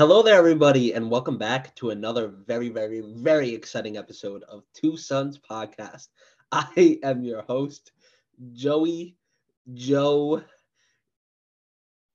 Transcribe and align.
Hello 0.00 0.22
there, 0.22 0.38
everybody, 0.38 0.94
and 0.94 1.10
welcome 1.10 1.36
back 1.36 1.74
to 1.74 1.90
another 1.90 2.28
very, 2.28 2.70
very, 2.70 3.02
very 3.18 3.52
exciting 3.52 3.98
episode 3.98 4.42
of 4.44 4.62
Two 4.72 4.96
Sons 4.96 5.38
Podcast. 5.38 6.08
I 6.52 6.98
am 7.02 7.22
your 7.22 7.42
host, 7.42 7.92
Joey 8.54 9.18
Joe. 9.74 10.42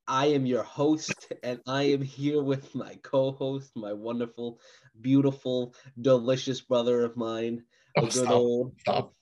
I 0.07 0.25
am 0.25 0.47
your 0.47 0.63
host, 0.63 1.31
and 1.43 1.59
I 1.67 1.83
am 1.83 2.01
here 2.01 2.41
with 2.41 2.73
my 2.73 2.97
co 3.03 3.33
host, 3.33 3.69
my 3.75 3.93
wonderful, 3.93 4.59
beautiful, 5.01 5.75
delicious 6.01 6.61
brother 6.61 7.05
of 7.05 7.15
mine, 7.15 7.61
the 7.97 8.01
Oh, 8.01 8.05
good 8.05 8.11
stop. 8.13 8.31
old. 8.31 8.79
Stop. 8.79 9.13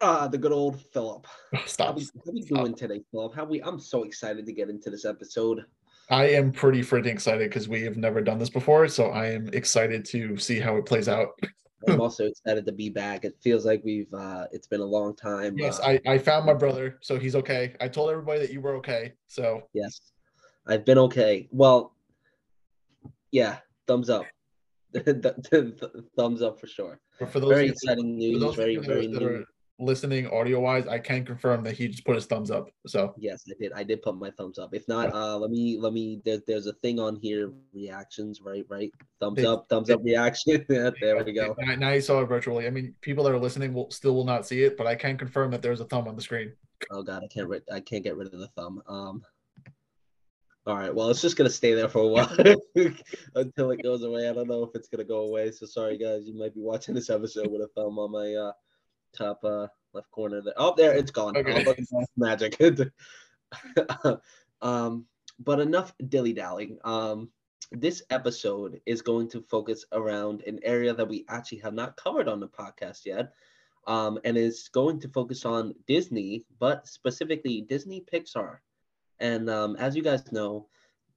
Uh, 0.00 0.26
the 0.28 0.38
good 0.38 0.52
old 0.52 0.80
Philip. 0.80 1.26
How 1.52 1.60
Stop. 1.66 1.96
we, 1.96 2.04
how 2.04 2.32
we 2.32 2.40
Stop. 2.40 2.58
doing 2.60 2.74
today, 2.74 3.02
Philip? 3.10 3.34
How 3.34 3.44
we? 3.44 3.60
I'm 3.62 3.78
so 3.78 4.04
excited 4.04 4.46
to 4.46 4.54
get 4.54 4.70
into 4.70 4.88
this 4.88 5.04
episode. 5.04 5.66
I 6.10 6.26
am 6.30 6.50
pretty 6.50 6.80
freaking 6.80 7.06
excited 7.06 7.48
because 7.48 7.68
we 7.68 7.82
have 7.82 7.96
never 7.96 8.20
done 8.20 8.38
this 8.38 8.50
before. 8.50 8.88
So 8.88 9.10
I 9.10 9.26
am 9.26 9.48
excited 9.52 10.04
to 10.06 10.36
see 10.36 10.58
how 10.58 10.76
it 10.76 10.84
plays 10.84 11.08
out. 11.08 11.38
I'm 11.86 12.00
also 12.00 12.26
excited 12.26 12.66
to 12.66 12.72
be 12.72 12.90
back. 12.90 13.24
It 13.24 13.36
feels 13.40 13.64
like 13.64 13.80
we've 13.84 14.12
uh 14.12 14.46
it's 14.52 14.66
been 14.66 14.80
a 14.80 14.84
long 14.84 15.14
time. 15.14 15.56
Yes, 15.56 15.78
uh, 15.78 15.84
I, 15.86 16.00
I 16.06 16.18
found 16.18 16.46
my 16.46 16.54
brother, 16.54 16.98
so 17.00 17.18
he's 17.18 17.36
okay. 17.36 17.74
I 17.80 17.88
told 17.88 18.10
everybody 18.10 18.40
that 18.40 18.52
you 18.52 18.60
were 18.60 18.74
okay. 18.76 19.12
So 19.28 19.62
yes. 19.72 20.00
I've 20.66 20.84
been 20.84 20.98
okay. 20.98 21.48
Well, 21.50 21.94
yeah, 23.30 23.58
thumbs 23.86 24.10
up. 24.10 24.26
Th- 24.92 25.04
th- 25.04 25.64
thumbs 26.16 26.42
up 26.42 26.58
for 26.58 26.66
sure. 26.66 26.98
but 27.20 27.30
for 27.30 27.38
those 27.38 27.50
Very 27.50 27.68
exciting 27.68 28.18
news, 28.18 28.56
very 28.56 28.76
very 28.76 29.06
new. 29.06 29.44
Listening 29.80 30.26
audio 30.28 30.60
wise, 30.60 30.86
I 30.86 30.98
can 30.98 31.24
confirm 31.24 31.62
that 31.64 31.76
he 31.76 31.88
just 31.88 32.04
put 32.04 32.14
his 32.14 32.26
thumbs 32.26 32.50
up. 32.50 32.70
So 32.86 33.14
Yes, 33.18 33.44
I 33.48 33.54
did. 33.58 33.72
I 33.72 33.82
did 33.82 34.02
put 34.02 34.16
my 34.16 34.30
thumbs 34.30 34.58
up. 34.58 34.74
If 34.74 34.86
not, 34.86 35.12
uh 35.12 35.36
let 35.38 35.50
me 35.50 35.78
let 35.78 35.92
me 35.92 36.20
there, 36.24 36.40
there's 36.46 36.66
a 36.66 36.74
thing 36.74 37.00
on 37.00 37.16
here, 37.16 37.52
reactions, 37.72 38.40
right? 38.40 38.64
Right? 38.68 38.92
Thumbs 39.18 39.44
up, 39.44 39.66
thumbs 39.68 39.90
up 39.90 40.00
reaction. 40.04 40.64
There 41.00 41.24
we 41.24 41.32
go. 41.32 41.56
Now, 41.78 41.92
you 41.92 42.00
saw 42.00 42.20
it 42.20 42.26
virtually. 42.26 42.66
I 42.66 42.70
mean, 42.70 42.94
people 43.00 43.24
that 43.24 43.32
are 43.32 43.38
listening 43.38 43.72
will 43.72 43.90
still 43.90 44.14
will 44.14 44.24
not 44.24 44.46
see 44.46 44.62
it, 44.62 44.76
but 44.76 44.86
I 44.86 44.94
can 44.94 45.16
confirm 45.16 45.50
that 45.52 45.62
there's 45.62 45.80
a 45.80 45.84
thumb 45.84 46.06
on 46.06 46.16
the 46.16 46.22
screen. 46.22 46.52
Oh 46.90 47.02
god, 47.02 47.22
I 47.24 47.28
can't 47.28 47.48
rid- 47.48 47.70
I 47.72 47.80
can't 47.80 48.04
get 48.04 48.16
rid 48.16 48.32
of 48.32 48.38
the 48.38 48.48
thumb. 48.48 48.82
Um 48.86 49.22
all 50.66 50.76
right, 50.76 50.94
well 50.94 51.08
it's 51.08 51.22
just 51.22 51.36
gonna 51.36 51.50
stay 51.50 51.74
there 51.74 51.88
for 51.88 52.02
a 52.02 52.06
while 52.06 52.36
until 53.34 53.70
it 53.70 53.82
goes 53.82 54.02
away. 54.02 54.28
I 54.28 54.32
don't 54.32 54.48
know 54.48 54.62
if 54.62 54.70
it's 54.74 54.88
gonna 54.88 55.04
go 55.04 55.22
away. 55.22 55.50
So 55.50 55.66
sorry 55.66 55.96
guys, 55.96 56.26
you 56.26 56.34
might 56.34 56.54
be 56.54 56.60
watching 56.60 56.94
this 56.94 57.10
episode 57.10 57.50
with 57.50 57.62
a 57.62 57.68
thumb 57.74 57.98
on 57.98 58.12
my 58.12 58.34
uh 58.34 58.52
top 59.12 59.40
uh 59.44 59.66
left 59.92 60.10
corner 60.10 60.40
there. 60.40 60.54
Oh 60.56 60.74
there 60.76 60.94
it's 60.94 61.10
gone. 61.10 61.36
Okay. 61.36 61.64
Oh, 61.66 62.04
magic. 62.16 62.60
um 64.62 65.06
but 65.38 65.60
enough 65.60 65.94
dilly 66.08 66.32
dallying. 66.32 66.78
Um 66.84 67.30
this 67.72 68.02
episode 68.10 68.80
is 68.84 69.02
going 69.02 69.28
to 69.30 69.42
focus 69.42 69.84
around 69.92 70.42
an 70.42 70.58
area 70.62 70.92
that 70.92 71.08
we 71.08 71.24
actually 71.28 71.58
have 71.58 71.74
not 71.74 71.96
covered 71.96 72.28
on 72.28 72.40
the 72.40 72.48
podcast 72.48 73.04
yet 73.04 73.32
um, 73.86 74.18
and 74.24 74.36
is 74.36 74.68
going 74.68 75.00
to 75.00 75.08
focus 75.08 75.44
on 75.44 75.74
Disney, 75.86 76.44
but 76.58 76.86
specifically 76.86 77.62
Disney 77.62 78.04
Pixar. 78.12 78.58
And 79.20 79.48
um, 79.48 79.76
as 79.76 79.96
you 79.96 80.02
guys 80.02 80.30
know, 80.32 80.66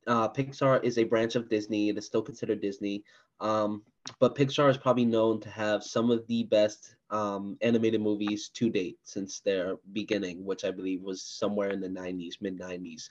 uh, 0.07 0.29
Pixar 0.29 0.83
is 0.83 0.97
a 0.97 1.03
branch 1.03 1.35
of 1.35 1.49
Disney. 1.49 1.89
It 1.89 1.97
is 1.97 2.05
still 2.05 2.21
considered 2.21 2.61
Disney, 2.61 3.03
um, 3.39 3.83
but 4.19 4.35
Pixar 4.35 4.69
is 4.69 4.77
probably 4.77 5.05
known 5.05 5.39
to 5.41 5.49
have 5.49 5.83
some 5.83 6.11
of 6.11 6.27
the 6.27 6.43
best 6.43 6.95
um, 7.13 7.57
animated 7.61 8.01
movies 8.01 8.49
to 8.49 8.69
date 8.69 8.97
since 9.03 9.39
their 9.39 9.77
beginning, 9.93 10.43
which 10.43 10.65
I 10.65 10.71
believe 10.71 11.03
was 11.03 11.21
somewhere 11.21 11.69
in 11.69 11.79
the 11.79 11.87
90s, 11.87 12.41
mid 12.41 12.59
90s. 12.59 13.09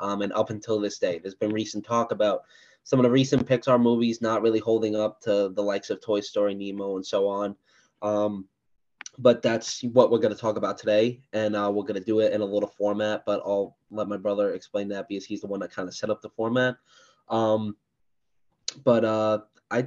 Um, 0.00 0.22
and 0.22 0.32
up 0.32 0.50
until 0.50 0.80
this 0.80 0.98
day, 0.98 1.18
there's 1.18 1.36
been 1.36 1.52
recent 1.52 1.86
talk 1.86 2.10
about 2.10 2.42
some 2.82 2.98
of 2.98 3.04
the 3.04 3.10
recent 3.10 3.46
Pixar 3.46 3.80
movies 3.80 4.20
not 4.20 4.42
really 4.42 4.58
holding 4.58 4.96
up 4.96 5.20
to 5.22 5.50
the 5.54 5.62
likes 5.62 5.88
of 5.88 6.00
Toy 6.00 6.20
Story, 6.20 6.54
Nemo, 6.54 6.96
and 6.96 7.06
so 7.06 7.28
on. 7.28 7.54
Um, 8.02 8.46
but 9.18 9.40
that's 9.40 9.82
what 9.84 10.10
we're 10.10 10.18
going 10.18 10.34
to 10.34 10.40
talk 10.40 10.56
about 10.56 10.76
today 10.76 11.20
and 11.32 11.54
uh, 11.54 11.70
we're 11.72 11.84
going 11.84 11.94
to 11.94 12.04
do 12.04 12.18
it 12.18 12.32
in 12.32 12.40
a 12.40 12.44
little 12.44 12.68
format 12.68 13.22
but 13.24 13.40
i'll 13.46 13.76
let 13.92 14.08
my 14.08 14.16
brother 14.16 14.54
explain 14.54 14.88
that 14.88 15.08
because 15.08 15.24
he's 15.24 15.40
the 15.40 15.46
one 15.46 15.60
that 15.60 15.70
kind 15.70 15.88
of 15.88 15.94
set 15.94 16.10
up 16.10 16.20
the 16.20 16.28
format 16.30 16.74
um, 17.28 17.76
but 18.84 19.04
uh, 19.04 19.38
i 19.70 19.86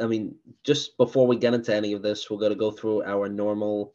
i 0.00 0.06
mean 0.06 0.34
just 0.64 0.96
before 0.96 1.26
we 1.26 1.36
get 1.36 1.54
into 1.54 1.74
any 1.74 1.92
of 1.92 2.02
this 2.02 2.30
we're 2.30 2.48
to 2.48 2.54
go 2.54 2.70
through 2.70 3.02
our 3.04 3.28
normal 3.28 3.94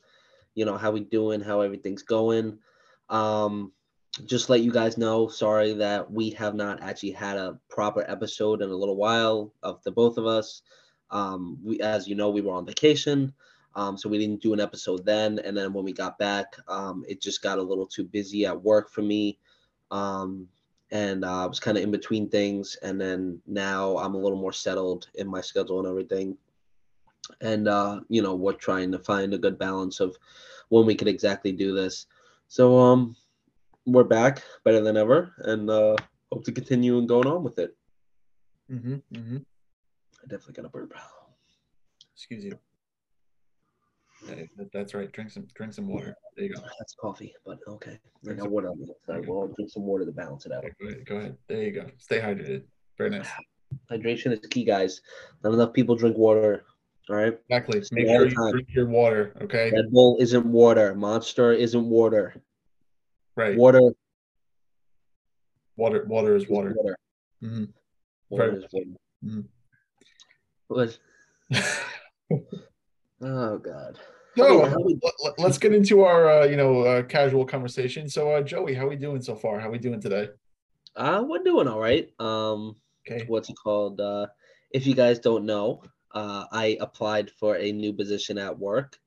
you 0.55 0.65
know 0.65 0.77
how 0.77 0.91
we 0.91 1.01
doing 1.01 1.41
how 1.41 1.61
everything's 1.61 2.03
going 2.03 2.57
um, 3.09 3.71
just 4.25 4.49
let 4.49 4.61
you 4.61 4.71
guys 4.71 4.97
know 4.97 5.27
sorry 5.27 5.73
that 5.73 6.09
we 6.09 6.29
have 6.31 6.55
not 6.55 6.81
actually 6.81 7.11
had 7.11 7.37
a 7.37 7.59
proper 7.69 8.05
episode 8.07 8.61
in 8.61 8.69
a 8.69 8.75
little 8.75 8.95
while 8.95 9.53
of 9.63 9.83
the 9.83 9.91
both 9.91 10.17
of 10.17 10.25
us 10.25 10.61
um, 11.11 11.57
we 11.63 11.79
as 11.81 12.07
you 12.07 12.15
know 12.15 12.29
we 12.29 12.41
were 12.41 12.53
on 12.53 12.65
vacation 12.65 13.33
um, 13.75 13.97
so 13.97 14.09
we 14.09 14.17
didn't 14.17 14.41
do 14.41 14.53
an 14.53 14.59
episode 14.59 15.05
then. 15.05 15.39
And 15.39 15.55
then 15.57 15.73
when 15.73 15.83
we 15.83 15.93
got 15.93 16.17
back, 16.17 16.55
um, 16.67 17.03
it 17.07 17.21
just 17.21 17.41
got 17.41 17.57
a 17.57 17.63
little 17.63 17.87
too 17.87 18.03
busy 18.03 18.45
at 18.45 18.61
work 18.61 18.89
for 18.89 19.01
me. 19.01 19.39
Um, 19.91 20.47
and 20.93 21.25
uh, 21.25 21.43
I 21.43 21.45
was 21.47 21.59
kind 21.59 21.75
of 21.75 21.83
in 21.83 21.89
between 21.89 22.29
things. 22.29 22.77
And 22.83 23.01
then 23.01 23.41
now 23.47 23.97
I'm 23.97 24.13
a 24.13 24.17
little 24.17 24.37
more 24.37 24.53
settled 24.53 25.07
in 25.15 25.27
my 25.27 25.41
schedule 25.41 25.79
and 25.79 25.87
everything. 25.87 26.37
And, 27.41 27.67
uh, 27.67 28.01
you 28.09 28.21
know, 28.21 28.35
we're 28.35 28.53
trying 28.53 28.91
to 28.91 28.99
find 28.99 29.33
a 29.33 29.39
good 29.39 29.57
balance 29.57 29.99
of 29.99 30.15
when 30.69 30.85
we 30.85 30.93
could 30.93 31.07
exactly 31.07 31.51
do 31.51 31.73
this. 31.73 32.05
So 32.47 32.77
um, 32.77 33.15
we're 33.87 34.03
back 34.03 34.43
better 34.63 34.81
than 34.81 34.95
ever 34.95 35.33
and 35.39 35.67
uh, 35.67 35.95
hope 36.31 36.45
to 36.45 36.51
continue 36.51 36.99
and 36.99 37.09
going 37.09 37.27
on 37.27 37.43
with 37.43 37.57
it. 37.57 37.75
Mm-hmm, 38.71 38.93
mm-hmm. 38.93 39.37
I 39.37 40.27
definitely 40.27 40.53
got 40.53 40.65
a 40.65 40.69
burp. 40.69 40.93
Excuse 42.13 42.45
you. 42.45 42.59
That's 44.73 44.93
right. 44.93 45.11
Drink 45.11 45.29
some 45.31 45.47
drink 45.55 45.73
some 45.73 45.87
water. 45.87 46.15
There 46.35 46.45
you 46.45 46.53
go. 46.53 46.61
That's 46.79 46.95
coffee, 46.95 47.33
but 47.45 47.59
okay. 47.67 47.99
Drink 48.23 48.39
some- 48.39 48.51
water 48.51 48.69
the 48.75 48.91
outside. 48.91 49.19
Okay. 49.21 49.27
Well, 49.29 49.47
drink 49.55 49.69
some 49.71 49.83
water 49.83 50.05
to 50.05 50.11
balance 50.11 50.45
it 50.45 50.51
out. 50.51 50.63
Go 50.79 50.87
ahead. 50.87 51.05
Go 51.05 51.15
ahead. 51.17 51.37
There 51.47 51.63
you 51.63 51.71
go. 51.71 51.85
Stay 51.97 52.19
hydrated. 52.19 52.63
Very 52.97 53.09
nice. 53.11 53.27
Hydration 53.91 54.31
is 54.31 54.39
key, 54.49 54.63
guys. 54.63 55.01
Not 55.43 55.53
enough 55.53 55.73
people 55.73 55.95
drink 55.95 56.15
water. 56.17 56.63
All 57.09 57.15
right. 57.17 57.37
Exactly. 57.49 57.83
Stay 57.83 57.95
Make 58.03 58.07
sure 58.07 58.27
you 58.27 58.35
time. 58.35 58.51
drink 58.51 58.67
your 58.73 58.87
water. 58.87 59.33
Okay. 59.41 59.71
Red 59.71 59.91
Bull 59.91 60.17
isn't 60.19 60.45
water. 60.45 60.93
Monster 60.95 61.51
isn't 61.53 61.89
water. 61.89 62.35
Right. 63.35 63.57
Water, 63.57 63.81
Water. 65.75 66.05
Water 66.05 66.35
is 66.35 66.47
water. 66.47 66.71
water. 66.77 66.97
Mhm. 67.43 67.73
Water 68.29 68.57
is 68.57 68.65
water. 68.71 68.91
Mhm. 69.25 69.47
Oh 73.23 73.57
God. 73.57 73.97
So 74.35 74.57
let, 75.37 75.51
us 75.51 75.57
get 75.57 75.73
into 75.73 76.03
our 76.03 76.29
uh, 76.29 76.45
you 76.45 76.57
know 76.57 76.81
uh, 76.81 77.03
casual 77.03 77.45
conversation. 77.45 78.09
So 78.09 78.31
uh, 78.31 78.41
Joey, 78.41 78.73
how 78.73 78.87
we 78.87 78.95
doing 78.95 79.21
so 79.21 79.35
far? 79.35 79.59
How 79.59 79.69
we 79.69 79.77
doing 79.77 80.01
today? 80.01 80.29
Uh, 80.95 81.23
we're 81.27 81.43
doing 81.43 81.67
all 81.67 81.79
right. 81.79 82.09
Um, 82.19 82.75
Okay. 83.05 83.25
what's 83.27 83.49
it 83.49 83.57
called? 83.61 83.99
Uh, 83.99 84.27
if 84.71 84.87
you 84.87 84.95
guys 84.95 85.19
don't 85.19 85.45
know, 85.45 85.83
uh, 86.13 86.45
I 86.51 86.77
applied 86.79 87.29
for 87.29 87.57
a 87.57 87.71
new 87.71 87.91
position 87.91 88.37
at 88.37 88.57
work, 88.57 88.97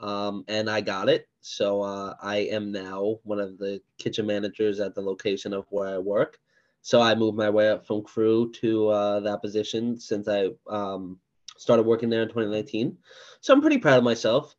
um, 0.00 0.44
and 0.48 0.70
I 0.70 0.80
got 0.80 1.08
it. 1.08 1.28
So 1.42 1.82
uh, 1.82 2.14
I 2.22 2.38
am 2.38 2.72
now 2.72 3.18
one 3.24 3.40
of 3.40 3.58
the 3.58 3.80
kitchen 3.98 4.26
managers 4.26 4.80
at 4.80 4.94
the 4.94 5.02
location 5.02 5.52
of 5.52 5.66
where 5.68 5.88
I 5.88 5.98
work. 5.98 6.38
So 6.80 7.00
I 7.00 7.14
moved 7.14 7.36
my 7.36 7.50
way 7.50 7.68
up 7.68 7.86
from 7.86 8.02
crew 8.02 8.50
to 8.52 8.88
uh, 8.88 9.20
that 9.20 9.42
position 9.42 9.98
since 9.98 10.28
I 10.28 10.48
um, 10.68 11.18
started 11.62 11.84
working 11.84 12.10
there 12.10 12.22
in 12.22 12.28
2019. 12.28 12.98
So 13.40 13.52
I'm 13.54 13.60
pretty 13.60 13.78
proud 13.78 13.98
of 13.98 14.04
myself. 14.04 14.54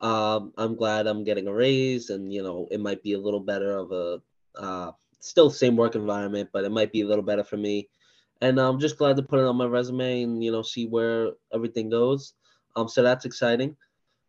Um, 0.00 0.52
I'm 0.56 0.76
glad 0.76 1.06
I'm 1.06 1.24
getting 1.24 1.48
a 1.48 1.52
raise, 1.52 2.10
and 2.10 2.32
you 2.32 2.42
know 2.42 2.68
it 2.70 2.80
might 2.80 3.02
be 3.02 3.12
a 3.12 3.18
little 3.18 3.40
better 3.40 3.76
of 3.76 3.92
a 3.92 4.22
uh, 4.56 4.92
still 5.20 5.50
same 5.50 5.76
work 5.76 5.94
environment, 5.94 6.50
but 6.52 6.64
it 6.64 6.72
might 6.72 6.92
be 6.92 7.02
a 7.02 7.06
little 7.06 7.24
better 7.24 7.44
for 7.44 7.56
me 7.56 7.88
and 8.40 8.60
I'm 8.60 8.78
just 8.78 8.98
glad 8.98 9.16
to 9.16 9.22
put 9.22 9.40
it 9.40 9.46
on 9.46 9.56
my 9.56 9.66
resume 9.66 10.22
and 10.22 10.44
you 10.44 10.52
know 10.52 10.62
see 10.62 10.86
where 10.86 11.32
everything 11.52 11.88
goes. 11.88 12.34
Um, 12.76 12.88
so 12.88 13.02
that's 13.02 13.24
exciting. 13.24 13.76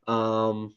Um, 0.07 0.75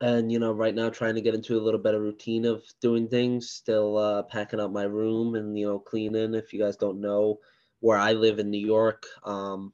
and 0.00 0.30
you 0.32 0.38
know, 0.38 0.52
right 0.52 0.74
now 0.74 0.90
trying 0.90 1.14
to 1.14 1.20
get 1.20 1.34
into 1.34 1.58
a 1.58 1.62
little 1.62 1.80
better 1.80 2.00
routine 2.00 2.44
of 2.44 2.62
doing 2.80 3.08
things. 3.08 3.50
Still 3.50 3.98
uh, 3.98 4.22
packing 4.24 4.60
up 4.60 4.72
my 4.72 4.84
room 4.84 5.34
and 5.34 5.58
you 5.58 5.66
know 5.66 5.78
cleaning. 5.78 6.34
If 6.34 6.52
you 6.52 6.58
guys 6.58 6.76
don't 6.76 7.00
know 7.00 7.38
where 7.80 7.98
I 7.98 8.12
live 8.12 8.38
in 8.38 8.50
New 8.50 8.64
York, 8.64 9.06
um, 9.24 9.72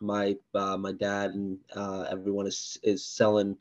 my 0.00 0.36
uh, 0.54 0.76
my 0.76 0.92
dad 0.92 1.32
and 1.32 1.58
uh, 1.74 2.06
everyone 2.10 2.46
is 2.46 2.78
is 2.82 3.04
selling 3.04 3.56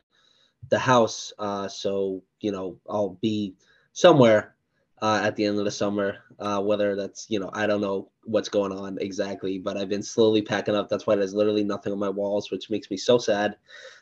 the 0.70 0.80
house. 0.80 1.34
Uh, 1.40 1.68
so 1.68 2.22
you 2.40 2.52
know 2.52 2.78
I'll 2.90 3.18
be 3.22 3.56
somewhere 3.94 4.56
uh, 5.02 5.22
at 5.24 5.36
the 5.36 5.46
end 5.46 5.60
of 5.60 5.66
the 5.66 5.72
summer. 5.72 6.18
Uh, 6.40 6.62
whether 6.62 6.96
that's 6.96 7.30
you 7.30 7.40
know 7.40 7.50
I 7.54 7.68
don't 7.68 7.82
know 7.82 8.10
what's 8.24 8.50
going 8.50 8.72
on 8.72 8.98
exactly, 9.00 9.58
but 9.60 9.78
I've 9.78 9.90
been 9.90 10.04
slowly 10.04 10.42
packing 10.42 10.76
up. 10.76 10.90
That's 10.90 11.08
why 11.08 11.16
there's 11.16 11.34
literally 11.34 11.64
nothing 11.64 11.94
on 11.94 12.00
my 12.00 12.10
walls, 12.10 12.52
which 12.52 12.70
makes 12.70 12.90
me 12.90 12.98
so 12.98 13.18
sad 13.18 13.58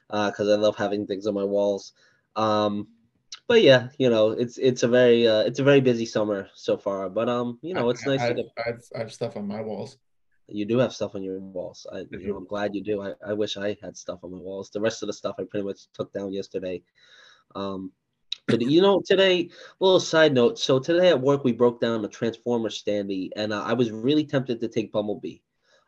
because 0.10 0.50
I 0.50 0.56
love 0.56 0.76
having 0.76 1.08
things 1.08 1.28
on 1.28 1.34
my 1.34 1.44
walls. 1.44 1.94
Um, 2.36 2.88
but 3.48 3.62
yeah, 3.62 3.90
you 3.98 4.10
know, 4.10 4.32
it's 4.32 4.58
it's 4.58 4.84
a 4.84 4.88
very 4.88 5.28
uh, 5.28 5.42
it's 5.42 5.60
a 5.60 5.64
very 5.64 5.82
busy 5.82 6.06
summer 6.06 6.50
so 6.56 6.78
far. 6.78 7.10
But 7.10 7.30
um, 7.30 7.60
you 7.62 7.74
know, 7.74 7.90
it's 7.90 8.06
I, 8.08 8.12
nice 8.12 8.22
I, 8.22 8.28
to 8.30 8.34
get. 8.34 8.46
I, 8.58 8.70
have, 8.70 8.82
I 8.96 9.00
have 9.00 9.14
stuff 9.14 9.38
on 9.38 9.48
my 9.48 9.62
walls. 9.62 9.98
You 10.48 10.66
do 10.66 10.78
have 10.78 10.94
stuff 10.94 11.16
on 11.16 11.24
your 11.24 11.40
walls. 11.40 11.88
I, 11.92 12.06
you 12.12 12.28
know, 12.28 12.36
I'm 12.38 12.46
glad 12.46 12.76
you 12.76 12.84
do. 12.84 13.02
I, 13.02 13.14
I 13.26 13.34
wish 13.34 13.58
I 13.58 13.76
had 13.82 13.98
stuff 13.98 14.20
on 14.24 14.32
my 14.32 14.38
walls. 14.38 14.70
The 14.70 14.82
rest 14.82 15.02
of 15.02 15.08
the 15.08 15.14
stuff 15.14 15.36
I 15.40 15.44
pretty 15.44 15.66
much 15.66 15.88
took 15.94 16.14
down 16.14 16.32
yesterday. 16.34 16.84
Um, 17.56 17.92
but 18.48 18.62
you 18.62 18.82
know, 18.82 19.02
today, 19.04 19.50
little 19.80 20.00
side 20.00 20.34
note. 20.34 20.60
So 20.60 20.78
today 20.78 21.10
at 21.10 21.20
work, 21.20 21.44
we 21.44 21.52
broke 21.52 21.82
down 21.82 22.06
a 22.06 22.08
Transformer 22.08 22.70
Standy, 22.70 23.30
and 23.36 23.52
uh, 23.52 23.64
I 23.64 23.74
was 23.74 23.90
really 23.92 24.24
tempted 24.24 24.60
to 24.62 24.68
take 24.68 24.92
Bumblebee, 24.92 25.38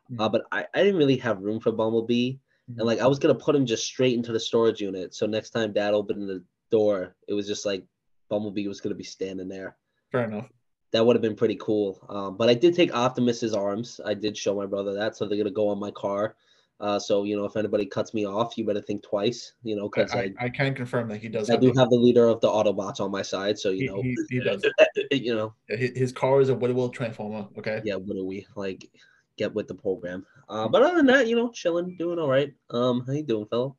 Hmm. 0.09 0.21
uh, 0.21 0.30
but 0.30 0.44
I, 0.51 0.65
I 0.74 0.83
didn't 0.83 0.98
really 0.98 1.18
have 1.18 1.42
room 1.42 1.59
for 1.59 1.71
Bumblebee, 1.71 2.38
and 2.77 2.88
like 2.88 3.00
I 3.00 3.07
was 3.07 3.19
gonna 3.19 3.36
put 3.36 3.56
him 3.56 3.65
just 3.65 3.86
straight 3.86 4.15
into 4.15 4.31
the 4.31 4.39
storage 4.39 4.81
unit. 4.81 5.13
So 5.13 5.27
next 5.27 5.51
time 5.51 5.71
Dad 5.74 5.94
opened 5.94 6.27
the 6.27 6.44
door, 6.71 7.15
it 7.27 7.33
was 7.33 7.45
just 7.45 7.65
like 7.65 7.83
Bumblebee 8.30 8.68
was 8.68 8.81
gonna 8.81 8.95
be 8.95 9.04
standing 9.04 9.50
there. 9.50 9.77
Fair 10.12 10.24
enough. 10.24 10.50
That 10.92 11.06
would 11.06 11.16
have 11.16 11.22
been 11.22 11.36
pretty 11.36 11.57
cool. 11.60 12.00
Um, 12.10 12.38
but 12.38 12.50
I 12.50 12.54
did 12.54 12.75
take 12.75 12.94
Optimus's 12.94 13.54
arms. 13.54 14.00
I 14.06 14.13
did 14.13 14.38
show 14.38 14.56
my 14.56 14.66
brother 14.66 14.94
that, 14.94 15.16
so 15.16 15.25
they're 15.25 15.38
gonna 15.38 15.51
go 15.51 15.69
on 15.69 15.80
my 15.80 15.92
car. 15.92 16.36
Uh, 16.80 17.00
so 17.00 17.24
you 17.24 17.36
know, 17.36 17.45
if 17.45 17.57
anybody 17.57 17.86
cuts 17.86 18.13
me 18.13 18.25
off, 18.25 18.57
you 18.57 18.66
better 18.66 18.81
think 18.81 19.01
twice. 19.01 19.54
You 19.63 19.75
know, 19.75 19.89
because 19.89 20.12
I, 20.12 20.31
I, 20.39 20.45
I, 20.45 20.50
can 20.50 20.75
confirm 20.75 21.07
that 21.10 21.18
he 21.18 21.28
does. 21.28 21.50
I, 21.50 21.54
Have 21.54 21.62
do 21.62 21.74
the- 21.74 21.80
have 21.80 21.89
the 21.89 21.95
leader 21.95 22.28
of 22.28 22.39
the 22.42 22.48
Autobots 22.48 23.00
on 23.00 23.12
my 23.12 23.24
side. 23.24 23.57
So 23.57 23.72
you 23.72 23.80
he, 23.80 23.88
know, 23.88 24.01
he, 24.01 24.18
he 24.30 24.39
does. 24.39 24.66
you 25.12 25.36
know, 25.36 25.54
His, 25.68 26.12
car 26.12 26.39
is 26.39 26.50
a 26.50 26.56
Whitwell 26.56 26.90
Transformer. 26.90 27.48
Okay. 27.57 27.81
yeah. 27.83 27.95
What 27.95 28.16
do 28.16 28.25
we 28.25 28.45
like? 28.56 28.90
Get 29.38 29.54
with 29.54 29.68
the 29.68 29.75
program. 29.75 30.25
Uh, 30.50 30.68
but 30.68 30.81
other 30.81 30.95
than 30.98 31.06
that, 31.07 31.28
you 31.28 31.36
know, 31.36 31.51
chilling, 31.51 31.95
doing 31.98 32.18
all 32.18 32.28
right. 32.28 32.51
Um, 32.72 33.04
how 33.06 33.13
you 33.13 33.22
doing, 33.22 33.45
fellow? 33.45 33.75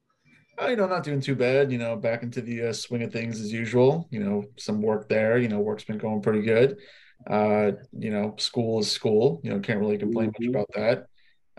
Uh, 0.60 0.68
you 0.68 0.76
know, 0.76 0.86
not 0.86 1.04
doing 1.04 1.20
too 1.20 1.36
bad. 1.36 1.70
You 1.70 1.78
know, 1.78 1.96
back 1.96 2.22
into 2.22 2.40
the 2.40 2.68
uh, 2.68 2.72
swing 2.72 3.02
of 3.02 3.12
things 3.12 3.40
as 3.40 3.52
usual. 3.52 4.08
You 4.10 4.20
know, 4.24 4.44
some 4.58 4.82
work 4.82 5.08
there. 5.08 5.38
You 5.38 5.48
know, 5.48 5.60
work's 5.60 5.84
been 5.84 5.98
going 5.98 6.22
pretty 6.22 6.42
good. 6.42 6.78
Uh, 7.28 7.72
you 7.92 8.10
know, 8.10 8.34
school 8.38 8.80
is 8.80 8.90
school. 8.90 9.40
You 9.44 9.50
know, 9.50 9.60
can't 9.60 9.80
really 9.80 9.98
complain 9.98 10.32
Mhm. 10.32 10.40
much 10.40 10.48
about 10.48 10.68
that. 10.74 11.06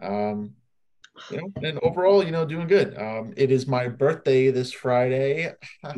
Um, 0.01 0.55
you 1.29 1.37
know, 1.37 1.51
and 1.67 1.79
overall, 1.83 2.23
you 2.23 2.31
know, 2.31 2.45
doing 2.45 2.67
good. 2.67 2.97
Um, 2.97 3.33
it 3.37 3.51
is 3.51 3.67
my 3.67 3.87
birthday 3.87 4.51
this 4.51 4.71
Friday. 4.73 5.51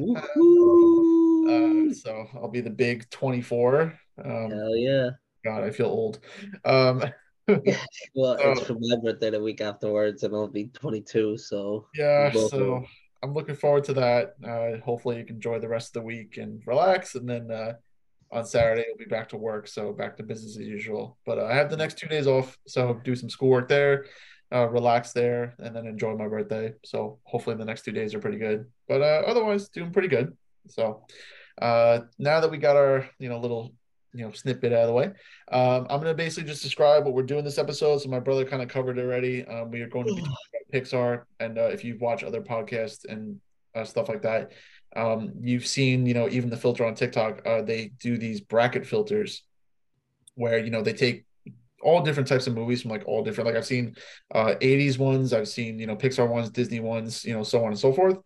Uh, 1.42 1.92
so 1.94 2.28
I'll 2.36 2.50
be 2.50 2.62
the 2.62 2.70
big 2.70 3.10
24. 3.10 3.94
Um, 4.24 4.52
Hell 4.52 4.76
yeah! 4.78 5.10
God, 5.44 5.64
I 5.64 5.72
feel 5.72 5.88
old. 5.88 6.20
Um, 6.64 7.04
Well, 8.16 8.38
So- 8.38 8.52
it's 8.52 8.62
for 8.62 8.76
my 8.80 8.96
birthday 9.04 9.30
the 9.32 9.42
week 9.42 9.62
afterwards, 9.62 10.24
and 10.24 10.34
I'll 10.36 10.48
be 10.48 10.66
22. 10.68 11.38
So 11.38 11.88
yeah, 11.96 12.32
so 12.32 12.74
are- 12.76 12.86
I'm 13.24 13.34
looking 13.34 13.56
forward 13.56 13.84
to 13.86 13.94
that. 13.94 14.34
Uh, 14.44 14.84
hopefully, 14.84 15.18
you 15.18 15.26
can 15.26 15.36
enjoy 15.36 15.60
the 15.60 15.68
rest 15.68 15.90
of 15.90 16.02
the 16.02 16.06
week 16.08 16.38
and 16.38 16.62
relax, 16.66 17.16
and 17.16 17.30
then 17.30 17.52
uh, 17.52 17.74
on 18.32 18.46
Saturday 18.46 18.86
we'll 18.88 18.98
be 18.98 19.06
back 19.06 19.30
to 19.30 19.38
work, 19.38 19.68
so 19.68 19.94
back 19.94 20.18
to 20.18 20.24
business 20.24 20.58
as 20.58 20.66
usual. 20.66 21.18
But 21.26 21.38
uh, 21.38 21.46
I 21.46 21.54
have 21.54 21.70
the 21.70 21.78
next 21.78 21.98
two 21.98 22.08
days 22.08 22.26
off, 22.28 22.58
so 22.68 23.00
do 23.04 23.16
some 23.16 23.30
schoolwork 23.30 23.68
there, 23.68 24.06
uh, 24.54 24.68
relax 24.70 25.14
there, 25.14 25.54
and 25.60 25.76
then 25.76 25.86
enjoy 25.86 26.16
my 26.16 26.28
birthday. 26.28 26.74
So 26.84 27.20
hopefully 27.24 27.58
the 27.58 27.66
next 27.66 27.84
two 27.84 27.92
days 27.92 28.16
are 28.16 28.20
pretty 28.20 28.38
good. 28.40 28.66
But 28.88 29.02
uh, 29.02 29.24
otherwise, 29.28 29.70
doing 29.70 29.92
pretty 29.92 30.08
good. 30.08 30.36
So 30.70 31.06
uh, 31.62 32.02
now 32.18 32.40
that 32.40 32.50
we 32.50 32.58
got 32.58 32.76
our 32.78 33.08
you 33.20 33.30
know 33.30 33.40
little 33.40 33.74
you 34.14 34.26
know 34.26 34.32
snippet 34.32 34.74
out 34.74 34.82
of 34.82 34.88
the 34.88 34.94
way, 34.94 35.06
um, 35.52 35.88
I'm 35.90 36.00
gonna 36.00 36.14
basically 36.14 36.50
just 36.50 36.64
describe 36.64 37.06
what 37.06 37.14
we're 37.14 37.24
doing 37.24 37.44
this 37.44 37.58
episode. 37.58 38.00
So 38.00 38.10
my 38.10 38.20
brother 38.20 38.46
kind 38.46 38.62
of 38.62 38.70
covered 38.70 38.98
it 38.98 39.02
already. 39.02 39.46
Um, 39.46 39.72
we 39.72 39.82
are 39.82 39.88
going 39.88 40.08
to 40.08 40.14
be 40.14 40.22
talking 40.22 40.36
about 40.54 40.84
Pixar, 40.84 41.24
and 41.40 41.58
uh, 41.58 41.70
if 41.70 41.84
you've 41.84 42.02
watched 42.02 42.24
other 42.24 42.42
podcasts 42.42 43.06
and 43.06 43.40
uh, 43.76 43.84
stuff 43.84 44.10
like 44.10 44.22
that, 44.24 44.52
um, 44.96 45.34
you've 45.42 45.68
seen 45.68 46.06
you 46.06 46.14
know 46.14 46.28
even 46.30 46.50
the 46.50 46.58
filter 46.58 46.86
on 46.86 46.96
TikTok. 46.96 47.46
Uh, 47.46 47.62
they 47.62 47.92
do 48.00 48.18
these 48.18 48.42
bracket 48.42 48.86
filters 48.86 49.44
where 50.36 50.58
you 50.58 50.72
know 50.72 50.82
they 50.82 50.94
take 50.94 51.26
all 51.84 52.02
different 52.02 52.30
types 52.30 52.48
of 52.48 52.54
movies 52.54 52.82
from 52.82 52.92
like 52.92 53.04
all 53.08 53.24
different 53.24 53.48
like 53.48 53.56
I've 53.56 53.66
seen 53.66 53.96
uh 54.34 54.56
80s 54.62 54.98
ones, 54.98 55.34
I've 55.34 55.48
seen 55.48 55.80
you 55.80 55.88
know 55.88 55.96
Pixar 55.96 56.28
ones, 56.28 56.50
Disney 56.50 56.80
ones, 56.80 57.26
you 57.26 57.34
know 57.34 57.44
so 57.44 57.64
on 57.64 57.70
and 57.70 57.80
so 57.80 57.94
forth. 57.94 58.18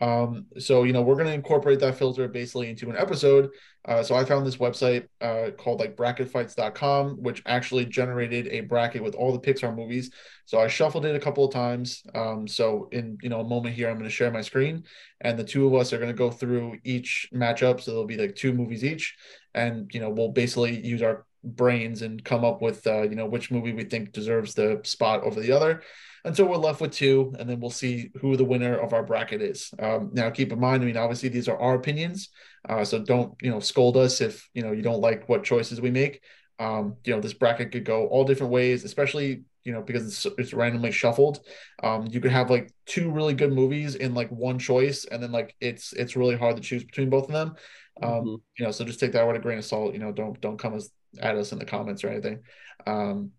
Um, 0.00 0.46
so 0.58 0.84
you 0.84 0.92
know 0.92 1.02
we're 1.02 1.14
going 1.14 1.26
to 1.26 1.32
incorporate 1.34 1.80
that 1.80 1.96
filter 1.96 2.26
basically 2.26 2.70
into 2.70 2.88
an 2.90 2.96
episode. 2.96 3.50
Uh, 3.86 4.02
so 4.02 4.14
I 4.14 4.24
found 4.24 4.46
this 4.46 4.56
website 4.56 5.08
uh, 5.20 5.50
called 5.56 5.80
like 5.80 5.96
bracketfights.com, 5.96 7.22
which 7.22 7.42
actually 7.46 7.86
generated 7.86 8.46
a 8.48 8.60
bracket 8.60 9.02
with 9.02 9.14
all 9.14 9.32
the 9.32 9.38
Pixar 9.38 9.74
movies. 9.74 10.10
So 10.44 10.58
I 10.58 10.68
shuffled 10.68 11.06
it 11.06 11.16
a 11.16 11.20
couple 11.20 11.44
of 11.44 11.52
times. 11.52 12.02
Um, 12.14 12.46
so 12.46 12.88
in 12.92 13.18
you 13.22 13.28
know 13.28 13.40
a 13.40 13.48
moment 13.48 13.74
here, 13.74 13.88
I'm 13.88 13.96
going 13.96 14.04
to 14.04 14.14
share 14.14 14.30
my 14.30 14.42
screen, 14.42 14.84
and 15.20 15.38
the 15.38 15.44
two 15.44 15.66
of 15.66 15.74
us 15.74 15.92
are 15.92 15.98
going 15.98 16.10
to 16.10 16.14
go 16.14 16.30
through 16.30 16.78
each 16.84 17.28
matchup. 17.34 17.80
So 17.80 17.90
there'll 17.90 18.06
be 18.06 18.16
like 18.16 18.36
two 18.36 18.52
movies 18.52 18.84
each, 18.84 19.16
and 19.54 19.90
you 19.92 20.00
know 20.00 20.10
we'll 20.10 20.32
basically 20.32 20.84
use 20.84 21.02
our 21.02 21.26
brains 21.42 22.02
and 22.02 22.22
come 22.24 22.44
up 22.44 22.60
with 22.60 22.86
uh, 22.86 23.02
you 23.02 23.16
know 23.16 23.26
which 23.26 23.50
movie 23.50 23.72
we 23.72 23.84
think 23.84 24.12
deserves 24.12 24.54
the 24.54 24.80
spot 24.84 25.22
over 25.22 25.40
the 25.40 25.52
other 25.52 25.82
until 26.24 26.46
we're 26.46 26.56
left 26.56 26.80
with 26.80 26.92
two, 26.92 27.34
and 27.38 27.48
then 27.48 27.60
we'll 27.60 27.70
see 27.70 28.10
who 28.20 28.36
the 28.36 28.44
winner 28.44 28.76
of 28.76 28.92
our 28.92 29.02
bracket 29.02 29.42
is. 29.42 29.72
Um, 29.78 30.10
now, 30.12 30.30
keep 30.30 30.52
in 30.52 30.60
mind, 30.60 30.82
I 30.82 30.86
mean, 30.86 30.96
obviously 30.96 31.28
these 31.28 31.48
are 31.48 31.58
our 31.58 31.74
opinions, 31.74 32.28
uh, 32.68 32.84
so 32.84 32.98
don't 32.98 33.34
you 33.42 33.50
know 33.50 33.60
scold 33.60 33.96
us 33.96 34.20
if 34.20 34.48
you 34.54 34.62
know 34.62 34.72
you 34.72 34.82
don't 34.82 35.00
like 35.00 35.28
what 35.28 35.44
choices 35.44 35.80
we 35.80 35.90
make. 35.90 36.22
Um, 36.58 36.96
you 37.04 37.14
know, 37.14 37.20
this 37.20 37.32
bracket 37.32 37.72
could 37.72 37.84
go 37.84 38.06
all 38.08 38.24
different 38.24 38.52
ways, 38.52 38.84
especially 38.84 39.42
you 39.64 39.72
know 39.72 39.82
because 39.82 40.06
it's 40.06 40.26
it's 40.38 40.52
randomly 40.54 40.92
shuffled. 40.92 41.40
Um, 41.82 42.06
you 42.06 42.20
could 42.20 42.32
have 42.32 42.50
like 42.50 42.70
two 42.86 43.10
really 43.10 43.34
good 43.34 43.52
movies 43.52 43.94
in 43.94 44.14
like 44.14 44.30
one 44.30 44.58
choice, 44.58 45.04
and 45.06 45.22
then 45.22 45.32
like 45.32 45.54
it's 45.60 45.92
it's 45.92 46.16
really 46.16 46.36
hard 46.36 46.56
to 46.56 46.62
choose 46.62 46.84
between 46.84 47.10
both 47.10 47.24
of 47.26 47.32
them. 47.32 47.54
Um, 48.02 48.10
Mhm. 48.24 48.40
you 48.58 48.64
know, 48.64 48.70
so 48.70 48.84
just 48.84 49.00
take 49.00 49.12
that 49.12 49.26
with 49.26 49.36
a 49.36 49.40
grain 49.40 49.58
of 49.58 49.64
salt. 49.64 49.92
You 49.92 50.00
know, 50.00 50.12
don't 50.12 50.40
don't 50.40 50.58
come 50.58 50.74
as 50.74 50.90
at 51.18 51.36
us 51.36 51.52
in 51.52 51.58
the 51.58 51.64
comments 51.64 52.04
or 52.04 52.08
anything. 52.08 52.40
Um, 52.86 53.32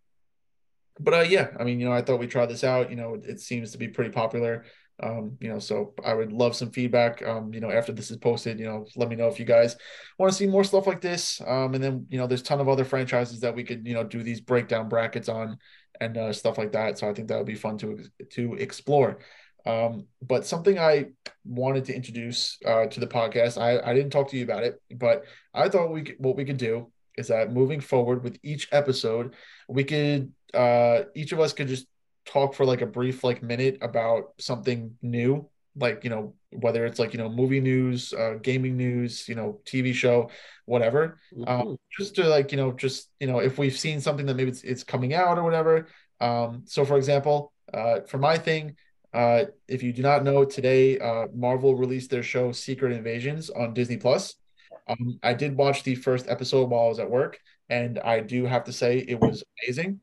but 1.00 1.14
uh, 1.14 1.22
yeah, 1.22 1.50
I 1.60 1.64
mean, 1.64 1.80
you 1.80 1.88
know, 1.88 1.94
I 1.94 2.02
thought 2.02 2.20
we 2.20 2.28
tried 2.28 2.50
this 2.50 2.64
out. 2.64 2.90
You 2.90 2.96
know, 2.96 3.16
it, 3.16 3.26
it 3.26 3.40
seems 3.40 3.72
to 3.72 3.78
be 3.78 3.88
pretty 3.88 4.12
popular. 4.12 4.66
Um, 5.02 5.38
you 5.40 5.50
know, 5.50 5.58
so 5.58 5.94
I 6.06 6.14
would 6.14 6.32
love 6.32 6.56
some 6.56 6.72
feedback. 6.72 7.26
Um, 7.26 7.54
you 7.54 7.60
know, 7.60 7.72
after 7.72 7.92
this 7.92 8.12
is 8.12 8.18
posted, 8.18 8.60
you 8.60 8.66
know, 8.66 8.86
let 8.96 9.10
me 9.10 9.16
know 9.16 9.28
if 9.28 9.40
you 9.40 9.46
guys 9.46 9.76
want 10.20 10.32
to 10.32 10.38
see 10.38 10.46
more 10.46 10.64
stuff 10.64 10.86
like 10.86 11.02
this. 11.02 11.42
Um, 11.46 11.74
and 11.74 11.84
then 11.84 12.06
you 12.10 12.18
know, 12.18 12.28
there's 12.28 12.42
a 12.42 12.46
ton 12.46 12.60
of 12.60 12.70
other 12.70 12.86
franchises 12.86 13.40
that 13.40 13.56
we 13.56 13.64
could 13.64 13.88
you 13.88 13.94
know 13.94 14.04
do 14.04 14.22
these 14.22 14.42
breakdown 14.42 14.90
brackets 14.90 15.30
on 15.30 15.58
and 16.00 16.18
uh, 16.18 16.34
stuff 16.34 16.58
like 16.58 16.72
that. 16.74 17.00
So 17.00 17.10
I 17.10 17.14
think 17.14 17.28
that 17.30 17.38
would 17.38 17.48
be 17.48 17.56
fun 17.56 17.78
to 17.80 18.00
to 18.32 18.54
explore. 18.56 19.20
Um, 19.66 20.08
but 20.22 20.46
something 20.46 20.80
I 20.80 21.12
wanted 21.46 21.86
to 21.86 21.96
introduce 21.96 22.58
uh, 22.66 22.88
to 22.88 23.00
the 23.00 23.08
podcast, 23.08 23.62
I, 23.62 23.80
I 23.80 23.94
didn't 23.94 24.12
talk 24.12 24.30
to 24.32 24.38
you 24.38 24.44
about 24.44 24.64
it, 24.64 24.82
but 24.96 25.24
I 25.54 25.70
thought 25.70 25.92
we 25.92 26.02
could, 26.02 26.16
what 26.18 26.36
we 26.36 26.46
could 26.46 26.58
do 26.58 26.92
is 27.18 27.28
that 27.28 27.52
moving 27.52 27.80
forward 27.80 28.24
with 28.24 28.40
each 28.42 28.68
episode, 28.72 29.36
we 29.68 29.84
could 29.84 30.32
uh, 30.54 31.04
each 31.16 31.32
of 31.32 31.40
us 31.40 31.54
could 31.54 31.68
just 31.68 31.88
talk 32.26 32.54
for 32.54 32.66
like 32.66 32.82
a 32.82 32.86
brief 32.86 33.24
like 33.24 33.42
minute 33.44 33.78
about 33.82 34.34
something 34.40 34.96
new, 35.02 35.50
like 35.76 36.04
you 36.04 36.10
know 36.10 36.34
whether 36.52 36.86
it's 36.86 37.00
like 37.00 37.14
you 37.14 37.18
know 37.20 37.30
movie 37.30 37.60
news, 37.62 38.14
uh, 38.14 38.36
gaming 38.42 38.78
news, 38.78 39.28
you 39.28 39.36
know 39.36 39.60
TV 39.66 39.94
show, 39.94 40.30
whatever, 40.66 41.20
Mhm. 41.36 41.48
um, 41.50 41.78
just 41.98 42.16
to 42.16 42.28
like 42.28 42.52
you 42.52 42.58
know 42.58 42.72
just 42.74 43.10
you 43.20 43.28
know 43.28 43.40
if 43.40 43.58
we've 43.58 43.78
seen 43.78 44.02
something 44.02 44.26
that 44.26 44.36
maybe 44.36 44.52
it's, 44.52 44.64
it's 44.64 44.84
coming 44.84 45.14
out 45.14 45.38
or 45.38 45.44
whatever. 45.44 45.88
Um, 46.20 46.64
so 46.66 46.86
for 46.86 46.98
example, 46.98 47.52
uh, 47.74 48.02
for 48.02 48.18
my 48.20 48.38
thing, 48.38 48.76
uh, 49.14 49.46
if 49.68 49.82
you 49.84 49.92
do 49.94 50.02
not 50.04 50.24
know, 50.24 50.46
today 50.46 51.00
uh, 51.00 51.28
Marvel 51.34 51.76
released 51.76 52.12
their 52.12 52.24
show 52.24 52.52
Secret 52.52 52.92
Invasions 52.94 53.50
on 53.50 53.74
Disney 53.74 53.98
Plus. 53.98 54.36
Um, 54.88 55.20
I 55.24 55.34
did 55.34 55.56
watch 55.58 55.84
the 55.84 55.96
first 55.96 56.28
episode 56.28 56.70
while 56.70 56.86
I 56.86 56.90
was 56.90 57.00
at 57.00 57.10
work, 57.10 57.40
and 57.70 58.00
I 58.00 58.20
do 58.20 58.46
have 58.46 58.66
to 58.66 58.74
say 58.74 59.00
it 59.00 59.20
was 59.20 59.44
amazing. 59.64 60.00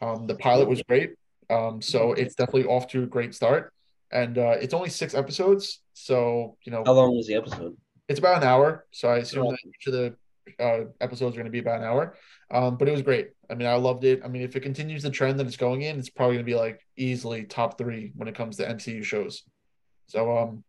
Um, 0.00 0.26
the 0.26 0.34
pilot 0.34 0.68
was 0.68 0.82
great, 0.82 1.14
um, 1.50 1.80
so 1.80 2.12
it's 2.12 2.34
definitely 2.34 2.64
off 2.66 2.86
to 2.88 3.02
a 3.02 3.06
great 3.06 3.34
start. 3.34 3.72
And 4.12 4.38
uh, 4.38 4.56
it's 4.60 4.74
only 4.74 4.88
six 4.90 5.14
episodes, 5.14 5.80
so 5.94 6.56
you 6.64 6.72
know 6.72 6.82
How 6.84 6.92
long 6.92 7.16
was 7.16 7.26
the 7.26 7.34
episode? 7.34 7.76
it's 8.08 8.18
about 8.18 8.42
an 8.42 8.48
hour. 8.48 8.86
So 8.92 9.08
I 9.08 9.18
assume 9.18 9.46
Oh. 9.46 9.50
that 9.50 9.58
each 9.66 9.86
of 9.88 9.92
the 9.94 10.16
uh, 10.60 10.84
episodes 11.00 11.34
are 11.34 11.38
going 11.40 11.46
to 11.46 11.50
be 11.50 11.58
about 11.58 11.78
an 11.80 11.84
hour. 11.84 12.14
Um, 12.52 12.76
but 12.76 12.86
it 12.88 12.92
was 12.92 13.02
great. 13.02 13.30
I 13.50 13.54
mean, 13.56 13.66
I 13.66 13.74
loved 13.74 14.04
it. 14.04 14.20
I 14.24 14.28
mean, 14.28 14.42
if 14.42 14.54
it 14.54 14.60
continues 14.60 15.02
the 15.02 15.10
trend 15.10 15.40
that 15.40 15.46
it's 15.48 15.56
going 15.56 15.82
in, 15.82 15.98
it's 15.98 16.08
probably 16.08 16.36
going 16.36 16.46
to 16.46 16.50
be 16.52 16.54
like 16.54 16.80
easily 16.96 17.42
top 17.44 17.76
three 17.78 18.12
when 18.14 18.28
it 18.28 18.36
comes 18.36 18.56
to 18.58 18.64
MCU 18.68 19.02
shows. 19.02 19.42
So 20.06 20.38
um, 20.38 20.62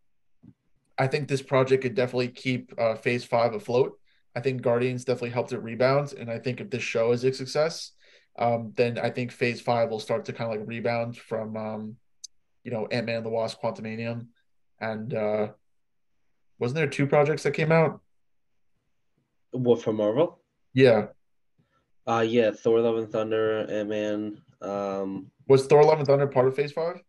I 0.98 1.06
think 1.06 1.28
this 1.28 1.44
project 1.44 1.84
could 1.84 1.94
definitely 1.94 2.30
keep 2.30 2.74
uh, 2.80 2.96
Phase 2.96 3.24
Five 3.24 3.54
afloat. 3.54 4.00
I 4.36 4.40
think 4.40 4.64
Guardians 4.64 5.04
definitely 5.06 5.30
helped 5.32 5.52
it 5.54 5.60
rebound, 5.60 6.14
and 6.14 6.30
I 6.32 6.40
think 6.40 6.60
if 6.60 6.72
this 6.72 6.82
show 6.84 7.12
is 7.12 7.24
a 7.24 7.32
success, 7.34 7.92
um, 8.38 8.74
then 8.76 9.00
I 9.00 9.10
think 9.10 9.32
Phase 9.32 9.62
Five 9.62 9.90
will 9.90 10.00
start 10.00 10.26
to 10.26 10.34
kind 10.34 10.52
of 10.52 10.60
like 10.60 10.68
rebound 10.68 11.18
from, 11.18 11.58
um, 11.58 11.96
you 12.64 12.72
know, 12.72 12.88
Ant 12.92 13.06
Man 13.06 13.18
and 13.18 13.26
the 13.26 13.30
Wasp: 13.30 13.62
Quantumanium, 13.62 14.28
and 14.80 15.14
uh, 15.14 15.48
wasn't 16.60 16.78
there 16.78 16.88
two 16.88 17.08
projects 17.08 17.44
that 17.44 17.52
came 17.52 17.72
out? 17.72 18.02
What 19.52 19.82
for 19.82 19.94
Marvel? 19.94 20.40
Yeah, 20.74 21.08
Uh 22.06 22.26
yeah, 22.28 22.52
Thor: 22.52 22.82
Love 22.82 22.98
and 22.98 23.12
Thunder, 23.12 23.66
Ant 23.70 23.90
Man. 23.90 24.42
Um, 24.62 25.32
was 25.48 25.66
Thor: 25.68 25.84
Love 25.84 26.00
and 26.00 26.08
Thunder 26.08 26.28
part 26.28 26.48
of 26.48 26.56
Phase 26.56 26.72
Five? 26.72 27.02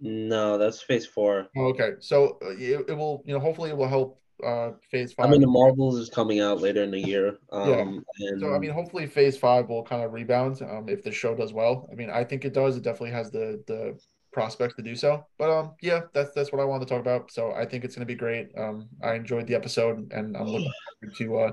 no, 0.00 0.56
that's 0.56 0.80
Phase 0.80 1.06
Four. 1.06 1.48
Oh, 1.56 1.66
okay, 1.66 1.92
so 2.00 2.38
uh, 2.42 2.50
it, 2.50 2.86
it 2.88 2.94
will, 2.96 3.22
you 3.26 3.34
know, 3.34 3.40
hopefully 3.40 3.70
it 3.70 3.76
will 3.76 3.88
help 3.88 4.20
uh, 4.44 4.72
Phase 4.90 5.12
Five. 5.12 5.26
I 5.26 5.30
mean, 5.30 5.40
the 5.40 5.46
Marvels 5.46 5.98
is 5.98 6.08
coming 6.08 6.40
out 6.40 6.60
later 6.60 6.82
in 6.82 6.90
the 6.90 7.00
year. 7.00 7.38
Um, 7.52 8.04
and 8.18 8.40
So 8.40 8.54
I 8.54 8.58
mean, 8.58 8.70
hopefully 8.70 9.06
Phase 9.06 9.36
Five 9.36 9.68
will 9.68 9.82
kind 9.82 10.02
of 10.02 10.12
rebound 10.12 10.60
um, 10.62 10.88
if 10.88 11.02
the 11.02 11.12
show 11.12 11.34
does 11.34 11.52
well. 11.52 11.88
I 11.90 11.94
mean, 11.94 12.10
I 12.10 12.24
think 12.24 12.44
it 12.44 12.54
does. 12.54 12.76
It 12.76 12.82
definitely 12.82 13.12
has 13.12 13.30
the 13.30 13.62
the 13.66 13.98
prospects 14.32 14.74
to 14.76 14.82
do 14.82 14.94
so. 14.94 15.24
But 15.38 15.50
um, 15.50 15.72
yeah, 15.80 16.02
that's 16.12 16.32
that's 16.32 16.52
what 16.52 16.60
I 16.60 16.64
wanted 16.64 16.86
to 16.86 16.94
talk 16.94 17.00
about. 17.00 17.30
So 17.30 17.52
I 17.52 17.64
think 17.66 17.84
it's 17.84 17.94
going 17.94 18.06
to 18.06 18.12
be 18.12 18.18
great. 18.18 18.50
Um, 18.56 18.88
I 19.02 19.14
enjoyed 19.14 19.46
the 19.46 19.54
episode, 19.54 20.12
and 20.12 20.36
I'm 20.36 20.46
looking 20.46 20.72
forward 21.00 21.16
to 21.18 21.38
uh, 21.38 21.52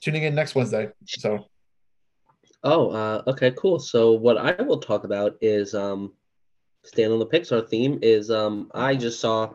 tuning 0.00 0.24
in 0.24 0.34
next 0.34 0.54
Wednesday. 0.54 0.90
So 1.06 1.46
oh, 2.62 2.90
uh, 2.90 3.22
okay, 3.26 3.52
cool. 3.56 3.78
So 3.78 4.12
what 4.12 4.38
I 4.38 4.60
will 4.62 4.80
talk 4.80 5.04
about 5.04 5.36
is 5.40 5.74
um, 5.74 6.12
staying 6.84 7.12
on 7.12 7.18
the 7.18 7.26
Pixar 7.26 7.68
theme. 7.68 7.98
Is 8.02 8.30
um, 8.30 8.70
I 8.74 8.94
just 8.94 9.20
saw 9.20 9.52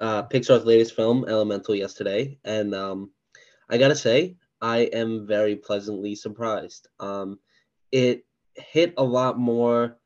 uh, 0.00 0.24
Pixar's 0.24 0.64
latest 0.64 0.94
film, 0.94 1.24
Elemental, 1.28 1.74
yesterday, 1.74 2.38
and 2.44 2.74
um, 2.74 3.10
I 3.68 3.78
gotta 3.78 3.96
say, 3.96 4.36
I 4.60 4.80
am 4.92 5.26
very 5.26 5.56
pleasantly 5.56 6.14
surprised. 6.14 6.88
Um, 6.98 7.38
it 7.92 8.24
hit 8.54 8.94
a 8.96 9.04
lot 9.04 9.38
more 9.38 9.98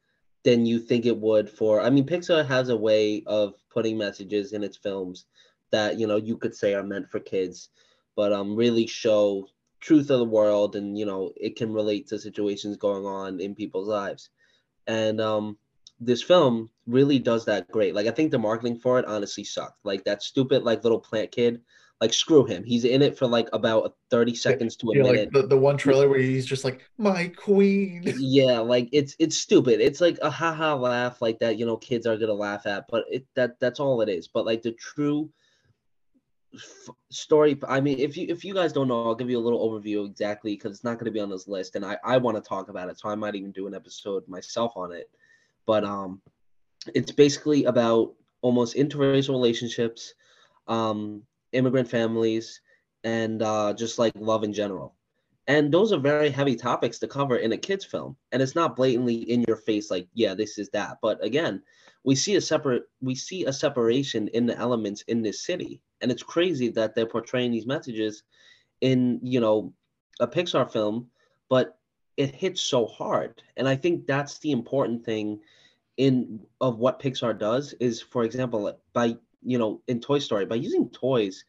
than 0.45 0.67
you 0.67 0.79
think 0.79 1.07
it 1.07 1.17
would 1.17 1.51
for 1.51 1.81
I 1.81 1.91
mean 1.91 2.07
Pixar 2.07 2.47
has 2.47 2.69
a 2.69 2.77
way 2.77 3.23
of 3.27 3.55
putting 3.71 3.99
messages 3.99 4.53
in 4.53 4.63
its 4.63 4.77
films 4.77 5.25
that 5.71 5.99
you 5.99 6.07
know 6.07 6.17
you 6.17 6.37
could 6.37 6.55
say 6.55 6.75
are 6.75 6.83
meant 6.83 7.11
for 7.11 7.19
kids 7.19 7.71
but 8.15 8.33
um 8.33 8.55
really 8.55 8.87
show 8.87 9.49
truth 9.81 10.11
of 10.11 10.19
the 10.19 10.25
world 10.25 10.77
and 10.77 10.99
you 10.99 11.07
know 11.07 11.33
it 11.37 11.57
can 11.57 11.73
relate 11.73 12.07
to 12.09 12.19
situations 12.19 12.77
going 12.77 13.07
on 13.07 13.41
in 13.41 13.55
people's 13.55 13.89
lives 13.89 14.31
and 14.87 15.21
um 15.21 15.57
this 16.05 16.23
film 16.23 16.71
really 16.87 17.19
does 17.19 17.45
that 17.45 17.71
great 17.71 17.95
like 17.95 18.07
I 18.07 18.11
think 18.11 18.31
the 18.31 18.39
marketing 18.39 18.79
for 18.79 18.99
it 18.99 19.07
honestly 19.07 19.45
sucked 19.45 19.85
like 19.85 20.05
that 20.05 20.23
stupid 20.23 20.63
like 20.63 20.85
little 20.85 21.01
plant 21.01 21.33
kid 21.33 21.61
like 22.01 22.13
screw 22.13 22.45
him. 22.45 22.65
He's 22.65 22.85
in 22.85 23.03
it 23.03 23.17
for 23.17 23.27
like 23.27 23.49
about 23.53 23.97
30 24.11 24.35
seconds 24.35 24.77
to 24.77 24.91
a 24.91 24.97
yeah, 24.97 25.03
minute. 25.05 25.33
like 25.33 25.43
the, 25.43 25.49
the 25.49 25.57
one 25.57 25.77
trailer 25.77 26.09
where 26.09 26.19
he's 26.19 26.45
just 26.45 26.65
like, 26.65 26.83
my 26.99 27.29
queen. 27.29 28.03
Yeah, 28.19 28.59
like 28.59 28.89
it's 28.93 29.15
it's 29.19 29.37
stupid. 29.37 29.81
It's 29.81 30.01
like 30.01 30.19
a 30.21 30.31
haha 30.31 30.75
laugh 30.75 31.23
like 31.23 31.39
that, 31.39 31.57
you 31.59 31.67
know, 31.67 31.77
kids 31.77 32.07
are 32.07 32.17
gonna 32.17 32.35
laugh 32.35 32.67
at, 32.67 32.87
but 32.91 33.05
it 33.11 33.27
that 33.37 33.59
that's 33.61 33.81
all 33.81 34.03
it 34.03 34.09
is. 34.09 34.29
But 34.29 34.45
like 34.45 34.63
the 34.63 34.73
true 34.73 35.31
f- 36.55 36.95
story 37.11 37.59
i 37.69 37.81
mean 37.81 37.99
if 37.99 38.17
you 38.17 38.27
if 38.29 38.45
you 38.45 38.55
guys 38.55 38.73
don't 38.73 38.87
know 38.87 39.05
i'll 39.05 39.15
give 39.15 39.29
you 39.29 39.39
a 39.39 39.41
little 39.41 39.69
overview 39.69 40.07
exactly 40.07 40.55
because 40.55 40.71
it's 40.73 40.85
not 40.85 40.99
going 40.99 41.07
to 41.07 41.11
be 41.11 41.19
on 41.19 41.29
this 41.29 41.49
list 41.49 41.75
and 41.75 41.85
i 41.85 41.97
i 42.05 42.17
want 42.17 42.37
to 42.37 42.41
talk 42.41 42.69
about 42.69 42.89
it 42.89 42.97
so 42.97 43.09
i 43.09 43.15
might 43.17 43.35
even 43.35 43.51
do 43.51 43.67
an 43.67 43.75
episode 43.75 44.23
myself 44.29 44.73
on 44.77 44.93
it 44.93 45.11
but 45.67 45.85
um 45.85 46.21
it's 46.95 47.13
basically 47.13 47.65
about 47.65 48.15
almost 48.43 48.77
interracial 48.77 49.31
relationships 49.31 50.15
um 50.69 51.23
immigrant 51.53 51.89
families 51.89 52.61
and 53.05 53.43
uh 53.43 53.73
just 53.75 53.99
like 53.99 54.13
love 54.17 54.45
in 54.45 54.53
general. 54.53 54.95
And 55.47 55.71
those 55.71 55.93
are 55.93 55.99
very 55.99 56.31
heavy 56.31 56.57
topics 56.57 56.99
to 57.01 57.07
cover 57.07 57.37
in 57.37 57.53
a 57.53 57.59
kids 57.59 57.85
film 57.85 58.17
and 58.33 58.41
it's 58.41 58.55
not 58.55 58.77
blatantly 58.77 59.17
in 59.31 59.45
your 59.47 59.59
face 59.59 59.91
like 59.91 60.09
yeah 60.15 60.35
this 60.35 60.59
is 60.59 60.71
that. 60.71 60.99
But 61.03 61.23
again 61.25 61.63
we 62.05 62.15
see 62.15 62.37
a 62.37 62.41
separate 62.41 62.85
we 63.01 63.15
see 63.15 63.45
a 63.45 63.53
separation 63.53 64.29
in 64.29 64.47
the 64.47 64.57
elements 64.59 65.03
in 65.09 65.23
this 65.23 65.45
city 65.45 65.81
and 66.01 66.11
it's 66.11 66.23
crazy 66.23 66.69
that 66.69 66.95
they're 66.95 67.07
portraying 67.07 67.51
these 67.51 67.67
messages 67.67 68.23
in 68.81 69.19
you 69.23 69.41
know 69.41 69.73
a 70.21 70.27
pixar 70.27 70.71
film 70.71 71.09
but 71.49 71.79
it 72.17 72.35
hits 72.35 72.61
so 72.61 72.87
hard. 72.87 73.43
And 73.57 73.69
i 73.69 73.77
think 73.77 74.07
that's 74.07 74.39
the 74.39 74.53
important 74.53 75.05
thing 75.05 75.41
in 75.97 76.41
of 76.61 76.79
what 76.79 77.01
pixar 77.01 77.39
does 77.39 77.73
is 77.75 78.01
for 78.01 78.25
example 78.25 78.77
by 78.93 79.17
you 79.43 79.59
know 79.59 79.81
in 79.87 80.01
toy 80.01 80.19
story 80.19 80.45
by 80.45 80.57
using 80.57 80.89
toys 80.91 81.45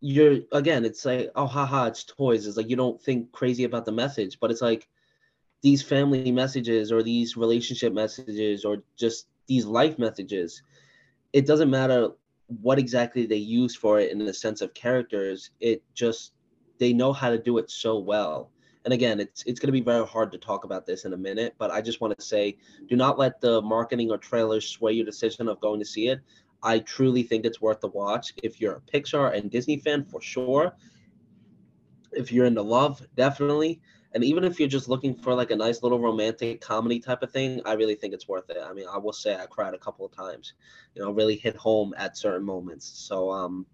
you're 0.00 0.38
again 0.52 0.84
it's 0.84 1.04
like 1.04 1.30
oh 1.34 1.46
haha 1.46 1.86
it's 1.86 2.04
toys. 2.04 2.46
It's 2.46 2.56
like 2.56 2.68
you 2.68 2.76
don't 2.76 3.02
think 3.02 3.32
crazy 3.32 3.64
about 3.64 3.84
the 3.84 3.92
message 3.92 4.38
but 4.40 4.50
it's 4.50 4.62
like 4.62 4.86
these 5.62 5.82
family 5.82 6.30
messages 6.30 6.92
or 6.92 7.02
these 7.02 7.36
relationship 7.36 7.92
messages 7.92 8.64
or 8.64 8.84
just 8.96 9.26
these 9.48 9.64
life 9.64 9.98
messages 9.98 10.62
it 11.32 11.46
doesn't 11.46 11.70
matter 11.70 12.10
what 12.62 12.78
exactly 12.78 13.26
they 13.26 13.36
use 13.36 13.74
for 13.74 13.98
it 13.98 14.12
in 14.12 14.18
the 14.18 14.32
sense 14.32 14.60
of 14.60 14.74
characters 14.74 15.50
it 15.60 15.82
just 15.94 16.32
they 16.78 16.92
know 16.92 17.12
how 17.12 17.30
to 17.30 17.38
do 17.38 17.58
it 17.58 17.68
so 17.70 17.98
well 17.98 18.50
and 18.86 18.94
again 18.94 19.20
it's 19.20 19.42
it's 19.44 19.60
going 19.60 19.68
to 19.68 19.72
be 19.72 19.82
very 19.82 20.06
hard 20.06 20.32
to 20.32 20.38
talk 20.38 20.64
about 20.64 20.86
this 20.86 21.04
in 21.04 21.12
a 21.12 21.16
minute 21.16 21.54
but 21.58 21.70
i 21.70 21.82
just 21.82 22.00
want 22.00 22.16
to 22.16 22.24
say 22.24 22.56
do 22.88 22.96
not 22.96 23.18
let 23.18 23.38
the 23.42 23.60
marketing 23.60 24.10
or 24.10 24.16
trailers 24.16 24.66
sway 24.66 24.92
your 24.92 25.04
decision 25.04 25.48
of 25.48 25.60
going 25.60 25.78
to 25.78 25.84
see 25.84 26.08
it 26.08 26.20
i 26.62 26.78
truly 26.78 27.22
think 27.22 27.44
it's 27.44 27.60
worth 27.60 27.80
the 27.80 27.88
watch 27.88 28.32
if 28.42 28.60
you're 28.60 28.76
a 28.76 28.80
pixar 28.80 29.36
and 29.36 29.50
disney 29.50 29.76
fan 29.76 30.04
for 30.04 30.22
sure 30.22 30.74
if 32.12 32.32
you're 32.32 32.46
into 32.46 32.62
love 32.62 33.04
definitely 33.16 33.80
and 34.12 34.24
even 34.24 34.44
if 34.44 34.58
you're 34.58 34.68
just 34.68 34.88
looking 34.88 35.14
for 35.14 35.34
like 35.34 35.50
a 35.50 35.56
nice 35.56 35.82
little 35.82 35.98
romantic 35.98 36.62
comedy 36.62 36.98
type 36.98 37.22
of 37.22 37.30
thing, 37.30 37.60
I 37.66 37.74
really 37.74 37.96
think 37.96 38.14
it's 38.14 38.26
worth 38.26 38.48
it. 38.48 38.56
I 38.64 38.72
mean, 38.72 38.86
I 38.90 38.96
will 38.96 39.12
say 39.12 39.36
I 39.36 39.44
cried 39.44 39.74
a 39.74 39.78
couple 39.78 40.06
of 40.06 40.12
times, 40.16 40.54
you 40.94 41.02
know, 41.02 41.10
really 41.10 41.36
hit 41.36 41.54
home 41.54 41.92
at 41.98 42.16
certain 42.16 42.42
moments. 42.42 42.86
So 42.86 43.30
um 43.30 43.66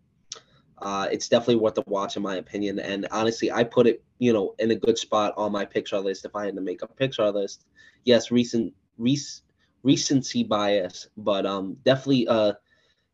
uh, 0.78 1.08
it's 1.10 1.28
definitely 1.28 1.56
worth 1.56 1.74
the 1.74 1.84
watch 1.86 2.16
in 2.16 2.22
my 2.22 2.36
opinion. 2.36 2.78
And 2.78 3.06
honestly, 3.10 3.50
I 3.52 3.64
put 3.64 3.86
it, 3.86 4.02
you 4.18 4.32
know, 4.32 4.54
in 4.58 4.70
a 4.70 4.76
good 4.76 4.98
spot 4.98 5.34
on 5.36 5.52
my 5.52 5.64
Pixar 5.64 6.02
list 6.02 6.24
if 6.24 6.34
I 6.34 6.46
had 6.46 6.56
to 6.56 6.60
make 6.60 6.82
a 6.82 6.88
Pixar 6.88 7.32
list. 7.32 7.64
Yes, 8.04 8.30
recent 8.30 8.74
rec- 8.98 9.42
recency 9.82 10.44
bias, 10.44 11.08
but 11.16 11.46
um 11.46 11.76
definitely 11.84 12.26
a 12.28 12.58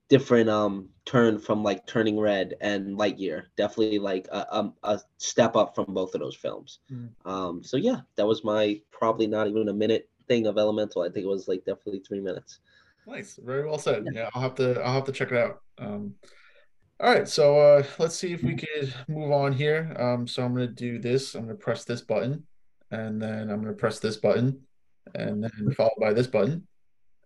different 0.09 0.49
um 0.49 0.88
turn 1.05 1.38
from 1.38 1.62
like 1.62 1.87
Turning 1.87 2.19
Red 2.19 2.55
and 2.61 2.99
Lightyear. 2.99 3.45
Definitely 3.57 3.99
like 3.99 4.29
a, 4.31 4.38
a, 4.50 4.73
a 4.85 5.00
step 5.19 5.57
up 5.57 5.75
from 5.75 5.87
both 5.95 6.15
of 6.15 6.21
those 6.21 6.37
films. 6.37 6.81
Mm. 6.91 7.11
Um, 7.25 7.65
so 7.65 7.77
yeah, 7.77 8.00
that 8.17 8.27
was 8.27 8.45
my 8.45 8.81
probably 8.91 9.27
not 9.27 9.49
even 9.49 9.69
a 9.69 9.73
minute 9.73 10.09
thing 10.27 10.47
of 10.47 10.59
Elemental. 10.59 11.03
I 11.03 11.11
think 11.11 11.25
it 11.25 11.29
was 11.29 11.49
like 11.49 11.65
definitely 11.65 12.00
three 12.07 12.21
minutes. 12.21 12.61
Nice, 13.07 13.38
very 13.43 13.67
well 13.67 13.79
said. 13.79 14.05
Yeah, 14.12 14.29
I'll 14.35 14.43
have 14.43 14.55
to 14.57 14.81
I'll 14.83 14.93
have 14.93 15.05
to 15.05 15.12
check 15.12 15.33
it 15.33 15.38
out. 15.38 15.62
Um, 15.79 16.15
all 17.00 17.11
right, 17.14 17.28
so 17.28 17.59
uh, 17.59 17.85
let's 17.99 18.17
see 18.17 18.33
if 18.33 18.43
we 18.43 18.55
could 18.55 18.93
move 19.09 19.31
on 19.31 19.52
here. 19.52 19.95
Um, 19.99 20.26
so 20.26 20.45
I'm 20.45 20.52
gonna 20.55 20.67
do 20.67 20.99
this. 20.99 21.35
I'm 21.35 21.43
gonna 21.43 21.55
press 21.55 21.85
this 21.85 22.00
button, 22.00 22.45
and 22.90 23.21
then 23.23 23.50
I'm 23.50 23.61
gonna 23.61 23.73
press 23.73 24.00
this 24.00 24.17
button, 24.17 24.61
and 25.14 25.43
then 25.43 25.75
followed 25.76 25.93
by 26.00 26.12
this 26.12 26.26
button. 26.26 26.67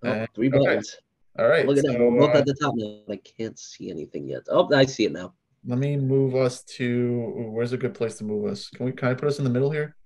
Oh, 0.05 0.11
And- 0.11 0.29
okay. 0.38 0.49
buttons. 0.49 0.97
All 1.38 1.49
right, 1.49 1.67
Look 1.67 1.79
at 1.79 1.85
that. 1.85 1.99
We're 1.99 2.11
both 2.21 2.35
uh, 2.35 2.38
at 2.41 2.45
the 2.47 2.52
top 2.55 2.75
now. 2.76 3.00
I 3.09 3.17
can't 3.17 3.59
see 3.59 3.91
anything 3.91 4.29
yet. 4.29 4.43
Oh, 4.50 4.69
I 4.75 4.85
see 4.85 5.07
it 5.07 5.12
now. 5.12 5.33
let 5.67 5.79
me 5.79 5.97
move 5.97 6.35
us 6.35 6.62
to 6.64 7.33
where's 7.52 7.73
a 7.73 7.79
good 7.79 7.95
place 7.95 8.17
to 8.19 8.25
move 8.25 8.45
us? 8.50 8.69
Can 8.69 8.85
we 8.85 8.93
kind 8.93 9.12
of 9.12 9.19
put 9.19 9.29
us 9.29 9.38
in 9.38 9.45
the 9.45 9.50
middle 9.50 9.71
here? 9.71 9.97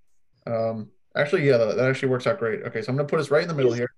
Um, 0.46 0.88
actually, 1.16 1.44
yeah, 1.48 1.56
that, 1.56 1.76
that 1.76 1.88
actually 1.90 2.10
works 2.10 2.28
out 2.28 2.38
great. 2.38 2.62
Okay, 2.62 2.80
so 2.82 2.90
I'm 2.90 2.96
gonna 2.96 3.08
put 3.08 3.18
us 3.18 3.30
right 3.32 3.42
in 3.42 3.48
the 3.48 3.54
middle 3.54 3.72
here. 3.72 3.88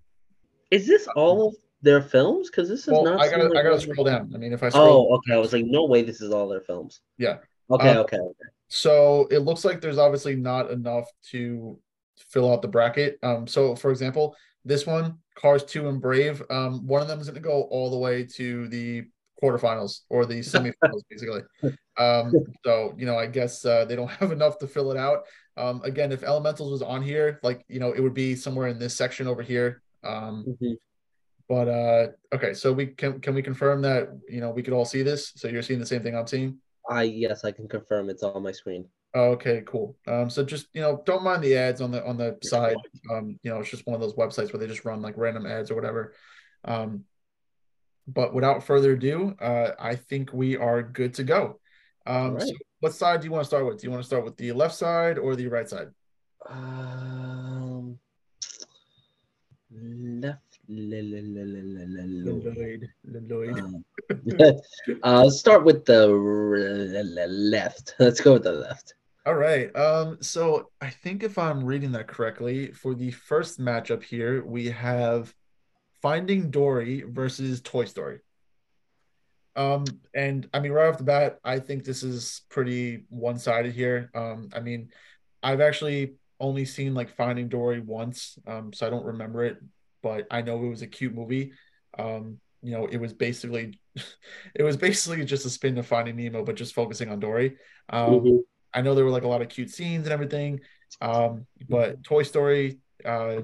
Is 0.70 0.86
this 0.86 1.06
all 1.16 1.48
of 1.48 1.56
their 1.82 2.02
films? 2.02 2.50
Because 2.50 2.68
this 2.68 2.80
is 2.80 2.88
Well, 2.88 3.04
not. 3.04 3.20
I 3.20 3.30
gotta 3.30 3.48
I 3.58 3.62
gotta 3.62 3.80
scroll 3.80 4.04
down. 4.04 4.32
I 4.34 4.38
mean, 4.38 4.52
if 4.52 4.62
I 4.62 4.68
scroll, 4.68 5.08
Oh, 5.10 5.16
okay. 5.16 5.34
I 5.34 5.38
was 5.38 5.52
like, 5.52 5.64
no 5.64 5.84
way. 5.84 6.02
This 6.02 6.20
is 6.20 6.32
all 6.32 6.48
their 6.48 6.60
films. 6.60 7.00
Yeah. 7.18 7.38
Okay. 7.70 7.90
Uh, 7.90 8.00
okay. 8.00 8.18
okay. 8.18 8.48
So 8.68 9.26
it 9.30 9.38
looks 9.38 9.64
like 9.64 9.80
there's 9.80 9.98
obviously 9.98 10.36
not 10.36 10.70
enough 10.70 11.06
to 11.30 11.78
fill 12.18 12.52
out 12.52 12.62
the 12.62 12.68
bracket. 12.68 13.18
Um, 13.22 13.46
so 13.46 13.74
for 13.76 13.90
example, 13.90 14.36
this 14.64 14.86
one, 14.86 15.18
Cars 15.34 15.64
2 15.64 15.88
and 15.88 16.00
Brave, 16.00 16.42
um, 16.50 16.86
one 16.86 17.00
of 17.00 17.08
them 17.08 17.20
is 17.20 17.28
gonna 17.28 17.40
go 17.40 17.62
all 17.64 17.90
the 17.90 17.98
way 17.98 18.24
to 18.36 18.68
the 18.68 19.04
quarterfinals 19.42 20.00
or 20.10 20.26
the 20.26 20.38
semifinals, 20.40 21.02
basically. 21.08 21.42
Um, 21.96 22.32
so 22.64 22.94
you 22.98 23.06
know, 23.06 23.16
I 23.16 23.26
guess 23.26 23.64
uh, 23.64 23.84
they 23.84 23.96
don't 23.96 24.10
have 24.20 24.32
enough 24.32 24.58
to 24.58 24.66
fill 24.66 24.90
it 24.90 24.96
out. 24.96 25.24
Um, 25.56 25.80
again, 25.84 26.12
if 26.12 26.22
Elementals 26.22 26.70
was 26.70 26.82
on 26.82 27.02
here, 27.02 27.40
like 27.42 27.64
you 27.68 27.80
know, 27.80 27.92
it 27.92 28.00
would 28.00 28.14
be 28.14 28.34
somewhere 28.34 28.68
in 28.68 28.78
this 28.78 28.96
section 28.96 29.26
over 29.26 29.42
here. 29.42 29.82
Um, 30.04 30.44
Mhm. 30.60 30.76
But 31.48 31.68
uh, 31.68 32.06
okay, 32.34 32.54
so 32.54 32.72
we 32.72 32.86
can 32.86 33.20
can 33.20 33.34
we 33.34 33.42
confirm 33.42 33.82
that 33.82 34.10
you 34.28 34.40
know 34.40 34.50
we 34.50 34.62
could 34.62 34.74
all 34.74 34.84
see 34.84 35.02
this? 35.02 35.32
So 35.36 35.48
you're 35.48 35.62
seeing 35.62 35.80
the 35.80 35.86
same 35.86 36.02
thing 36.02 36.16
I'm 36.16 36.26
seeing? 36.26 36.58
I 36.88 37.04
yes, 37.04 37.44
I 37.44 37.52
can 37.52 37.68
confirm 37.68 38.10
it's 38.10 38.22
on 38.22 38.42
my 38.42 38.52
screen. 38.52 38.86
Okay, 39.14 39.62
cool. 39.66 39.96
Um, 40.06 40.28
so 40.28 40.44
just 40.44 40.68
you 40.74 40.82
know, 40.82 41.02
don't 41.06 41.22
mind 41.22 41.42
the 41.42 41.56
ads 41.56 41.80
on 41.80 41.90
the 41.90 42.04
on 42.04 42.18
the 42.18 42.38
side. 42.42 42.76
Um, 43.10 43.38
you 43.42 43.50
know, 43.50 43.60
it's 43.60 43.70
just 43.70 43.86
one 43.86 43.94
of 43.94 44.00
those 44.00 44.14
websites 44.14 44.52
where 44.52 44.60
they 44.60 44.66
just 44.66 44.84
run 44.84 45.00
like 45.00 45.16
random 45.16 45.46
ads 45.46 45.70
or 45.70 45.74
whatever. 45.74 46.14
Um, 46.64 47.04
but 48.06 48.34
without 48.34 48.64
further 48.64 48.92
ado, 48.92 49.34
uh, 49.40 49.72
I 49.78 49.94
think 49.96 50.32
we 50.32 50.56
are 50.56 50.82
good 50.82 51.14
to 51.14 51.24
go. 51.24 51.60
Um, 52.06 52.34
All 52.34 52.40
so 52.40 52.52
what 52.80 52.94
side 52.94 53.20
do 53.20 53.26
you 53.26 53.32
want 53.32 53.44
to 53.44 53.48
start 53.48 53.66
with? 53.66 53.80
Do 53.80 53.86
you 53.86 53.90
want 53.90 54.02
to 54.02 54.06
start 54.06 54.24
with 54.24 54.36
the 54.36 54.52
left 54.52 54.74
side 54.74 55.18
or 55.18 55.36
the 55.36 55.46
right 55.48 55.68
side? 55.68 55.88
Um, 56.48 57.98
left. 59.70 60.47
Lloyd. 60.68 62.88
Lloyd. 63.04 63.58
Um, 63.58 63.84
uh, 65.02 65.24
let's 65.24 65.38
start 65.38 65.64
with 65.64 65.84
the 65.86 67.26
left. 67.28 67.94
Let's 67.98 68.20
go 68.20 68.34
with 68.34 68.44
the 68.44 68.52
left. 68.52 68.94
All 69.24 69.34
right. 69.34 69.74
Um, 69.74 70.18
so 70.20 70.70
I 70.80 70.90
think 70.90 71.22
if 71.22 71.38
I'm 71.38 71.64
reading 71.64 71.92
that 71.92 72.06
correctly, 72.06 72.72
for 72.72 72.94
the 72.94 73.10
first 73.10 73.58
matchup 73.58 74.02
here, 74.02 74.44
we 74.44 74.66
have 74.66 75.34
Finding 76.02 76.50
Dory 76.50 77.04
versus 77.06 77.60
Toy 77.60 77.86
Story. 77.86 78.20
Um, 79.56 79.84
and 80.14 80.48
I 80.54 80.60
mean, 80.60 80.72
right 80.72 80.88
off 80.88 80.98
the 80.98 81.04
bat, 81.04 81.38
I 81.44 81.58
think 81.58 81.84
this 81.84 82.02
is 82.02 82.42
pretty 82.48 83.04
one-sided 83.08 83.72
here. 83.72 84.10
Um, 84.14 84.50
I 84.54 84.60
mean, 84.60 84.90
I've 85.42 85.60
actually 85.60 86.14
only 86.38 86.64
seen 86.64 86.94
like 86.94 87.16
Finding 87.16 87.48
Dory 87.48 87.80
once, 87.80 88.38
um, 88.46 88.72
so 88.72 88.86
I 88.86 88.90
don't 88.90 89.04
remember 89.04 89.44
it, 89.44 89.58
but 90.08 90.26
I 90.30 90.42
know 90.42 90.64
it 90.64 90.68
was 90.68 90.82
a 90.82 90.86
cute 90.86 91.14
movie. 91.14 91.52
Um, 91.98 92.38
you 92.62 92.72
know, 92.72 92.86
it 92.86 92.96
was 92.96 93.12
basically, 93.12 93.78
it 94.54 94.62
was 94.62 94.76
basically 94.76 95.24
just 95.24 95.46
a 95.46 95.50
spin 95.50 95.76
of 95.78 95.86
Finding 95.86 96.16
Nemo, 96.16 96.44
but 96.44 96.56
just 96.56 96.74
focusing 96.74 97.10
on 97.10 97.20
Dory. 97.20 97.56
Um, 97.90 98.10
mm-hmm. 98.10 98.36
I 98.72 98.80
know 98.80 98.94
there 98.94 99.04
were 99.04 99.10
like 99.10 99.24
a 99.24 99.28
lot 99.28 99.42
of 99.42 99.48
cute 99.48 99.70
scenes 99.70 100.06
and 100.06 100.12
everything, 100.12 100.60
um, 101.00 101.46
but 101.68 102.02
Toy 102.04 102.22
Story, 102.22 102.78
uh, 103.04 103.42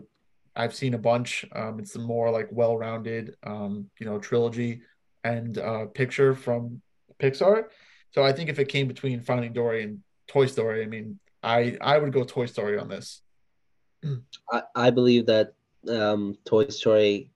I've 0.57 0.75
seen 0.75 0.95
a 0.95 0.99
bunch. 0.99 1.45
Um, 1.55 1.79
it's 1.81 1.97
a 1.97 1.99
more 1.99 2.31
like 2.31 2.49
well-rounded, 2.51 3.35
um, 3.45 3.91
you 3.99 4.07
know, 4.07 4.19
trilogy 4.19 4.83
and 5.23 5.59
uh, 5.59 5.87
picture 5.87 6.35
from 6.35 6.81
Pixar. 7.21 7.65
So 8.13 8.23
I 8.23 8.33
think 8.33 8.49
if 8.49 8.59
it 8.59 8.69
came 8.69 8.89
between 8.89 9.21
Finding 9.21 9.53
Dory 9.53 9.83
and 9.83 10.01
Toy 10.29 10.47
Story, 10.47 10.83
I 10.83 10.87
mean, 10.87 11.19
I 11.43 11.77
I 11.81 11.99
would 11.99 12.13
go 12.13 12.25
Toy 12.25 12.47
Story 12.47 12.79
on 12.79 12.89
this. 12.89 13.21
I, 14.53 14.63
I 14.75 14.91
believe 14.91 15.27
that 15.27 15.55
um, 15.89 16.37
Toy 16.45 16.69
Story 16.69 17.31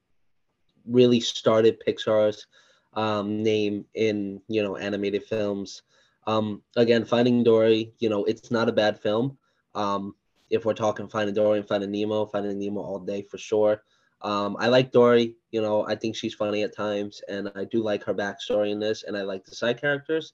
really 0.86 1.20
started 1.20 1.82
Pixar's 1.86 2.46
um, 2.94 3.42
name 3.42 3.84
in 3.94 4.40
you 4.48 4.62
know 4.62 4.76
animated 4.76 5.24
films. 5.24 5.82
Um, 6.26 6.62
again, 6.76 7.04
Finding 7.04 7.42
Dory, 7.42 7.94
you 8.00 8.10
know, 8.10 8.24
it's 8.24 8.50
not 8.50 8.68
a 8.68 8.72
bad 8.72 9.00
film. 9.00 9.38
Um, 9.74 10.14
if 10.50 10.64
we're 10.64 10.74
talking 10.74 11.08
Finding 11.08 11.34
Dory 11.34 11.58
and 11.58 11.68
Finding 11.68 11.90
Nemo, 11.90 12.26
Finding 12.26 12.58
Nemo 12.58 12.80
all 12.80 12.98
day 12.98 13.22
for 13.22 13.38
sure. 13.38 13.82
Um, 14.22 14.56
I 14.58 14.66
like 14.68 14.92
Dory. 14.92 15.36
You 15.52 15.62
know, 15.62 15.86
I 15.86 15.94
think 15.94 16.16
she's 16.16 16.34
funny 16.34 16.62
at 16.64 16.76
times, 16.76 17.22
and 17.28 17.50
I 17.54 17.64
do 17.64 17.82
like 17.82 18.04
her 18.04 18.14
backstory 18.14 18.72
in 18.72 18.80
this, 18.80 19.04
and 19.04 19.16
I 19.16 19.22
like 19.22 19.44
the 19.44 19.54
side 19.54 19.80
characters. 19.80 20.32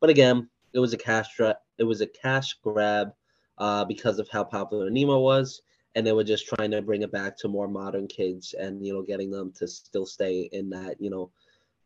But 0.00 0.10
again, 0.10 0.48
it 0.72 0.78
was 0.78 0.92
a 0.92 0.98
cash 0.98 1.34
tra- 1.34 1.58
it 1.78 1.84
was 1.84 2.00
a 2.00 2.06
cash 2.06 2.54
grab 2.62 3.12
uh, 3.58 3.84
because 3.84 4.18
of 4.18 4.28
how 4.28 4.44
popular 4.44 4.90
Nemo 4.90 5.20
was, 5.20 5.62
and 5.96 6.06
they 6.06 6.12
were 6.12 6.22
just 6.22 6.46
trying 6.46 6.70
to 6.70 6.82
bring 6.82 7.00
it 7.00 7.10
back 7.10 7.38
to 7.38 7.48
more 7.48 7.66
modern 7.66 8.06
kids, 8.06 8.54
and 8.54 8.84
you 8.86 8.92
know, 8.92 9.02
getting 9.02 9.30
them 9.30 9.50
to 9.52 9.66
still 9.66 10.06
stay 10.06 10.48
in 10.52 10.68
that 10.70 11.00
you 11.00 11.08
know 11.10 11.30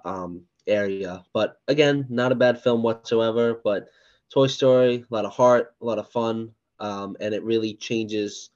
um, 0.04 0.42
area. 0.66 1.24
But 1.32 1.60
again, 1.68 2.06
not 2.10 2.32
a 2.32 2.34
bad 2.34 2.60
film 2.60 2.82
whatsoever. 2.82 3.60
But 3.62 3.86
Toy 4.28 4.48
Story, 4.48 5.04
a 5.08 5.14
lot 5.14 5.24
of 5.24 5.32
heart, 5.32 5.74
a 5.80 5.84
lot 5.84 6.00
of 6.00 6.10
fun, 6.10 6.50
um, 6.80 7.16
and 7.20 7.32
it 7.32 7.44
really 7.44 7.74
changes 7.74 8.50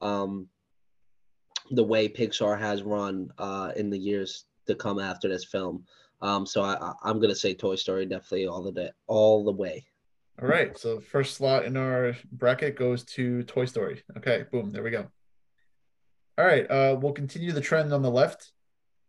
um, 0.00 0.46
the 1.72 1.84
way 1.84 2.08
Pixar 2.08 2.58
has 2.58 2.84
run 2.84 3.30
uh, 3.36 3.72
in 3.76 3.90
the 3.90 3.98
years 3.98 4.44
to 4.68 4.76
come 4.76 5.00
after 5.00 5.28
this 5.28 5.44
film. 5.44 5.84
Um, 6.22 6.46
so 6.46 6.62
I, 6.62 6.92
I'm 7.02 7.20
gonna 7.20 7.34
say 7.34 7.52
Toy 7.52 7.74
Story 7.74 8.06
definitely 8.06 8.46
all 8.46 8.62
the 8.62 8.72
day, 8.72 8.90
all 9.08 9.44
the 9.44 9.52
way. 9.52 9.86
All 10.40 10.48
right. 10.48 10.76
So 10.78 11.00
first 11.00 11.36
slot 11.36 11.66
in 11.66 11.76
our 11.76 12.16
bracket 12.32 12.76
goes 12.76 13.04
to 13.04 13.42
Toy 13.42 13.66
Story. 13.66 14.02
Okay, 14.16 14.44
boom, 14.50 14.70
there 14.70 14.82
we 14.82 14.90
go. 14.90 15.06
All 16.38 16.46
right, 16.46 16.70
uh, 16.70 16.96
we'll 16.98 17.12
continue 17.12 17.52
the 17.52 17.60
trend 17.60 17.92
on 17.92 18.00
the 18.00 18.10
left. 18.10 18.50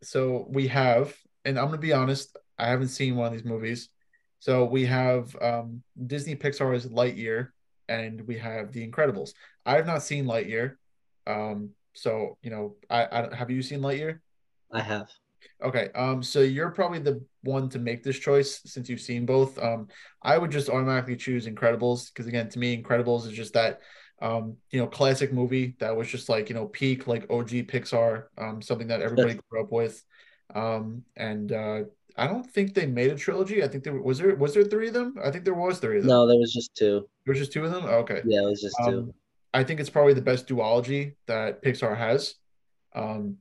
So 0.02 0.46
we 0.50 0.68
have, 0.68 1.16
and 1.46 1.58
I'm 1.58 1.66
gonna 1.66 1.78
be 1.78 1.94
honest, 1.94 2.36
I 2.58 2.68
haven't 2.68 2.88
seen 2.88 3.16
one 3.16 3.28
of 3.28 3.32
these 3.32 3.46
movies. 3.46 3.88
So 4.40 4.66
we 4.66 4.84
have 4.84 5.34
um, 5.40 5.82
Disney 6.06 6.36
Pixar's 6.36 6.86
Lightyear, 6.86 7.48
and 7.88 8.20
we 8.26 8.36
have 8.36 8.72
The 8.72 8.86
Incredibles. 8.86 9.30
I 9.64 9.76
have 9.76 9.86
not 9.86 10.02
seen 10.02 10.26
Lightyear. 10.26 10.74
Um, 11.26 11.70
so 11.94 12.36
you 12.42 12.50
know, 12.50 12.76
I, 12.90 13.06
I 13.10 13.34
have 13.34 13.50
you 13.50 13.62
seen 13.62 13.80
Lightyear? 13.80 14.18
I 14.70 14.82
have. 14.82 15.08
Okay. 15.64 15.88
Um. 15.94 16.22
So 16.22 16.40
you're 16.40 16.72
probably 16.72 16.98
the 16.98 17.24
one 17.42 17.68
to 17.70 17.78
make 17.78 18.02
this 18.02 18.18
choice 18.18 18.60
since 18.64 18.88
you've 18.88 19.00
seen 19.00 19.26
both. 19.26 19.58
Um. 19.58 19.88
I 20.22 20.38
would 20.38 20.50
just 20.50 20.68
automatically 20.68 21.16
choose 21.16 21.46
Incredibles 21.46 22.08
because 22.12 22.26
again, 22.26 22.48
to 22.50 22.58
me, 22.58 22.80
Incredibles 22.80 23.26
is 23.26 23.32
just 23.32 23.54
that, 23.54 23.80
um, 24.20 24.56
you 24.70 24.80
know, 24.80 24.86
classic 24.86 25.32
movie 25.32 25.74
that 25.80 25.96
was 25.96 26.08
just 26.08 26.28
like 26.28 26.48
you 26.48 26.54
know 26.54 26.66
peak 26.66 27.06
like 27.06 27.30
OG 27.30 27.50
Pixar. 27.68 28.24
Um. 28.38 28.62
Something 28.62 28.88
that 28.88 29.02
everybody 29.02 29.38
grew 29.48 29.62
up 29.62 29.72
with. 29.72 30.02
Um. 30.54 31.02
And 31.16 31.52
uh, 31.52 31.80
I 32.16 32.26
don't 32.26 32.48
think 32.48 32.74
they 32.74 32.86
made 32.86 33.10
a 33.10 33.16
trilogy. 33.16 33.62
I 33.62 33.68
think 33.68 33.84
there 33.84 34.00
was 34.00 34.18
there 34.18 34.34
was 34.36 34.54
there 34.54 34.64
three 34.64 34.88
of 34.88 34.94
them. 34.94 35.16
I 35.22 35.30
think 35.30 35.44
there 35.44 35.54
was 35.54 35.78
three 35.78 35.98
of 35.98 36.02
them. 36.02 36.10
No, 36.10 36.26
there 36.26 36.38
was 36.38 36.52
just 36.52 36.74
two. 36.74 37.08
There 37.24 37.32
was 37.32 37.38
just 37.38 37.52
two 37.52 37.64
of 37.64 37.70
them. 37.70 37.84
okay. 37.84 38.22
Yeah, 38.24 38.42
it 38.42 38.50
was 38.50 38.60
just 38.60 38.76
two. 38.86 38.98
Um, 38.98 39.12
I 39.54 39.64
think 39.64 39.80
it's 39.80 39.90
probably 39.90 40.14
the 40.14 40.22
best 40.22 40.46
duology 40.46 41.14
that 41.26 41.62
Pixar 41.62 41.96
has. 41.96 42.34
Um, 42.94 43.36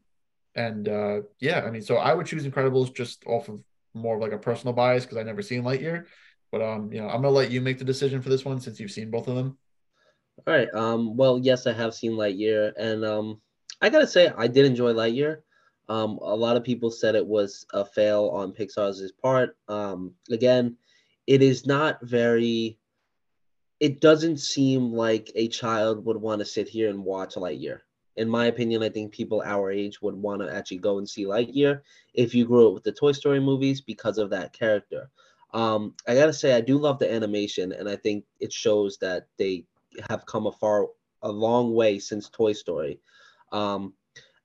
and 0.55 0.87
uh, 0.87 1.21
yeah, 1.39 1.63
I 1.65 1.71
mean, 1.71 1.81
so 1.81 1.97
I 1.97 2.13
would 2.13 2.25
choose 2.25 2.45
Incredibles 2.45 2.93
just 2.93 3.23
off 3.25 3.49
of 3.49 3.61
more 3.93 4.15
of 4.15 4.21
like 4.21 4.31
a 4.31 4.37
personal 4.37 4.73
bias 4.73 5.05
because 5.05 5.17
I 5.17 5.23
never 5.23 5.41
seen 5.41 5.63
Lightyear. 5.63 6.05
But 6.51 6.61
um, 6.61 6.91
you 6.91 6.99
know, 6.99 7.07
I'm 7.07 7.21
gonna 7.21 7.29
let 7.29 7.51
you 7.51 7.61
make 7.61 7.79
the 7.79 7.85
decision 7.85 8.21
for 8.21 8.29
this 8.29 8.45
one 8.45 8.59
since 8.59 8.79
you've 8.79 8.91
seen 8.91 9.11
both 9.11 9.27
of 9.27 9.35
them. 9.35 9.57
All 10.45 10.53
right. 10.53 10.73
Um, 10.73 11.15
well, 11.15 11.39
yes, 11.39 11.67
I 11.67 11.73
have 11.73 11.93
seen 11.93 12.13
Lightyear, 12.13 12.73
and 12.77 13.05
um, 13.05 13.41
I 13.81 13.89
gotta 13.89 14.07
say 14.07 14.31
I 14.37 14.47
did 14.47 14.65
enjoy 14.65 14.93
Lightyear. 14.93 15.37
Um, 15.89 16.19
a 16.21 16.35
lot 16.35 16.57
of 16.57 16.63
people 16.63 16.91
said 16.91 17.15
it 17.15 17.25
was 17.25 17.65
a 17.73 17.83
fail 17.83 18.29
on 18.33 18.53
Pixar's 18.53 19.11
part. 19.21 19.57
Um, 19.67 20.13
again, 20.29 20.77
it 21.27 21.41
is 21.41 21.65
not 21.65 21.99
very 22.01 22.77
it 23.81 23.99
doesn't 23.99 24.37
seem 24.37 24.93
like 24.93 25.31
a 25.33 25.47
child 25.47 26.05
would 26.05 26.17
want 26.17 26.39
to 26.39 26.45
sit 26.45 26.69
here 26.69 26.89
and 26.89 27.03
watch 27.03 27.33
Lightyear. 27.33 27.79
In 28.21 28.29
my 28.29 28.45
opinion, 28.45 28.83
I 28.83 28.89
think 28.89 29.11
people 29.11 29.41
our 29.43 29.71
age 29.71 29.99
would 30.01 30.15
want 30.15 30.41
to 30.41 30.53
actually 30.53 30.77
go 30.77 30.99
and 30.99 31.09
see 31.09 31.25
Lightyear 31.25 31.81
if 32.13 32.35
you 32.35 32.45
grew 32.45 32.67
up 32.67 32.73
with 32.75 32.83
the 32.83 32.91
Toy 32.91 33.13
Story 33.13 33.39
movies 33.39 33.81
because 33.81 34.19
of 34.19 34.29
that 34.29 34.53
character. 34.53 35.09
Um, 35.55 35.95
I 36.07 36.13
gotta 36.13 36.31
say, 36.31 36.53
I 36.53 36.61
do 36.61 36.77
love 36.77 36.99
the 36.99 37.11
animation, 37.11 37.71
and 37.71 37.89
I 37.89 37.95
think 37.95 38.23
it 38.39 38.53
shows 38.53 38.99
that 38.99 39.25
they 39.39 39.65
have 40.07 40.27
come 40.27 40.45
a 40.45 40.51
far, 40.51 40.87
a 41.23 41.31
long 41.31 41.73
way 41.73 41.97
since 41.97 42.29
Toy 42.29 42.53
Story. 42.53 42.99
Um, 43.51 43.93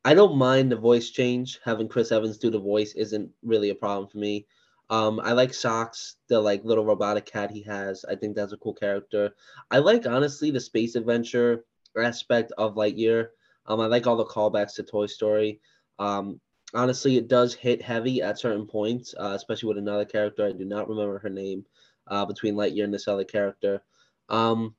I 0.06 0.14
don't 0.14 0.38
mind 0.38 0.72
the 0.72 0.76
voice 0.76 1.10
change. 1.10 1.60
Having 1.62 1.88
Chris 1.88 2.12
Evans 2.12 2.38
do 2.38 2.48
the 2.48 2.58
voice 2.58 2.94
isn't 2.94 3.30
really 3.42 3.68
a 3.68 3.74
problem 3.74 4.08
for 4.08 4.18
me. 4.18 4.46
Um, 4.88 5.20
I 5.20 5.32
like 5.32 5.52
Socks, 5.52 6.16
the 6.28 6.40
like 6.40 6.64
little 6.64 6.86
robotic 6.86 7.26
cat 7.26 7.50
he 7.50 7.62
has. 7.64 8.06
I 8.08 8.14
think 8.14 8.36
that's 8.36 8.54
a 8.54 8.56
cool 8.56 8.74
character. 8.74 9.34
I 9.70 9.78
like 9.78 10.06
honestly 10.06 10.50
the 10.50 10.60
space 10.60 10.94
adventure 10.94 11.66
aspect 11.94 12.52
of 12.56 12.76
Lightyear. 12.76 13.28
Um, 13.68 13.80
I 13.80 13.86
like 13.86 14.06
all 14.06 14.16
the 14.16 14.24
callbacks 14.24 14.74
to 14.74 14.82
Toy 14.82 15.06
Story. 15.06 15.60
Um, 15.98 16.40
honestly, 16.74 17.16
it 17.16 17.28
does 17.28 17.54
hit 17.54 17.82
heavy 17.82 18.22
at 18.22 18.38
certain 18.38 18.66
points, 18.66 19.14
uh, 19.18 19.32
especially 19.34 19.68
with 19.68 19.78
another 19.78 20.04
character. 20.04 20.46
I 20.46 20.52
do 20.52 20.64
not 20.64 20.88
remember 20.88 21.18
her 21.18 21.30
name 21.30 21.64
uh, 22.08 22.24
between 22.24 22.54
Lightyear 22.54 22.84
and 22.84 22.94
this 22.94 23.08
other 23.08 23.24
character. 23.24 23.82
Um, 24.28 24.74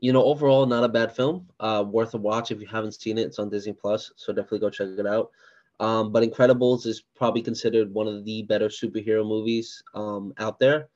you 0.00 0.12
know, 0.12 0.24
overall, 0.24 0.66
not 0.66 0.84
a 0.84 0.88
bad 0.88 1.14
film. 1.14 1.48
Uh, 1.60 1.84
worth 1.86 2.14
a 2.14 2.18
watch 2.18 2.50
if 2.50 2.60
you 2.60 2.66
haven't 2.66 3.00
seen 3.00 3.18
it. 3.18 3.26
It's 3.26 3.38
on 3.38 3.50
Disney 3.50 3.72
Plus, 3.72 4.12
so 4.16 4.32
definitely 4.32 4.58
go 4.60 4.70
check 4.70 4.88
it 4.98 5.06
out. 5.06 5.30
Um, 5.78 6.10
but 6.10 6.22
Incredibles 6.22 6.86
is 6.86 7.04
probably 7.14 7.42
considered 7.42 7.92
one 7.92 8.08
of 8.08 8.24
the 8.24 8.42
better 8.42 8.68
superhero 8.68 9.26
movies 9.26 9.82
um, 9.94 10.32
out 10.38 10.58
there. 10.58 10.88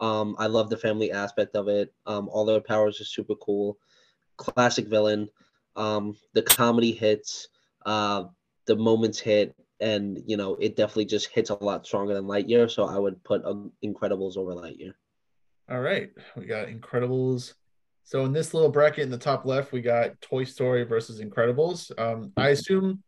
Um, 0.00 0.36
I 0.38 0.46
love 0.46 0.70
the 0.70 0.76
family 0.76 1.10
aspect 1.10 1.56
of 1.56 1.68
it. 1.68 1.92
Um, 2.06 2.28
all 2.28 2.44
their 2.44 2.60
powers 2.60 3.00
are 3.00 3.04
super 3.04 3.34
cool. 3.34 3.78
Classic 4.36 4.86
villain. 4.86 5.28
Um, 5.78 6.16
the 6.34 6.42
comedy 6.42 6.92
hits. 6.92 7.48
Uh, 7.86 8.24
the 8.66 8.76
moments 8.76 9.18
hit, 9.18 9.54
and 9.80 10.22
you 10.26 10.36
know 10.36 10.56
it 10.56 10.76
definitely 10.76 11.06
just 11.06 11.28
hits 11.28 11.50
a 11.50 11.64
lot 11.64 11.86
stronger 11.86 12.14
than 12.14 12.24
Lightyear. 12.24 12.70
So 12.70 12.84
I 12.84 12.98
would 12.98 13.22
put 13.24 13.44
um, 13.44 13.72
Incredibles 13.84 14.36
over 14.36 14.52
Lightyear. 14.52 14.92
All 15.70 15.80
right, 15.80 16.10
we 16.36 16.44
got 16.44 16.68
Incredibles. 16.68 17.54
So 18.04 18.24
in 18.24 18.32
this 18.32 18.54
little 18.54 18.70
bracket 18.70 19.04
in 19.04 19.10
the 19.10 19.18
top 19.18 19.44
left, 19.44 19.72
we 19.72 19.80
got 19.80 20.20
Toy 20.20 20.44
Story 20.44 20.84
versus 20.84 21.20
Incredibles. 21.20 21.90
Um, 21.98 22.32
I 22.36 22.50
assume 22.50 23.02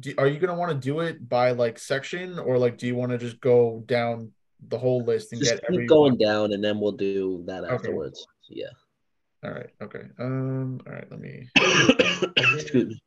do, 0.00 0.14
are 0.18 0.26
you 0.26 0.38
gonna 0.38 0.54
want 0.54 0.72
to 0.72 0.78
do 0.78 1.00
it 1.00 1.28
by 1.28 1.52
like 1.52 1.78
section 1.78 2.38
or 2.38 2.58
like 2.58 2.78
do 2.78 2.86
you 2.86 2.96
want 2.96 3.12
to 3.12 3.18
just 3.18 3.40
go 3.40 3.82
down 3.86 4.32
the 4.68 4.78
whole 4.78 5.04
list 5.04 5.32
and 5.32 5.40
just 5.40 5.60
get 5.60 5.70
keep 5.70 5.88
going 5.88 6.16
down 6.16 6.52
and 6.52 6.62
then 6.62 6.80
we'll 6.80 6.92
do 6.92 7.42
that 7.46 7.64
okay. 7.64 7.74
afterwards. 7.74 8.26
Yeah. 8.48 8.68
All 9.44 9.50
right. 9.50 9.70
Okay. 9.82 10.02
Um. 10.18 10.80
All 10.86 10.92
right. 10.92 11.06
Let 11.10 11.20
me. 11.20 11.48
Excuse 12.36 12.86
me. 12.86 13.02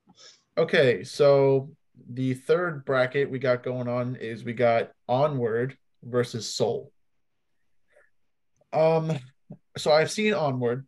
Okay. 0.57 1.03
So 1.03 1.71
the 2.09 2.35
third 2.35 2.85
bracket 2.85 3.31
we 3.31 3.39
got 3.39 3.63
going 3.63 3.87
on 3.87 4.15
is 4.17 4.43
we 4.43 4.53
got 4.53 4.91
Onward 5.07 5.77
versus 6.03 6.53
Soul. 6.53 6.91
Um. 8.71 9.17
So 9.77 9.91
I've 9.91 10.11
seen 10.11 10.33
Onward. 10.33 10.85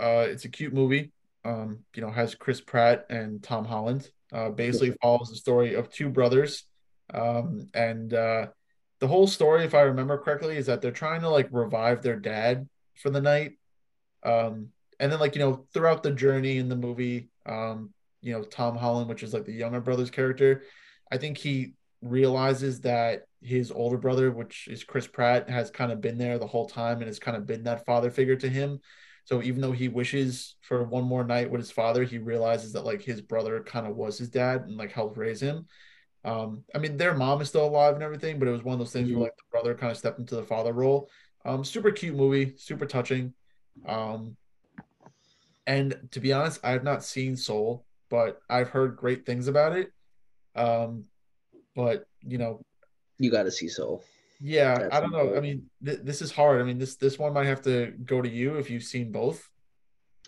Uh, 0.00 0.26
it's 0.28 0.44
a 0.44 0.48
cute 0.48 0.72
movie. 0.72 1.12
Um, 1.44 1.80
you 1.94 2.02
know, 2.02 2.10
has 2.10 2.34
Chris 2.34 2.60
Pratt 2.60 3.06
and 3.10 3.42
Tom 3.42 3.64
Holland. 3.64 4.08
Uh, 4.32 4.48
basically 4.48 4.94
follows 5.02 5.28
the 5.28 5.36
story 5.36 5.74
of 5.74 5.90
two 5.90 6.08
brothers, 6.08 6.64
um, 7.12 7.66
and 7.74 8.14
uh, 8.14 8.46
the 9.00 9.06
whole 9.08 9.26
story, 9.26 9.64
if 9.64 9.74
I 9.74 9.82
remember 9.82 10.16
correctly, 10.16 10.56
is 10.56 10.66
that 10.66 10.80
they're 10.80 10.90
trying 10.90 11.20
to 11.20 11.28
like 11.28 11.48
revive 11.50 12.00
their 12.00 12.16
dad 12.16 12.68
for 12.94 13.10
the 13.10 13.20
night. 13.20 13.58
Um, 14.24 14.68
and 15.00 15.10
then 15.10 15.18
like 15.18 15.34
you 15.34 15.40
know 15.40 15.66
throughout 15.74 16.02
the 16.02 16.12
journey 16.12 16.58
in 16.58 16.68
the 16.68 16.76
movie, 16.76 17.30
um, 17.46 17.90
you 18.20 18.32
know 18.32 18.42
Tom 18.42 18.76
Holland, 18.76 19.08
which 19.08 19.22
is 19.22 19.34
like 19.34 19.44
the 19.44 19.52
younger 19.52 19.80
brother's 19.80 20.10
character, 20.10 20.62
I 21.10 21.18
think 21.18 21.38
he 21.38 21.74
realizes 22.00 22.80
that 22.80 23.26
his 23.40 23.70
older 23.70 23.96
brother, 23.96 24.30
which 24.30 24.68
is 24.68 24.84
Chris 24.84 25.06
Pratt, 25.06 25.48
has 25.48 25.70
kind 25.70 25.92
of 25.92 26.00
been 26.00 26.18
there 26.18 26.38
the 26.38 26.46
whole 26.46 26.68
time 26.68 26.98
and 26.98 27.06
has 27.06 27.18
kind 27.18 27.36
of 27.36 27.46
been 27.46 27.64
that 27.64 27.84
father 27.84 28.10
figure 28.10 28.36
to 28.36 28.48
him. 28.48 28.80
So 29.24 29.42
even 29.42 29.60
though 29.60 29.72
he 29.72 29.88
wishes 29.88 30.56
for 30.62 30.82
one 30.84 31.04
more 31.04 31.24
night 31.24 31.50
with 31.50 31.60
his 31.60 31.70
father, 31.70 32.02
he 32.02 32.18
realizes 32.18 32.72
that 32.72 32.84
like 32.84 33.02
his 33.02 33.20
brother 33.20 33.62
kind 33.62 33.86
of 33.86 33.96
was 33.96 34.18
his 34.18 34.28
dad 34.28 34.62
and 34.62 34.76
like 34.76 34.92
helped 34.92 35.16
raise 35.16 35.40
him. 35.40 35.66
Um, 36.24 36.64
I 36.74 36.78
mean, 36.78 36.96
their 36.96 37.14
mom 37.14 37.40
is 37.40 37.48
still 37.48 37.66
alive 37.66 37.94
and 37.94 38.02
everything, 38.02 38.38
but 38.38 38.48
it 38.48 38.52
was 38.52 38.62
one 38.62 38.74
of 38.74 38.78
those 38.78 38.92
things 38.92 39.08
mm-hmm. 39.08 39.18
where 39.18 39.26
like 39.26 39.36
the 39.36 39.42
brother 39.50 39.74
kind 39.74 39.90
of 39.90 39.98
stepped 39.98 40.18
into 40.18 40.36
the 40.36 40.42
father 40.42 40.72
role. 40.72 41.08
Um, 41.44 41.64
super 41.64 41.90
cute 41.90 42.16
movie, 42.16 42.54
super 42.56 42.86
touching. 42.86 43.34
Um, 43.86 44.36
and 45.66 46.08
to 46.12 46.20
be 46.20 46.32
honest, 46.32 46.60
I 46.64 46.70
have 46.70 46.84
not 46.84 47.04
seen 47.04 47.36
Soul, 47.36 47.84
but 48.10 48.40
I've 48.48 48.68
heard 48.68 48.96
great 48.96 49.24
things 49.24 49.48
about 49.48 49.76
it. 49.76 49.92
Um, 50.54 51.04
but 51.74 52.06
you 52.26 52.38
know, 52.38 52.60
you 53.18 53.30
got 53.30 53.44
to 53.44 53.50
see 53.50 53.68
Soul. 53.68 54.04
Yeah, 54.40 54.76
That's 54.78 54.94
I 54.94 55.00
don't 55.00 55.12
know. 55.12 55.36
I 55.36 55.40
mean, 55.40 55.70
th- 55.84 56.00
this 56.02 56.20
is 56.20 56.32
hard. 56.32 56.60
I 56.60 56.64
mean, 56.64 56.78
this 56.78 56.96
this 56.96 57.18
one 57.18 57.32
might 57.32 57.46
have 57.46 57.62
to 57.62 57.92
go 58.04 58.20
to 58.20 58.28
you 58.28 58.56
if 58.56 58.70
you've 58.70 58.82
seen 58.82 59.12
both. 59.12 59.48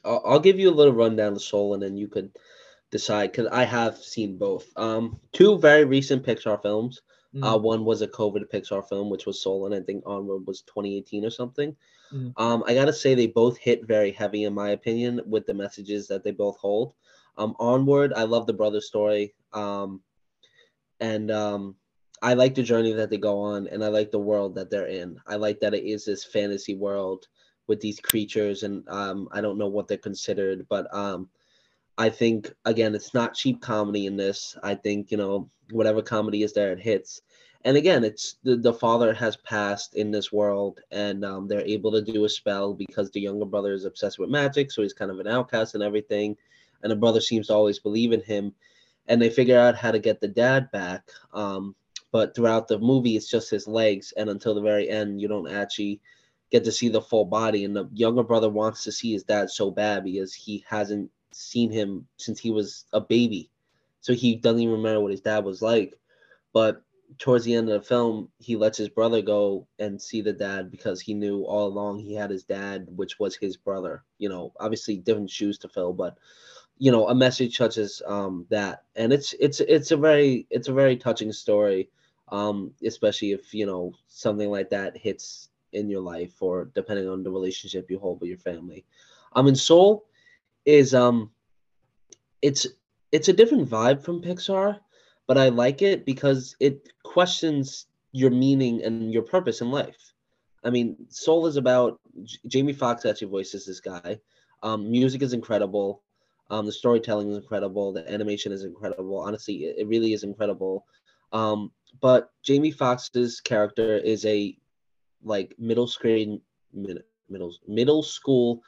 I'll, 0.05 0.23
I'll 0.25 0.41
give 0.41 0.59
you 0.59 0.71
a 0.71 0.79
little 0.79 0.95
rundown 0.95 1.33
of 1.33 1.43
Soul, 1.43 1.75
and 1.75 1.83
then 1.83 1.97
you 1.97 2.09
could 2.09 2.31
decide 2.91 3.33
because 3.33 3.49
I 3.49 3.65
have 3.65 3.97
seen 3.99 4.39
both. 4.39 4.67
Um, 4.77 5.19
two 5.33 5.59
very 5.59 5.85
recent 5.85 6.25
Pixar 6.25 6.63
films. 6.63 7.03
Mm. 7.35 7.45
Uh, 7.45 7.59
one 7.59 7.85
was 7.85 8.03
a 8.03 8.09
COVID 8.09 8.51
Pixar 8.51 8.89
film, 8.89 9.11
which 9.11 9.27
was 9.27 9.41
Soul, 9.41 9.67
and 9.67 9.75
I 9.75 9.81
think 9.81 10.05
Onward 10.07 10.47
was 10.47 10.63
2018 10.63 11.25
or 11.25 11.31
something. 11.31 11.75
Mm. 12.13 12.33
Um, 12.37 12.65
I 12.67 12.75
gotta 12.75 12.93
say 12.93 13.15
they 13.15 13.27
both 13.27 13.57
hit 13.57 13.87
very 13.87 14.13
heavy 14.13 14.45
in 14.45 14.55
my 14.55 14.71
opinion 14.71 15.21
with 15.27 15.47
the 15.47 15.55
messages 15.55 16.07
that 16.09 16.23
they 16.23 16.31
both 16.31 16.57
hold. 16.59 16.95
Um, 17.37 17.57
Onward, 17.59 18.13
I 18.15 18.23
love 18.23 18.47
the 18.47 18.53
brother 18.53 18.81
story. 18.81 19.35
Um, 19.53 20.01
and 21.01 21.31
um, 21.31 21.77
I 22.23 22.35
like 22.35 22.55
the 22.55 22.63
journey 22.63 22.93
that 22.93 23.11
they 23.11 23.19
go 23.19 23.39
on, 23.41 23.67
and 23.69 23.85
I 23.85 23.89
like 23.89 24.11
the 24.11 24.19
world 24.19 24.55
that 24.55 24.71
they're 24.71 24.87
in. 24.87 25.21
I 25.27 25.37
like 25.37 25.61
that 25.61 25.75
it 25.75 25.85
is 25.85 26.05
this 26.05 26.25
fantasy 26.25 26.75
world 26.75 27.27
with 27.67 27.81
these 27.81 28.01
creatures, 28.01 28.63
and 28.63 28.89
um, 28.89 29.29
I 29.33 29.41
don't 29.41 29.59
know 29.59 29.69
what 29.69 29.89
they're 29.89 29.99
considered, 29.99 30.67
but 30.69 30.93
um, 30.95 31.29
I 31.97 32.09
think 32.11 32.53
again, 32.65 32.95
it's 32.95 33.15
not 33.15 33.35
cheap 33.35 33.61
comedy 33.61 34.07
in 34.07 34.17
this. 34.17 34.57
I 34.63 34.75
think 34.75 35.11
you 35.11 35.17
know 35.17 35.51
whatever 35.71 36.03
comedy 36.03 36.43
is 36.43 36.53
there, 36.53 36.73
it 36.73 36.81
hits. 36.81 37.23
And 37.67 37.79
again, 37.79 38.05
it's 38.05 38.37
the, 38.45 38.57
the 38.57 38.75
father 38.75 39.15
has 39.15 39.37
passed 39.37 39.95
in 39.95 40.11
this 40.11 40.31
world, 40.31 40.81
and 40.91 41.25
um, 41.25 41.49
they're 41.49 41.63
able 41.63 41.91
to 41.93 42.03
do 42.03 42.25
a 42.25 42.29
spell 42.29 42.75
because 42.75 43.11
the 43.11 43.21
younger 43.21 43.47
brother 43.47 43.73
is 43.73 43.87
obsessed 43.87 44.19
with 44.19 44.29
magic, 44.29 44.71
so 44.71 44.83
he's 44.83 44.93
kind 44.93 45.11
of 45.11 45.19
an 45.19 45.29
outcast 45.29 45.75
and 45.75 45.83
everything. 45.83 46.37
And 46.83 46.93
the 46.93 46.97
brother 46.97 47.23
seems 47.23 47.47
to 47.47 47.55
always 47.55 47.79
believe 47.79 48.13
in 48.13 48.21
him 48.21 48.53
and 49.07 49.21
they 49.21 49.31
figure 49.31 49.59
out 49.59 49.77
how 49.77 49.91
to 49.91 49.99
get 49.99 50.21
the 50.21 50.29
dad 50.29 50.71
back. 50.71 51.11
Um, 51.33 51.75
but 52.11 52.35
throughout 52.35 52.69
the 52.69 52.79
movie, 52.79 53.17
it's 53.17 53.29
just 53.29 53.51
his 53.51 53.67
legs, 53.67 54.13
and 54.17 54.31
until 54.31 54.55
the 54.55 54.61
very 54.61 54.89
end, 54.89 55.21
you 55.21 55.29
don't 55.29 55.51
actually 55.51 56.01
get 56.51 56.65
to 56.65 56.73
see 56.73 56.89
the 56.89 57.03
full 57.03 57.25
body. 57.25 57.65
And 57.65 57.75
the 57.75 57.89
younger 57.93 58.23
brother 58.23 58.49
wants 58.49 58.85
to 58.85 58.93
see 58.93 59.13
his 59.13 59.25
dad 59.25 59.51
so 59.51 59.71
bad 59.71 60.05
because 60.05 60.33
he 60.33 60.65
hasn't 60.69 61.11
seen 61.35 61.71
him 61.71 62.07
since 62.17 62.39
he 62.41 62.51
was 62.51 62.85
a 62.93 63.01
baby, 63.01 63.51
so 64.01 64.13
he 64.13 64.37
doesn't 64.37 64.61
even 64.61 64.75
remember 64.75 65.01
what 65.01 65.13
his 65.13 65.21
dad 65.21 65.45
was 65.45 65.63
like. 65.63 65.95
But 66.53 66.83
towards 67.19 67.45
the 67.45 67.55
end 67.55 67.69
of 67.69 67.81
the 67.81 67.87
film, 67.87 68.29
he 68.39 68.57
lets 68.57 68.79
his 68.79 68.89
brother 68.89 69.21
go 69.23 69.67
and 69.79 70.01
see 70.01 70.21
the 70.21 70.33
dad 70.33 70.71
because 70.71 71.01
he 71.01 71.15
knew 71.15 71.43
all 71.45 71.67
along 71.67 71.99
he 71.99 72.15
had 72.15 72.31
his 72.31 72.45
dad, 72.45 72.87
which 72.97 73.19
was 73.19 73.37
his 73.37 73.57
brother. 73.57 74.05
You 74.19 74.29
know, 74.29 74.53
obviously 74.61 74.97
different 74.97 75.31
shoes 75.31 75.59
to 75.59 75.69
fill, 75.69 75.93
but 75.93 76.17
you 76.79 76.91
know 76.91 77.09
a 77.09 77.15
message 77.15 77.57
such 77.57 77.79
as 77.79 78.03
um, 78.07 78.47
that 78.51 78.85
and 78.97 79.13
it's 79.13 79.35
it's 79.39 79.61
it's 79.61 79.91
a 79.91 79.97
very 79.97 80.47
it's 80.51 80.69
a 80.69 80.73
very 80.73 80.97
touching 80.97 81.33
story 81.33 81.89
um, 82.29 82.73
especially 82.85 83.33
if 83.33 83.55
you 83.55 83.67
know 83.67 83.93
something 84.09 84.51
like 84.51 84.71
that 84.71 84.97
hits 84.97 85.51
in 85.73 85.89
your 85.89 86.01
life 86.01 86.41
or 86.41 86.71
depending 86.75 87.09
on 87.09 87.23
the 87.23 87.31
relationship 87.31 87.91
you 87.91 87.99
hold 87.99 88.21
with 88.21 88.29
your 88.29 88.39
family 88.39 88.85
I'm 89.33 89.41
um 89.43 89.49
in 89.49 89.57
soul 89.57 90.07
is 90.67 90.95
um 90.95 91.31
it's 92.43 92.67
it's 93.13 93.29
a 93.29 93.33
different 93.33 93.69
vibe 93.69 94.03
from 94.03 94.21
pixar 94.23 94.79
but 95.27 95.39
i 95.39 95.49
like 95.49 95.83
it 95.83 96.05
because 96.07 96.57
it 96.61 96.89
questions 97.05 97.87
your 98.13 98.31
meaning 98.31 98.83
and 98.85 99.13
your 99.13 99.23
purpose 99.23 99.61
in 99.61 99.71
life 99.71 100.15
i 100.65 100.71
mean 100.71 100.97
soul 101.09 101.47
is 101.47 101.57
about 101.57 101.99
J- 102.23 102.39
jamie 102.49 102.73
foxx 102.73 103.05
actually 103.05 103.29
voices 103.29 103.67
this 103.67 103.81
guy 103.81 104.19
um, 104.63 104.91
music 104.91 105.23
is 105.23 105.33
incredible 105.33 106.03
um, 106.51 106.67
the 106.67 106.73
storytelling 106.73 107.31
is 107.31 107.39
incredible. 107.39 107.93
The 107.93 108.11
animation 108.13 108.53
is 108.53 108.65
incredible. 108.65 109.19
Honestly, 109.19 109.65
it, 109.65 109.77
it 109.79 109.89
really 109.89 110.13
is 110.13 110.25
incredible. 110.25 110.85
Um, 111.33 111.73
but 112.01 112.31
Jamie 112.43 112.71
Foxx's 112.71 113.41
character 113.41 113.97
is 113.97 114.25
a 114.27 114.57
like 115.25 115.55
middle 115.59 115.87
screen 115.89 116.43
middle 116.73 117.53
middle 117.67 118.03
school 118.03 118.63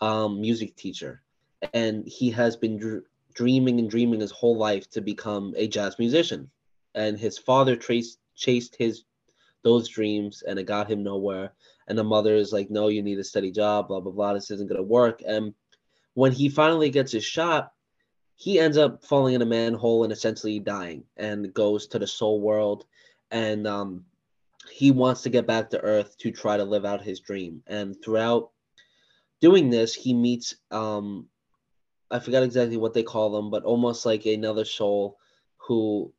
um, 0.00 0.40
music 0.40 0.76
teacher, 0.76 1.23
and 1.72 2.06
he 2.06 2.30
has 2.30 2.56
been 2.56 2.78
dr- 2.78 3.04
dreaming 3.34 3.78
and 3.78 3.90
dreaming 3.90 4.20
his 4.20 4.30
whole 4.30 4.56
life 4.56 4.88
to 4.90 5.00
become 5.00 5.54
a 5.56 5.68
jazz 5.68 5.98
musician. 5.98 6.50
And 6.94 7.18
his 7.18 7.38
father 7.38 7.76
traced 7.76 8.18
chased 8.36 8.76
his 8.76 9.04
those 9.62 9.88
dreams, 9.88 10.42
and 10.46 10.58
it 10.58 10.64
got 10.64 10.90
him 10.90 11.02
nowhere. 11.02 11.54
And 11.88 11.98
the 11.98 12.04
mother 12.04 12.34
is 12.34 12.52
like, 12.52 12.70
"No, 12.70 12.88
you 12.88 13.02
need 13.02 13.18
a 13.18 13.24
steady 13.24 13.50
job. 13.50 13.88
Blah 13.88 14.00
blah 14.00 14.12
blah. 14.12 14.34
This 14.34 14.50
isn't 14.50 14.68
gonna 14.68 14.82
work." 14.82 15.22
And 15.26 15.54
when 16.14 16.32
he 16.32 16.48
finally 16.48 16.90
gets 16.90 17.12
his 17.12 17.24
shot, 17.24 17.72
he 18.36 18.58
ends 18.58 18.76
up 18.76 19.04
falling 19.04 19.34
in 19.34 19.42
a 19.42 19.46
manhole 19.46 20.04
and 20.04 20.12
essentially 20.12 20.58
dying 20.60 21.04
and 21.16 21.52
goes 21.54 21.86
to 21.88 21.98
the 21.98 22.06
soul 22.06 22.40
world. 22.40 22.84
And 23.30 23.66
um, 23.66 24.04
he 24.70 24.90
wants 24.90 25.22
to 25.22 25.30
get 25.30 25.46
back 25.46 25.70
to 25.70 25.80
Earth 25.80 26.16
to 26.18 26.30
try 26.30 26.56
to 26.56 26.64
live 26.64 26.84
out 26.84 27.02
his 27.02 27.20
dream. 27.20 27.62
And 27.66 27.96
throughout 28.02 28.50
doing 29.40 29.70
this, 29.70 29.94
he 29.94 30.14
meets 30.14 30.56
um, 30.70 31.28
I 32.10 32.18
forgot 32.18 32.42
exactly 32.42 32.76
what 32.76 32.94
they 32.94 33.02
call 33.02 33.30
them, 33.30 33.50
but 33.50 33.64
almost 33.64 34.06
like 34.06 34.26
another 34.26 34.64
soul 34.64 35.18
who 35.56 36.12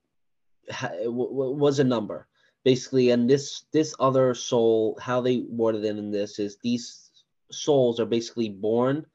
ha- 0.70 0.90
w- 1.04 1.54
was 1.56 1.80
a 1.80 1.84
number 1.84 2.28
basically. 2.66 3.12
And 3.12 3.30
this 3.30 3.64
this 3.72 3.96
other 4.00 4.34
soul, 4.34 4.98
how 5.02 5.22
they 5.22 5.46
worded 5.48 5.86
it 5.86 5.98
in 5.98 6.12
this 6.12 6.40
is 6.40 6.58
these 6.58 7.12
souls 7.52 8.02
are 8.02 8.06
basically 8.06 8.50
born 8.50 9.06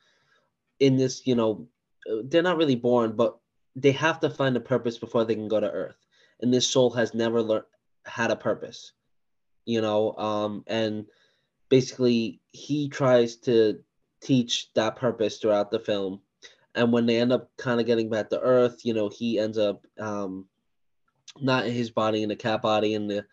in 0.79 0.97
this, 0.97 1.27
you 1.27 1.35
know, 1.35 1.69
uh, 2.11 2.23
they're 2.25 2.43
not 2.43 2.57
really 2.57 2.77
born, 2.77 3.13
but 3.13 3.39
they 3.77 3.93
have 3.93 4.21
to 4.21 4.31
find 4.31 4.57
a 4.57 4.61
purpose 4.61 4.97
before 4.97 5.25
they 5.25 5.35
can 5.35 5.49
go 5.49 5.61
to 5.61 5.71
Earth. 5.71 5.97
And 6.41 6.55
this 6.55 6.67
soul 6.67 6.91
has 6.91 7.13
never 7.13 7.43
learned 7.43 7.65
had 8.07 8.31
a 8.31 8.37
purpose, 8.37 8.93
you 9.67 9.83
know. 9.83 10.17
Um, 10.17 10.65
and 10.67 11.07
basically, 11.69 12.41
he 12.53 12.89
tries 12.89 13.37
to 13.37 13.81
teach 14.23 14.73
that 14.75 14.97
purpose 14.97 15.39
throughout 15.39 15.71
the 15.71 15.79
film. 15.79 16.21
And 16.75 16.93
when 16.93 17.07
they 17.07 17.21
end 17.21 17.33
up 17.33 17.51
kind 17.57 17.81
of 17.81 17.87
getting 17.87 18.09
back 18.09 18.31
to 18.31 18.41
Earth, 18.41 18.85
you 18.85 18.95
know, 18.95 19.09
he 19.09 19.39
ends 19.39 19.59
up 19.59 19.85
um, 19.99 20.47
not 21.41 21.67
in 21.67 21.73
his 21.73 21.91
body, 21.91 22.23
in 22.23 22.29
the 22.29 22.37
cat 22.37 22.63
body, 22.63 22.95
and 22.95 23.11
the 23.11 23.25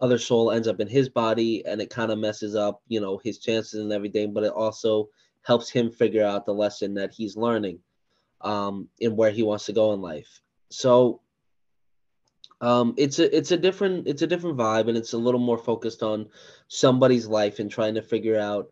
other 0.00 0.18
soul 0.18 0.50
ends 0.50 0.68
up 0.68 0.80
in 0.80 0.88
his 0.88 1.08
body, 1.08 1.64
and 1.64 1.80
it 1.80 1.90
kind 1.90 2.12
of 2.12 2.18
messes 2.18 2.54
up, 2.54 2.82
you 2.88 3.00
know, 3.00 3.20
his 3.24 3.38
chances 3.38 3.80
and 3.80 3.92
everything. 3.92 4.32
But 4.32 4.44
it 4.44 4.52
also 4.52 5.08
helps 5.42 5.70
him 5.70 5.90
figure 5.90 6.24
out 6.24 6.44
the 6.44 6.54
lesson 6.54 6.94
that 6.94 7.12
he's 7.12 7.36
learning 7.36 7.78
um, 8.42 8.88
and 9.00 9.16
where 9.16 9.30
he 9.30 9.42
wants 9.42 9.66
to 9.66 9.72
go 9.72 9.92
in 9.92 10.00
life. 10.00 10.40
So 10.70 11.20
um, 12.60 12.94
it's 12.96 13.18
a 13.18 13.36
it's 13.36 13.50
a 13.50 13.56
different 13.56 14.06
it's 14.06 14.22
a 14.22 14.26
different 14.26 14.56
vibe 14.56 14.88
and 14.88 14.96
it's 14.96 15.12
a 15.12 15.18
little 15.18 15.40
more 15.40 15.58
focused 15.58 16.02
on 16.02 16.28
somebody's 16.68 17.26
life 17.26 17.58
and 17.58 17.70
trying 17.70 17.94
to 17.94 18.02
figure 18.02 18.38
out, 18.38 18.70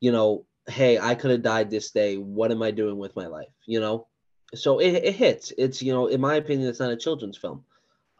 you 0.00 0.12
know, 0.12 0.44
hey, 0.68 0.98
I 0.98 1.14
could 1.14 1.30
have 1.30 1.42
died 1.42 1.70
this 1.70 1.90
day. 1.90 2.16
What 2.16 2.50
am 2.50 2.62
I 2.62 2.70
doing 2.70 2.98
with 2.98 3.16
my 3.16 3.26
life? 3.26 3.52
You 3.66 3.80
know, 3.80 4.06
so 4.54 4.78
it, 4.78 4.92
it 4.92 5.14
hits. 5.14 5.52
It's 5.58 5.82
you 5.82 5.92
know, 5.92 6.06
in 6.06 6.20
my 6.20 6.36
opinion, 6.36 6.68
it's 6.68 6.80
not 6.80 6.92
a 6.92 6.96
children's 6.96 7.36
film. 7.36 7.64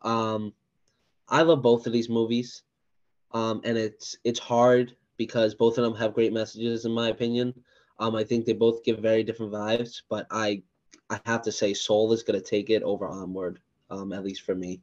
Um, 0.03 0.53
I 1.29 1.43
love 1.43 1.63
both 1.63 1.87
of 1.87 1.93
these 1.93 2.09
movies, 2.09 2.63
um, 3.33 3.61
and 3.65 3.79
it's 3.79 4.17
it's 4.25 4.41
hard 4.41 4.97
because 5.17 5.55
both 5.55 5.79
of 5.79 5.85
them 5.85 5.95
have 5.95 6.15
great 6.15 6.33
messages, 6.33 6.85
in 6.85 6.93
my 6.93 7.09
opinion. 7.09 7.55
Um, 7.99 8.17
I 8.17 8.25
think 8.25 8.45
they 8.45 8.53
both 8.53 8.83
give 8.83 8.99
very 8.99 9.23
different 9.23 9.53
vibes, 9.53 10.03
but 10.09 10.27
I 10.31 10.63
I 11.11 11.21
have 11.25 11.43
to 11.43 11.53
say 11.53 11.75
Soul 11.75 12.13
is 12.13 12.23
gonna 12.23 12.41
take 12.41 12.71
it 12.71 12.83
over 12.83 13.07
Onward, 13.07 13.61
um, 13.91 14.13
at 14.13 14.25
least 14.25 14.43
for 14.43 14.55
me. 14.55 14.81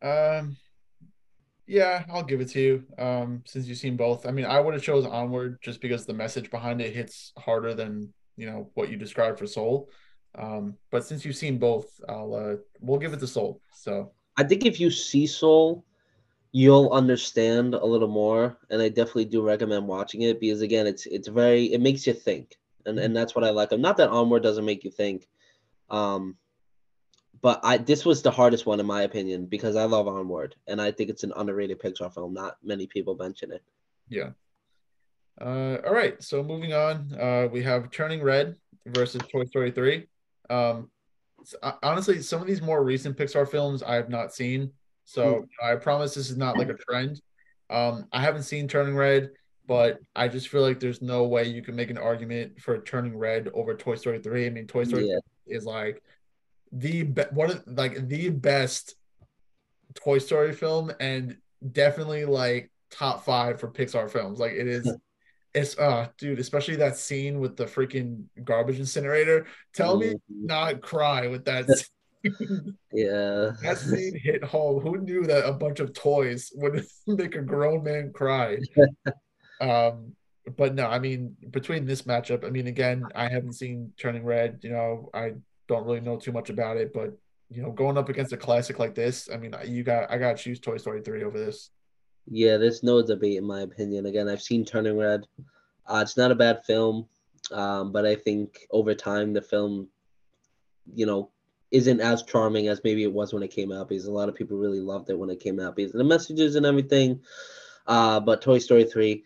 Um 0.00 0.56
yeah, 1.72 2.04
I'll 2.10 2.22
give 2.22 2.42
it 2.42 2.50
to 2.50 2.60
you. 2.60 2.84
Um, 2.98 3.42
since 3.46 3.66
you've 3.66 3.78
seen 3.78 3.96
both. 3.96 4.26
I 4.26 4.30
mean, 4.30 4.44
I 4.44 4.60
would 4.60 4.74
have 4.74 4.82
chose 4.82 5.06
Onward 5.06 5.58
just 5.62 5.80
because 5.80 6.04
the 6.04 6.12
message 6.12 6.50
behind 6.50 6.82
it 6.82 6.94
hits 6.94 7.32
harder 7.38 7.72
than 7.72 8.12
you 8.36 8.44
know 8.44 8.70
what 8.74 8.90
you 8.90 8.98
described 8.98 9.38
for 9.38 9.46
Soul. 9.46 9.88
Um, 10.38 10.76
but 10.90 11.02
since 11.02 11.24
you've 11.24 11.36
seen 11.36 11.56
both, 11.58 11.86
I'll 12.06 12.34
uh, 12.34 12.56
we'll 12.80 12.98
give 12.98 13.14
it 13.14 13.20
to 13.20 13.26
Soul. 13.26 13.62
So 13.72 14.12
I 14.36 14.44
think 14.44 14.66
if 14.66 14.80
you 14.80 14.90
see 14.90 15.26
Soul, 15.26 15.82
you'll 16.52 16.90
understand 16.90 17.72
a 17.72 17.84
little 17.84 18.08
more 18.08 18.58
and 18.68 18.82
i 18.82 18.88
definitely 18.90 19.24
do 19.24 19.40
recommend 19.40 19.88
watching 19.88 20.20
it 20.20 20.38
because 20.38 20.60
again 20.60 20.86
it's 20.86 21.06
it's 21.06 21.28
very 21.28 21.72
it 21.72 21.80
makes 21.80 22.06
you 22.06 22.12
think 22.12 22.56
and 22.84 22.98
and 22.98 23.16
that's 23.16 23.34
what 23.34 23.42
i 23.42 23.48
like 23.48 23.72
not 23.78 23.96
that 23.96 24.10
onward 24.10 24.42
doesn't 24.42 24.66
make 24.66 24.84
you 24.84 24.90
think 24.90 25.26
um 25.88 26.36
but 27.42 27.60
I 27.64 27.76
this 27.76 28.04
was 28.04 28.22
the 28.22 28.30
hardest 28.30 28.66
one 28.66 28.80
in 28.80 28.86
my 28.86 29.02
opinion 29.02 29.46
because 29.46 29.74
I 29.76 29.84
love 29.84 30.06
Onward 30.06 30.54
and 30.68 30.80
I 30.80 30.92
think 30.92 31.10
it's 31.10 31.24
an 31.24 31.32
underrated 31.36 31.80
Pixar 31.80 32.14
film. 32.14 32.32
Not 32.32 32.56
many 32.62 32.86
people 32.86 33.16
mention 33.16 33.50
it. 33.50 33.62
Yeah. 34.08 34.30
Uh, 35.40 35.78
all 35.84 35.92
right. 35.92 36.22
So 36.22 36.42
moving 36.42 36.72
on, 36.72 37.12
uh, 37.18 37.48
we 37.50 37.62
have 37.64 37.90
Turning 37.90 38.22
Red 38.22 38.56
versus 38.86 39.22
Toy 39.30 39.44
Story 39.44 39.72
3. 39.72 40.06
Um, 40.50 40.90
honestly, 41.82 42.22
some 42.22 42.40
of 42.40 42.46
these 42.46 42.62
more 42.62 42.84
recent 42.84 43.16
Pixar 43.16 43.48
films 43.50 43.82
I 43.82 43.96
have 43.96 44.08
not 44.08 44.32
seen. 44.32 44.70
So 45.04 45.46
mm. 45.62 45.72
I 45.72 45.74
promise 45.76 46.14
this 46.14 46.30
is 46.30 46.36
not 46.36 46.56
like 46.58 46.68
a 46.68 46.74
trend. 46.74 47.20
Um, 47.70 48.06
I 48.12 48.20
haven't 48.20 48.44
seen 48.44 48.68
Turning 48.68 48.94
Red, 48.94 49.30
but 49.66 49.98
I 50.14 50.28
just 50.28 50.48
feel 50.48 50.62
like 50.62 50.78
there's 50.78 51.02
no 51.02 51.24
way 51.24 51.48
you 51.48 51.62
can 51.62 51.74
make 51.74 51.90
an 51.90 51.98
argument 51.98 52.60
for 52.60 52.82
Turning 52.82 53.16
Red 53.16 53.48
over 53.54 53.74
Toy 53.74 53.96
Story 53.96 54.20
3. 54.20 54.46
I 54.46 54.50
mean, 54.50 54.66
Toy 54.66 54.84
Story 54.84 55.08
yeah. 55.08 55.18
is 55.46 55.64
like 55.64 56.02
the 56.72 57.02
be- 57.02 57.22
one 57.32 57.50
of 57.50 57.62
like 57.66 58.08
the 58.08 58.30
best 58.30 58.94
Toy 59.94 60.18
Story 60.18 60.52
film 60.52 60.90
and 61.00 61.36
definitely 61.70 62.24
like 62.24 62.70
top 62.90 63.24
five 63.24 63.60
for 63.60 63.68
Pixar 63.68 64.10
films. 64.10 64.38
Like 64.38 64.52
it 64.52 64.66
is 64.66 64.92
it's 65.54 65.78
uh 65.78 66.08
dude, 66.16 66.38
especially 66.38 66.76
that 66.76 66.96
scene 66.96 67.38
with 67.38 67.56
the 67.56 67.66
freaking 67.66 68.24
garbage 68.42 68.78
incinerator. 68.78 69.46
Tell 69.74 69.98
mm-hmm. 69.98 70.12
me 70.12 70.16
not 70.28 70.80
cry 70.80 71.26
with 71.26 71.44
that 71.44 71.66
yeah. 72.92 73.50
That 73.62 73.78
scene 73.78 74.18
hit 74.22 74.42
home. 74.44 74.80
Who 74.80 74.98
knew 74.98 75.24
that 75.24 75.46
a 75.46 75.52
bunch 75.52 75.80
of 75.80 75.92
toys 75.92 76.52
would 76.54 76.84
make 77.06 77.34
a 77.34 77.42
grown 77.42 77.84
man 77.84 78.12
cry? 78.14 78.58
um 79.60 80.14
but 80.56 80.74
no, 80.74 80.86
I 80.86 80.98
mean 80.98 81.36
between 81.50 81.84
this 81.84 82.02
matchup, 82.02 82.44
I 82.44 82.50
mean 82.50 82.66
again, 82.66 83.04
I 83.14 83.28
haven't 83.28 83.52
seen 83.52 83.92
Turning 83.98 84.24
Red, 84.24 84.60
you 84.62 84.70
know, 84.70 85.10
I 85.12 85.34
don't 85.72 85.86
really 85.86 86.00
know 86.00 86.16
too 86.16 86.32
much 86.32 86.50
about 86.50 86.76
it, 86.76 86.92
but 86.92 87.16
you 87.50 87.62
know, 87.62 87.70
going 87.70 87.98
up 87.98 88.08
against 88.08 88.32
a 88.32 88.36
classic 88.36 88.78
like 88.78 88.94
this, 88.94 89.28
I 89.32 89.36
mean, 89.36 89.54
you 89.66 89.82
got 89.82 90.10
I 90.10 90.18
got 90.18 90.36
to 90.36 90.42
choose 90.42 90.60
Toy 90.60 90.76
Story 90.76 91.02
3 91.02 91.24
over 91.24 91.38
this. 91.38 91.70
Yeah, 92.30 92.56
there's 92.56 92.82
no 92.82 93.04
debate 93.04 93.36
in 93.36 93.44
my 93.44 93.62
opinion. 93.62 94.06
Again, 94.06 94.28
I've 94.28 94.42
seen 94.42 94.64
Turning 94.64 94.96
Red. 94.96 95.26
Uh, 95.86 96.00
it's 96.02 96.16
not 96.16 96.30
a 96.30 96.36
bad 96.36 96.64
film, 96.64 97.06
um, 97.50 97.92
but 97.92 98.06
I 98.06 98.14
think 98.14 98.66
over 98.70 98.94
time 98.94 99.32
the 99.32 99.42
film, 99.42 99.88
you 100.94 101.04
know, 101.04 101.30
isn't 101.70 102.00
as 102.00 102.22
charming 102.22 102.68
as 102.68 102.80
maybe 102.84 103.02
it 103.02 103.12
was 103.12 103.32
when 103.32 103.42
it 103.42 103.50
came 103.50 103.72
out 103.72 103.88
because 103.88 104.06
a 104.06 104.12
lot 104.12 104.28
of 104.28 104.34
people 104.34 104.56
really 104.56 104.80
loved 104.80 105.10
it 105.10 105.18
when 105.18 105.30
it 105.30 105.40
came 105.40 105.58
out 105.58 105.74
because 105.74 105.92
the 105.92 106.04
messages 106.04 106.54
and 106.54 106.66
everything. 106.66 107.20
Uh, 107.86 108.20
but 108.20 108.40
Toy 108.40 108.58
Story 108.58 108.84
3, 108.84 109.24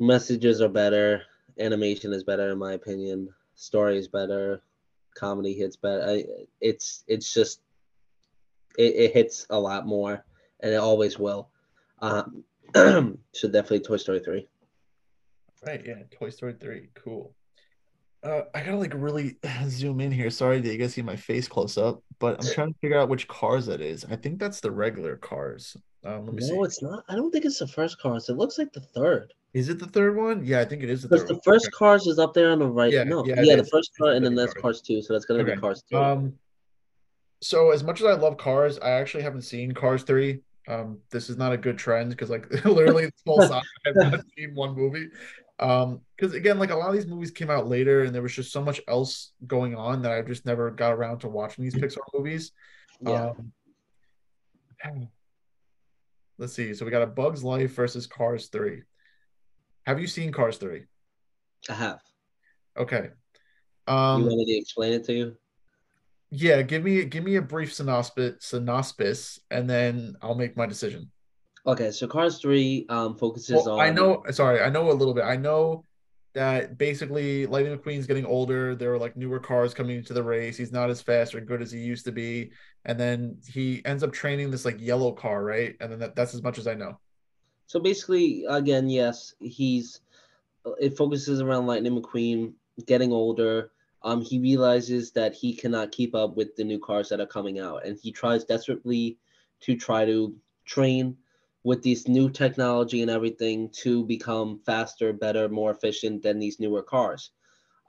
messages 0.00 0.60
are 0.60 0.68
better, 0.68 1.22
animation 1.60 2.12
is 2.12 2.24
better 2.24 2.50
in 2.50 2.58
my 2.58 2.72
opinion, 2.72 3.28
story 3.54 3.96
is 3.96 4.08
better, 4.08 4.62
comedy 5.14 5.54
hits 5.54 5.76
better. 5.76 6.04
I, 6.06 6.24
it's 6.60 7.04
it's 7.06 7.32
just 7.32 7.60
it, 8.78 8.94
it 8.94 9.14
hits 9.14 9.46
a 9.50 9.58
lot 9.58 9.86
more, 9.86 10.24
and 10.60 10.72
it 10.72 10.76
always 10.76 11.18
will. 11.18 11.50
Um, 12.00 12.44
so 12.74 13.48
definitely 13.48 13.80
Toy 13.80 13.96
Story 13.96 14.20
three. 14.20 14.48
Right. 15.66 15.82
Yeah. 15.84 16.02
Toy 16.10 16.30
Story 16.30 16.54
three. 16.60 16.88
Cool. 16.94 17.34
Uh, 18.22 18.42
I 18.54 18.60
gotta 18.60 18.76
like 18.76 18.94
really 18.94 19.36
zoom 19.68 20.00
in 20.00 20.12
here. 20.12 20.30
Sorry 20.30 20.60
that 20.60 20.72
you 20.72 20.78
guys 20.78 20.94
see 20.94 21.02
my 21.02 21.16
face 21.16 21.48
close 21.48 21.76
up, 21.76 22.02
but 22.18 22.38
I'm 22.38 22.54
trying 22.54 22.72
to 22.72 22.78
figure 22.80 22.98
out 22.98 23.08
which 23.08 23.28
cars 23.28 23.66
that 23.66 23.80
is. 23.80 24.04
I 24.04 24.16
think 24.16 24.38
that's 24.38 24.60
the 24.60 24.70
regular 24.70 25.16
cars. 25.16 25.76
Um, 26.04 26.26
let 26.26 26.34
me 26.34 26.48
no, 26.48 26.54
see. 26.54 26.60
it's 26.60 26.82
not. 26.82 27.04
I 27.08 27.16
don't 27.16 27.30
think 27.30 27.44
it's 27.44 27.58
the 27.58 27.66
first 27.66 28.00
cars. 28.00 28.28
It 28.28 28.36
looks 28.36 28.58
like 28.58 28.72
the 28.72 28.80
third. 28.80 29.32
Is 29.54 29.68
it 29.68 29.78
the 29.78 29.86
third 29.86 30.16
one? 30.16 30.44
Yeah, 30.44 30.60
I 30.60 30.64
think 30.64 30.82
it 30.82 30.88
is 30.88 31.02
the 31.02 31.08
third. 31.08 31.28
The 31.28 31.34
one. 31.34 31.42
first 31.44 31.66
okay. 31.66 31.76
cars 31.76 32.06
is 32.06 32.18
up 32.18 32.32
there 32.32 32.50
on 32.50 32.58
the 32.58 32.66
right. 32.66 32.92
Yeah, 32.92 33.04
no, 33.04 33.24
yeah, 33.26 33.42
yeah 33.42 33.56
the 33.56 33.64
first 33.64 33.92
car, 33.98 34.12
and 34.12 34.24
then 34.24 34.34
that's 34.34 34.54
cars 34.54 34.80
two. 34.80 35.02
So 35.02 35.12
that's 35.12 35.26
gonna 35.26 35.42
okay. 35.42 35.54
be 35.54 35.60
cars 35.60 35.82
two. 35.88 35.98
Um, 35.98 36.34
so 37.42 37.70
as 37.72 37.82
much 37.82 38.00
as 38.00 38.06
I 38.06 38.14
love 38.14 38.38
cars, 38.38 38.78
I 38.78 38.90
actually 38.90 39.24
haven't 39.24 39.42
seen 39.42 39.72
Cars 39.72 40.04
three. 40.04 40.40
Um, 40.68 41.00
this 41.10 41.28
is 41.28 41.36
not 41.36 41.52
a 41.52 41.56
good 41.56 41.76
trend 41.76 42.10
because 42.10 42.30
like 42.30 42.48
literally 42.64 43.06
this 43.06 43.22
whole 43.26 43.42
side 43.42 43.62
I've 43.84 43.96
not 43.96 44.20
seen 44.38 44.54
one 44.54 44.74
movie. 44.74 45.08
Um, 45.58 46.00
because 46.16 46.34
again, 46.34 46.58
like 46.58 46.70
a 46.70 46.76
lot 46.76 46.88
of 46.88 46.94
these 46.94 47.06
movies 47.06 47.30
came 47.30 47.50
out 47.50 47.68
later, 47.68 48.04
and 48.04 48.14
there 48.14 48.22
was 48.22 48.34
just 48.34 48.52
so 48.52 48.62
much 48.62 48.80
else 48.88 49.32
going 49.46 49.74
on 49.74 50.02
that 50.02 50.12
I 50.12 50.22
just 50.22 50.46
never 50.46 50.70
got 50.70 50.92
around 50.92 51.18
to 51.20 51.28
watching 51.28 51.64
these 51.64 51.74
Pixar 51.74 51.98
movies. 52.14 52.52
Yeah. 53.00 53.32
Um, 54.84 55.08
let's 56.38 56.54
see. 56.54 56.72
So 56.74 56.84
we 56.84 56.90
got 56.90 57.02
a 57.02 57.06
Bug's 57.06 57.44
Life 57.44 57.74
versus 57.74 58.06
Cars 58.06 58.46
three. 58.48 58.82
Have 59.86 60.00
you 60.00 60.06
seen 60.06 60.32
Cars 60.32 60.58
three? 60.58 60.84
I 61.68 61.74
have. 61.74 62.00
Okay. 62.76 63.10
Um, 63.86 64.22
you 64.22 64.26
want 64.26 64.38
me 64.38 64.44
to 64.46 64.58
explain 64.58 64.92
it 64.92 65.04
to 65.04 65.12
you? 65.12 65.36
Yeah, 66.30 66.62
give 66.62 66.82
me 66.82 67.04
give 67.04 67.24
me 67.24 67.36
a 67.36 67.42
brief 67.42 67.74
synopsis, 67.74 68.36
synopsis, 68.40 69.38
and 69.50 69.68
then 69.68 70.16
I'll 70.22 70.34
make 70.34 70.56
my 70.56 70.66
decision. 70.66 71.10
Okay, 71.66 71.90
so 71.90 72.06
Cars 72.08 72.40
Three 72.40 72.86
um, 72.88 73.16
focuses 73.16 73.64
well, 73.66 73.72
on. 73.72 73.80
I 73.80 73.90
know. 73.90 74.24
Sorry, 74.30 74.60
I 74.60 74.70
know 74.70 74.90
a 74.90 74.92
little 74.92 75.14
bit. 75.14 75.24
I 75.24 75.36
know 75.36 75.84
that 76.34 76.78
basically 76.78 77.46
Lightning 77.46 77.76
McQueen's 77.76 78.06
getting 78.06 78.24
older. 78.24 78.74
There 78.74 78.92
are 78.94 78.98
like 78.98 79.16
newer 79.16 79.38
cars 79.38 79.74
coming 79.74 79.98
into 79.98 80.14
the 80.14 80.22
race. 80.22 80.56
He's 80.56 80.72
not 80.72 80.90
as 80.90 81.02
fast 81.02 81.34
or 81.34 81.40
good 81.40 81.60
as 81.60 81.70
he 81.70 81.80
used 81.80 82.04
to 82.06 82.12
be, 82.12 82.50
and 82.84 82.98
then 82.98 83.36
he 83.46 83.82
ends 83.84 84.02
up 84.02 84.12
training 84.12 84.50
this 84.50 84.64
like 84.64 84.80
yellow 84.80 85.12
car, 85.12 85.44
right? 85.44 85.76
And 85.80 85.92
then 85.92 85.98
that, 86.00 86.16
that's 86.16 86.34
as 86.34 86.42
much 86.42 86.58
as 86.58 86.66
I 86.66 86.74
know. 86.74 86.98
So 87.72 87.80
basically, 87.80 88.44
again, 88.48 88.90
yes, 88.90 89.34
he's. 89.40 90.02
It 90.78 90.96
focuses 90.96 91.40
around 91.40 91.66
Lightning 91.66 92.00
McQueen 92.00 92.52
getting 92.86 93.12
older 93.12 93.72
um, 94.04 94.20
he 94.20 94.38
realizes 94.38 95.12
that 95.12 95.34
he 95.34 95.54
cannot 95.54 95.92
keep 95.92 96.14
up 96.14 96.36
with 96.36 96.56
the 96.56 96.64
new 96.64 96.78
cars 96.78 97.08
that 97.08 97.20
are 97.20 97.26
coming 97.26 97.60
out, 97.60 97.86
and 97.86 97.98
he 97.98 98.10
tries 98.10 98.44
desperately 98.44 99.18
to 99.60 99.76
try 99.76 100.04
to 100.04 100.34
train 100.64 101.16
with 101.64 101.82
this 101.82 102.08
new 102.08 102.28
technology 102.28 103.02
and 103.02 103.10
everything 103.10 103.70
to 103.70 104.04
become 104.04 104.60
faster, 104.66 105.12
better, 105.12 105.48
more 105.48 105.70
efficient 105.70 106.22
than 106.22 106.40
these 106.40 106.58
newer 106.58 106.82
cars. 106.82 107.30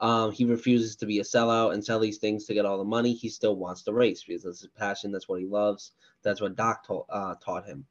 Um, 0.00 0.30
he 0.30 0.44
refuses 0.44 0.96
to 0.96 1.06
be 1.06 1.18
a 1.18 1.24
sellout 1.24 1.74
and 1.74 1.84
sell 1.84 1.98
these 1.98 2.18
things 2.18 2.44
to 2.46 2.54
get 2.54 2.64
all 2.64 2.78
the 2.78 2.84
money. 2.84 3.12
He 3.12 3.28
still 3.28 3.56
wants 3.56 3.82
to 3.82 3.92
race 3.92 4.22
because 4.22 4.44
that's 4.44 4.60
his 4.60 4.70
passion. 4.70 5.10
That's 5.10 5.28
what 5.28 5.40
he 5.40 5.46
loves. 5.46 5.92
That's 6.22 6.40
what 6.40 6.56
Doc 6.56 6.86
ta- 6.86 7.06
uh, 7.10 7.34
taught 7.44 7.66
him. 7.66 7.86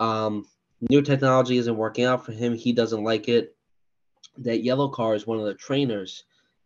Um, 0.00 0.46
new 0.90 1.02
technology 1.02 1.58
isn't 1.58 1.76
working 1.76 2.04
out 2.04 2.24
for 2.24 2.32
him. 2.32 2.54
He 2.54 2.72
doesn't 2.72 3.04
like 3.04 3.28
it. 3.28 3.56
That 4.38 4.62
yellow 4.62 4.88
car 4.88 5.14
is 5.14 5.26
one 5.26 5.38
of 5.38 5.44
the 5.44 5.54
trainers 5.54 6.24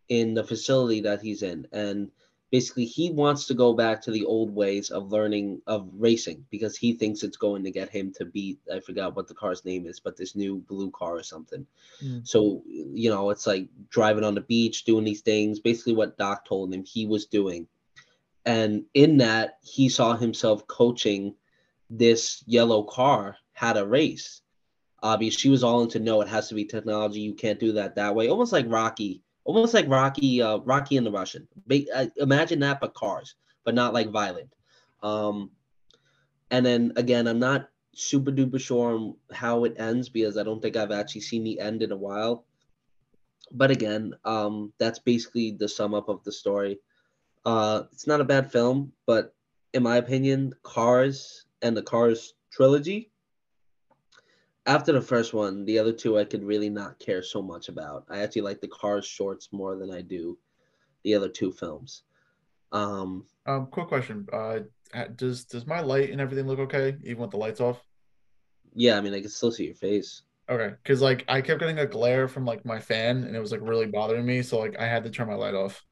in 0.08 0.34
the 0.34 0.44
facility 0.44 1.02
that 1.02 1.20
he's 1.20 1.42
in 1.42 1.66
and 1.72 2.10
basically 2.50 2.86
he 2.86 3.10
wants 3.10 3.46
to 3.46 3.54
go 3.54 3.74
back 3.74 4.00
to 4.00 4.10
the 4.10 4.24
old 4.24 4.54
ways 4.54 4.90
of 4.90 5.12
learning 5.12 5.60
of 5.66 5.88
racing 5.92 6.44
because 6.50 6.76
he 6.76 6.94
thinks 6.94 7.22
it's 7.22 7.36
going 7.36 7.62
to 7.62 7.70
get 7.70 7.90
him 7.90 8.12
to 8.12 8.24
beat 8.24 8.58
i 8.74 8.80
forgot 8.80 9.14
what 9.14 9.28
the 9.28 9.34
car's 9.34 9.64
name 9.64 9.86
is 9.86 10.00
but 10.00 10.16
this 10.16 10.34
new 10.34 10.56
blue 10.68 10.90
car 10.90 11.16
or 11.16 11.22
something 11.22 11.66
mm. 12.02 12.26
so 12.26 12.62
you 12.66 13.10
know 13.10 13.30
it's 13.30 13.46
like 13.46 13.68
driving 13.90 14.24
on 14.24 14.34
the 14.34 14.40
beach 14.40 14.84
doing 14.84 15.04
these 15.04 15.20
things 15.20 15.60
basically 15.60 15.94
what 15.94 16.16
doc 16.16 16.44
told 16.44 16.72
him 16.72 16.84
he 16.84 17.06
was 17.06 17.26
doing 17.26 17.66
and 18.46 18.84
in 18.94 19.18
that 19.18 19.58
he 19.62 19.88
saw 19.88 20.16
himself 20.16 20.66
coaching 20.66 21.34
this 21.90 22.42
yellow 22.46 22.82
car 22.82 23.36
how 23.58 23.72
to 23.72 23.86
race 23.86 24.42
because 25.02 25.34
she 25.34 25.48
was 25.48 25.62
all 25.64 25.82
into 25.82 25.98
no 25.98 26.20
it 26.20 26.28
has 26.28 26.48
to 26.48 26.54
be 26.54 26.64
technology 26.64 27.20
you 27.20 27.34
can't 27.34 27.60
do 27.60 27.72
that 27.72 27.94
that 27.94 28.14
way 28.14 28.28
almost 28.28 28.52
like 28.52 28.66
rocky 28.68 29.22
almost 29.48 29.72
like 29.72 29.88
Rocky, 29.88 30.42
uh, 30.42 30.58
Rocky 30.58 30.98
and 30.98 31.06
the 31.06 31.10
Russian. 31.10 31.48
Uh, 31.70 32.06
imagine 32.18 32.60
that, 32.60 32.80
but 32.80 32.92
cars, 32.92 33.34
but 33.64 33.74
not 33.74 33.94
like 33.94 34.10
violent. 34.10 34.52
Um, 35.02 35.50
and 36.50 36.64
then 36.66 36.92
again, 36.96 37.26
I'm 37.26 37.38
not 37.38 37.70
super 37.94 38.30
duper 38.30 38.60
sure 38.60 38.94
on 38.94 39.14
how 39.32 39.64
it 39.64 39.80
ends 39.80 40.10
because 40.10 40.36
I 40.36 40.42
don't 40.42 40.60
think 40.60 40.76
I've 40.76 40.90
actually 40.90 41.22
seen 41.22 41.44
the 41.44 41.60
end 41.60 41.82
in 41.82 41.92
a 41.92 41.96
while. 41.96 42.44
But 43.50 43.70
again, 43.70 44.12
um, 44.26 44.74
that's 44.76 44.98
basically 44.98 45.52
the 45.52 45.68
sum 45.68 45.94
up 45.94 46.10
of 46.10 46.22
the 46.24 46.32
story. 46.32 46.78
Uh, 47.46 47.84
it's 47.90 48.06
not 48.06 48.20
a 48.20 48.24
bad 48.24 48.52
film, 48.52 48.92
but 49.06 49.34
in 49.72 49.82
my 49.82 49.96
opinion, 49.96 50.52
Cars 50.62 51.46
and 51.62 51.74
the 51.74 51.82
Cars 51.82 52.34
trilogy 52.50 53.10
after 54.68 54.92
the 54.92 55.00
first 55.00 55.32
one, 55.32 55.64
the 55.64 55.78
other 55.78 55.92
two 55.92 56.18
I 56.18 56.24
could 56.24 56.44
really 56.44 56.68
not 56.68 56.98
care 56.98 57.22
so 57.22 57.40
much 57.40 57.68
about. 57.70 58.04
I 58.10 58.18
actually 58.18 58.42
like 58.42 58.60
the 58.60 58.68
Cars 58.68 59.06
shorts 59.06 59.48
more 59.50 59.76
than 59.76 59.90
I 59.90 60.02
do 60.02 60.38
the 61.04 61.14
other 61.14 61.28
two 61.28 61.50
films. 61.50 62.02
Um, 62.70 63.24
um 63.46 63.68
quick 63.70 63.88
question. 63.88 64.26
Uh, 64.30 64.60
does 65.16 65.46
does 65.46 65.66
my 65.66 65.80
light 65.80 66.10
and 66.10 66.20
everything 66.20 66.46
look 66.46 66.58
okay 66.58 66.96
even 67.02 67.22
with 67.22 67.30
the 67.30 67.38
lights 67.38 67.62
off? 67.62 67.82
Yeah, 68.74 68.98
I 68.98 69.00
mean 69.00 69.14
I 69.14 69.20
can 69.20 69.30
still 69.30 69.50
see 69.50 69.64
your 69.64 69.74
face. 69.74 70.22
Okay, 70.50 70.74
because 70.82 71.00
like 71.00 71.24
I 71.28 71.40
kept 71.40 71.60
getting 71.60 71.78
a 71.78 71.86
glare 71.86 72.28
from 72.28 72.44
like 72.44 72.64
my 72.66 72.78
fan, 72.78 73.24
and 73.24 73.34
it 73.34 73.40
was 73.40 73.52
like 73.52 73.62
really 73.62 73.86
bothering 73.86 74.26
me. 74.26 74.42
So 74.42 74.58
like 74.58 74.78
I 74.78 74.86
had 74.86 75.02
to 75.04 75.10
turn 75.10 75.28
my 75.28 75.34
light 75.34 75.54
off. 75.54 75.82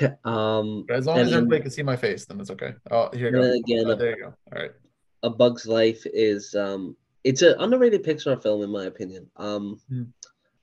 um, 0.24 0.84
but 0.86 0.96
as 0.96 1.06
long 1.06 1.18
as 1.18 1.32
everybody 1.32 1.62
can 1.62 1.70
see 1.70 1.82
my 1.82 1.96
face, 1.96 2.26
then 2.26 2.40
it's 2.40 2.50
okay. 2.50 2.74
Oh, 2.90 3.08
here 3.14 3.26
you 3.26 3.32
go. 3.32 3.42
Again, 3.42 3.84
oh, 3.86 3.94
there 3.94 4.10
you 4.10 4.24
go. 4.24 4.34
All 4.52 4.62
right. 4.62 4.70
A 5.24 5.30
Bug's 5.30 5.66
Life 5.66 6.04
is 6.06 6.54
um 6.54 6.96
it's 7.24 7.42
an 7.42 7.54
underrated 7.58 8.04
Pixar 8.04 8.42
film 8.42 8.62
in 8.62 8.70
my 8.70 8.84
opinion. 8.84 9.30
Um, 9.36 9.80
mm. 9.90 10.06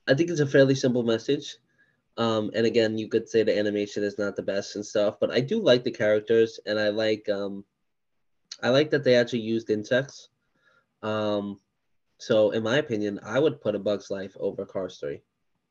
I 0.07 0.13
think 0.13 0.29
it's 0.29 0.39
a 0.39 0.47
fairly 0.47 0.75
simple 0.75 1.03
message. 1.03 1.57
Um, 2.17 2.51
and 2.53 2.65
again, 2.65 2.97
you 2.97 3.07
could 3.07 3.29
say 3.29 3.43
the 3.43 3.57
animation 3.57 4.03
is 4.03 4.17
not 4.17 4.35
the 4.35 4.41
best 4.41 4.75
and 4.75 4.85
stuff, 4.85 5.15
but 5.21 5.31
I 5.31 5.39
do 5.39 5.61
like 5.61 5.85
the 5.85 5.91
characters, 5.91 6.59
and 6.65 6.77
I 6.77 6.89
like 6.89 7.29
um, 7.29 7.63
I 8.61 8.69
like 8.69 8.89
that 8.89 9.05
they 9.05 9.15
actually 9.15 9.39
used 9.39 9.69
insects. 9.69 10.27
Um, 11.01 11.59
so 12.17 12.51
in 12.51 12.61
my 12.61 12.77
opinion, 12.77 13.21
I 13.23 13.39
would 13.39 13.61
put 13.61 13.75
a 13.75 13.79
Bug's 13.79 14.11
Life 14.11 14.35
over 14.37 14.65
Cars 14.65 14.97
Three. 14.99 15.21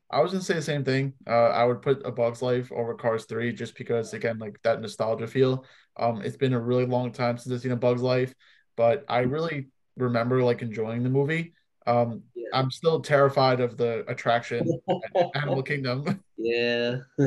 I 0.09 0.21
was 0.21 0.31
gonna 0.31 0.43
say 0.43 0.55
the 0.55 0.61
same 0.63 0.83
thing. 0.83 1.13
Uh, 1.27 1.49
I 1.49 1.65
would 1.65 1.83
put 1.83 2.03
a 2.03 2.11
Bug's 2.11 2.41
Life 2.41 2.71
over 2.71 2.95
Cars 2.95 3.25
Three 3.25 3.53
just 3.53 3.75
because, 3.75 4.13
again, 4.13 4.39
like 4.39 4.59
that 4.63 4.81
nostalgia 4.81 5.27
feel. 5.27 5.65
Um, 5.97 6.23
it's 6.23 6.37
been 6.37 6.53
a 6.53 6.59
really 6.59 6.87
long 6.87 7.11
time 7.11 7.37
since 7.37 7.53
I've 7.53 7.61
seen 7.61 7.73
a 7.73 7.75
Bug's 7.75 8.01
Life, 8.01 8.33
but 8.75 9.05
I 9.07 9.19
really 9.19 9.67
remember 9.99 10.43
like 10.43 10.61
enjoying 10.61 11.03
the 11.03 11.09
movie. 11.09 11.53
Um, 11.87 12.23
yeah. 12.35 12.47
I'm 12.53 12.71
still 12.71 12.99
terrified 12.99 13.59
of 13.59 13.77
the 13.77 14.05
attraction 14.07 14.79
Animal 15.35 15.63
Kingdom. 15.63 16.23
Yeah. 16.37 16.97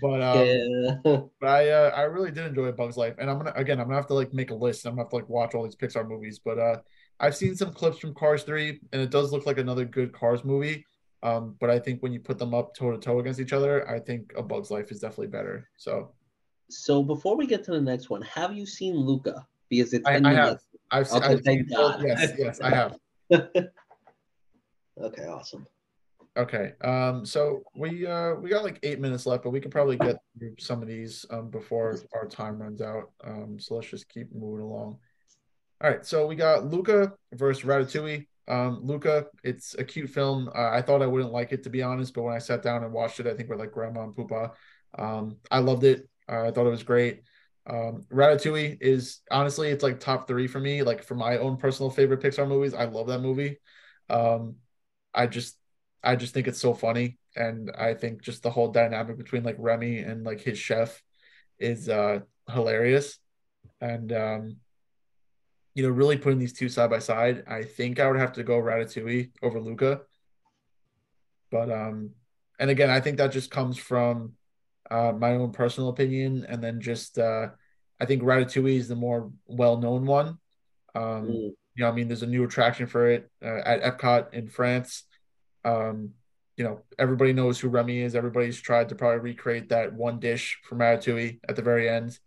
but 0.00 0.22
um, 0.22 0.46
yeah. 0.46 0.94
but 1.40 1.48
I 1.48 1.70
uh, 1.70 1.90
I 1.94 2.02
really 2.02 2.30
did 2.30 2.46
enjoy 2.46 2.70
Bug's 2.72 2.96
Life, 2.96 3.14
and 3.18 3.30
I'm 3.30 3.38
gonna 3.38 3.52
again 3.56 3.80
I'm 3.80 3.86
gonna 3.86 3.96
have 3.96 4.06
to 4.08 4.14
like 4.14 4.32
make 4.32 4.50
a 4.50 4.54
list. 4.54 4.86
I'm 4.86 4.92
gonna 4.92 5.02
have 5.02 5.10
to 5.10 5.16
like 5.16 5.28
watch 5.28 5.54
all 5.54 5.64
these 5.64 5.76
Pixar 5.76 6.06
movies, 6.06 6.40
but 6.44 6.58
uh, 6.58 6.76
I've 7.20 7.36
seen 7.36 7.54
some 7.54 7.72
clips 7.72 7.98
from 7.98 8.14
Cars 8.14 8.42
Three, 8.42 8.80
and 8.92 9.02
it 9.02 9.10
does 9.10 9.32
look 9.32 9.46
like 9.46 9.58
another 9.58 9.84
good 9.84 10.12
Cars 10.12 10.44
movie. 10.44 10.84
Um, 11.22 11.56
but 11.60 11.70
I 11.70 11.78
think 11.78 12.02
when 12.02 12.12
you 12.12 12.20
put 12.20 12.38
them 12.38 12.52
up 12.52 12.74
toe 12.74 12.90
to 12.90 12.98
toe 12.98 13.20
against 13.20 13.40
each 13.40 13.52
other, 13.52 13.88
I 13.88 14.00
think 14.00 14.32
A 14.36 14.42
Bug's 14.42 14.70
Life 14.70 14.90
is 14.90 14.98
definitely 14.98 15.28
better. 15.28 15.68
So, 15.76 16.12
so 16.68 17.02
before 17.02 17.36
we 17.36 17.46
get 17.46 17.62
to 17.64 17.70
the 17.70 17.80
next 17.80 18.10
one, 18.10 18.22
have 18.22 18.54
you 18.56 18.66
seen 18.66 18.96
Luca? 18.96 19.46
Because 19.68 19.92
it's 19.92 20.06
I, 20.06 20.20
I 20.24 20.32
have. 20.34 20.60
I've 20.92 21.08
seen. 21.08 21.22
Okay, 21.22 21.32
I've 21.32 21.42
thank 21.42 21.68
seen, 21.68 21.76
God. 21.76 22.04
Yes, 22.06 22.32
yes, 22.38 22.60
I 22.60 22.70
have. 22.70 22.96
okay, 23.32 25.24
awesome. 25.26 25.66
Okay. 26.36 26.72
Um. 26.82 27.26
So 27.26 27.62
we 27.74 28.06
uh 28.06 28.34
we 28.34 28.48
got 28.50 28.62
like 28.62 28.78
eight 28.82 29.00
minutes 29.00 29.26
left, 29.26 29.42
but 29.42 29.50
we 29.50 29.60
can 29.60 29.70
probably 29.70 29.96
get 29.96 30.16
through 30.38 30.54
some 30.58 30.82
of 30.82 30.88
these 30.88 31.26
um 31.30 31.50
before 31.50 31.98
our 32.14 32.26
time 32.26 32.60
runs 32.60 32.80
out. 32.80 33.10
Um. 33.24 33.58
So 33.58 33.74
let's 33.74 33.88
just 33.88 34.08
keep 34.08 34.32
moving 34.34 34.64
along. 34.64 34.98
All 35.82 35.90
right. 35.90 36.06
So 36.06 36.26
we 36.26 36.36
got 36.36 36.66
Luca 36.66 37.12
versus 37.34 37.64
Ratatouille. 37.64 38.26
Um, 38.48 38.80
Luca, 38.82 39.26
it's 39.44 39.74
a 39.78 39.84
cute 39.84 40.10
film. 40.10 40.50
Uh, 40.54 40.70
I 40.70 40.82
thought 40.82 41.02
I 41.02 41.06
wouldn't 41.06 41.32
like 41.32 41.52
it 41.52 41.62
to 41.64 41.70
be 41.70 41.82
honest, 41.82 42.12
but 42.14 42.22
when 42.22 42.34
I 42.34 42.38
sat 42.38 42.62
down 42.62 42.82
and 42.82 42.92
watched 42.92 43.20
it, 43.20 43.26
I 43.26 43.34
think 43.34 43.48
with 43.48 43.60
like 43.60 43.72
grandma 43.72 44.04
and 44.04 44.14
poopa, 44.14 44.52
um, 44.98 45.36
I 45.50 45.58
loved 45.58 45.84
it. 45.84 46.08
Uh, 46.28 46.48
I 46.48 46.50
thought 46.50 46.66
it 46.66 46.70
was 46.70 46.82
great. 46.82 47.22
Um, 47.66 48.04
Ratatouille 48.12 48.78
is 48.80 49.20
honestly, 49.30 49.70
it's 49.70 49.82
like 49.82 50.00
top 50.00 50.26
three 50.26 50.46
for 50.48 50.58
me. 50.58 50.82
Like 50.82 51.02
for 51.02 51.14
my 51.14 51.38
own 51.38 51.56
personal 51.56 51.90
favorite 51.90 52.20
Pixar 52.20 52.48
movies, 52.48 52.74
I 52.74 52.84
love 52.84 53.06
that 53.08 53.20
movie. 53.20 53.58
Um, 54.10 54.56
I 55.14 55.26
just, 55.26 55.56
I 56.02 56.16
just 56.16 56.34
think 56.34 56.48
it's 56.48 56.60
so 56.60 56.74
funny, 56.74 57.18
and 57.36 57.70
I 57.78 57.94
think 57.94 58.22
just 58.22 58.42
the 58.42 58.50
whole 58.50 58.72
dynamic 58.72 59.16
between 59.16 59.44
like 59.44 59.56
Remy 59.58 59.98
and 59.98 60.24
like 60.24 60.40
his 60.40 60.58
chef 60.58 61.00
is 61.58 61.88
uh 61.88 62.20
hilarious, 62.50 63.18
and 63.80 64.12
um, 64.12 64.56
you 65.74 65.82
know, 65.82 65.90
really 65.90 66.18
putting 66.18 66.38
these 66.38 66.52
two 66.52 66.68
side 66.68 66.90
by 66.90 66.98
side, 66.98 67.44
I 67.46 67.62
think 67.62 68.00
I 68.00 68.08
would 68.08 68.20
have 68.20 68.32
to 68.34 68.42
go 68.42 68.60
Ratatouille 68.60 69.30
over 69.42 69.60
Luca. 69.60 70.02
But 71.50 71.70
um, 71.70 72.10
and 72.58 72.70
again, 72.70 72.90
I 72.90 73.00
think 73.00 73.18
that 73.18 73.32
just 73.32 73.50
comes 73.50 73.78
from 73.78 74.32
uh, 74.90 75.12
my 75.12 75.34
own 75.34 75.52
personal 75.52 75.90
opinion, 75.90 76.46
and 76.48 76.62
then 76.62 76.80
just 76.80 77.18
uh, 77.18 77.48
I 78.00 78.06
think 78.06 78.22
Ratatouille 78.22 78.76
is 78.76 78.88
the 78.88 78.96
more 78.96 79.30
well 79.46 79.76
known 79.76 80.06
one. 80.06 80.38
Um, 80.94 81.26
mm. 81.26 81.52
You 81.74 81.84
know, 81.84 81.88
I 81.88 81.92
mean, 81.92 82.08
there's 82.08 82.22
a 82.22 82.26
new 82.26 82.44
attraction 82.44 82.86
for 82.86 83.08
it 83.08 83.30
uh, 83.42 83.60
at 83.64 83.82
Epcot 83.82 84.34
in 84.34 84.48
France. 84.48 85.04
Um, 85.64 86.10
you 86.56 86.64
know, 86.64 86.82
everybody 86.98 87.32
knows 87.32 87.58
who 87.58 87.68
Remy 87.68 88.00
is. 88.00 88.14
Everybody's 88.14 88.60
tried 88.60 88.90
to 88.90 88.94
probably 88.94 89.20
recreate 89.20 89.70
that 89.70 89.94
one 89.94 90.20
dish 90.20 90.58
from 90.64 90.78
Ratatouille 90.78 91.40
at 91.48 91.56
the 91.56 91.62
very 91.62 91.88
end, 91.88 92.18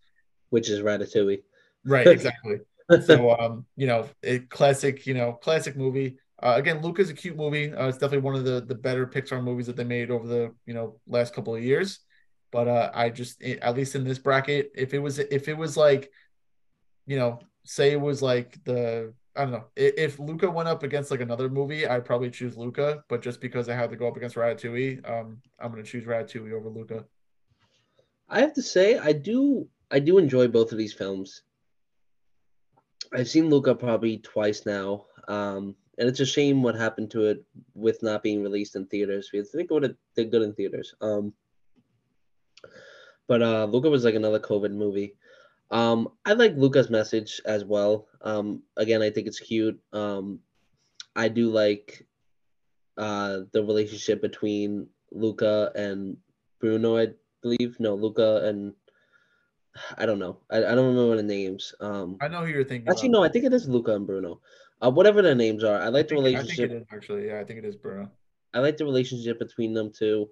which 0.50 0.70
is 0.70 0.82
Ratatouille. 0.82 1.44
Right, 1.86 2.08
exactly 2.08 2.62
so 3.06 3.32
um, 3.40 3.66
you 3.76 3.88
know, 3.88 4.08
a 4.24 4.40
classic, 4.40 5.06
you 5.06 5.14
know, 5.14 5.34
classic 5.34 5.76
movie. 5.76 6.18
Uh, 6.42 6.54
again, 6.58 6.82
Luca's 6.82 7.10
a 7.10 7.14
cute 7.14 7.36
movie. 7.36 7.72
Uh, 7.74 7.88
it's 7.88 7.98
definitely 7.98 8.20
one 8.20 8.36
of 8.36 8.44
the 8.44 8.62
the 8.62 8.76
better 8.76 9.08
Pixar 9.08 9.44
movies 9.44 9.68
that 9.68 9.76
they 9.76 9.84
made 9.84 10.12
over 10.12 10.28
the 10.28 10.54
you 10.66 10.74
know 10.74 11.00
last 11.08 11.34
couple 11.34 11.56
of 11.56 11.64
years. 11.64 12.00
But 12.56 12.70
uh, 12.70 12.90
I 12.94 13.10
just, 13.10 13.44
at 13.44 13.76
least 13.76 13.96
in 13.96 14.06
this 14.06 14.18
bracket, 14.18 14.72
if 14.76 14.94
it 14.94 15.00
was 15.00 15.20
if 15.20 15.50
it 15.50 15.58
was 15.58 15.76
like, 15.76 16.10
you 17.06 17.18
know, 17.18 17.40
say 17.66 17.92
it 17.92 18.00
was 18.00 18.22
like 18.22 18.64
the 18.64 19.14
I 19.36 19.42
don't 19.42 19.52
know 19.52 19.66
if 19.76 20.20
Luca 20.20 20.50
went 20.50 20.70
up 20.70 20.82
against 20.82 21.12
like 21.12 21.20
another 21.20 21.50
movie, 21.50 21.86
I'd 21.86 22.06
probably 22.06 22.30
choose 22.30 22.56
Luca. 22.56 23.04
But 23.10 23.22
just 23.22 23.42
because 23.42 23.68
I 23.68 23.76
had 23.76 23.90
to 23.90 23.98
go 23.98 24.08
up 24.08 24.16
against 24.16 24.38
Ratatouille, 24.38 25.04
um, 25.04 25.42
I'm 25.60 25.70
gonna 25.70 25.84
choose 25.84 26.06
Ratatouille 26.06 26.54
over 26.54 26.70
Luca. 26.70 27.04
I 28.30 28.40
have 28.40 28.54
to 28.54 28.62
say, 28.62 29.00
I 29.00 29.12
do 29.12 29.68
I 29.92 30.00
do 30.00 30.18
enjoy 30.18 30.48
both 30.48 30.72
of 30.72 30.78
these 30.78 30.94
films. 30.94 31.44
I've 33.12 33.28
seen 33.28 33.50
Luca 33.50 33.76
probably 33.76 34.20
twice 34.20 34.66
now, 34.66 35.08
um, 35.28 35.76
and 35.98 36.08
it's 36.08 36.22
a 36.22 36.26
shame 36.26 36.64
what 36.64 36.76
happened 36.76 37.12
to 37.12 37.26
it 37.26 37.44
with 37.74 38.02
not 38.02 38.24
being 38.24 38.42
released 38.42 38.78
in 38.78 38.86
theaters. 38.86 39.28
Because 39.30 39.50
I 39.54 39.58
think 39.58 39.72
it 39.72 39.74
would 39.74 39.84
have 39.84 39.98
did 40.16 40.32
good 40.32 40.44
in 40.44 40.54
theaters. 40.54 40.96
Um, 41.02 41.34
but 43.28 43.42
uh, 43.42 43.66
Luca 43.66 43.90
was 43.90 44.04
like 44.04 44.16
another 44.16 44.40
COVID 44.40 44.72
movie. 44.72 45.16
Um, 45.72 46.10
I 46.26 46.34
like 46.34 46.56
Luca's 46.56 46.90
message 46.90 47.42
as 47.46 47.66
well. 47.66 48.08
Um, 48.22 48.64
again, 48.78 49.02
I 49.02 49.10
think 49.10 49.28
it's 49.28 49.40
cute. 49.40 49.80
Um, 49.94 50.40
I 51.16 51.28
do 51.28 51.50
like 51.50 52.06
uh, 52.98 53.42
the 53.52 53.64
relationship 53.64 54.22
between 54.22 54.88
Luca 55.12 55.72
and 55.76 56.18
Bruno. 56.60 56.98
I 56.98 57.10
believe 57.42 57.80
no, 57.80 57.96
Luca 57.96 58.42
and 58.46 58.74
I 59.98 60.06
don't 60.06 60.20
know. 60.20 60.38
I, 60.50 60.58
I 60.58 60.76
don't 60.76 60.96
remember 60.96 61.18
the 61.18 61.24
names. 61.24 61.74
Um, 61.80 62.18
I 62.22 62.28
know 62.28 62.46
who 62.46 62.52
you're 62.52 62.64
thinking. 62.64 62.90
Actually, 62.90 63.10
about. 63.10 63.20
no. 63.20 63.24
I 63.24 63.30
think 63.30 63.46
it 63.46 63.54
is 63.54 63.68
Luca 63.68 63.96
and 63.96 64.08
Bruno. 64.08 64.42
Uh, 64.82 64.92
whatever 64.92 65.22
their 65.22 65.36
names 65.36 65.64
are, 65.64 65.82
I 65.82 65.88
like 65.88 66.06
I 66.06 66.10
think, 66.10 66.10
the 66.10 66.16
relationship. 66.16 66.54
I 66.54 66.68
think 66.68 66.72
it 66.72 66.76
is 66.76 66.88
actually. 66.94 67.28
Yeah, 67.28 67.40
I 67.40 67.44
think 67.44 67.60
it 67.60 67.66
is 67.66 67.76
Bruno. 67.76 68.12
I 68.54 68.60
like 68.60 68.78
the 68.78 68.86
relationship 68.86 69.40
between 69.40 69.74
them 69.74 69.92
two, 69.92 70.30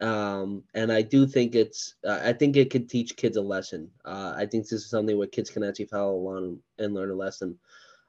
um, 0.00 0.62
and 0.74 0.92
I 0.92 1.02
do 1.02 1.26
think 1.26 1.54
it's. 1.54 1.94
Uh, 2.06 2.20
I 2.22 2.32
think 2.32 2.56
it 2.56 2.70
could 2.70 2.88
teach 2.88 3.16
kids 3.16 3.36
a 3.36 3.42
lesson. 3.42 3.90
Uh, 4.04 4.34
I 4.36 4.46
think 4.46 4.64
this 4.64 4.72
is 4.72 4.90
something 4.90 5.16
where 5.18 5.26
kids 5.26 5.50
can 5.50 5.62
actually 5.62 5.86
follow 5.86 6.14
along 6.14 6.58
and 6.78 6.94
learn 6.94 7.10
a 7.10 7.14
lesson. 7.14 7.58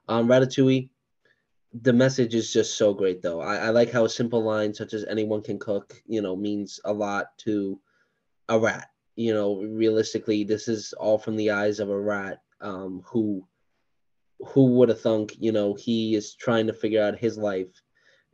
Um, 0.08 0.28
Ratatouille, 0.28 0.90
the 1.82 1.94
message 1.94 2.36
is 2.36 2.52
just 2.52 2.78
so 2.78 2.94
great 2.94 3.22
though. 3.22 3.42
I, 3.42 3.58
I 3.58 3.70
like 3.70 3.92
how 3.92 4.06
a 4.06 4.10
simple 4.10 4.44
line 4.44 4.74
such 4.74 4.94
as 4.94 5.06
"anyone 5.06 5.42
can 5.42 5.60
cook," 5.60 6.02
you 6.08 6.22
know, 6.22 6.36
means 6.36 6.80
a 6.86 6.94
lot 6.94 7.38
to 7.40 7.80
a 8.50 8.60
rat 8.60 8.92
you 9.16 9.34
know, 9.34 9.62
realistically, 9.62 10.44
this 10.44 10.68
is 10.68 10.94
all 10.94 11.18
from 11.18 11.36
the 11.36 11.52
eyes 11.52 11.80
of 11.80 11.90
a 11.90 12.00
rat 12.00 12.42
um, 12.62 13.02
who 13.06 13.46
who 14.40 14.66
would 14.66 14.90
have 14.90 15.00
thunk, 15.00 15.36
you 15.40 15.52
know, 15.52 15.76
he 15.76 16.16
is 16.16 16.34
trying 16.34 16.66
to 16.66 16.74
figure 16.74 17.04
out 17.04 17.20
his 17.20 17.38
life 17.38 17.70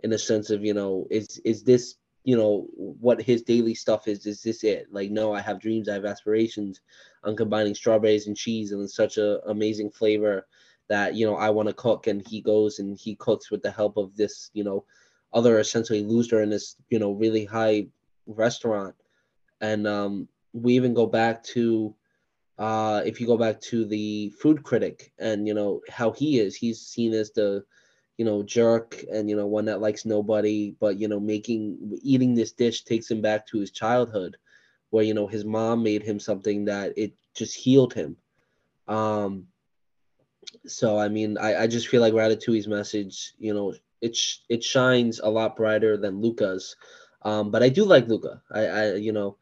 in 0.04 0.14
a 0.14 0.18
sense 0.18 0.50
of, 0.50 0.64
you 0.64 0.74
know, 0.74 1.06
is 1.12 1.40
is 1.44 1.64
this, 1.64 1.96
you 2.28 2.36
know, 2.36 2.68
what 2.76 3.22
his 3.22 3.42
daily 3.42 3.74
stuff 3.74 4.06
is? 4.06 4.26
Is 4.26 4.44
this 4.44 4.66
it? 4.66 4.88
Like, 4.92 5.12
no, 5.12 5.32
I 5.32 5.40
have 5.40 5.62
dreams, 5.62 5.88
I 5.88 5.94
have 5.94 6.04
aspirations. 6.04 6.82
I'm 7.24 7.38
combining 7.38 7.74
strawberries 7.74 8.28
and 8.28 8.36
cheese 8.36 8.74
and 8.74 8.92
such 8.92 9.18
a 9.18 9.40
amazing 9.50 9.92
flavor 9.92 10.46
that 10.90 11.16
you 11.16 11.26
know 11.26 11.38
I 11.38 11.50
want 11.52 11.70
to 11.70 11.74
cook, 11.74 12.08
and 12.08 12.22
he 12.28 12.42
goes 12.42 12.80
and 12.80 13.00
he 13.00 13.16
cooks 13.16 13.50
with 13.50 13.62
the 13.62 13.72
help 13.72 13.96
of 13.96 14.14
this, 14.18 14.52
you 14.54 14.66
know, 14.66 14.84
other 15.32 15.60
essentially 15.60 16.04
loser 16.04 16.42
in 16.42 16.50
this, 16.50 16.76
you 16.90 17.00
know, 17.00 17.14
really 17.14 17.46
high 17.46 17.88
restaurant, 18.26 18.94
and 19.62 19.88
um, 19.88 20.28
we 20.52 20.74
even 20.74 20.94
go 20.94 21.06
back 21.06 21.42
to 21.56 21.96
uh, 22.58 23.04
if 23.06 23.22
you 23.22 23.26
go 23.26 23.38
back 23.38 23.62
to 23.62 23.86
the 23.86 24.32
food 24.32 24.64
critic 24.64 25.14
and 25.18 25.48
you 25.48 25.54
know 25.54 25.80
how 25.90 26.12
he 26.12 26.40
is 26.40 26.58
he's 26.58 26.82
seen 26.82 27.14
as 27.14 27.32
the 27.32 27.64
you 28.18 28.26
know 28.26 28.44
jerk 28.44 29.04
and 29.12 29.30
you 29.30 29.36
know 29.36 29.48
one 29.48 29.66
that 29.66 29.82
likes 29.82 30.06
nobody 30.06 30.76
but 30.80 31.00
you 31.00 31.08
know 31.08 31.20
making 31.20 31.98
eating 32.02 32.34
this 32.34 32.52
dish 32.52 32.84
takes 32.84 33.10
him 33.10 33.22
back 33.22 33.46
to 33.48 33.60
his 33.60 33.72
childhood 33.72 34.38
where 34.90 35.04
you 35.04 35.14
know 35.14 35.28
his 35.28 35.46
mom 35.46 35.84
made 35.84 36.04
him 36.04 36.20
something 36.20 36.66
that 36.66 36.94
it 36.98 37.14
just 37.36 37.56
healed 37.56 37.94
him. 37.94 38.18
Um 38.88 39.48
so 40.66 40.98
i 40.98 41.10
mean 41.10 41.38
i, 41.38 41.64
I 41.64 41.68
just 41.68 41.88
feel 41.88 42.00
like 42.02 42.14
ratatouille's 42.14 42.68
message 42.68 43.34
you 43.38 43.54
know 43.54 43.74
it 44.02 44.16
sh- 44.16 44.40
it 44.50 44.64
shines 44.64 45.20
a 45.20 45.30
lot 45.30 45.56
brighter 45.56 45.98
than 45.98 46.22
luca's. 46.22 46.76
Um 47.24 47.52
but 47.52 47.64
i 47.64 47.70
do 47.70 47.84
like 47.84 48.08
luca. 48.08 48.42
I 48.52 48.66
i 48.66 48.94
you 48.96 49.12
know 49.12 49.38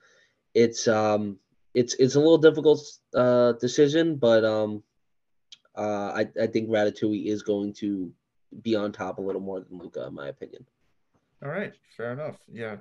it's 0.55 0.87
um 0.87 1.37
it's 1.75 1.93
it's 1.95 2.15
a 2.15 2.19
little 2.19 2.37
difficult 2.37 2.81
uh, 3.13 3.51
decision, 3.53 4.15
but 4.15 4.43
um, 4.45 4.81
uh, 5.77 6.11
I 6.15 6.27
I 6.41 6.47
think 6.47 6.69
Ratatouille 6.69 7.25
is 7.25 7.43
going 7.43 7.73
to 7.73 8.11
be 8.61 8.75
on 8.75 8.91
top 8.91 9.17
a 9.17 9.21
little 9.21 9.41
more 9.41 9.59
than 9.59 9.77
Luca, 9.77 10.05
in 10.07 10.13
my 10.13 10.27
opinion. 10.27 10.65
All 11.43 11.49
right, 11.49 11.73
fair 11.97 12.13
enough. 12.13 12.37
Yeah, 12.51 12.77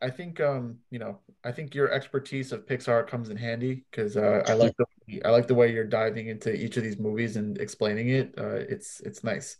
I 0.00 0.10
think 0.10 0.40
um 0.40 0.78
you 0.90 0.98
know 0.98 1.18
I 1.44 1.52
think 1.52 1.74
your 1.74 1.90
expertise 1.92 2.52
of 2.52 2.66
Pixar 2.66 3.06
comes 3.06 3.28
in 3.28 3.36
handy 3.36 3.84
because 3.90 4.16
uh, 4.16 4.42
I 4.46 4.54
like 4.54 4.74
the 4.76 5.22
I 5.24 5.30
like 5.30 5.46
the 5.46 5.54
way 5.54 5.72
you're 5.72 5.84
diving 5.84 6.28
into 6.28 6.52
each 6.54 6.76
of 6.76 6.82
these 6.82 6.98
movies 6.98 7.36
and 7.36 7.58
explaining 7.58 8.08
it. 8.10 8.34
Uh, 8.38 8.56
it's 8.68 9.00
it's 9.00 9.22
nice. 9.24 9.56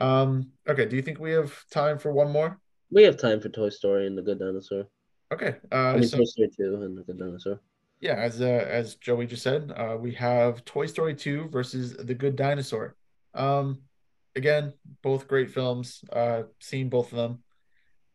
Um. 0.00 0.52
Okay. 0.68 0.86
Do 0.86 0.96
you 0.96 1.02
think 1.02 1.18
we 1.20 1.32
have 1.32 1.52
time 1.70 1.98
for 1.98 2.12
one 2.12 2.30
more? 2.30 2.58
We 2.90 3.02
have 3.04 3.16
time 3.16 3.40
for 3.40 3.48
Toy 3.48 3.68
Story 3.68 4.06
and 4.06 4.16
the 4.16 4.22
Good 4.22 4.38
Dinosaur. 4.38 4.88
Okay. 5.32 5.56
I 5.70 5.90
Uh, 5.90 5.94
mean, 5.94 6.02
so 6.08 6.16
Toy 6.18 6.24
Story 6.24 6.48
2 6.56 6.82
and 6.82 6.98
The 6.98 7.02
Good 7.02 7.18
Dinosaur. 7.18 7.60
yeah, 8.00 8.14
as 8.14 8.40
uh, 8.40 8.44
as 8.68 8.96
Joey 8.96 9.26
just 9.26 9.42
said, 9.42 9.72
uh, 9.76 9.96
we 10.00 10.12
have 10.14 10.64
Toy 10.64 10.86
Story 10.86 11.14
2 11.14 11.48
versus 11.50 11.96
The 11.96 12.14
Good 12.14 12.34
Dinosaur. 12.36 12.96
Um, 13.34 13.82
again, 14.36 14.72
both 15.02 15.28
great 15.28 15.50
films. 15.50 16.04
Uh, 16.12 16.42
seen 16.60 16.88
both 16.88 17.12
of 17.12 17.18
them. 17.18 17.38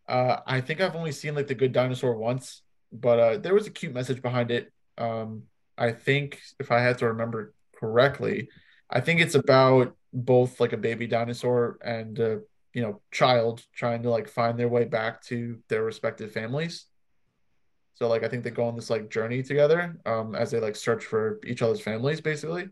Uh, 0.07 0.38
I 0.45 0.61
think 0.61 0.82
I've 0.82 0.95
only 0.95 1.11
seen 1.11 1.36
like 1.36 1.47
The 1.47 1.55
Good 1.55 1.72
Dinosaur 1.72 2.16
once, 2.16 2.61
but 2.91 3.20
uh, 3.20 3.38
there 3.38 3.53
was 3.53 3.68
a 3.68 3.72
cute 3.72 3.93
message 3.93 4.22
behind 4.22 4.51
it. 4.51 4.72
Um, 4.97 5.43
I 5.78 5.91
think 5.91 6.39
if 6.59 6.72
I 6.72 6.80
had 6.80 6.99
to 6.99 7.07
remember 7.07 7.53
correctly, 7.76 8.49
I 8.89 9.01
think 9.01 9.20
it's 9.20 9.36
about 9.36 9.95
both 10.13 10.59
like 10.59 10.74
a 10.74 10.78
baby 10.78 11.07
dinosaur 11.07 11.78
and 11.84 12.20
uh, 12.20 12.38
you 12.74 12.82
know 12.82 13.01
child 13.11 13.63
trying 13.74 14.03
to 14.03 14.09
like 14.09 14.30
find 14.30 14.57
their 14.57 14.70
way 14.70 14.86
back 14.86 15.22
to 15.24 15.59
their 15.70 15.84
respective 15.84 16.32
families. 16.32 16.86
So 17.95 18.07
like 18.07 18.24
I 18.24 18.28
think 18.28 18.43
they 18.43 18.51
go 18.51 18.66
on 18.66 18.76
this 18.76 18.89
like 18.89 19.09
journey 19.09 19.41
together 19.41 19.97
um, 20.05 20.36
as 20.36 20.51
they 20.51 20.59
like 20.59 20.76
search 20.76 21.03
for 21.03 21.39
each 21.45 21.61
other's 21.61 21.82
families, 21.82 22.22
basically. 22.22 22.70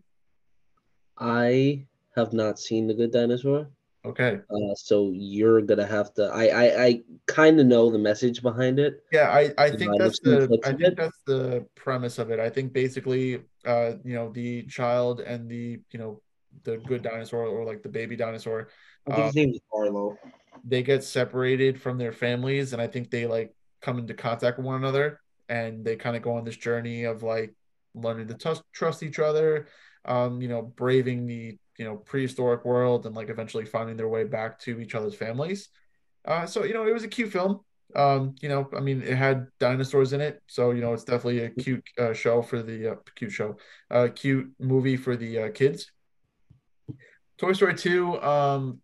I 1.18 1.86
have 2.16 2.34
not 2.34 2.60
seen 2.60 2.88
The 2.88 2.94
Good 2.94 3.12
Dinosaur. 3.12 3.70
Okay. 4.06 4.40
Uh, 4.50 4.76
so 4.76 5.12
you're 5.14 5.62
gonna 5.62 5.86
have 5.86 6.14
to. 6.16 6.26
I 6.26 6.48
I, 6.48 6.84
I 6.86 7.02
kind 7.26 7.60
of 7.60 7.66
know 7.66 7.90
the 7.90 7.98
message 7.98 8.42
behind 8.42 8.78
it. 8.78 9.02
Yeah, 9.14 9.30
I, 9.30 9.54
I 9.58 9.72
think 9.72 9.98
that's 9.98 10.20
the 10.20 10.60
I 10.66 10.74
think 10.74 10.98
that's 10.98 11.20
the 11.26 11.66
premise 11.76 12.20
of 12.20 12.30
it. 12.30 12.40
I 12.40 12.50
think 12.50 12.74
basically 12.74 13.44
uh 13.66 13.94
you 14.04 14.16
know 14.16 14.30
the 14.30 14.64
child 14.64 15.22
and 15.22 15.50
the 15.50 15.80
you 15.92 16.00
know 16.00 16.22
the 16.64 16.78
good 16.78 17.02
dinosaur 17.02 17.48
or 17.48 17.66
like 17.66 17.82
the 17.82 17.90
baby 17.90 18.16
dinosaur 18.16 18.70
I 19.08 19.16
think 19.16 19.26
his 19.26 19.36
name 19.36 19.50
is 19.52 19.60
Arlo. 19.74 20.18
they 20.64 20.84
get 20.84 21.04
separated 21.04 21.82
from 21.82 21.98
their 21.98 22.12
families 22.12 22.74
and 22.74 22.82
I 22.82 22.88
think 22.88 23.10
they 23.10 23.26
like 23.26 23.56
come 23.82 24.00
into 24.00 24.14
contact 24.14 24.58
with 24.58 24.66
one 24.66 24.76
another 24.76 25.20
and 25.50 25.84
they 25.84 25.96
kind 25.96 26.16
of 26.16 26.22
go 26.22 26.36
on 26.36 26.44
this 26.44 26.58
journey 26.58 27.06
of 27.06 27.24
like 27.24 27.54
learning 27.96 28.28
to 28.28 28.34
trust 28.36 28.64
trust 28.74 29.04
each 29.04 29.20
other 29.20 29.68
um 30.06 30.42
you 30.42 30.48
know 30.48 30.62
braving 30.62 31.26
the 31.26 31.58
you 31.78 31.86
know 31.86 31.96
prehistoric 31.96 32.66
world 32.66 33.06
and 33.06 33.16
like 33.16 33.30
eventually 33.30 33.66
finding 33.66 33.98
their 33.98 34.08
way 34.08 34.24
back 34.24 34.60
to 34.60 34.80
each 34.80 34.96
other's 34.96 35.16
families. 35.16 35.70
Uh 36.26 36.46
so 36.46 36.64
you 36.64 36.74
know 36.74 36.86
it 36.88 36.94
was 36.94 37.04
a 37.04 37.08
cute 37.08 37.32
film. 37.32 37.60
Um 37.96 38.36
you 38.42 38.50
know 38.50 38.70
I 38.76 38.80
mean 38.80 39.02
it 39.02 39.16
had 39.16 39.48
dinosaurs 39.60 40.14
in 40.14 40.22
it 40.22 40.42
so 40.48 40.72
you 40.72 40.82
know 40.82 40.94
it's 40.94 41.04
definitely 41.04 41.40
a 41.40 41.50
cute 41.50 41.84
uh, 42.00 42.14
show 42.14 42.42
for 42.42 42.62
the 42.62 42.94
uh, 42.94 42.96
cute 43.16 43.32
show. 43.32 43.58
Uh 43.90 44.10
cute 44.14 44.52
movie 44.60 44.98
for 44.98 45.16
the 45.16 45.40
uh, 45.40 45.52
kids. 45.52 45.92
Toy 47.40 47.54
Story 47.54 47.76
2, 47.76 48.22
um, 48.22 48.80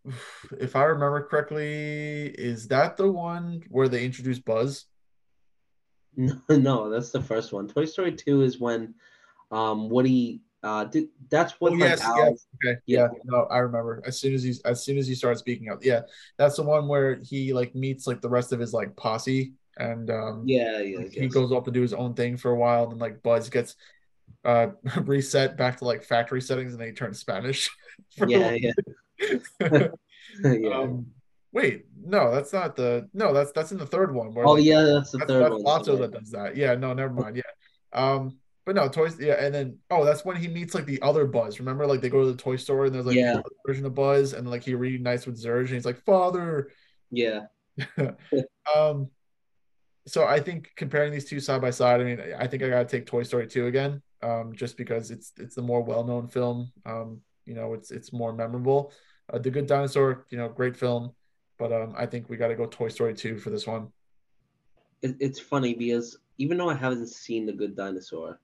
if 0.59 0.75
I 0.75 0.83
remember 0.85 1.23
correctly, 1.23 2.25
is 2.27 2.67
that 2.69 2.97
the 2.97 3.09
one 3.09 3.61
where 3.69 3.87
they 3.87 4.03
introduced 4.03 4.43
Buzz? 4.43 4.85
No, 6.17 6.35
no, 6.49 6.89
that's 6.89 7.11
the 7.11 7.21
first 7.21 7.53
one. 7.53 7.67
Toy 7.67 7.85
Story 7.85 8.13
2 8.13 8.41
is 8.41 8.59
when 8.59 8.95
um 9.51 9.89
Woody 9.89 10.41
uh 10.61 10.83
did 10.85 11.07
that's 11.29 11.53
what 11.59 11.73
Oh 11.73 11.75
yes. 11.75 12.01
Okay. 12.05 12.77
yeah. 12.85 13.07
Yeah, 13.13 13.19
no, 13.25 13.43
I 13.45 13.59
remember. 13.59 14.01
As 14.05 14.19
soon 14.19 14.33
as 14.33 14.43
he 14.43 14.53
as 14.65 14.83
soon 14.83 14.97
as 14.97 15.07
he 15.07 15.15
started 15.15 15.39
speaking 15.39 15.69
out. 15.69 15.79
Yeah, 15.81 16.01
that's 16.37 16.57
the 16.57 16.63
one 16.63 16.87
where 16.87 17.15
he 17.15 17.53
like 17.53 17.75
meets 17.75 18.07
like 18.07 18.21
the 18.21 18.29
rest 18.29 18.51
of 18.51 18.59
his 18.59 18.73
like 18.73 18.95
posse 18.95 19.53
and 19.77 20.09
um 20.09 20.43
Yeah, 20.45 20.79
yeah, 20.79 21.03
he 21.11 21.27
goes 21.27 21.51
off 21.51 21.63
to 21.65 21.71
do 21.71 21.81
his 21.81 21.93
own 21.93 22.13
thing 22.13 22.35
for 22.35 22.51
a 22.51 22.55
while 22.55 22.83
and 22.83 22.91
then 22.91 22.99
like 22.99 23.23
Buzz 23.23 23.49
gets 23.49 23.75
uh 24.43 24.67
reset 25.03 25.57
back 25.57 25.77
to 25.77 25.85
like 25.85 26.03
factory 26.03 26.41
settings 26.41 26.73
and 26.73 26.81
then 26.81 26.89
he 26.89 26.93
turns 26.93 27.19
Spanish. 27.19 27.69
Yeah, 28.27 28.51
yeah. 28.53 28.73
yeah. 30.43 30.69
Um, 30.73 31.07
wait, 31.51 31.85
no, 32.03 32.31
that's 32.33 32.51
not 32.51 32.75
the 32.75 33.07
no, 33.13 33.33
that's 33.33 33.51
that's 33.51 33.71
in 33.71 33.77
the 33.77 33.85
third 33.85 34.13
one 34.13 34.33
where 34.33 34.45
Oh 34.45 34.53
like 34.53 34.63
yeah, 34.63 34.81
that's 34.81 35.11
the 35.11 35.19
that's 35.19 35.29
third 35.29 35.51
that's 35.51 35.63
one. 35.63 35.81
Lotso 35.81 35.99
that 35.99 36.11
does 36.11 36.31
that. 36.31 36.57
Yeah, 36.57 36.75
no, 36.75 36.93
never 36.93 37.13
mind. 37.13 37.37
Yeah. 37.37 37.43
Um, 37.93 38.37
but 38.65 38.75
no, 38.75 38.87
toys, 38.87 39.19
yeah, 39.19 39.43
and 39.43 39.53
then 39.53 39.77
oh, 39.89 40.05
that's 40.05 40.23
when 40.23 40.37
he 40.37 40.47
meets 40.47 40.75
like 40.75 40.85
the 40.85 41.01
other 41.01 41.25
Buzz. 41.25 41.59
Remember, 41.59 41.87
like 41.87 42.01
they 42.01 42.09
go 42.09 42.21
to 42.23 42.31
the 42.31 42.37
toy 42.37 42.55
store 42.55 42.85
and 42.85 42.93
there's 42.93 43.05
like 43.05 43.15
Yeah. 43.15 43.41
version 43.65 43.85
of 43.85 43.95
Buzz, 43.95 44.33
and 44.33 44.49
like 44.49 44.63
he 44.63 44.75
reunites 44.75 45.25
with 45.25 45.41
Zurg 45.41 45.61
and 45.61 45.69
he's 45.69 45.85
like, 45.85 46.03
Father. 46.03 46.71
Yeah. 47.11 47.45
Um, 48.75 49.09
so 50.05 50.25
I 50.25 50.39
think 50.39 50.71
comparing 50.75 51.11
these 51.11 51.25
two 51.25 51.39
side 51.39 51.61
by 51.61 51.71
side, 51.71 52.01
I 52.01 52.03
mean, 52.03 52.21
I 52.37 52.45
think 52.47 52.61
I 52.61 52.69
gotta 52.69 52.85
take 52.85 53.05
Toy 53.05 53.23
Story 53.23 53.47
2 53.47 53.67
again. 53.67 54.01
Um, 54.21 54.53
just 54.55 54.77
because 54.77 55.11
it's 55.11 55.31
it's 55.37 55.55
the 55.55 55.61
more 55.61 55.81
well-known 55.81 56.27
film. 56.27 56.71
Um, 56.85 57.21
you 57.45 57.55
know, 57.55 57.73
it's 57.73 57.89
it's 57.89 58.11
more 58.13 58.33
memorable. 58.33 58.91
Uh, 59.31 59.39
The 59.39 59.49
Good 59.49 59.65
Dinosaur, 59.65 60.25
you 60.29 60.37
know, 60.37 60.49
great 60.49 60.75
film, 60.75 61.13
but 61.57 61.71
um, 61.71 61.93
I 61.97 62.05
think 62.05 62.29
we 62.29 62.37
got 62.37 62.49
to 62.49 62.55
go 62.55 62.65
Toy 62.65 62.89
Story 62.89 63.13
2 63.13 63.37
for 63.39 63.49
this 63.49 63.65
one. 63.65 63.87
It, 65.01 65.15
it's 65.19 65.39
funny 65.39 65.73
because 65.73 66.17
even 66.37 66.57
though 66.57 66.69
I 66.69 66.75
haven't 66.75 67.07
seen 67.07 67.45
The 67.45 67.53
Good 67.53 67.75
Dinosaur, 67.75 68.39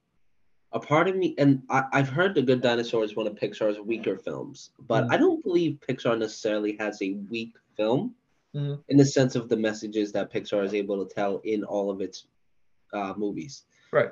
a 0.76 0.80
part 0.80 1.08
of 1.08 1.16
me 1.16 1.34
and 1.38 1.64
I, 1.70 1.86
I've 1.94 2.10
heard 2.10 2.36
The 2.36 2.42
Good 2.42 2.62
Dinosaur 2.62 3.04
is 3.04 3.16
one 3.16 3.26
of 3.28 3.34
Pixar's 3.36 3.80
weaker 3.80 4.18
films, 4.18 4.72
but 4.88 5.06
Mm. 5.06 5.14
I 5.14 5.18
don't 5.18 5.42
believe 5.44 5.80
Pixar 5.88 6.18
necessarily 6.20 6.76
has 6.78 7.02
a 7.02 7.14
weak 7.32 7.56
film 7.78 8.14
Mhm. 8.54 8.84
in 8.90 8.98
the 8.98 9.06
sense 9.06 9.36
of 9.36 9.48
the 9.50 9.56
messages 9.58 10.12
that 10.12 10.32
Pixar 10.32 10.64
is 10.66 10.74
able 10.74 11.04
to 11.06 11.14
tell 11.14 11.40
in 11.46 11.64
all 11.64 11.90
of 11.90 12.02
its 12.02 12.28
uh, 12.94 13.14
movies. 13.18 13.64
Right. 13.92 14.12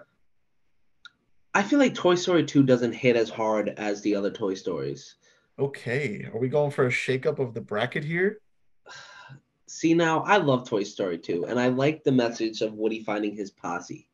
I 1.53 1.63
feel 1.63 1.79
like 1.79 1.93
Toy 1.93 2.15
Story 2.15 2.43
2 2.45 2.63
doesn't 2.63 2.93
hit 2.93 3.15
as 3.15 3.29
hard 3.29 3.69
as 3.77 4.01
the 4.01 4.15
other 4.15 4.31
Toy 4.31 4.55
Stories. 4.55 5.15
Okay, 5.59 6.25
are 6.33 6.39
we 6.39 6.49
going 6.49 6.71
for 6.71 6.87
a 6.87 6.89
shakeup 6.91 7.39
of 7.39 7.53
the 7.53 7.61
bracket 7.61 8.03
here? 8.03 8.39
See 9.67 9.93
now, 9.93 10.21
I 10.23 10.37
love 10.37 10.67
Toy 10.67 10.83
Story 10.83 11.17
2, 11.17 11.45
and 11.45 11.59
I 11.59 11.67
like 11.67 12.03
the 12.03 12.11
message 12.11 12.61
of 12.61 12.73
Woody 12.73 13.03
finding 13.03 13.35
his 13.35 13.51
posse. 13.51 14.09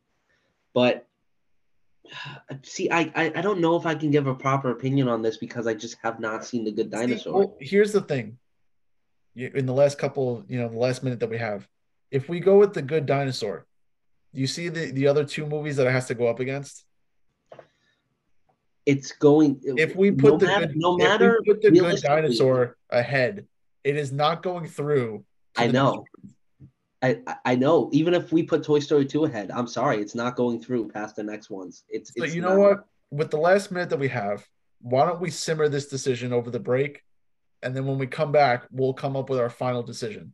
But 0.74 1.08
see, 2.64 2.89
I, 2.89 3.12
I 3.16 3.32
I 3.36 3.41
don't 3.41 3.60
know 3.60 3.76
if 3.76 3.86
I 3.86 3.95
can 3.95 4.12
give 4.12 4.28
a 4.28 4.36
proper 4.36 4.72
opinion 4.72 5.08
on 5.08 5.22
this 5.22 5.38
because 5.38 5.68
I 5.68 5.74
just 5.74 5.97
have 6.04 6.20
not 6.20 6.45
seen 6.45 6.64
the 6.64 6.72
Good 6.72 6.91
Dinosaur. 6.91 7.34
well, 7.34 7.58
here's 7.60 7.91
the 7.91 8.02
thing. 8.02 8.38
In 9.36 9.66
the 9.66 9.74
last 9.74 9.97
couple, 9.97 10.43
you 10.50 10.60
know, 10.60 10.68
the 10.68 10.78
last 10.78 11.04
minute 11.04 11.20
that 11.22 11.30
we 11.30 11.38
have, 11.38 11.68
if 12.12 12.28
we 12.28 12.39
go 12.39 12.58
with 12.58 12.74
the 12.74 12.82
Good 12.82 13.06
Dinosaur, 13.06 13.66
you 14.34 14.47
see 14.47 14.70
the 14.70 14.91
the 14.91 15.08
other 15.08 15.24
two 15.24 15.45
movies 15.45 15.78
that 15.78 15.88
it 15.88 15.91
has 15.91 16.08
to 16.08 16.16
go 16.16 16.28
up 16.28 16.39
against. 16.39 16.84
It's 18.86 19.12
going. 19.12 19.60
If 19.64 19.95
we 19.95 20.10
no 20.10 20.32
put 20.32 20.39
the 20.39 20.47
matter, 20.47 20.68
good, 20.68 20.78
no 20.78 20.97
matter 20.97 21.41
put 21.45 21.62
the 21.62 21.72
Good 21.72 22.02
Dinosaur 22.02 22.76
ahead, 22.89 23.45
it 23.84 23.95
is 23.95 24.12
not 24.12 24.43
going 24.43 24.68
through. 24.68 25.24
I 25.56 25.68
know. 25.68 26.06
I, 27.02 27.20
I- 27.45 27.56
know. 27.56 27.89
Even 27.93 28.14
if 28.14 28.32
we 28.32 28.43
put 28.43 28.64
Toy 28.64 28.80
Story 28.80 29.06
2 29.06 29.26
ahead, 29.26 29.52
I'm 29.52 29.68
sorry, 29.68 30.02
it's 30.02 30.16
not 30.16 30.36
going 30.36 30.60
through 30.60 30.89
past 30.89 31.16
the 31.16 31.24
next 31.24 31.50
ones. 31.50 31.84
It's, 31.89 32.12
it's 32.16 32.36
you 32.36 32.41
know 32.41 32.56
not. 32.56 32.60
what? 32.60 32.86
With 33.12 33.32
the 33.32 33.38
last 33.38 33.72
minute 33.72 33.89
that 33.89 34.00
we 34.00 34.10
have, 34.10 34.47
why 34.82 35.06
don't 35.06 35.20
we 35.20 35.30
simmer 35.30 35.68
this 35.68 35.88
decision 35.88 36.32
over 36.34 36.52
the 36.52 36.60
break, 36.60 37.04
and 37.64 37.76
then 37.76 37.86
when 37.86 37.97
we 37.97 38.08
come 38.08 38.32
back, 38.32 38.64
we'll 38.72 38.93
come 38.93 39.16
up 39.16 39.30
with 39.30 39.39
our 39.39 39.50
final 39.50 39.82
decision. 39.84 40.34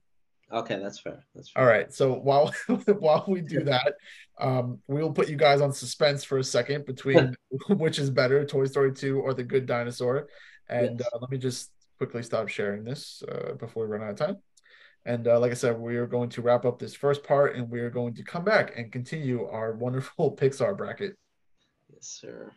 Okay, 0.51 0.77
that's 0.79 0.99
fair. 0.99 1.23
That's 1.33 1.49
fair. 1.49 1.63
All 1.63 1.67
right. 1.69 1.91
So 1.91 2.13
while 2.13 2.53
while 2.99 3.25
we 3.27 3.41
do 3.41 3.63
that, 3.63 3.95
um, 4.39 4.79
we'll 4.87 5.11
put 5.11 5.29
you 5.29 5.35
guys 5.35 5.61
on 5.61 5.71
suspense 5.73 6.23
for 6.23 6.37
a 6.37 6.43
second 6.43 6.85
between 6.85 7.35
which 7.69 7.97
is 7.97 8.09
better, 8.11 8.45
Toy 8.45 8.65
Story 8.65 8.93
2 8.93 9.19
or 9.19 9.33
The 9.33 9.43
Good 9.43 9.65
Dinosaur. 9.65 10.27
And 10.69 10.99
Yes. 10.99 11.09
uh, 11.13 11.17
let 11.19 11.31
me 11.31 11.37
just 11.39 11.71
quickly 11.97 12.21
stop 12.21 12.47
sharing 12.49 12.83
this 12.83 13.23
uh, 13.27 13.53
before 13.53 13.85
we 13.87 13.91
run 13.97 14.03
out 14.07 14.11
of 14.11 14.17
time. 14.17 14.37
And 15.05 15.27
uh, 15.27 15.39
like 15.39 15.51
I 15.51 15.55
said, 15.55 15.79
we 15.79 15.97
are 15.97 16.07
going 16.07 16.29
to 16.29 16.41
wrap 16.41 16.65
up 16.65 16.79
this 16.79 16.95
first 16.95 17.23
part, 17.23 17.55
and 17.55 17.69
we 17.69 17.79
are 17.79 17.91
going 17.91 18.15
to 18.15 18.23
come 18.23 18.43
back 18.43 18.73
and 18.75 18.91
continue 18.91 19.45
our 19.45 19.73
wonderful 19.73 20.35
Pixar 20.35 20.75
bracket. 20.75 21.15
Yes, 21.93 22.07
sir. 22.07 22.51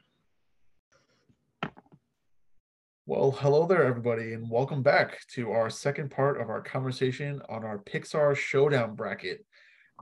Well, 3.04 3.30
hello 3.30 3.66
there, 3.66 3.84
everybody, 3.84 4.32
and 4.32 4.50
welcome 4.50 4.82
back 4.82 5.18
to 5.34 5.50
our 5.50 5.68
second 5.68 6.10
part 6.10 6.40
of 6.40 6.48
our 6.48 6.62
conversation 6.62 7.42
on 7.50 7.64
our 7.64 7.78
Pixar 7.78 8.34
Showdown 8.34 8.94
bracket. 8.94 9.44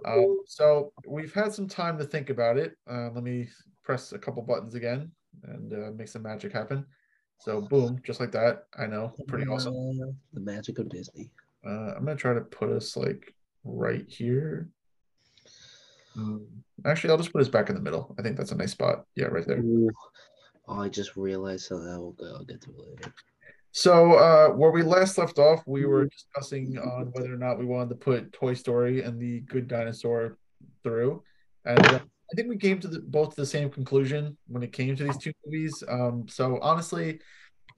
Um, 0.05 0.39
so 0.47 0.93
we've 1.07 1.33
had 1.33 1.53
some 1.53 1.67
time 1.67 1.99
to 1.99 2.05
think 2.05 2.31
about 2.31 2.59
it. 2.59 2.77
Uh, 2.89 3.11
let 3.11 3.25
me 3.25 3.49
press 3.83 4.13
a 4.13 4.19
couple 4.19 4.43
buttons 4.43 4.75
again 4.75 5.11
and 5.45 5.73
uh, 5.73 5.91
make 5.97 6.09
some 6.09 6.23
magic 6.23 6.53
happen. 6.53 6.85
So 7.39 7.61
boom, 7.61 8.01
just 8.05 8.21
like 8.21 8.33
that. 8.33 8.65
I 8.77 8.87
know, 8.87 9.13
pretty 9.29 9.47
awesome. 9.47 9.75
Uh, 9.75 10.13
the 10.33 10.41
magic 10.41 10.79
of 10.79 10.89
Disney. 10.89 11.31
Uh, 11.67 11.95
I'm 11.97 12.05
gonna 12.05 12.17
try 12.17 12.35
to 12.35 12.41
put 12.41 12.71
us 12.71 12.97
like 12.97 13.35
right 13.65 14.05
here. 14.09 14.69
Um, 16.17 16.47
actually, 16.85 17.11
I'll 17.11 17.19
just 17.19 17.33
put 17.33 17.43
us 17.43 17.49
back 17.49 17.69
in 17.69 17.75
the 17.75 17.81
middle. 17.81 18.15
I 18.19 18.23
think 18.23 18.37
that's 18.37 18.53
a 18.53 18.57
nice 18.57 18.73
spot. 18.73 19.05
Yeah, 19.15 19.27
right 19.27 19.47
there. 19.47 19.59
Ooh. 19.59 19.91
Oh, 20.69 20.81
I 20.81 20.89
just 20.89 21.17
realized 21.17 21.67
something. 21.67 21.89
I 21.89 21.99
will 21.99 22.13
go. 22.13 22.27
I'll 22.27 22.45
get 22.45 22.61
to 22.63 22.71
it 22.71 22.79
later. 22.79 23.15
So, 23.73 24.15
uh, 24.15 24.49
where 24.49 24.71
we 24.71 24.83
last 24.83 25.19
left 25.19 25.39
off, 25.39 25.63
we 25.67 25.85
were 25.85 26.07
discussing 26.07 26.79
on 26.79 27.11
whether 27.13 27.33
or 27.33 27.37
not 27.37 27.59
we 27.59 27.67
wanted 27.67 27.91
to 27.91 27.97
put 27.97 28.33
Toy 28.33 28.55
Story 28.55 29.03
and 29.03 29.21
the 29.21 29.41
Good 29.41 29.69
Dinosaur 29.69 30.39
through, 30.83 31.23
and 31.67 31.85
uh, 31.87 31.99
I 32.33 32.35
think 32.35 32.49
we 32.49 32.57
came 32.57 32.81
to 32.81 32.89
the, 32.89 33.01
both 33.01 33.35
the 33.35 33.47
same 33.47 33.71
conclusion 33.71 34.37
when 34.49 34.63
it 34.63 34.73
came 34.73 34.97
to 34.97 35.05
these 35.05 35.19
two 35.19 35.33
movies. 35.45 35.85
Um, 35.87 36.27
so 36.29 36.59
honestly, 36.63 37.21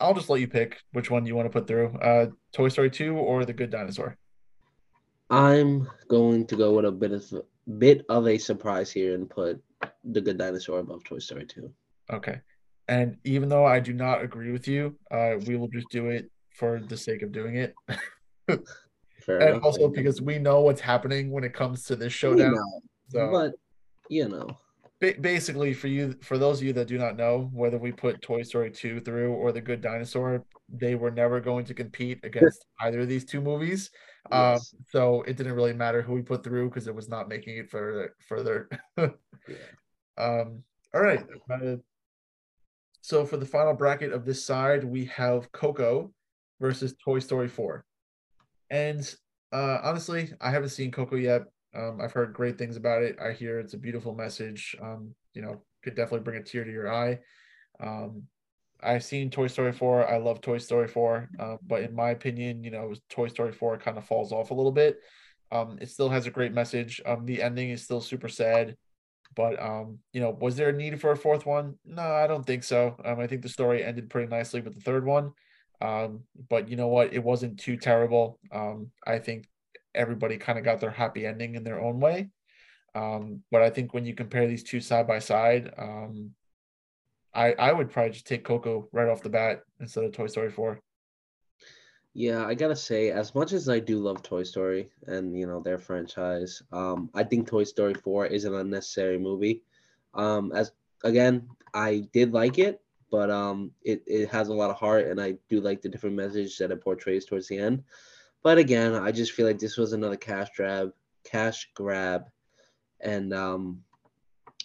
I'll 0.01 0.15
just 0.15 0.31
let 0.31 0.41
you 0.41 0.49
pick 0.49 0.79
which 0.93 1.11
one 1.11 1.27
you 1.27 1.35
want 1.35 1.47
to 1.47 1.59
put 1.59 1.67
through, 1.67 1.89
uh, 1.99 2.27
Toy 2.53 2.69
Story 2.69 2.91
2 2.91 3.17
or 3.17 3.45
The 3.45 3.53
Good 3.53 3.71
Dinosaur. 3.71 4.17
I'm 5.31 5.89
going 6.09 6.47
to 6.47 6.57
go 6.57 6.75
with 6.75 6.85
a 6.87 6.93
bit 6.93 7.13
of 7.13 7.33
bit 7.79 8.05
of 8.09 8.27
a 8.27 8.39
surprise 8.39 8.91
here 8.91 9.15
and 9.15 9.29
put 9.29 9.61
The 10.05 10.21
Good 10.21 10.39
Dinosaur 10.39 10.79
above 10.79 11.05
Toy 11.05 11.19
Story 11.19 11.47
2. 11.47 11.71
Okay. 12.13 12.41
And 12.89 13.19
even 13.25 13.49
though 13.51 13.67
I 13.67 13.81
do 13.81 13.93
not 13.93 14.23
agree 14.23 14.53
with 14.53 14.67
you, 14.67 14.97
uh, 15.11 15.35
we 15.47 15.57
will 15.57 15.69
just 15.69 15.91
do 15.91 16.07
it 16.07 16.31
for 16.55 16.81
the 16.81 16.97
sake 16.97 17.21
of 17.23 17.33
doing 17.33 17.57
it. 17.57 17.75
Fair 19.21 19.41
and 19.41 19.51
enough. 19.51 19.65
also 19.65 19.89
because 19.89 20.23
we 20.23 20.39
know 20.39 20.61
what's 20.63 20.81
happening 20.81 21.31
when 21.31 21.45
it 21.45 21.53
comes 21.53 21.85
to 21.85 21.97
this 21.97 22.13
showdown. 22.13 22.55
know, 22.55 22.81
So 23.11 23.31
but 23.31 23.53
you 24.09 24.29
know, 24.29 24.49
basically, 25.01 25.75
for 25.75 25.89
you, 25.89 26.15
for 26.23 26.39
those 26.39 26.59
of 26.59 26.67
you 26.67 26.73
that 26.75 26.89
do 26.89 26.99
not 26.99 27.17
know, 27.17 27.51
whether 27.53 27.79
we 27.79 27.93
put 27.93 28.21
Toy 28.23 28.43
Story 28.43 28.71
2 28.71 29.01
through 29.01 29.33
or 29.33 29.53
The 29.53 29.61
Good 29.61 29.81
Dinosaur, 29.81 30.45
they 30.69 30.95
were 30.95 31.11
never 31.11 31.41
going 31.41 31.65
to 31.67 31.75
compete 31.75 32.21
against 32.25 32.67
either 32.81 33.01
of 33.01 33.09
these 33.09 33.25
two 33.25 33.41
movies. 33.41 33.91
Um, 34.31 34.59
so 34.91 35.23
it 35.23 35.37
didn't 35.37 35.55
really 35.55 35.73
matter 35.73 36.03
who 36.03 36.13
we 36.13 36.23
put 36.23 36.45
through 36.45 36.69
because 36.69 36.87
it 36.87 36.95
was 36.95 37.09
not 37.09 37.29
making 37.29 37.57
it 37.57 37.71
further. 37.71 38.15
Further. 38.29 38.69
Yeah. 38.97 39.09
Um, 40.19 40.65
all 40.93 41.01
right. 41.01 41.25
uh, 41.49 41.77
so 43.03 43.25
for 43.25 43.37
the 43.37 43.47
final 43.47 43.73
bracket 43.73 44.13
of 44.13 44.25
this 44.25 44.45
side, 44.45 44.83
we 44.83 45.05
have 45.05 45.53
Coco 45.53 46.13
versus 46.61 46.97
Toy 47.05 47.21
Story 47.21 47.47
4. 47.47 47.85
And 48.71 49.15
uh, 49.53 49.79
honestly, 49.83 50.33
I 50.41 50.51
haven't 50.51 50.71
seen 50.71 50.91
Coco 50.91 51.15
yet. 51.15 51.43
Um, 51.75 52.01
I've 52.01 52.13
heard 52.13 52.33
great 52.33 52.59
things 52.59 52.77
about 52.77 53.03
it. 53.03 53.19
I 53.21 53.33
hear 53.33 53.59
it's 53.59 53.75
a 53.75 53.79
beautiful 53.79 54.15
message. 54.15 54.77
Um, 54.81 55.15
you 55.35 55.43
know, 55.43 55.63
could 55.83 55.95
definitely 55.95 56.25
bring 56.25 56.41
a 56.41 56.43
tear 56.43 56.65
to 56.65 56.71
your 56.71 56.93
eye. 56.93 57.21
Um, 57.81 58.25
I've 58.83 59.05
seen 59.05 59.31
Toy 59.31 59.49
Story 59.49 59.73
4. 59.73 60.09
I 60.09 60.19
love 60.19 60.41
Toy 60.41 60.59
Story 60.59 60.89
4. 60.89 61.29
Uh, 61.39 61.57
but 61.67 61.83
in 61.83 61.95
my 61.95 62.11
opinion, 62.11 62.65
you 62.65 62.71
know, 62.71 62.95
Toy 63.11 63.29
Story 63.29 63.53
4 63.53 63.79
kind 63.79 63.99
of 63.99 64.05
falls 64.05 64.33
off 64.33 64.51
a 64.51 64.55
little 64.55 64.73
bit. 64.73 65.01
Um, 65.51 65.79
it 65.81 65.89
still 65.89 66.09
has 66.09 66.27
a 66.27 66.31
great 66.31 66.53
message. 66.53 67.01
Um, 67.05 67.25
the 67.25 67.43
ending 67.43 67.71
is 67.71 67.83
still 67.83 68.01
super 68.01 68.29
sad. 68.29 68.77
But 69.35 69.61
um, 69.63 69.99
you 70.13 70.21
know, 70.21 70.31
was 70.31 70.57
there 70.57 70.71
a 70.71 70.73
need 70.73 71.01
for 71.01 71.11
a 71.13 71.17
fourth 71.17 71.45
one? 71.47 71.75
No, 71.85 72.03
I 72.03 72.27
don't 72.27 72.47
think 72.47 72.65
so. 72.65 72.97
Um, 73.05 73.21
I 73.21 73.27
think 73.27 73.43
the 73.43 73.49
story 73.49 73.85
ended 73.85 74.11
pretty 74.11 74.29
nicely 74.29 74.61
with 74.61 74.75
the 74.75 74.81
third 74.81 75.05
one. 75.05 75.33
Um, 75.81 76.25
but 76.49 76.69
you 76.69 76.77
know 76.77 76.89
what? 76.89 77.13
It 77.13 77.23
wasn't 77.23 77.61
too 77.61 77.77
terrible. 77.77 78.39
Um, 78.51 78.91
I 79.07 79.19
think 79.19 79.47
everybody 79.99 80.39
kind 80.39 80.59
of 80.59 80.65
got 80.65 80.81
their 80.81 80.91
happy 80.91 81.27
ending 81.27 81.57
in 81.57 81.65
their 81.65 81.81
own 81.81 82.01
way. 82.01 82.31
Um, 82.95 83.43
but 83.51 83.63
I 83.63 83.71
think 83.71 83.93
when 83.93 84.07
you 84.07 84.15
compare 84.15 84.47
these 84.47 84.63
two 84.63 84.81
side 84.81 85.07
by 85.07 85.19
side, 85.19 85.73
um, 85.77 86.31
I 87.35 87.53
I 87.53 87.73
would 87.73 87.91
probably 87.91 88.13
just 88.13 88.27
take 88.27 88.45
Coco 88.45 88.89
right 88.93 89.09
off 89.09 89.23
the 89.23 89.29
bat 89.29 89.63
instead 89.81 90.05
of 90.05 90.13
Toy 90.13 90.27
Story 90.27 90.51
4. 90.51 90.81
Yeah, 92.15 92.45
I 92.47 92.55
gotta 92.55 92.75
say, 92.75 93.11
as 93.11 93.35
much 93.35 93.53
as 93.53 93.69
I 93.69 93.79
do 93.79 93.99
love 93.99 94.23
Toy 94.23 94.43
Story 94.43 94.91
and 95.07 95.39
you 95.39 95.47
know 95.47 95.61
their 95.61 95.79
franchise, 95.79 96.63
um, 96.73 97.11
I 97.15 97.25
think 97.25 97.47
Toy 97.47 97.65
Story 97.65 97.95
4 97.95 98.27
is 98.27 98.45
an 98.45 98.55
unnecessary 98.55 99.19
movie. 99.19 99.63
Um, 100.15 100.51
as 100.53 100.73
again, 101.05 101.49
I 101.75 102.09
did 102.13 102.33
like 102.33 102.59
it, 102.59 102.81
but 103.11 103.31
um, 103.31 103.71
it, 103.83 104.03
it 104.07 104.29
has 104.31 104.49
a 104.49 104.55
lot 104.55 104.71
of 104.71 104.77
heart, 104.77 105.07
and 105.07 105.21
I 105.21 105.35
do 105.49 105.61
like 105.61 105.83
the 105.83 105.89
different 105.89 106.17
message 106.17 106.59
that 106.59 106.71
it 106.71 106.83
portrays 106.83 107.25
towards 107.25 107.49
the 107.49 107.59
end. 107.59 107.85
But 108.43 108.59
again, 108.59 108.95
I 108.95 109.13
just 109.13 109.33
feel 109.33 109.47
like 109.47 109.59
this 109.59 109.77
was 109.77 109.93
another 109.93 110.17
cash 110.17 110.49
grab, 110.57 110.93
cash 111.25 111.71
grab, 111.75 112.25
and 113.01 113.35
um, 113.35 113.83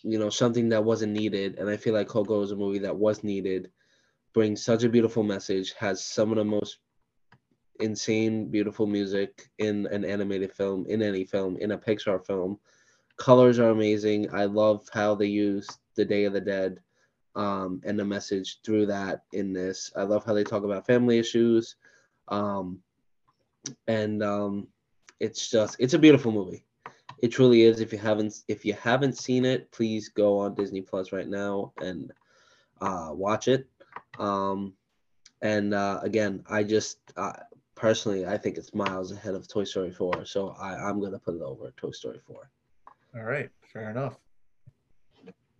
you 0.03 0.19
know 0.19 0.30
something 0.30 0.69
that 0.69 0.84
wasn't 0.84 1.13
needed. 1.13 1.57
And 1.57 1.69
I 1.69 1.78
feel 1.78 1.93
like 1.93 2.07
Coco 2.07 2.41
is 2.41 2.51
a 2.51 2.55
movie 2.55 2.80
that 2.80 2.95
was 2.95 3.24
needed, 3.24 3.71
brings 4.34 4.63
such 4.63 4.84
a 4.84 4.89
beautiful 4.89 5.24
message, 5.24 5.74
has 5.74 6.05
some 6.05 6.32
of 6.32 6.38
the 6.38 6.45
most 6.45 6.78
insane, 7.80 8.49
beautiful 8.49 8.86
music 8.86 9.49
in 9.57 9.88
an 9.88 10.05
animated 10.05 10.53
film, 10.53 10.86
in 10.88 11.01
any 11.01 11.26
film, 11.26 11.57
in 11.57 11.71
a 11.71 11.78
Pixar 11.78 12.26
film. 12.26 12.59
Colors 13.17 13.59
are 13.59 13.69
amazing. 13.69 14.34
I 14.34 14.45
love 14.45 14.88
how 14.93 15.15
they 15.15 15.28
use 15.28 15.67
the 15.95 16.05
Day 16.05 16.26
of 16.26 16.34
the 16.34 16.41
Dead 16.41 16.80
um, 17.36 17.82
and 17.84 17.99
the 17.99 18.05
message 18.05 18.59
through 18.63 18.88
that 18.88 19.24
in 19.34 19.53
this. 19.53 19.91
I 19.95 20.03
love 20.03 20.26
how 20.26 20.34
they 20.34 20.43
talk 20.43 20.63
about 20.63 20.88
family 20.88 21.19
issues. 21.19 21.76
Um, 22.28 22.80
and 23.88 24.24
um, 24.24 24.68
it's 25.20 25.49
just 25.49 25.76
it's 25.80 25.93
a 25.93 25.99
beautiful 25.99 26.32
movie. 26.32 26.66
It 27.22 27.30
truly 27.30 27.64
is. 27.64 27.80
If 27.80 27.93
you 27.93 27.99
haven't 27.99 28.43
if 28.47 28.66
you 28.66 28.74
haven't 28.74 29.18
seen 29.18 29.45
it, 29.45 29.72
please 29.72 30.09
go 30.09 30.39
on 30.39 30.55
Disney 30.55 30.82
Plus 30.82 31.11
right 31.11 31.28
now 31.28 31.74
and 31.82 32.11
uh, 32.82 33.09
watch 33.11 33.47
it. 33.47 33.68
Um, 34.20 34.74
and 35.41 35.74
uh, 35.74 35.99
again, 36.03 36.43
I 36.49 36.64
just 36.64 36.99
uh, 37.16 37.34
personally 37.76 38.26
I 38.26 38.38
think 38.38 38.57
it's 38.57 38.74
miles 38.74 39.11
ahead 39.11 39.36
of 39.36 39.47
Toy 39.47 39.64
Story 39.64 39.91
4, 39.91 40.26
so 40.26 40.49
I, 40.59 40.76
I'm 40.76 40.99
gonna 40.99 41.20
put 41.20 41.36
it 41.36 41.41
over 41.41 41.74
Toy 41.78 41.91
Story 41.91 42.20
4. 42.26 42.49
All 43.16 43.24
right, 43.24 43.49
fair 43.72 43.89
enough. 43.89 44.18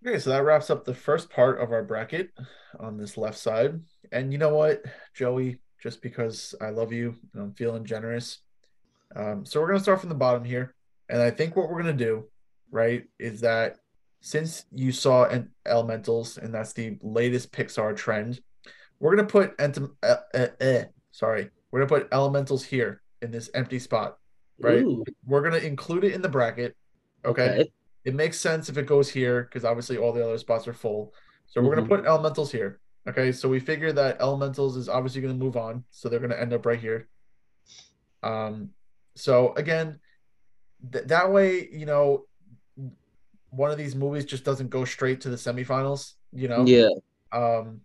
Okay, 0.06 0.20
so 0.20 0.32
that 0.32 0.44
wraps 0.44 0.70
up 0.70 0.84
the 0.84 0.94
first 0.94 1.30
part 1.30 1.62
of 1.62 1.72
our 1.72 1.84
bracket 1.84 2.32
on 2.78 2.98
this 2.98 3.16
left 3.16 3.38
side. 3.38 3.80
And 4.12 4.34
you 4.34 4.38
know 4.38 4.54
what, 4.54 4.84
Joey, 5.14 5.60
just 5.84 6.02
because 6.02 6.56
I 6.62 6.70
love 6.70 6.94
you 6.94 7.14
and 7.34 7.44
I'm 7.44 7.52
feeling 7.54 7.84
generous. 7.84 8.40
Um, 9.16 9.46
so 9.46 9.60
we're 9.60 9.68
gonna 9.68 9.82
start 9.82 10.00
from 10.00 10.08
the 10.10 10.16
bottom 10.16 10.46
here. 10.46 10.74
And 11.10 11.22
I 11.22 11.30
think 11.30 11.58
what 11.58 11.70
we're 11.70 11.82
gonna 11.82 11.92
do, 11.94 12.30
right, 12.72 13.04
is 13.20 13.42
that 13.42 13.76
since 14.22 14.66
you 14.72 14.94
saw 14.94 15.26
an 15.26 15.52
Elementals 15.68 16.38
and 16.38 16.54
that's 16.54 16.72
the 16.72 16.98
latest 17.02 17.52
Pixar 17.52 17.96
trend, 17.98 18.40
we're 19.02 19.14
gonna 19.14 19.28
put 19.28 19.58
Entom- 19.58 19.96
uh, 20.02 20.16
uh, 20.34 20.48
uh, 20.64 20.84
sorry, 21.12 21.50
we're 21.70 21.86
gonna 21.86 22.02
put 22.02 22.10
Elementals 22.12 22.64
here 22.64 23.02
in 23.22 23.32
this 23.32 23.50
empty 23.54 23.78
spot. 23.80 24.18
Right. 24.62 24.82
Ooh, 24.84 25.04
We're 25.26 25.42
gonna 25.42 25.58
include 25.58 26.06
it 26.06 26.14
in 26.14 26.22
the 26.22 26.30
bracket. 26.30 26.76
okay 27.26 27.70
it 28.06 28.14
makes 28.14 28.38
sense 28.38 28.68
if 28.68 28.78
it 28.78 28.86
goes 28.86 29.10
here 29.10 29.44
because 29.44 29.64
obviously 29.64 29.96
all 29.98 30.12
the 30.12 30.22
other 30.22 30.38
spots 30.38 30.68
are 30.68 30.74
full. 30.74 31.14
So 31.48 31.62
we're 31.62 31.72
Mhm. 31.72 31.76
gonna 31.76 31.88
put 31.88 32.06
elementals 32.06 32.52
here. 32.52 32.80
Okay, 33.08 33.32
so 33.32 33.50
we 33.50 33.60
figure 33.60 33.92
that 33.92 34.22
elementals 34.22 34.78
is 34.78 34.88
obviously 34.88 35.22
gonna 35.22 35.34
move 35.34 35.58
on, 35.58 35.84
so 35.90 36.08
they're 36.08 36.20
gonna 36.20 36.36
end 36.36 36.54
up 36.54 36.66
right 36.66 36.80
here. 36.80 37.10
Um, 38.22 38.70
so 39.16 39.54
again, 39.56 40.00
th- 40.92 41.06
that 41.06 41.32
way, 41.32 41.68
you 41.70 41.86
know, 41.86 42.26
one 43.50 43.72
of 43.72 43.78
these 43.78 43.96
movies 43.96 44.26
just 44.26 44.46
doesn't 44.46 44.70
go 44.70 44.86
straight 44.86 45.22
to 45.22 45.30
the 45.30 45.36
semifinals. 45.36 46.14
You 46.32 46.48
know, 46.48 46.66
Yeah, 46.66 46.90
um, 47.32 47.82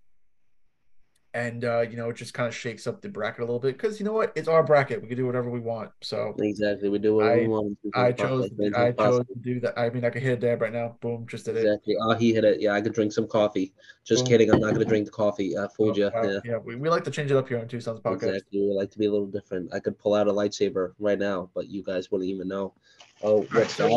and 1.39 1.65
uh, 1.65 1.81
you 1.81 1.97
know, 1.97 2.11
it 2.11 2.17
just 2.17 2.35
kind 2.35 2.49
of 2.49 2.55
shakes 2.55 2.87
up 2.87 3.01
the 3.01 3.09
bracket 3.09 3.41
a 3.41 3.45
little 3.45 3.61
bit 3.61 3.77
because 3.77 3.99
you 4.01 4.07
know 4.07 4.13
what, 4.13 4.33
it's 4.35 4.49
our 4.49 4.63
bracket. 4.63 5.01
We 5.01 5.09
can 5.09 5.17
do 5.17 5.27
whatever 5.27 5.51
we 5.51 5.61
want. 5.61 5.91
So 6.01 6.35
exactly. 6.39 6.89
We 6.89 6.99
do 6.99 7.15
whatever 7.17 7.35
I- 7.35 7.41
we 7.43 7.49
want. 7.49 7.79
I 7.95 8.13
chose 8.13 8.51
I 8.75 8.93
possible. 8.93 9.19
chose 9.19 9.27
to 9.29 9.35
do 9.41 9.61
that. 9.61 9.79
I 9.79 9.91
mean, 9.91 10.05
I 10.05 10.11
could 10.11 10.23
hit 10.23 10.33
a 10.33 10.37
dab 10.37 10.61
right 10.63 10.73
now. 10.73 10.97
Boom, 11.01 11.27
just 11.29 11.45
did 11.47 11.57
it. 11.57 11.65
Exactly. 11.65 11.95
Oh, 12.03 12.15
he 12.15 12.33
hit 12.35 12.45
it. 12.45 12.61
Yeah, 12.61 12.73
I 12.73 12.81
could 12.81 12.93
drink 12.95 13.13
some 13.13 13.27
coffee. 13.29 13.73
Just 14.05 14.25
Boom. 14.25 14.31
kidding. 14.33 14.51
I'm 14.51 14.61
not 14.61 14.73
gonna 14.73 14.85
drink 14.85 15.07
the 15.07 15.13
coffee. 15.13 15.57
I 15.57 15.67
fooled 15.77 15.97
you. 15.97 16.11
Oh, 16.15 16.23
wow. 16.23 16.31
Yeah. 16.31 16.39
Yeah, 16.45 16.59
we, 16.59 16.75
we 16.77 16.89
like 16.89 17.05
to 17.05 17.11
change 17.11 17.31
it 17.31 17.37
up 17.37 17.49
here 17.49 17.59
on 17.61 17.69
Two 17.69 17.81
Sons 17.81 18.01
Podcast. 18.01 18.35
Exactly. 18.35 18.61
We 18.61 18.75
like 18.75 18.91
to 18.91 18.99
be 18.99 19.07
a 19.07 19.11
little 19.13 19.27
different. 19.27 19.73
I 19.73 19.81
could 19.81 19.99
pull 19.99 20.15
out 20.15 20.27
a 20.29 20.33
lightsaber 20.33 20.93
right 20.99 21.19
now, 21.19 21.51
but 21.55 21.69
you 21.69 21.83
guys 21.83 22.11
wouldn't 22.11 22.29
even 22.31 22.49
know. 22.49 22.75
Oh, 23.23 23.43
what's 23.53 23.75
so 23.75 23.89
that? 23.89 23.97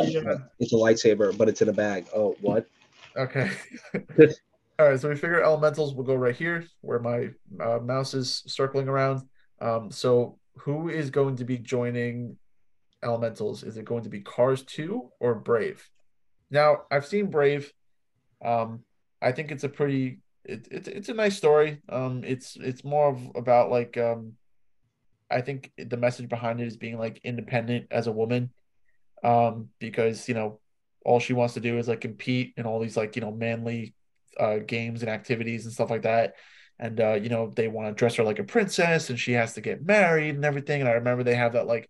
we, 0.59 0.65
It's 0.65 0.73
a 0.73 0.75
lightsaber, 0.75 1.37
but 1.37 1.47
it's 1.49 1.61
in 1.61 1.69
a 1.69 1.73
bag. 1.73 2.07
Oh, 2.15 2.35
what? 2.41 2.67
Okay. 3.17 3.51
All 4.81 4.89
right, 4.89 4.99
so 4.99 5.09
we 5.09 5.15
figure 5.15 5.43
elementals 5.43 5.93
will 5.93 6.03
go 6.03 6.15
right 6.15 6.35
here 6.35 6.65
where 6.81 6.97
my 6.97 7.29
uh, 7.63 7.77
mouse 7.77 8.15
is 8.15 8.41
circling 8.47 8.87
around. 8.87 9.21
Um, 9.59 9.91
so 9.91 10.39
who 10.55 10.89
is 10.89 11.11
going 11.11 11.35
to 11.35 11.45
be 11.45 11.59
joining 11.59 12.35
elementals? 13.03 13.61
Is 13.61 13.77
it 13.77 13.85
going 13.85 14.01
to 14.05 14.09
be 14.09 14.21
Cars 14.21 14.63
2 14.63 15.07
or 15.19 15.35
Brave? 15.35 15.87
Now, 16.49 16.85
I've 16.89 17.05
seen 17.05 17.27
Brave. 17.27 17.71
Um, 18.43 18.79
I 19.21 19.33
think 19.33 19.51
it's 19.51 19.63
a 19.63 19.69
pretty 19.69 20.17
it, 20.45 20.67
it, 20.71 20.87
it's 20.87 21.09
a 21.09 21.13
nice 21.13 21.37
story. 21.37 21.83
Um, 21.87 22.23
it's 22.23 22.57
it's 22.59 22.83
more 22.83 23.09
of 23.09 23.21
about 23.35 23.69
like 23.69 23.99
um, 23.99 24.33
I 25.29 25.41
think 25.41 25.71
the 25.77 25.97
message 25.97 26.27
behind 26.27 26.59
it 26.59 26.65
is 26.65 26.77
being 26.77 26.97
like 26.97 27.21
independent 27.23 27.85
as 27.91 28.07
a 28.07 28.11
woman. 28.11 28.49
Um, 29.23 29.69
because 29.77 30.27
you 30.27 30.33
know 30.33 30.59
all 31.05 31.19
she 31.19 31.33
wants 31.33 31.53
to 31.53 31.59
do 31.59 31.77
is 31.77 31.87
like 31.87 32.01
compete 32.01 32.55
in 32.57 32.65
all 32.65 32.79
these 32.79 32.97
like 32.97 33.15
you 33.15 33.21
know 33.21 33.31
manly 33.31 33.93
uh, 34.41 34.59
games 34.59 35.03
and 35.03 35.11
activities 35.11 35.65
and 35.65 35.73
stuff 35.73 35.91
like 35.91 36.03
that. 36.03 36.35
And 36.79 36.99
uh, 37.01 37.13
you 37.13 37.29
know 37.29 37.51
they 37.55 37.69
want 37.69 37.89
to 37.89 37.99
dress 37.99 38.15
her 38.15 38.23
like 38.25 38.39
a 38.39 38.43
princess, 38.43 39.09
and 39.11 39.19
she 39.19 39.33
has 39.33 39.53
to 39.55 39.61
get 39.61 39.85
married 39.85 40.35
and 40.35 40.45
everything. 40.45 40.81
And 40.81 40.89
I 40.89 40.93
remember 40.93 41.23
they 41.23 41.35
have 41.35 41.53
that 41.53 41.67
like 41.67 41.89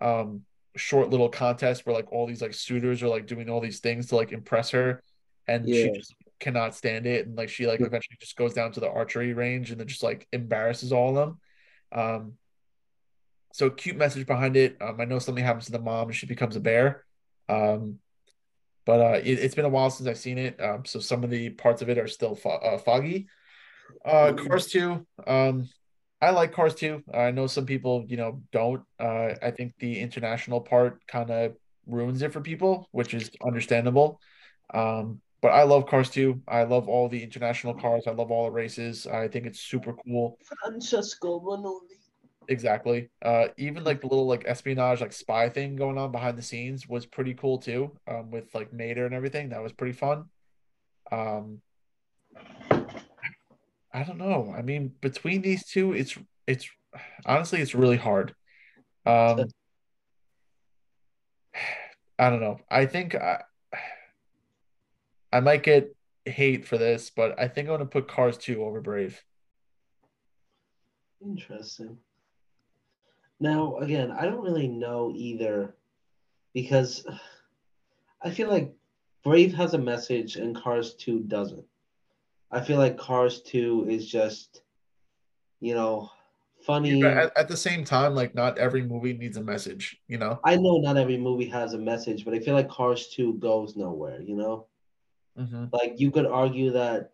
um, 0.00 0.42
short 0.76 1.10
little 1.10 1.28
contest 1.30 1.86
where 1.86 1.94
like 1.94 2.12
all 2.12 2.26
these 2.26 2.42
like 2.42 2.54
suitors 2.54 3.02
are 3.02 3.08
like 3.08 3.26
doing 3.26 3.48
all 3.50 3.60
these 3.60 3.80
things 3.80 4.08
to 4.08 4.16
like 4.16 4.32
impress 4.32 4.70
her, 4.72 5.02
and 5.46 5.72
she 5.74 5.90
just 5.90 6.14
cannot 6.40 6.74
stand 6.74 7.06
it. 7.06 7.26
And 7.26 7.36
like 7.36 7.50
she 7.50 7.66
like 7.68 7.80
Yeah. 7.80 7.86
eventually 7.86 8.16
just 8.20 8.36
goes 8.36 8.54
down 8.54 8.72
to 8.72 8.80
the 8.80 8.90
archery 8.90 9.32
range 9.34 9.70
and 9.70 9.80
then 9.80 9.88
just 9.88 10.02
like 10.02 10.26
embarrasses 10.32 10.92
all 10.92 11.10
of 11.10 11.14
them. 11.14 11.40
Um, 11.92 12.38
so 13.52 13.70
cute 13.70 13.96
message 13.96 14.26
behind 14.26 14.56
it. 14.56 14.76
Um, 14.80 15.00
I 15.00 15.04
know 15.04 15.18
something 15.18 15.44
happens 15.44 15.66
to 15.66 15.72
the 15.72 15.78
mom 15.80 16.08
and 16.08 16.16
she 16.16 16.26
becomes 16.26 16.56
a 16.56 16.60
bear. 16.60 17.04
Um, 17.48 17.98
but 18.84 19.00
uh, 19.00 19.20
it, 19.22 19.38
has 19.38 19.54
been 19.54 19.64
a 19.64 19.70
while 19.70 19.90
since 19.90 20.08
I've 20.08 20.18
seen 20.18 20.38
it. 20.38 20.60
Um, 20.60 20.84
so 20.84 20.98
some 21.00 21.24
of 21.24 21.30
the 21.30 21.50
parts 21.50 21.82
of 21.82 21.88
it 21.88 21.98
are 21.98 22.08
still 22.08 22.34
fo- 22.34 22.50
uh, 22.50 22.78
foggy. 22.78 23.28
Uh, 24.04 24.32
Cars 24.32 24.66
2. 24.66 25.06
Um, 25.26 25.68
I 26.20 26.30
like 26.30 26.52
Cars 26.52 26.74
2. 26.74 27.02
I 27.12 27.30
know 27.30 27.46
some 27.46 27.66
people, 27.66 28.04
you 28.08 28.16
know, 28.16 28.42
don't. 28.52 28.82
Uh, 28.98 29.34
I 29.42 29.50
think 29.50 29.74
the 29.78 30.00
international 30.00 30.60
part 30.60 31.06
kind 31.06 31.30
of 31.30 31.56
ruins 31.86 32.22
it 32.22 32.32
for 32.32 32.40
people, 32.40 32.88
which 32.92 33.14
is 33.14 33.30
understandable. 33.44 34.20
Um, 34.72 35.20
but 35.40 35.48
I 35.48 35.64
love 35.64 35.86
Cars 35.86 36.10
2. 36.10 36.42
I 36.46 36.62
love 36.62 36.88
all 36.88 37.08
the 37.08 37.22
international 37.22 37.74
cars. 37.74 38.04
I 38.06 38.12
love 38.12 38.30
all 38.30 38.44
the 38.44 38.52
races. 38.52 39.06
I 39.06 39.26
think 39.26 39.46
it's 39.46 39.60
super 39.60 39.92
cool. 39.92 40.38
Francesco 40.62 41.40
Bernoulli. 41.40 42.01
Exactly. 42.48 43.08
Uh, 43.22 43.48
even 43.56 43.84
like 43.84 44.00
the 44.00 44.06
little 44.06 44.26
like 44.26 44.44
espionage 44.46 45.00
like 45.00 45.12
spy 45.12 45.48
thing 45.48 45.76
going 45.76 45.98
on 45.98 46.12
behind 46.12 46.36
the 46.36 46.42
scenes 46.42 46.88
was 46.88 47.06
pretty 47.06 47.34
cool 47.34 47.58
too. 47.58 47.92
Um, 48.06 48.30
with 48.30 48.54
like 48.54 48.72
Mater 48.72 49.06
and 49.06 49.14
everything, 49.14 49.50
that 49.50 49.62
was 49.62 49.72
pretty 49.72 49.92
fun. 49.92 50.24
Um, 51.10 51.60
I 53.94 54.04
don't 54.04 54.18
know. 54.18 54.52
I 54.56 54.62
mean, 54.62 54.92
between 55.00 55.42
these 55.42 55.66
two, 55.66 55.92
it's 55.92 56.16
it's 56.46 56.68
honestly 57.26 57.60
it's 57.60 57.74
really 57.74 57.96
hard. 57.96 58.34
Um, 59.06 59.46
I 62.18 62.30
don't 62.30 62.40
know. 62.40 62.58
I 62.70 62.86
think 62.86 63.14
I, 63.14 63.42
I 65.32 65.40
might 65.40 65.62
get 65.62 65.94
hate 66.24 66.66
for 66.66 66.78
this, 66.78 67.10
but 67.10 67.38
I 67.38 67.48
think 67.48 67.68
I'm 67.68 67.74
gonna 67.74 67.86
put 67.86 68.08
Cars 68.08 68.38
2 68.38 68.64
over 68.64 68.80
Brave. 68.80 69.22
Interesting. 71.24 71.98
Now, 73.42 73.76
again, 73.78 74.12
I 74.12 74.26
don't 74.26 74.44
really 74.44 74.68
know 74.68 75.12
either 75.16 75.74
because 76.54 77.04
I 78.22 78.30
feel 78.30 78.48
like 78.48 78.72
Brave 79.24 79.52
has 79.54 79.74
a 79.74 79.78
message 79.78 80.36
and 80.36 80.54
Cars 80.54 80.94
2 80.94 81.24
doesn't. 81.24 81.64
I 82.52 82.60
feel 82.60 82.78
like 82.78 82.96
Cars 82.96 83.42
2 83.42 83.86
is 83.88 84.08
just, 84.08 84.62
you 85.58 85.74
know, 85.74 86.08
funny. 86.64 87.00
Yeah, 87.00 87.24
at, 87.24 87.36
at, 87.36 87.48
the 87.48 87.56
same 87.56 87.82
time, 87.82 88.14
like 88.14 88.32
not 88.32 88.58
every 88.58 88.84
movie 88.84 89.14
needs 89.14 89.36
a 89.36 89.42
message, 89.42 90.00
you 90.06 90.18
know? 90.18 90.38
I 90.44 90.54
know 90.54 90.78
not 90.78 90.96
every 90.96 91.18
movie 91.18 91.48
has 91.48 91.74
a 91.74 91.78
message, 91.78 92.24
but 92.24 92.34
I 92.34 92.38
feel 92.38 92.54
like 92.54 92.68
Cars 92.68 93.08
2 93.08 93.34
goes 93.34 93.74
nowhere, 93.74 94.22
you 94.22 94.36
know? 94.36 94.66
Mm-hmm. 95.36 95.64
Like 95.72 95.98
you 95.98 96.12
could 96.12 96.26
argue 96.26 96.70
that 96.70 97.10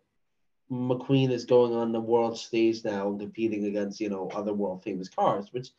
McQueen 0.71 1.31
is 1.31 1.45
going 1.45 1.73
on 1.73 1.91
the 1.91 1.99
world 1.99 2.37
stage 2.37 2.85
now 2.85 3.07
and 3.09 3.19
competing 3.19 3.65
against, 3.65 3.99
you 3.99 4.09
know, 4.11 4.29
other 4.35 4.53
world 4.53 4.83
famous 4.83 5.09
cars, 5.09 5.47
which 5.51 5.69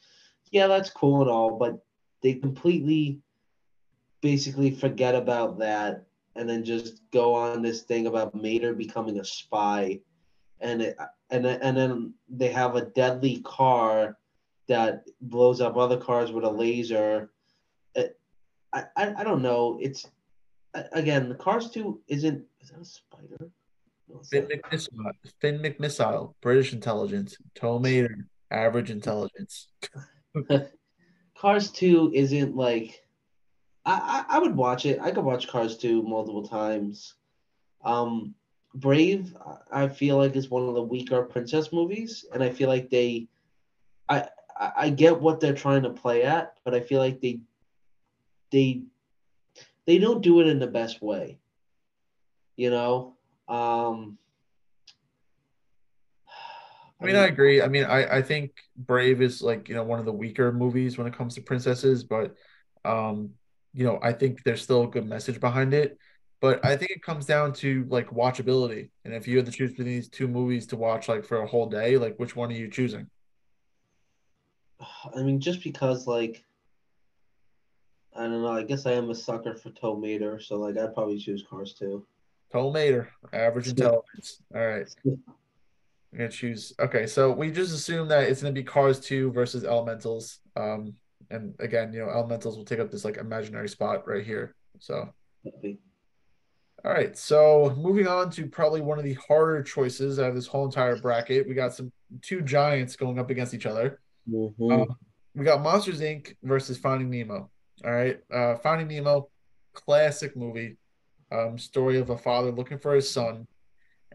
yeah, 0.50 0.66
that's 0.66 0.90
cool 0.90 1.22
and 1.22 1.30
all, 1.30 1.58
but 1.58 1.84
they 2.22 2.34
completely 2.34 3.20
basically 4.20 4.70
forget 4.70 5.14
about 5.14 5.58
that 5.58 6.04
and 6.36 6.48
then 6.48 6.64
just 6.64 7.02
go 7.10 7.34
on 7.34 7.62
this 7.62 7.82
thing 7.82 8.06
about 8.06 8.34
Mater 8.34 8.74
becoming 8.74 9.18
a 9.18 9.24
spy, 9.24 10.00
and 10.60 10.82
it, 10.82 10.96
and 11.30 11.46
and 11.46 11.76
then 11.76 12.14
they 12.28 12.48
have 12.48 12.76
a 12.76 12.86
deadly 12.86 13.40
car 13.42 14.16
that 14.68 15.04
blows 15.20 15.60
up 15.60 15.76
other 15.76 15.96
cars 15.96 16.32
with 16.32 16.44
a 16.44 16.50
laser. 16.50 17.30
It, 17.94 18.18
I, 18.72 18.84
I 18.96 19.14
I 19.18 19.24
don't 19.24 19.42
know. 19.42 19.78
It's 19.80 20.06
again 20.92 21.28
the 21.28 21.34
Cars 21.34 21.70
two 21.70 22.00
isn't 22.06 22.44
is 22.60 22.70
that 22.70 22.80
a 22.80 22.84
spider? 22.84 23.50
No, 24.08 24.20
Finn, 24.22 24.48
McMissile, 24.48 25.12
Finn 25.40 25.58
McMissile, 25.58 26.34
British 26.40 26.72
intelligence. 26.72 27.36
Tow 27.54 27.78
Mater, 27.78 28.26
average 28.50 28.90
intelligence. 28.90 29.68
Cars 31.36 31.70
two 31.70 32.10
isn't 32.14 32.56
like 32.56 33.02
I, 33.84 34.24
I, 34.28 34.38
would 34.38 34.56
watch 34.56 34.86
it. 34.86 35.00
I 35.00 35.10
could 35.10 35.24
watch 35.24 35.48
Cars 35.48 35.76
2 35.76 36.02
multiple 36.02 36.46
times. 36.46 37.14
Um, 37.84 38.34
Brave, 38.74 39.34
I 39.72 39.88
feel 39.88 40.16
like 40.16 40.36
is 40.36 40.50
one 40.50 40.68
of 40.68 40.74
the 40.74 40.82
weaker 40.82 41.22
princess 41.22 41.72
movies, 41.72 42.24
and 42.32 42.42
I 42.42 42.50
feel 42.50 42.68
like 42.68 42.90
they, 42.90 43.28
I 44.08 44.28
I 44.76 44.90
get 44.90 45.20
what 45.20 45.40
they're 45.40 45.54
trying 45.54 45.82
to 45.84 45.90
play 45.90 46.22
at, 46.22 46.58
but 46.64 46.74
I 46.74 46.80
feel 46.80 46.98
like 46.98 47.20
they, 47.20 47.40
they, 48.52 48.82
they 49.86 49.98
don't 49.98 50.22
do 50.22 50.40
it 50.40 50.46
in 50.46 50.58
the 50.58 50.66
best 50.66 51.00
way. 51.00 51.38
You 52.56 52.70
know, 52.70 53.16
um, 53.48 54.18
I 57.00 57.06
mean, 57.06 57.16
I 57.16 57.26
agree. 57.26 57.62
I 57.62 57.68
mean, 57.68 57.84
I, 57.84 58.18
I 58.18 58.22
think 58.22 58.52
Brave 58.76 59.22
is 59.22 59.40
like, 59.40 59.68
you 59.68 59.74
know, 59.74 59.84
one 59.84 59.98
of 59.98 60.04
the 60.04 60.12
weaker 60.12 60.52
movies 60.52 60.98
when 60.98 61.06
it 61.06 61.14
comes 61.14 61.34
to 61.34 61.40
princesses, 61.40 62.04
but 62.04 62.34
um, 62.84 63.30
you 63.72 63.84
know, 63.84 63.98
I 64.02 64.12
think 64.12 64.42
there's 64.44 64.62
still 64.62 64.82
a 64.82 64.88
good 64.88 65.06
message 65.06 65.40
behind 65.40 65.72
it. 65.72 65.98
But 66.40 66.64
I 66.64 66.76
think 66.76 66.90
it 66.90 67.02
comes 67.02 67.26
down 67.26 67.52
to 67.54 67.86
like 67.88 68.08
watchability. 68.08 68.90
And 69.04 69.14
if 69.14 69.28
you 69.28 69.36
had 69.36 69.46
to 69.46 69.52
choose 69.52 69.70
between 69.70 69.88
these 69.88 70.08
two 70.08 70.26
movies 70.26 70.66
to 70.68 70.76
watch 70.76 71.08
like 71.08 71.24
for 71.24 71.42
a 71.42 71.46
whole 71.46 71.66
day, 71.66 71.98
like 71.98 72.16
which 72.16 72.34
one 72.34 72.50
are 72.50 72.54
you 72.54 72.68
choosing? 72.68 73.08
I 75.14 75.22
mean, 75.22 75.40
just 75.40 75.62
because 75.62 76.06
like 76.06 76.44
I 78.16 78.22
don't 78.24 78.42
know, 78.42 78.52
I 78.52 78.64
guess 78.64 78.86
I 78.86 78.92
am 78.92 79.10
a 79.10 79.14
sucker 79.14 79.54
for 79.54 79.70
Tow 79.70 79.96
Mater, 79.96 80.40
so 80.40 80.56
like 80.56 80.76
I'd 80.76 80.94
probably 80.94 81.18
choose 81.18 81.44
Cars 81.48 81.74
2. 81.74 82.04
Tow 82.52 82.72
Mater, 82.72 83.10
average 83.32 83.68
intelligence. 83.68 84.42
All 84.54 84.66
right. 84.66 84.88
I'm 86.12 86.18
gonna 86.18 86.30
choose 86.30 86.72
okay, 86.78 87.06
so 87.06 87.30
we 87.32 87.50
just 87.50 87.74
assume 87.74 88.08
that 88.08 88.24
it's 88.24 88.42
gonna 88.42 88.52
be 88.52 88.64
Cars 88.64 89.00
2 89.00 89.32
versus 89.32 89.64
Elementals. 89.64 90.40
Um 90.56 90.94
and 91.30 91.54
again, 91.60 91.92
you 91.92 92.00
know, 92.00 92.10
elementals 92.10 92.56
will 92.56 92.64
take 92.64 92.80
up 92.80 92.90
this 92.90 93.04
like 93.04 93.16
imaginary 93.16 93.68
spot 93.68 94.06
right 94.08 94.24
here. 94.24 94.56
So, 94.80 95.08
all 96.84 96.92
right. 96.92 97.16
So 97.16 97.74
moving 97.78 98.08
on 98.08 98.30
to 98.30 98.46
probably 98.46 98.80
one 98.80 98.98
of 98.98 99.04
the 99.04 99.14
harder 99.14 99.62
choices 99.62 100.18
out 100.18 100.30
of 100.30 100.34
this 100.34 100.46
whole 100.46 100.64
entire 100.64 100.96
bracket, 100.96 101.46
we 101.46 101.54
got 101.54 101.74
some 101.74 101.92
two 102.22 102.40
giants 102.40 102.96
going 102.96 103.18
up 103.18 103.30
against 103.30 103.54
each 103.54 103.66
other. 103.66 104.00
Mm-hmm. 104.28 104.72
Um, 104.72 104.96
we 105.34 105.44
got 105.44 105.62
Monsters 105.62 106.00
Inc. 106.00 106.34
versus 106.42 106.78
Finding 106.78 107.10
Nemo. 107.10 107.50
All 107.84 107.90
right, 107.90 108.20
uh, 108.32 108.56
Finding 108.56 108.88
Nemo, 108.88 109.28
classic 109.72 110.36
movie, 110.36 110.76
um, 111.32 111.56
story 111.56 111.98
of 111.98 112.10
a 112.10 112.18
father 112.18 112.50
looking 112.50 112.78
for 112.78 112.94
his 112.94 113.10
son, 113.10 113.46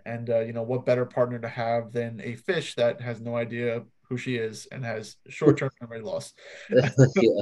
and 0.06 0.30
uh, 0.30 0.39
you 0.39 0.53
know 0.53 0.64
what 0.64 0.86
better 0.86 1.06
partner 1.06 1.39
to 1.39 1.47
have 1.47 1.91
than 1.91 2.22
a 2.24 2.36
fish 2.36 2.76
that 2.76 3.01
has 3.01 3.22
no 3.22 3.36
idea 3.36 3.84
who 4.08 4.18
she 4.18 4.36
is 4.36 4.68
and 4.72 4.86
has 4.86 5.16
short-term 5.30 5.70
memory 5.82 6.01
loss. 6.01 6.34
yeah. 6.70 6.89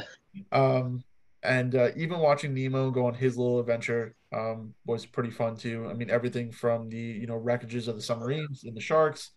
Um, 0.51 1.03
and 1.43 1.75
uh, 1.75 1.89
even 1.95 2.17
watching 2.17 2.55
Nemo 2.55 2.89
go 2.89 3.05
on 3.05 3.13
his 3.13 3.37
little 3.37 3.59
adventure 3.59 4.15
um, 4.33 4.73
was 4.83 5.05
pretty 5.05 5.29
fun 5.29 5.55
too. 5.55 5.87
I 5.87 5.93
mean, 5.93 6.09
everything 6.09 6.51
from 6.51 6.89
the 6.89 6.97
you 6.97 7.27
know 7.27 7.39
wreckages 7.39 7.87
of 7.87 7.95
the 7.95 8.01
submarines 8.01 8.63
and 8.63 8.75
the 8.75 8.81
sharks 8.81 9.29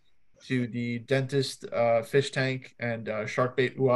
to 0.45 0.65
the 0.65 0.99
dentist 0.99 1.65
uh, 1.71 2.01
fish 2.01 2.31
tank 2.31 2.73
and 2.79 3.09
uh, 3.09 3.27
shark 3.27 3.55
bait 3.55 3.75
ooh 3.79 3.91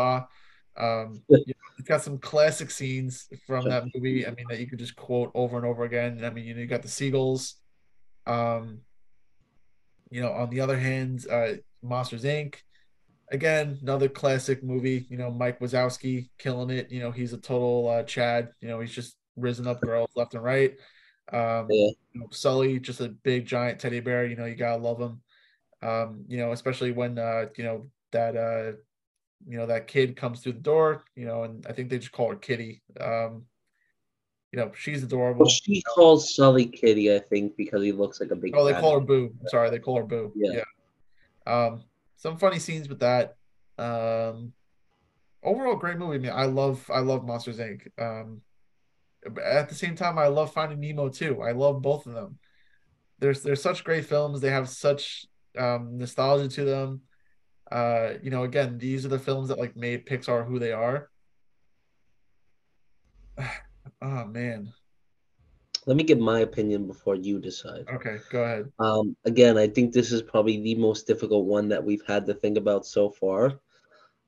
um, 0.78 1.22
it's 1.28 1.88
got 1.88 2.02
some 2.02 2.18
classic 2.18 2.72
scenes 2.72 3.28
from 3.46 3.68
that 3.68 3.86
movie. 3.94 4.26
I 4.26 4.32
mean, 4.32 4.46
that 4.50 4.60
you 4.60 4.68
could 4.68 4.80
just 4.80 4.96
quote 4.96 5.32
over 5.34 5.58
and 5.58 5.66
over 5.66 5.84
again. 5.84 6.24
I 6.24 6.30
mean, 6.30 6.46
you 6.46 6.54
know, 6.54 6.62
you 6.62 6.68
got 6.68 6.82
the 6.82 6.88
seagulls. 6.88 7.56
Um, 8.26 8.80
you 10.12 10.22
know, 10.22 10.32
on 10.32 10.50
the 10.52 10.60
other 10.60 10.78
hand, 10.78 11.26
uh, 11.32 11.54
Monsters 11.82 12.24
Inc 12.24 12.58
again, 13.32 13.80
another 13.82 14.10
classic 14.10 14.64
movie. 14.64 15.08
You 15.10 15.18
know, 15.18 15.32
Mike 15.32 15.60
Wazowski 15.60 16.30
killing 16.38 16.70
it. 16.70 16.92
You 16.92 17.00
know, 17.00 17.12
he's 17.12 17.34
a 17.34 17.38
total 17.38 17.88
uh, 17.90 18.04
Chad. 18.04 18.50
You 18.60 18.68
know, 18.68 18.80
he's 18.80 18.94
just 18.94 19.18
risen 19.36 19.68
up 19.68 19.82
girls 19.82 20.10
left 20.16 20.36
and 20.36 20.44
right. 20.44 20.74
Um, 21.32 21.68
yeah. 21.70 21.92
you 22.14 22.20
know, 22.22 22.28
Sully, 22.32 22.80
just 22.80 23.00
a 23.00 23.10
big 23.10 23.46
giant 23.46 23.80
teddy 23.80 24.02
bear. 24.02 24.26
You 24.26 24.36
know, 24.36 24.46
you 24.46 24.56
gotta 24.56 24.82
love 24.82 25.00
him. 25.00 25.22
Um, 25.82 26.26
you 26.28 26.38
know, 26.38 26.52
especially 26.52 26.92
when 26.92 27.18
uh, 27.18 27.46
you 27.58 27.64
know 27.64 27.90
that 28.12 28.36
uh, 28.36 28.78
you 29.48 29.58
know 29.58 29.66
that 29.66 29.88
kid 29.88 30.16
comes 30.16 30.42
through 30.42 30.54
the 30.54 30.60
door. 30.60 31.04
You 31.16 31.26
know, 31.26 31.44
and 31.44 31.66
I 31.68 31.74
think 31.74 31.90
they 31.90 31.98
just 31.98 32.12
call 32.12 32.30
her 32.30 32.36
Kitty. 32.36 32.84
Um, 33.00 33.46
you 34.52 34.60
know, 34.60 34.72
she's 34.76 35.02
adorable. 35.02 35.46
Well, 35.46 35.50
she 35.50 35.82
calls 35.82 36.36
Sully 36.36 36.66
Kitty, 36.66 37.14
I 37.14 37.20
think, 37.20 37.56
because 37.56 37.82
he 37.84 37.94
looks 37.94 38.20
like 38.20 38.32
a 38.32 38.36
big. 38.36 38.54
Oh, 38.56 38.66
they 38.66 38.74
call 38.74 39.00
her 39.00 39.06
Boo. 39.06 39.34
I'm 39.40 39.48
sorry, 39.48 39.70
they 39.70 39.80
call 39.80 39.98
her 39.98 40.04
Boo. 40.04 40.34
Yeah. 40.36 40.62
yeah. 41.48 41.54
Um, 41.54 41.84
some 42.18 42.38
funny 42.38 42.60
scenes 42.60 42.90
with 42.90 43.00
that. 43.00 43.38
Um, 43.78 44.52
overall, 45.42 45.76
great 45.76 45.98
movie. 45.98 46.16
I 46.16 46.20
mean, 46.20 46.32
I 46.34 46.46
love 46.46 46.90
I 46.94 47.00
love 47.00 47.26
Monsters 47.26 47.60
Inc. 47.60 47.88
Um, 47.98 48.42
at 49.42 49.70
the 49.70 49.76
same 49.76 49.96
time, 49.96 50.18
I 50.18 50.28
love 50.28 50.54
Finding 50.54 50.82
Nemo 50.82 51.08
too. 51.10 51.42
I 51.42 51.52
love 51.54 51.82
both 51.82 52.06
of 52.06 52.14
them. 52.14 52.38
There's 53.20 53.44
there's 53.44 53.62
such 53.62 53.86
great 53.86 54.06
films. 54.06 54.42
They 54.42 54.50
have 54.50 54.68
such 54.68 55.26
um, 55.58 55.98
nostalgia 55.98 56.50
to 56.50 56.66
them. 56.66 57.02
Uh, 57.72 58.16
you 58.22 58.32
know, 58.32 58.44
again, 58.44 58.78
these 58.78 59.06
are 59.06 59.10
the 59.10 59.20
films 59.20 59.48
that 59.48 59.60
like 59.60 59.78
made 59.78 60.06
Pixar 60.06 60.46
who 60.46 60.60
they 60.60 60.74
are. 60.74 61.10
oh 64.02 64.26
man, 64.26 64.74
let 65.86 65.98
me 65.98 66.04
give 66.04 66.20
my 66.20 66.42
opinion 66.42 66.86
before 66.86 67.16
you 67.16 67.40
decide. 67.40 67.86
Okay, 67.92 68.18
go 68.30 68.44
ahead. 68.44 68.72
Um, 68.80 69.16
again, 69.26 69.58
I 69.58 69.68
think 69.68 69.92
this 69.92 70.12
is 70.12 70.22
probably 70.22 70.62
the 70.62 70.76
most 70.76 71.08
difficult 71.08 71.46
one 71.46 71.68
that 71.70 71.84
we've 71.84 72.06
had 72.08 72.26
to 72.28 72.34
think 72.34 72.58
about 72.58 72.86
so 72.86 73.10
far, 73.10 73.60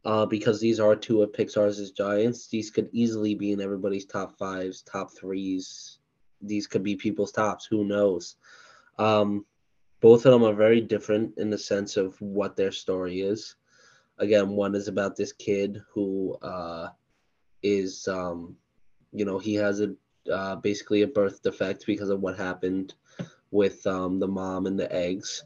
uh, 0.04 0.26
because 0.26 0.60
these 0.60 0.80
are 0.80 0.96
two 0.96 1.22
of 1.22 1.32
Pixar's 1.32 1.92
giants. 1.92 2.48
These 2.48 2.72
could 2.72 2.90
easily 2.92 3.36
be 3.36 3.52
in 3.52 3.62
everybody's 3.62 4.06
top 4.06 4.38
fives, 4.38 4.82
top 4.82 5.12
threes. 5.16 6.00
These 6.42 6.68
could 6.68 6.84
be 6.84 6.96
people's 6.96 7.32
tops. 7.32 7.66
Who 7.66 7.86
knows? 7.86 8.36
Um, 8.98 9.46
both 10.02 10.26
of 10.26 10.34
them 10.34 10.44
are 10.44 10.56
very 10.56 10.82
different 10.82 11.38
in 11.38 11.50
the 11.50 11.58
sense 11.58 11.98
of 11.98 12.20
what 12.20 12.56
their 12.56 12.72
story 12.72 13.22
is. 13.22 13.56
Again, 14.18 14.50
one 14.50 14.76
is 14.76 14.88
about 14.88 15.16
this 15.16 15.32
kid 15.32 15.82
who 15.94 16.36
uh, 16.42 16.90
is 17.62 18.08
um, 18.08 18.58
you 19.14 19.26
know 19.26 19.38
he 19.38 19.54
has 19.56 19.80
a 19.82 19.94
uh, 20.32 20.56
basically 20.56 21.02
a 21.02 21.08
birth 21.08 21.42
defect 21.42 21.86
because 21.86 22.10
of 22.10 22.22
what 22.22 22.38
happened 22.38 22.94
with 23.52 23.86
um, 23.86 24.20
the 24.20 24.28
mom 24.28 24.66
and 24.66 24.80
the 24.80 24.94
eggs. 24.94 25.44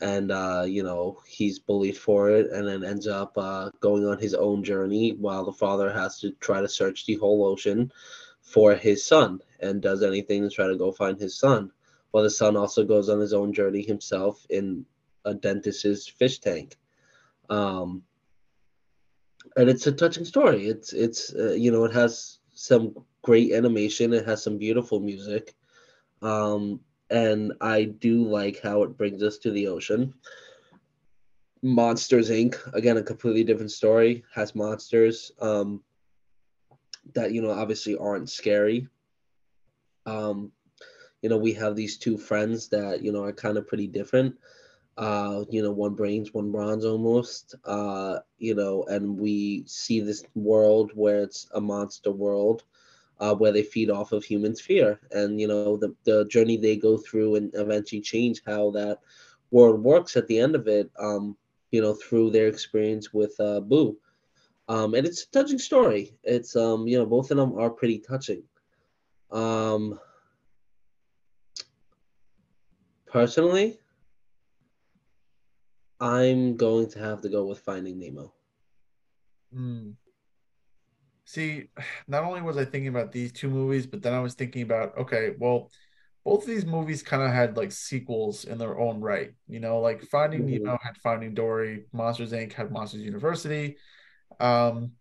And 0.00 0.30
uh, 0.30 0.64
you 0.66 0.82
know 0.82 1.22
he's 1.26 1.58
bullied 1.58 1.96
for 1.96 2.28
it 2.28 2.50
and 2.50 2.68
then 2.68 2.84
ends 2.84 3.06
up 3.06 3.32
uh, 3.38 3.70
going 3.80 4.06
on 4.06 4.18
his 4.18 4.34
own 4.34 4.62
journey 4.62 5.12
while 5.18 5.44
the 5.44 5.52
father 5.52 5.90
has 5.90 6.20
to 6.20 6.32
try 6.32 6.60
to 6.60 6.68
search 6.68 7.06
the 7.06 7.14
whole 7.14 7.46
ocean 7.46 7.90
for 8.42 8.74
his 8.74 9.06
son 9.06 9.40
and 9.60 9.80
does 9.80 10.02
anything 10.02 10.42
to 10.42 10.50
try 10.50 10.66
to 10.66 10.76
go 10.76 10.92
find 10.92 11.18
his 11.18 11.38
son. 11.38 11.70
While 12.10 12.24
the 12.24 12.30
son 12.30 12.56
also 12.56 12.84
goes 12.84 13.08
on 13.08 13.20
his 13.20 13.32
own 13.32 13.54
journey 13.54 13.82
himself 13.82 14.46
in 14.50 14.84
a 15.24 15.32
dentist's 15.32 16.06
fish 16.06 16.40
tank. 16.40 16.76
Um, 17.48 18.02
and 19.56 19.70
it's 19.70 19.86
a 19.86 19.92
touching 19.92 20.24
story. 20.24 20.66
It's 20.66 20.92
it's 20.92 21.34
uh, 21.34 21.52
you 21.52 21.70
know 21.70 21.84
it 21.84 21.92
has 21.94 22.35
some 22.56 22.92
great 23.22 23.52
animation 23.52 24.12
it 24.12 24.26
has 24.26 24.42
some 24.42 24.58
beautiful 24.58 24.98
music 24.98 25.54
um, 26.22 26.80
and 27.10 27.52
I 27.60 27.84
do 27.84 28.24
like 28.24 28.60
how 28.60 28.82
it 28.82 28.96
brings 28.96 29.22
us 29.22 29.38
to 29.38 29.50
the 29.50 29.68
ocean. 29.68 30.14
Monsters 31.62 32.30
Inc. 32.30 32.56
Again, 32.74 32.96
a 32.96 33.02
completely 33.02 33.44
different 33.44 33.72
story. 33.72 34.24
Has 34.34 34.54
monsters 34.54 35.30
um, 35.40 35.82
that 37.14 37.32
you 37.32 37.42
know 37.42 37.50
obviously 37.50 37.96
aren't 37.96 38.30
scary. 38.30 38.88
Um, 40.04 40.52
you 41.22 41.28
know, 41.28 41.36
we 41.36 41.52
have 41.54 41.76
these 41.76 41.96
two 41.96 42.18
friends 42.18 42.68
that 42.68 43.02
you 43.02 43.12
know 43.12 43.24
are 43.24 43.32
kind 43.32 43.56
of 43.56 43.66
pretty 43.66 43.86
different. 43.86 44.36
Uh, 44.96 45.44
you 45.50 45.62
know, 45.62 45.72
one 45.72 45.94
brains, 45.94 46.32
one 46.32 46.50
bronze 46.50 46.84
almost. 46.84 47.54
Uh, 47.64 48.18
you 48.38 48.54
know, 48.54 48.84
and 48.84 49.18
we 49.18 49.62
see 49.66 50.00
this 50.00 50.24
world 50.34 50.90
where 50.94 51.22
it's 51.22 51.48
a 51.54 51.60
monster 51.60 52.10
world 52.10 52.64
uh, 53.20 53.34
where 53.34 53.52
they 53.52 53.62
feed 53.62 53.90
off 53.90 54.12
of 54.12 54.24
humans' 54.24 54.60
fear. 54.60 55.00
And, 55.10 55.40
you 55.40 55.48
know, 55.48 55.76
the, 55.76 55.94
the 56.04 56.24
journey 56.26 56.56
they 56.56 56.76
go 56.76 56.96
through 56.96 57.36
and 57.36 57.50
eventually 57.54 58.00
change 58.00 58.42
how 58.46 58.70
that 58.72 59.00
world 59.50 59.82
works 59.82 60.16
at 60.16 60.26
the 60.28 60.38
end 60.38 60.54
of 60.54 60.66
it, 60.66 60.90
um, 60.98 61.36
you 61.70 61.80
know, 61.82 61.94
through 61.94 62.30
their 62.30 62.48
experience 62.48 63.12
with 63.12 63.38
uh, 63.40 63.60
Boo. 63.60 63.96
Um, 64.68 64.94
and 64.94 65.06
it's 65.06 65.24
a 65.24 65.30
touching 65.30 65.58
story. 65.58 66.16
It's, 66.24 66.56
um, 66.56 66.86
you 66.88 66.98
know, 66.98 67.06
both 67.06 67.30
of 67.30 67.36
them 67.36 67.58
are 67.58 67.70
pretty 67.70 67.98
touching. 67.98 68.42
Um, 69.30 69.98
personally, 73.06 73.78
I'm 76.00 76.56
going 76.56 76.90
to 76.90 76.98
have 76.98 77.22
to 77.22 77.28
go 77.28 77.46
with 77.46 77.60
Finding 77.60 77.98
Nemo. 77.98 78.32
Mm. 79.54 79.94
See, 81.24 81.68
not 82.06 82.24
only 82.24 82.42
was 82.42 82.56
I 82.56 82.64
thinking 82.64 82.88
about 82.88 83.12
these 83.12 83.32
two 83.32 83.48
movies, 83.48 83.86
but 83.86 84.02
then 84.02 84.14
I 84.14 84.20
was 84.20 84.34
thinking 84.34 84.62
about 84.62 84.96
okay, 84.98 85.34
well, 85.38 85.70
both 86.24 86.42
of 86.42 86.48
these 86.48 86.66
movies 86.66 87.02
kind 87.02 87.22
of 87.22 87.30
had 87.30 87.56
like 87.56 87.72
sequels 87.72 88.44
in 88.44 88.58
their 88.58 88.78
own 88.78 89.00
right. 89.00 89.32
You 89.48 89.60
know, 89.60 89.80
like 89.80 90.02
Finding 90.02 90.42
mm-hmm. 90.42 90.64
Nemo 90.64 90.78
had 90.82 90.96
Finding 90.98 91.34
Dory, 91.34 91.84
Monsters 91.92 92.32
Inc. 92.32 92.52
had 92.52 92.70
Monsters 92.70 93.02
University. 93.02 93.76
Um, 94.38 94.92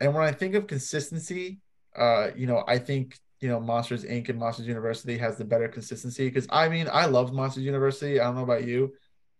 and 0.00 0.14
when 0.14 0.24
I 0.24 0.32
think 0.32 0.54
of 0.54 0.66
consistency, 0.66 1.60
uh, 1.96 2.30
you 2.36 2.46
know, 2.46 2.64
I 2.66 2.78
think 2.78 3.18
you 3.40 3.48
know 3.48 3.60
Monsters 3.60 4.04
Inc. 4.04 4.28
and 4.28 4.38
Monsters 4.38 4.66
University 4.66 5.18
has 5.18 5.36
the 5.36 5.44
better 5.44 5.68
consistency 5.68 6.28
because 6.28 6.46
I 6.50 6.68
mean 6.68 6.88
I 6.90 7.06
love 7.06 7.32
Monsters 7.32 7.64
University. 7.64 8.20
I 8.20 8.24
don't 8.24 8.36
know 8.36 8.44
about 8.44 8.64
you. 8.64 8.92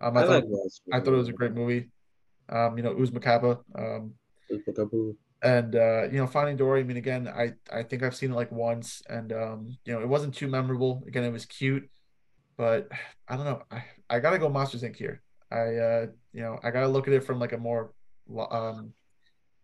Um, 0.03 0.17
I, 0.17 0.23
I 0.23 0.27
thought 0.27 0.45
I 0.93 1.01
thought 1.01 1.15
it 1.15 1.17
was 1.17 1.29
a 1.29 1.33
great 1.33 1.53
movie. 1.53 1.89
Um, 2.49 2.77
you 2.77 2.83
know, 2.83 2.95
Oozma 2.95 3.21
Kappa. 3.21 3.61
Um, 3.75 4.15
and 5.43 5.75
uh, 5.75 6.05
you 6.05 6.19
know, 6.19 6.27
Finding 6.27 6.57
Dory. 6.57 6.81
I 6.81 6.85
mean, 6.85 6.97
again, 6.97 7.29
I 7.29 7.53
I 7.73 7.83
think 7.83 8.03
I've 8.03 8.15
seen 8.15 8.33
it 8.33 8.37
like 8.37 8.53
once, 8.53 9.03
and 9.09 9.33
um, 9.33 9.77
you 9.85 9.93
know, 9.93 10.01
it 10.01 10.09
wasn't 10.09 10.35
too 10.35 10.49
memorable. 10.49 11.03
Again, 11.07 11.25
it 11.25 11.33
was 11.33 11.47
cute, 11.47 11.89
but 12.57 12.89
I 13.29 13.37
don't 13.37 13.45
know. 13.45 13.63
I 13.71 13.85
I 14.11 14.21
gotta 14.21 14.39
go 14.39 14.49
Monsters 14.49 14.83
Inc. 14.83 14.97
here. 14.97 15.23
I 15.51 15.77
uh, 15.77 16.07
you 16.33 16.43
know, 16.43 16.59
I 16.63 16.71
gotta 16.71 16.89
look 16.89 17.09
at 17.09 17.15
it 17.15 17.25
from 17.25 17.39
like 17.39 17.53
a 17.53 17.59
more 17.59 17.93
um 18.51 18.93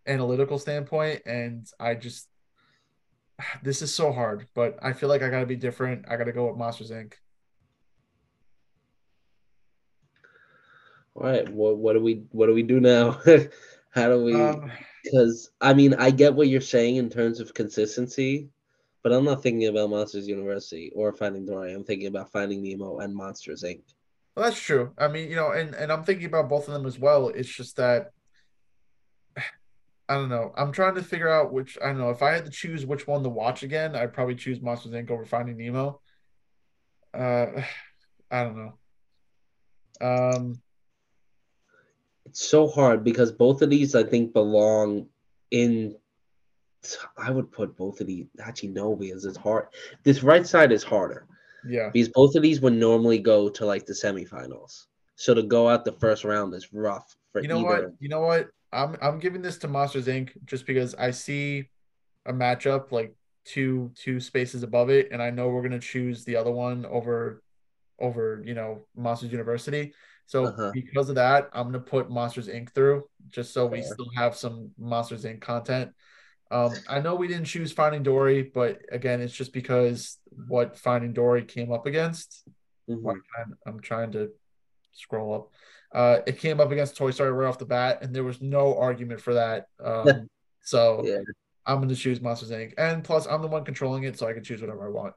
analytical 0.07 0.59
standpoint, 0.59 1.23
and 1.27 1.67
I 1.79 1.95
just 1.95 2.29
this 3.63 3.83
is 3.83 3.95
so 3.95 4.13
hard, 4.13 4.47
but 4.55 4.79
I 4.83 4.93
feel 4.93 5.09
like 5.09 5.23
I 5.23 5.31
gotta 5.31 5.47
be 5.47 5.57
different. 5.57 6.07
I 6.09 6.17
gotta 6.17 6.33
go 6.33 6.49
with 6.49 6.57
Monsters 6.57 6.91
Inc. 6.91 7.15
All 11.19 11.25
right. 11.25 11.49
What 11.49 11.79
what 11.79 11.95
do 11.95 12.01
we 12.01 12.23
what 12.31 12.47
do 12.47 12.55
we 12.55 12.63
do 12.63 12.79
now? 12.79 13.21
How 13.91 14.09
do 14.09 14.23
we? 14.23 14.35
Um, 14.35 14.71
because 15.03 15.51
I 15.61 15.75
mean, 15.75 15.95
I 15.95 16.11
get 16.11 16.35
what 16.35 16.47
you're 16.49 16.61
saying 16.61 16.97
in 16.97 17.11
terms 17.11 17.41
of 17.41 17.55
consistency, 17.55 18.51
but 19.03 19.13
I'm 19.13 19.25
not 19.25 19.43
thinking 19.43 19.67
about 19.67 19.91
Monsters 19.91 20.29
University 20.29 20.93
or 20.95 21.13
Finding 21.13 21.45
Dory. 21.45 21.73
I'm 21.73 21.83
thinking 21.83 22.07
about 22.07 22.31
Finding 22.31 22.63
Nemo 22.63 22.99
and 22.99 23.15
Monsters 23.15 23.65
Inc. 23.65 23.81
Well, 24.37 24.45
that's 24.45 24.61
true. 24.61 24.93
I 24.97 25.09
mean, 25.09 25.29
you 25.29 25.35
know, 25.35 25.51
and 25.51 25.75
and 25.75 25.91
I'm 25.91 26.05
thinking 26.05 26.27
about 26.27 26.49
both 26.49 26.69
of 26.69 26.75
them 26.75 26.87
as 26.87 27.01
well. 27.01 27.31
It's 27.31 27.49
just 27.49 27.77
that 27.77 28.13
I 30.09 30.15
don't 30.15 30.29
know. 30.29 30.53
I'm 30.57 30.71
trying 30.71 30.95
to 30.95 31.03
figure 31.03 31.29
out 31.29 31.53
which 31.53 31.77
I 31.83 31.87
don't 31.87 31.99
know. 31.99 32.11
If 32.11 32.23
I 32.23 32.31
had 32.31 32.45
to 32.45 32.51
choose 32.51 32.87
which 32.87 33.09
one 33.09 33.25
to 33.25 33.29
watch 33.29 33.65
again, 33.65 33.97
I'd 33.97 34.13
probably 34.13 34.37
choose 34.37 34.63
Monsters 34.63 34.93
Inc. 34.93 35.11
over 35.11 35.25
Finding 35.25 35.57
Nemo. 35.57 36.01
Uh, 37.13 37.63
I 38.31 38.45
don't 38.45 38.57
know. 38.57 38.75
Um, 40.01 40.61
it's 42.29 42.49
so 42.49 42.69
hard 42.69 43.05
because 43.05 43.33
both 43.33 43.63
of 43.63 43.71
these 43.71 43.95
I 43.95 44.03
think 44.03 44.33
belong 44.33 45.07
in. 45.51 45.97
I 47.17 47.31
would 47.31 47.51
put 47.51 47.77
both 47.77 48.01
of 48.01 48.07
these. 48.07 48.27
Actually, 48.41 48.71
no, 48.71 48.95
because 48.95 49.25
it's 49.25 49.37
hard. 49.37 49.67
This 50.05 50.23
right 50.23 50.47
side 50.47 50.71
is 50.71 50.85
harder. 50.85 51.27
Yeah. 51.67 51.91
Because 51.93 52.09
both 52.09 52.37
of 52.37 52.43
these 52.43 52.61
would 52.61 52.75
normally 52.75 53.19
go 53.19 53.49
to 53.49 53.67
like 53.67 53.85
the 53.85 53.93
semifinals. 53.93 54.87
So 55.17 55.35
to 55.35 55.43
go 55.43 55.69
out 55.69 55.85
the 55.85 55.93
first 55.93 56.25
round 56.25 56.55
is 56.55 56.73
rough 56.73 57.17
for 57.33 57.43
you 57.43 57.49
know 57.49 57.59
either. 57.59 57.89
what 57.89 57.93
you 57.99 58.09
know 58.09 58.21
what 58.21 58.51
I'm 58.73 58.97
I'm 59.03 59.19
giving 59.19 59.43
this 59.43 59.59
to 59.59 59.69
Monsters 59.69 60.07
Inc. 60.07 60.31
just 60.45 60.67
because 60.67 60.95
I 60.95 61.11
see 61.11 61.69
a 62.27 62.33
matchup 62.33 62.93
like 62.93 63.15
two 63.45 63.91
two 63.97 64.21
spaces 64.21 64.63
above 64.63 64.91
it, 64.91 65.09
and 65.11 65.23
I 65.23 65.31
know 65.31 65.49
we're 65.49 65.63
gonna 65.63 65.81
choose 65.81 66.25
the 66.25 66.37
other 66.37 66.53
one 66.53 66.87
over 66.87 67.43
over 67.99 68.43
you 68.45 68.55
know 68.55 68.87
Monsters 68.97 69.33
University. 69.33 69.93
So 70.29 70.45
uh-huh. 70.45 70.73
because 70.75 71.09
of 71.09 71.15
that, 71.15 71.49
I'm 71.55 71.65
gonna 71.65 71.81
put 71.81 72.11
Monsters 72.11 72.49
Inc. 72.49 72.71
through 72.75 73.05
just 73.29 73.55
so 73.55 73.67
we 73.67 73.83
still 73.83 74.11
have 74.15 74.37
some 74.37 74.71
Monsters 74.79 75.25
Inc. 75.25 75.41
content. 75.41 75.93
Um, 76.51 76.75
I 76.87 77.01
know 77.01 77.15
we 77.15 77.29
didn't 77.29 77.47
choose 77.47 77.73
Finding 77.73 78.03
Dory, 78.03 78.43
but 78.43 78.81
again, 78.93 79.23
it's 79.23 79.33
just 79.33 79.55
because 79.55 80.19
what 80.49 80.79
Finding 80.79 81.15
Dory 81.15 81.45
came 81.45 81.73
up 81.73 81.87
against. 81.87 82.45
Mm-hmm. 82.91 83.09
I'm, 83.09 83.57
I'm, 83.67 83.81
trying 83.81 84.13
to 84.13 84.31
scroll 84.93 85.35
up. 85.35 85.51
Uh, 85.93 86.21
it 86.27 86.39
came 86.39 86.61
up 86.61 86.71
against 86.71 86.97
Toy 86.97 87.11
Story 87.11 87.33
right 87.33 87.49
off 87.49 87.59
the 87.59 87.67
bat, 87.67 87.99
and 88.03 88.15
there 88.15 88.25
was 88.25 88.41
no 88.41 88.77
argument 88.79 89.21
for 89.21 89.35
that. 89.35 89.67
Um, 89.83 90.29
so 90.63 91.03
yeah. 91.05 91.21
I'm 91.67 91.79
going 91.79 91.89
to 91.89 91.97
choose 91.97 92.21
Monsters 92.21 92.51
Inc. 92.51 92.75
And 92.77 93.03
plus, 93.03 93.27
I'm 93.27 93.43
the 93.43 93.49
one 93.49 93.65
controlling 93.65 94.05
it, 94.05 94.19
so 94.19 94.27
I 94.27 94.35
can 94.35 94.45
choose 94.45 94.61
whatever 94.61 94.87
I 94.87 94.91
want. 94.91 95.15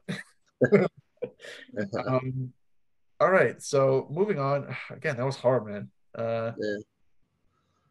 um, 2.06 2.52
all 3.22 3.30
right, 3.30 3.62
so 3.62 4.08
moving 4.10 4.40
on. 4.40 4.74
Again, 4.90 5.16
that 5.16 5.24
was 5.24 5.36
hard, 5.36 5.66
man. 5.66 5.90
Uh, 6.16 6.52
yeah. 6.58 6.76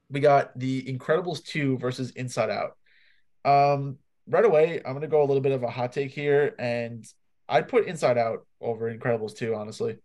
We 0.10 0.20
got 0.20 0.58
The 0.60 0.84
Incredibles 0.84 1.44
2 1.46 1.78
versus 1.78 2.12
Inside 2.12 2.50
Out. 2.50 2.76
Um, 3.46 3.98
right 4.28 4.44
away, 4.44 4.82
I'm 4.86 4.94
gonna 4.94 5.08
go 5.08 5.22
a 5.22 5.26
little 5.26 5.42
bit 5.42 5.54
of 5.54 5.64
a 5.64 5.70
hot 5.70 5.94
take 5.94 6.12
here, 6.12 6.54
and 6.60 7.06
I'd 7.48 7.70
put 7.70 7.88
Inside 7.88 8.18
Out 8.18 8.46
over 8.60 8.94
Incredibles 8.94 9.36
2, 9.38 9.56
honestly. 9.56 10.00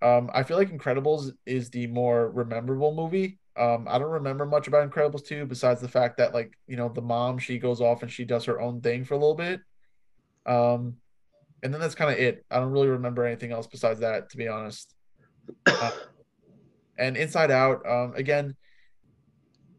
Um, 0.00 0.30
I 0.32 0.44
feel 0.44 0.56
like 0.56 0.70
Incredibles 0.70 1.32
is 1.44 1.70
the 1.70 1.88
more 1.88 2.30
rememberable 2.30 2.94
movie. 2.94 3.40
Um, 3.56 3.86
I 3.90 3.98
don't 3.98 4.10
remember 4.10 4.46
much 4.46 4.68
about 4.68 4.88
Incredibles 4.88 5.26
2 5.26 5.46
besides 5.46 5.80
the 5.80 5.88
fact 5.88 6.18
that 6.18 6.32
like, 6.32 6.56
you 6.68 6.76
know, 6.76 6.88
the 6.88 7.02
mom 7.02 7.38
she 7.38 7.58
goes 7.58 7.80
off 7.80 8.02
and 8.02 8.10
she 8.10 8.24
does 8.24 8.44
her 8.44 8.60
own 8.60 8.80
thing 8.80 9.04
for 9.04 9.14
a 9.14 9.18
little 9.18 9.34
bit. 9.34 9.60
Um, 10.46 10.96
and 11.62 11.72
then 11.72 11.80
that's 11.80 11.94
kind 11.94 12.10
of 12.10 12.18
it. 12.18 12.44
I 12.50 12.56
don't 12.56 12.70
really 12.70 12.88
remember 12.88 13.24
anything 13.24 13.52
else 13.52 13.66
besides 13.66 14.00
that, 14.00 14.30
to 14.30 14.36
be 14.36 14.48
honest. 14.48 14.94
Uh, 15.66 15.90
and 16.98 17.16
Inside 17.16 17.50
Out, 17.50 17.86
um, 17.86 18.14
again, 18.14 18.56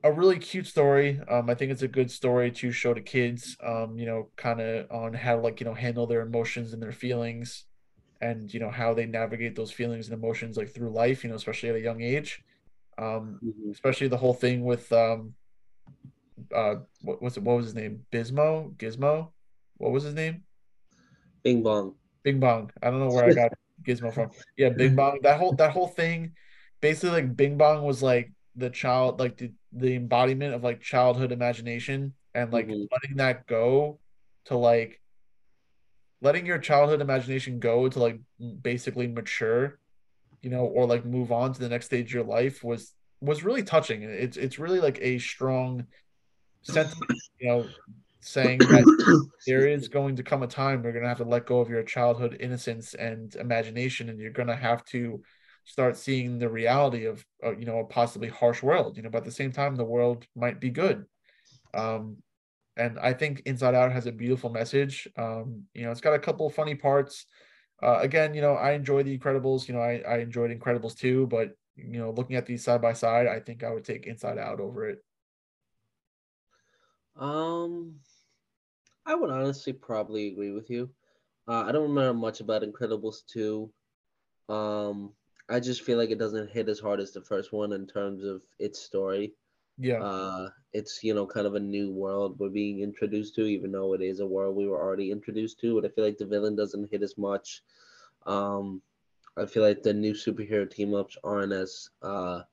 a 0.04 0.12
really 0.12 0.40
cute 0.40 0.68
story. 0.68 1.20
Um, 1.30 1.50
I 1.50 1.56
think 1.56 1.72
it's 1.72 1.82
a 1.82 1.88
good 1.88 2.10
story 2.10 2.52
to 2.52 2.72
show 2.72 2.94
to 2.94 3.02
kids, 3.02 3.56
um, 3.64 3.98
you 3.98 4.06
know, 4.06 4.30
kind 4.36 4.60
of 4.60 4.90
on 4.92 5.14
how 5.14 5.40
like 5.40 5.60
you 5.60 5.66
know 5.66 5.74
handle 5.74 6.08
their 6.08 6.22
emotions 6.22 6.74
and 6.74 6.82
their 6.82 6.92
feelings, 6.92 7.66
and 8.20 8.52
you 8.54 8.60
know 8.60 8.72
how 8.72 8.94
they 8.94 9.06
navigate 9.06 9.56
those 9.56 9.72
feelings 9.72 10.10
and 10.10 10.18
emotions 10.18 10.58
like 10.58 10.74
through 10.74 10.90
life, 10.90 11.24
you 11.24 11.30
know, 11.30 11.36
especially 11.36 11.70
at 11.70 11.76
a 11.76 11.82
young 11.82 12.02
age. 12.02 12.44
Um, 12.98 13.40
mm-hmm. 13.44 13.72
especially 13.72 14.10
the 14.10 14.18
whole 14.18 14.34
thing 14.34 14.64
with 14.64 14.92
um, 14.92 15.34
uh, 16.54 16.76
what 17.02 17.22
was 17.22 17.38
it? 17.38 17.44
What 17.44 17.58
was 17.58 17.68
his 17.68 17.76
name? 17.76 18.02
Bismo, 18.12 18.76
Gizmo. 18.76 19.30
What 19.78 19.92
was 19.92 20.04
his 20.04 20.14
name? 20.14 20.44
Bing 21.44 21.64
Bong. 21.64 21.96
Bing 22.24 22.40
Bong. 22.40 22.72
I 22.82 22.90
don't 22.90 23.00
know 23.00 23.14
where 23.14 23.26
I 23.26 23.34
got 23.34 23.52
Gizmo 23.84 24.14
from. 24.14 24.32
Yeah, 24.58 24.70
Bing 24.70 24.96
Bong. 24.96 25.20
That 25.24 25.40
whole 25.40 25.54
that 25.54 25.72
whole 25.72 25.88
thing, 25.88 26.34
basically, 26.82 27.22
like 27.22 27.36
Bing 27.36 27.58
Bong 27.58 27.84
was 27.84 28.04
like 28.04 28.32
the 28.56 28.70
child, 28.70 29.20
like 29.20 29.38
the, 29.38 29.52
the 29.72 29.96
embodiment 29.96 30.54
of 30.54 30.64
like 30.64 30.82
childhood 30.82 31.32
imagination, 31.32 32.14
and 32.34 32.52
like 32.54 32.68
mm-hmm. 32.68 32.86
letting 32.92 33.18
that 33.18 33.48
go 33.48 34.00
to 34.46 34.58
like 34.58 35.02
letting 36.22 36.46
your 36.46 36.60
childhood 36.60 37.02
imagination 37.02 37.60
go 37.60 37.90
to 37.90 38.00
like 38.00 38.20
basically 38.62 39.08
mature, 39.08 39.80
you 40.42 40.50
know, 40.50 40.66
or 40.66 40.86
like 40.86 41.06
move 41.06 41.32
on 41.32 41.54
to 41.54 41.60
the 41.60 41.70
next 41.70 41.88
stage 41.88 42.08
of 42.08 42.14
your 42.14 42.24
life 42.24 42.64
was 42.64 42.94
was 43.20 43.44
really 43.44 43.64
touching. 43.64 44.04
It's 44.04 44.38
it's 44.38 44.60
really 44.60 44.80
like 44.80 45.00
a 45.02 45.18
strong 45.20 45.88
sentiment, 46.62 47.22
you 47.40 47.48
know, 47.48 47.66
saying 48.22 48.60
that 48.60 49.30
there 49.46 49.68
is 49.68 49.88
going 49.88 50.16
to 50.16 50.24
come 50.24 50.44
a 50.44 50.48
time 50.48 50.84
you're 50.84 50.94
going 50.94 51.04
to 51.04 51.10
have 51.10 51.18
to 51.18 51.24
let 51.24 51.46
go 51.46 51.60
of 51.60 51.70
your 51.70 51.84
childhood 51.84 52.38
innocence 52.40 52.94
and 52.94 53.36
imagination, 53.36 54.10
and 54.10 54.20
you're 54.20 54.32
going 54.32 54.48
to 54.48 54.56
have 54.56 54.86
to 54.86 55.22
start 55.66 55.98
seeing 55.98 56.40
the 56.40 56.50
reality 56.50 57.06
of, 57.06 57.26
of 57.44 57.60
you 57.60 57.66
know 57.66 57.80
a 57.80 57.86
possibly 57.86 58.30
harsh 58.30 58.64
world. 58.64 58.98
You 58.98 59.04
know, 59.04 59.10
but 59.10 59.20
at 59.20 59.26
the 59.26 59.32
same 59.32 59.52
time, 59.52 59.76
the 59.76 59.84
world 59.84 60.26
might 60.36 60.60
be 60.60 60.70
good. 60.70 61.06
Um, 61.74 62.18
and 62.78 62.98
I 63.00 63.14
think 63.14 63.42
Inside 63.46 63.76
Out 63.76 63.92
has 63.92 64.08
a 64.08 64.12
beautiful 64.12 64.50
message. 64.50 65.08
Um, 65.18 65.64
you 65.74 65.84
know, 65.84 65.92
it's 65.92 66.02
got 66.02 66.14
a 66.14 66.20
couple 66.20 66.48
of 66.48 66.56
funny 66.56 66.76
parts. 66.76 67.26
Uh, 67.84 68.00
again, 68.00 68.34
you 68.34 68.42
know, 68.42 68.54
I 68.54 68.72
enjoy 68.72 69.04
the 69.04 69.18
Incredibles. 69.18 69.68
You 69.68 69.74
know, 69.74 69.82
I, 69.82 70.02
I 70.08 70.18
enjoyed 70.20 70.58
Incredibles 70.58 70.96
too, 70.96 71.28
but 71.28 71.50
you 71.76 72.00
know, 72.00 72.12
looking 72.12 72.36
at 72.36 72.46
these 72.46 72.64
side 72.64 72.82
by 72.82 72.94
side, 72.94 73.28
I 73.28 73.40
think 73.40 73.64
I 73.64 73.72
would 73.72 73.84
take 73.84 74.06
Inside 74.06 74.38
Out 74.38 74.60
over 74.60 74.88
it. 74.90 75.00
Um, 77.18 77.96
I 79.12 79.16
would 79.16 79.30
honestly 79.30 79.74
probably 79.74 80.30
agree 80.30 80.52
with 80.52 80.70
you. 80.70 80.90
Uh, 81.46 81.66
I 81.68 81.74
don't 81.74 81.90
remember 81.90 82.14
much 82.14 82.40
about 82.40 82.62
Incredibles 82.64 83.26
2. 83.28 83.70
Um, 84.48 85.12
I 85.50 85.60
just 85.60 85.82
feel 85.82 85.98
like 85.98 86.12
it 86.12 86.18
doesn't 86.18 86.50
hit 86.50 86.70
as 86.70 86.80
hard 86.80 87.02
as 87.02 87.12
the 87.12 87.22
first 87.22 87.52
one 87.52 87.74
in 87.74 87.86
terms 87.86 88.24
of 88.24 88.42
its 88.58 88.80
story. 88.80 89.34
Yeah. 89.78 90.02
Uh, 90.02 90.50
it's 90.72 91.04
you 91.04 91.14
know 91.14 91.26
kind 91.26 91.46
of 91.46 91.56
a 91.56 91.60
new 91.60 91.92
world 91.92 92.40
we're 92.40 92.48
being 92.48 92.80
introduced 92.80 93.36
to, 93.36 93.42
even 93.48 93.74
though 93.74 93.94
it 93.94 94.02
is 94.02 94.22
a 94.22 94.26
world 94.26 94.56
we 94.56 94.66
were 94.66 94.82
already 94.82 95.12
introduced 95.12 95.60
to. 95.60 95.76
But 95.76 95.92
I 95.92 95.94
feel 95.94 96.06
like 96.06 96.18
the 96.18 96.26
villain 96.26 96.56
doesn't 96.56 96.90
hit 96.90 97.04
as 97.04 97.18
much. 97.18 97.64
Um, 98.26 98.82
I 99.36 99.46
feel 99.46 99.64
like 99.64 99.84
the 99.84 99.94
new 99.94 100.14
superhero 100.14 100.70
team 100.70 100.94
ups 100.94 101.18
aren't 101.22 101.52
as 101.52 101.90
uh, 102.02 102.44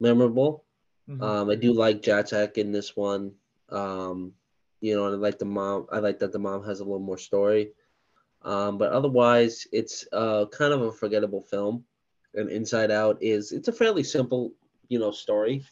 memorable. 0.00 0.64
Mm-hmm. 1.06 1.22
Um, 1.22 1.50
I 1.50 1.54
do 1.54 1.74
like 1.74 2.00
Jack 2.00 2.56
in 2.56 2.72
this 2.72 2.96
one. 2.96 3.32
Um, 3.68 4.32
you 4.80 4.94
know, 4.94 5.06
and 5.06 5.14
I 5.14 5.18
like 5.18 5.38
the 5.38 5.44
mom. 5.44 5.86
I 5.90 5.98
like 5.98 6.18
that 6.20 6.32
the 6.32 6.38
mom 6.38 6.64
has 6.64 6.80
a 6.80 6.84
little 6.84 6.98
more 6.98 7.18
story. 7.18 7.72
Um, 8.42 8.78
but 8.78 8.92
otherwise, 8.92 9.66
it's 9.72 10.06
uh, 10.12 10.46
kind 10.46 10.72
of 10.72 10.82
a 10.82 10.92
forgettable 10.92 11.42
film. 11.42 11.84
And 12.34 12.50
Inside 12.50 12.90
Out 12.90 13.18
is 13.20 13.52
it's 13.52 13.68
a 13.68 13.72
fairly 13.72 14.04
simple, 14.04 14.52
you 14.88 14.98
know, 14.98 15.10
story. 15.10 15.64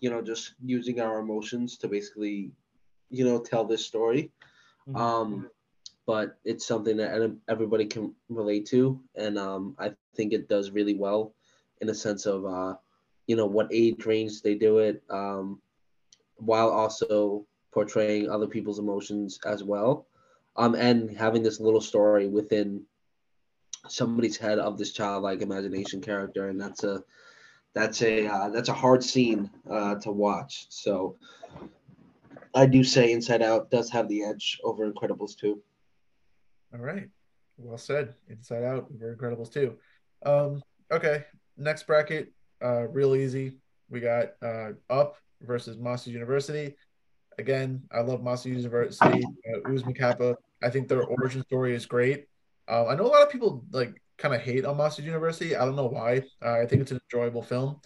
You 0.00 0.10
know, 0.10 0.20
just 0.20 0.54
using 0.64 1.00
our 1.00 1.18
emotions 1.20 1.78
to 1.78 1.88
basically, 1.88 2.52
you 3.10 3.24
know, 3.24 3.38
tell 3.38 3.64
this 3.64 3.84
story. 3.86 4.30
Mm-hmm. 4.88 4.96
Um, 4.96 5.50
but 6.06 6.38
it's 6.44 6.66
something 6.66 6.96
that 6.96 7.36
everybody 7.48 7.86
can 7.86 8.12
relate 8.28 8.66
to, 8.66 9.00
and 9.14 9.38
um, 9.38 9.76
I 9.78 9.92
think 10.16 10.32
it 10.32 10.48
does 10.48 10.72
really 10.72 10.94
well 10.94 11.32
in 11.80 11.88
a 11.88 11.94
sense 11.94 12.26
of, 12.26 12.44
uh, 12.44 12.74
you 13.28 13.36
know, 13.36 13.46
what 13.46 13.68
age 13.72 14.04
range 14.04 14.42
they 14.42 14.56
do 14.56 14.78
it, 14.78 15.02
um, 15.10 15.60
while 16.36 16.70
also 16.70 17.46
portraying 17.72 18.30
other 18.30 18.46
people's 18.46 18.78
emotions 18.78 19.38
as 19.46 19.64
well, 19.64 20.06
um, 20.56 20.74
and 20.74 21.16
having 21.16 21.42
this 21.42 21.60
little 21.60 21.80
story 21.80 22.28
within 22.28 22.82
somebody's 23.88 24.36
head 24.36 24.58
of 24.58 24.78
this 24.78 24.92
childlike 24.92 25.40
imagination 25.40 26.00
character, 26.00 26.48
and 26.48 26.60
that's 26.60 26.84
a 26.84 27.02
that's 27.74 28.02
a 28.02 28.26
uh, 28.26 28.50
that's 28.50 28.68
a 28.68 28.74
hard 28.74 29.02
scene 29.02 29.50
uh, 29.68 29.94
to 29.96 30.12
watch. 30.12 30.66
So 30.68 31.16
I 32.54 32.66
do 32.66 32.84
say 32.84 33.12
Inside 33.12 33.42
Out 33.42 33.70
does 33.70 33.90
have 33.90 34.08
the 34.08 34.24
edge 34.24 34.60
over 34.62 34.90
Incredibles 34.90 35.36
2. 35.36 35.60
All 36.74 36.80
right. 36.80 37.08
Well 37.56 37.78
said. 37.78 38.14
Inside 38.28 38.64
Out 38.64 38.88
over 38.94 39.16
Incredibles 39.16 39.52
2. 39.52 39.76
Um, 40.24 40.62
okay. 40.90 41.24
Next 41.56 41.86
bracket, 41.86 42.32
uh, 42.62 42.88
real 42.88 43.14
easy. 43.14 43.58
We 43.88 44.00
got 44.00 44.32
uh, 44.42 44.72
Up 44.90 45.16
versus 45.40 45.78
Monsters 45.78 46.12
University. 46.12 46.76
Again, 47.38 47.82
I 47.90 48.00
love 48.00 48.22
Monsters 48.22 48.56
University. 48.56 49.24
Uh, 49.24 49.68
Oozma 49.68 49.94
Kappa. 49.96 50.36
I 50.62 50.70
think 50.70 50.88
their 50.88 51.02
origin 51.02 51.42
story 51.44 51.74
is 51.74 51.86
great. 51.86 52.26
Uh, 52.68 52.86
I 52.86 52.94
know 52.94 53.04
a 53.04 53.08
lot 53.08 53.22
of 53.22 53.30
people 53.30 53.64
like 53.72 54.00
kind 54.18 54.34
of 54.34 54.40
hate 54.40 54.64
on 54.64 54.76
Monsters 54.76 55.04
University. 55.04 55.56
I 55.56 55.64
don't 55.64 55.76
know 55.76 55.86
why. 55.86 56.22
Uh, 56.44 56.60
I 56.60 56.66
think 56.66 56.82
it's 56.82 56.92
an 56.92 57.00
enjoyable 57.10 57.42
film. 57.42 57.80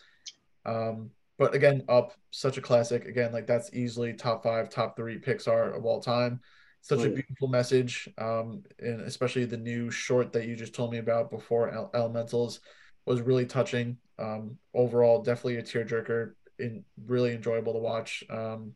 Um, 0.65 1.11
but 1.39 1.55
again, 1.55 1.83
Up, 1.89 2.13
such 2.31 2.59
a 2.59 2.63
classic. 2.63 3.05
Again, 3.07 3.33
like 3.33 3.47
that's 3.47 3.73
easily 3.73 4.13
top 4.13 4.43
five, 4.43 4.69
top 4.69 4.97
three 4.97 5.19
Pixar 5.19 5.77
of 5.77 5.85
all 5.85 6.01
time. 6.01 6.41
Such 6.81 7.05
a 7.05 7.11
beautiful 7.11 7.49
message, 7.49 8.09
um, 8.17 8.63
and 8.79 9.01
especially 9.01 9.45
the 9.45 9.57
new 9.57 9.91
short 9.91 10.33
that 10.33 10.47
you 10.47 10.55
just 10.55 10.73
told 10.73 10.93
me 10.93 10.99
about 10.99 11.33
before 11.33 11.91
Elementals 11.95 12.61
was 13.07 13.21
really 13.23 13.45
touching. 13.45 13.97
Um, 14.21 14.57
overall, 14.73 15.21
definitely 15.21 15.57
a 15.57 15.63
tearjerker. 15.63 16.35
In 16.59 16.85
really 17.07 17.35
enjoyable 17.35 17.73
to 17.73 17.81
watch. 17.81 18.25
Um, 18.31 18.75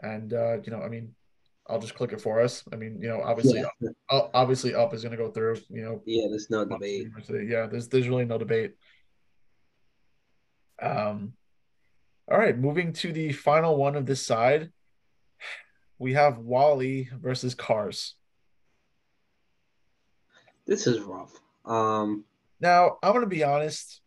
and 0.00 0.32
uh, 0.32 0.58
you 0.62 0.70
know, 0.70 0.80
I 0.80 0.88
mean, 0.88 1.14
I'll 1.68 1.80
just 1.80 1.94
click 1.94 2.12
it 2.12 2.20
for 2.20 2.40
us. 2.40 2.62
I 2.72 2.76
mean, 2.76 3.00
you 3.00 3.08
know, 3.08 3.22
obviously, 3.22 3.60
yeah. 3.60 3.88
up, 4.10 4.30
obviously, 4.34 4.74
up 4.74 4.94
is 4.94 5.02
going 5.02 5.16
to 5.16 5.22
go 5.22 5.30
through. 5.30 5.56
You 5.68 5.82
know, 5.82 6.02
yeah, 6.04 6.26
there's 6.28 6.50
no 6.50 6.64
debate. 6.64 7.08
Yeah, 7.28 7.66
there's 7.66 7.88
there's 7.88 8.08
really 8.08 8.24
no 8.24 8.38
debate. 8.38 8.74
Um, 10.80 11.32
all 12.30 12.38
right, 12.38 12.56
moving 12.56 12.92
to 12.94 13.12
the 13.12 13.32
final 13.32 13.76
one 13.76 13.96
of 13.96 14.06
this 14.06 14.24
side, 14.24 14.70
we 15.98 16.12
have 16.14 16.38
WALL-E 16.38 17.08
versus 17.18 17.54
Cars. 17.54 18.14
This 20.66 20.86
is 20.86 21.00
rough. 21.00 21.32
Um, 21.64 22.24
now 22.60 22.98
I'm 23.02 23.12
going 23.12 23.24
to 23.24 23.28
be 23.28 23.44
honest. 23.44 24.00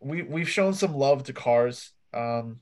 We 0.00 0.22
we've 0.22 0.48
shown 0.48 0.74
some 0.74 0.94
love 0.94 1.24
to 1.24 1.32
Cars 1.32 1.92
um, 2.12 2.60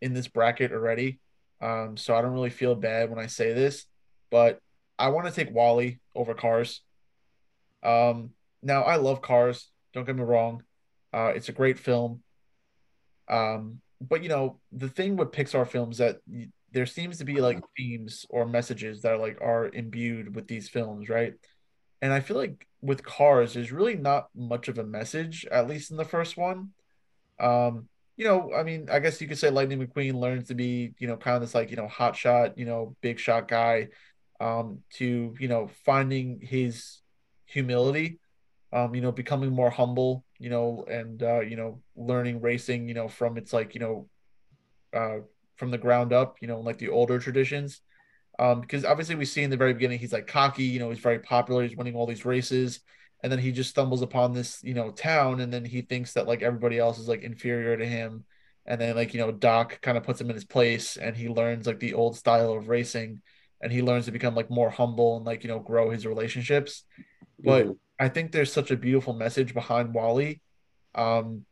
in 0.00 0.12
this 0.12 0.28
bracket 0.28 0.72
already. 0.72 1.20
Um, 1.62 1.96
so 1.96 2.14
I 2.14 2.20
don't 2.20 2.32
really 2.32 2.50
feel 2.50 2.74
bad 2.74 3.08
when 3.08 3.20
I 3.20 3.26
say 3.26 3.52
this, 3.52 3.86
but 4.30 4.58
I 4.98 5.08
want 5.08 5.28
to 5.28 5.32
take 5.32 5.54
WALL-E 5.54 6.00
over 6.14 6.34
Cars. 6.34 6.82
Um, 7.82 8.30
now 8.62 8.82
I 8.82 8.96
love 8.96 9.22
Cars. 9.22 9.70
Don't 9.94 10.04
get 10.04 10.16
me 10.16 10.22
wrong. 10.22 10.64
Uh, 11.12 11.32
it's 11.34 11.48
a 11.48 11.52
great 11.52 11.78
film. 11.78 12.22
Um, 13.28 13.80
but 14.00 14.22
you 14.22 14.28
know 14.28 14.58
the 14.72 14.88
thing 14.88 15.16
with 15.16 15.30
Pixar 15.30 15.68
films 15.68 15.98
that 15.98 16.18
there 16.72 16.86
seems 16.86 17.18
to 17.18 17.24
be 17.24 17.40
like 17.40 17.62
themes 17.76 18.26
or 18.30 18.46
messages 18.46 19.02
that 19.02 19.12
are 19.12 19.18
like 19.18 19.38
are 19.40 19.68
imbued 19.68 20.34
with 20.34 20.48
these 20.48 20.68
films, 20.68 21.08
right? 21.08 21.34
And 22.00 22.12
I 22.12 22.20
feel 22.20 22.36
like 22.36 22.66
with 22.80 23.04
Cars, 23.04 23.54
there's 23.54 23.70
really 23.70 23.94
not 23.94 24.28
much 24.34 24.68
of 24.68 24.78
a 24.78 24.84
message, 24.84 25.46
at 25.50 25.68
least 25.68 25.92
in 25.92 25.96
the 25.96 26.04
first 26.04 26.36
one. 26.36 26.70
Um, 27.38 27.88
you 28.16 28.24
know, 28.24 28.52
I 28.54 28.62
mean, 28.62 28.88
I 28.90 28.98
guess 28.98 29.20
you 29.20 29.28
could 29.28 29.38
say 29.38 29.50
Lightning 29.50 29.84
McQueen 29.84 30.14
learns 30.14 30.48
to 30.48 30.54
be, 30.54 30.94
you 30.98 31.06
know, 31.06 31.16
kind 31.16 31.36
of 31.36 31.42
this 31.42 31.54
like, 31.54 31.70
you 31.70 31.76
know, 31.76 31.88
hot 31.88 32.14
shot, 32.16 32.58
you 32.58 32.64
know, 32.66 32.94
big 33.00 33.18
shot 33.18 33.48
guy, 33.48 33.88
um, 34.40 34.80
to, 34.94 35.34
you 35.38 35.48
know, 35.48 35.70
finding 35.84 36.40
his 36.40 37.00
humility, 37.46 38.18
um, 38.72 38.94
you 38.94 39.00
know, 39.00 39.12
becoming 39.12 39.50
more 39.50 39.70
humble, 39.70 40.24
you 40.38 40.50
know, 40.50 40.84
and 40.88 41.22
uh, 41.22 41.40
you 41.40 41.56
know, 41.56 41.80
learning 41.96 42.40
racing, 42.40 42.88
you 42.88 42.94
know, 42.94 43.08
from 43.08 43.36
its 43.38 43.52
like, 43.52 43.74
you 43.74 43.80
know, 43.80 44.08
uh 44.92 45.18
from 45.56 45.70
the 45.70 45.78
ground 45.78 46.12
up, 46.12 46.36
you 46.40 46.48
know, 46.48 46.60
like 46.60 46.78
the 46.78 46.88
older 46.88 47.18
traditions. 47.18 47.80
Um, 48.38 48.62
because 48.62 48.84
obviously 48.84 49.14
we 49.14 49.26
see 49.26 49.42
in 49.42 49.50
the 49.50 49.56
very 49.56 49.74
beginning 49.74 49.98
he's 49.98 50.12
like 50.12 50.26
cocky, 50.26 50.64
you 50.64 50.80
know, 50.80 50.90
he's 50.90 50.98
very 50.98 51.18
popular, 51.20 51.62
he's 51.62 51.76
winning 51.76 51.94
all 51.94 52.06
these 52.06 52.24
races 52.24 52.80
and 53.22 53.30
then 53.30 53.38
he 53.38 53.52
just 53.52 53.70
stumbles 53.70 54.02
upon 54.02 54.32
this 54.32 54.62
you 54.64 54.74
know 54.74 54.90
town 54.90 55.40
and 55.40 55.52
then 55.52 55.64
he 55.64 55.82
thinks 55.82 56.14
that 56.14 56.26
like 56.26 56.42
everybody 56.42 56.78
else 56.78 56.98
is 56.98 57.08
like 57.08 57.22
inferior 57.22 57.76
to 57.76 57.86
him. 57.86 58.24
And 58.64 58.80
then 58.80 58.94
like 58.94 59.12
you 59.12 59.20
know 59.20 59.32
doc 59.32 59.80
kind 59.80 59.98
of 59.98 60.04
puts 60.04 60.20
him 60.20 60.28
in 60.28 60.34
his 60.34 60.44
place 60.44 60.96
and 60.96 61.16
he 61.16 61.28
learns 61.28 61.66
like 61.66 61.80
the 61.80 61.94
old 61.94 62.16
style 62.16 62.52
of 62.52 62.68
racing 62.68 63.20
and 63.60 63.72
he 63.72 63.82
learns 63.82 64.06
to 64.06 64.12
become 64.12 64.34
like 64.34 64.50
more 64.50 64.70
humble 64.70 65.16
and 65.16 65.26
like 65.26 65.42
you 65.42 65.48
know 65.48 65.58
grow 65.58 65.90
his 65.90 66.06
relationships. 66.06 66.84
But 67.38 67.64
mm-hmm. 67.64 67.72
i 67.98 68.08
think 68.08 68.30
there's 68.30 68.52
such 68.52 68.70
a 68.70 68.76
beautiful 68.76 69.14
message 69.14 69.54
behind 69.54 69.94
WALL-E 69.94 70.40
um 70.94 71.44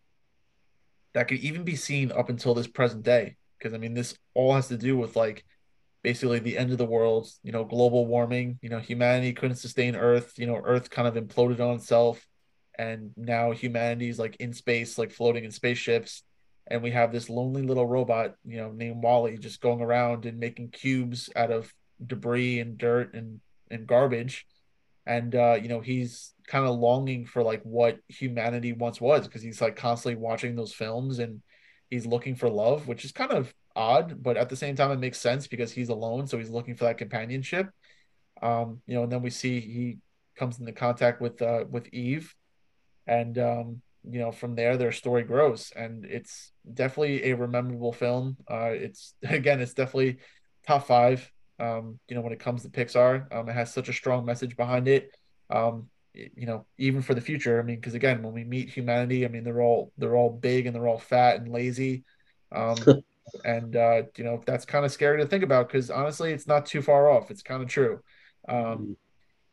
that 1.14 1.26
could 1.26 1.38
even 1.38 1.64
be 1.64 1.74
seen 1.74 2.12
up 2.12 2.28
until 2.28 2.54
this 2.54 2.68
present 2.68 3.02
day. 3.02 3.36
Because 3.58 3.74
i 3.74 3.78
mean 3.78 3.94
this 3.94 4.16
all 4.34 4.54
has 4.54 4.68
to 4.68 4.76
do 4.76 4.96
with 4.96 5.16
like 5.16 5.44
basically 6.02 6.38
the 6.38 6.56
end 6.56 6.72
of 6.72 6.78
the 6.78 6.86
world, 6.86 7.28
you 7.42 7.52
know, 7.52 7.64
global 7.64 8.06
warming, 8.06 8.58
you 8.62 8.70
know, 8.70 8.78
humanity 8.78 9.32
couldn't 9.32 9.56
sustain 9.56 9.96
Earth, 9.96 10.32
you 10.38 10.46
know, 10.46 10.60
Earth 10.64 10.90
kind 10.90 11.06
of 11.06 11.14
imploded 11.14 11.60
on 11.60 11.76
itself. 11.76 12.26
And 12.78 13.10
now 13.16 13.50
humanity's 13.50 14.18
like 14.18 14.36
in 14.36 14.54
space, 14.54 14.96
like 14.96 15.10
floating 15.10 15.44
in 15.44 15.50
spaceships. 15.50 16.22
And 16.66 16.82
we 16.82 16.92
have 16.92 17.12
this 17.12 17.28
lonely 17.28 17.62
little 17.62 17.86
robot, 17.86 18.36
you 18.46 18.56
know, 18.56 18.70
named 18.70 19.02
WALL-E 19.02 19.36
just 19.38 19.60
going 19.60 19.82
around 19.82 20.24
and 20.24 20.38
making 20.38 20.70
cubes 20.70 21.28
out 21.36 21.50
of 21.50 21.72
debris 22.04 22.60
and 22.60 22.78
dirt 22.78 23.12
and, 23.12 23.40
and 23.70 23.86
garbage. 23.86 24.46
And, 25.06 25.34
uh, 25.34 25.58
you 25.60 25.68
know, 25.68 25.80
he's 25.80 26.32
kind 26.46 26.64
of 26.64 26.78
longing 26.78 27.26
for 27.26 27.42
like 27.42 27.62
what 27.62 27.98
humanity 28.08 28.72
once 28.72 29.00
was 29.00 29.26
because 29.26 29.42
he's 29.42 29.60
like 29.60 29.76
constantly 29.76 30.20
watching 30.20 30.56
those 30.56 30.72
films 30.72 31.18
and 31.18 31.42
he's 31.90 32.06
looking 32.06 32.36
for 32.36 32.48
love, 32.48 32.88
which 32.88 33.04
is 33.04 33.12
kind 33.12 33.32
of 33.32 33.52
odd, 33.76 34.22
but 34.22 34.36
at 34.36 34.48
the 34.48 34.56
same 34.56 34.76
time, 34.76 34.90
it 34.90 34.98
makes 34.98 35.18
sense 35.18 35.46
because 35.46 35.72
he's 35.72 35.88
alone, 35.88 36.26
so 36.26 36.38
he's 36.38 36.50
looking 36.50 36.76
for 36.76 36.84
that 36.84 36.98
companionship. 36.98 37.68
Um, 38.42 38.80
you 38.86 38.94
know, 38.94 39.02
and 39.04 39.12
then 39.12 39.22
we 39.22 39.30
see 39.30 39.60
he 39.60 39.98
comes 40.36 40.58
into 40.58 40.72
contact 40.72 41.20
with 41.20 41.40
uh, 41.42 41.64
with 41.68 41.88
Eve, 41.92 42.34
and 43.06 43.38
um, 43.38 43.82
you 44.08 44.18
know, 44.18 44.32
from 44.32 44.54
there 44.54 44.76
their 44.76 44.92
story 44.92 45.22
grows, 45.22 45.72
and 45.76 46.04
it's 46.04 46.52
definitely 46.72 47.30
a 47.30 47.36
rememberable 47.36 47.92
film. 47.92 48.36
Uh, 48.50 48.70
it's 48.72 49.14
again, 49.22 49.60
it's 49.60 49.74
definitely 49.74 50.18
top 50.66 50.86
five. 50.86 51.30
Um, 51.58 51.98
you 52.08 52.14
know, 52.14 52.22
when 52.22 52.32
it 52.32 52.40
comes 52.40 52.62
to 52.62 52.70
Pixar, 52.70 53.32
um, 53.34 53.48
it 53.48 53.52
has 53.52 53.72
such 53.72 53.90
a 53.90 53.92
strong 53.92 54.24
message 54.24 54.56
behind 54.56 54.88
it. 54.88 55.10
Um, 55.50 55.88
you 56.14 56.46
know, 56.46 56.66
even 56.78 57.02
for 57.02 57.14
the 57.14 57.20
future. 57.20 57.60
I 57.60 57.62
mean, 57.62 57.76
because 57.76 57.94
again, 57.94 58.22
when 58.22 58.32
we 58.32 58.44
meet 58.44 58.70
humanity, 58.70 59.24
I 59.24 59.28
mean, 59.28 59.44
they're 59.44 59.60
all 59.60 59.92
they're 59.98 60.16
all 60.16 60.30
big 60.30 60.66
and 60.66 60.74
they're 60.74 60.88
all 60.88 60.98
fat 60.98 61.36
and 61.36 61.52
lazy. 61.52 62.04
Um, 62.50 62.76
and 63.44 63.76
uh, 63.76 64.02
you 64.16 64.24
know 64.24 64.40
that's 64.46 64.64
kind 64.64 64.84
of 64.84 64.92
scary 64.92 65.18
to 65.20 65.26
think 65.26 65.44
about 65.44 65.68
because 65.68 65.90
honestly, 65.90 66.32
it's 66.32 66.46
not 66.46 66.66
too 66.66 66.82
far 66.82 67.10
off. 67.10 67.30
It's 67.30 67.42
kind 67.42 67.62
of 67.62 67.68
true. 67.68 68.00
Um, 68.48 68.56
mm-hmm. 68.56 68.92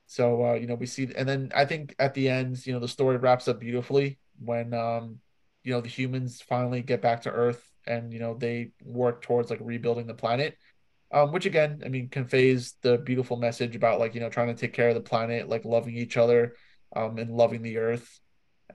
so 0.05 0.45
uh, 0.45 0.53
you 0.53 0.67
know, 0.67 0.75
we 0.75 0.85
see, 0.85 1.09
and 1.15 1.27
then 1.27 1.51
I 1.55 1.65
think 1.65 1.95
at 1.99 2.13
the 2.13 2.29
end, 2.29 2.65
you 2.65 2.73
know, 2.73 2.79
the 2.79 2.87
story 2.87 3.17
wraps 3.17 3.47
up 3.47 3.59
beautifully 3.59 4.19
when 4.39 4.73
um, 4.73 5.19
you 5.63 5.73
know 5.73 5.81
the 5.81 5.89
humans 5.89 6.41
finally 6.41 6.81
get 6.81 7.01
back 7.01 7.21
to 7.21 7.31
Earth 7.31 7.63
and 7.85 8.13
you 8.13 8.19
know 8.19 8.35
they 8.35 8.71
work 8.83 9.21
towards 9.21 9.49
like 9.49 9.59
rebuilding 9.61 10.07
the 10.07 10.13
planet. 10.13 10.57
Um, 11.09 11.31
which 11.31 11.45
again, 11.45 11.81
I 11.85 11.87
mean, 11.87 12.09
conveys 12.09 12.75
the 12.81 12.97
beautiful 12.97 13.37
message 13.37 13.77
about 13.77 13.99
like 13.99 14.13
you 14.13 14.19
know 14.19 14.29
trying 14.29 14.47
to 14.47 14.59
take 14.59 14.73
care 14.73 14.89
of 14.89 14.95
the 14.95 15.01
planet, 15.01 15.47
like 15.47 15.63
loving 15.63 15.95
each 15.95 16.17
other, 16.17 16.55
um, 16.95 17.17
and 17.17 17.31
loving 17.31 17.61
the 17.61 17.77
Earth 17.77 18.19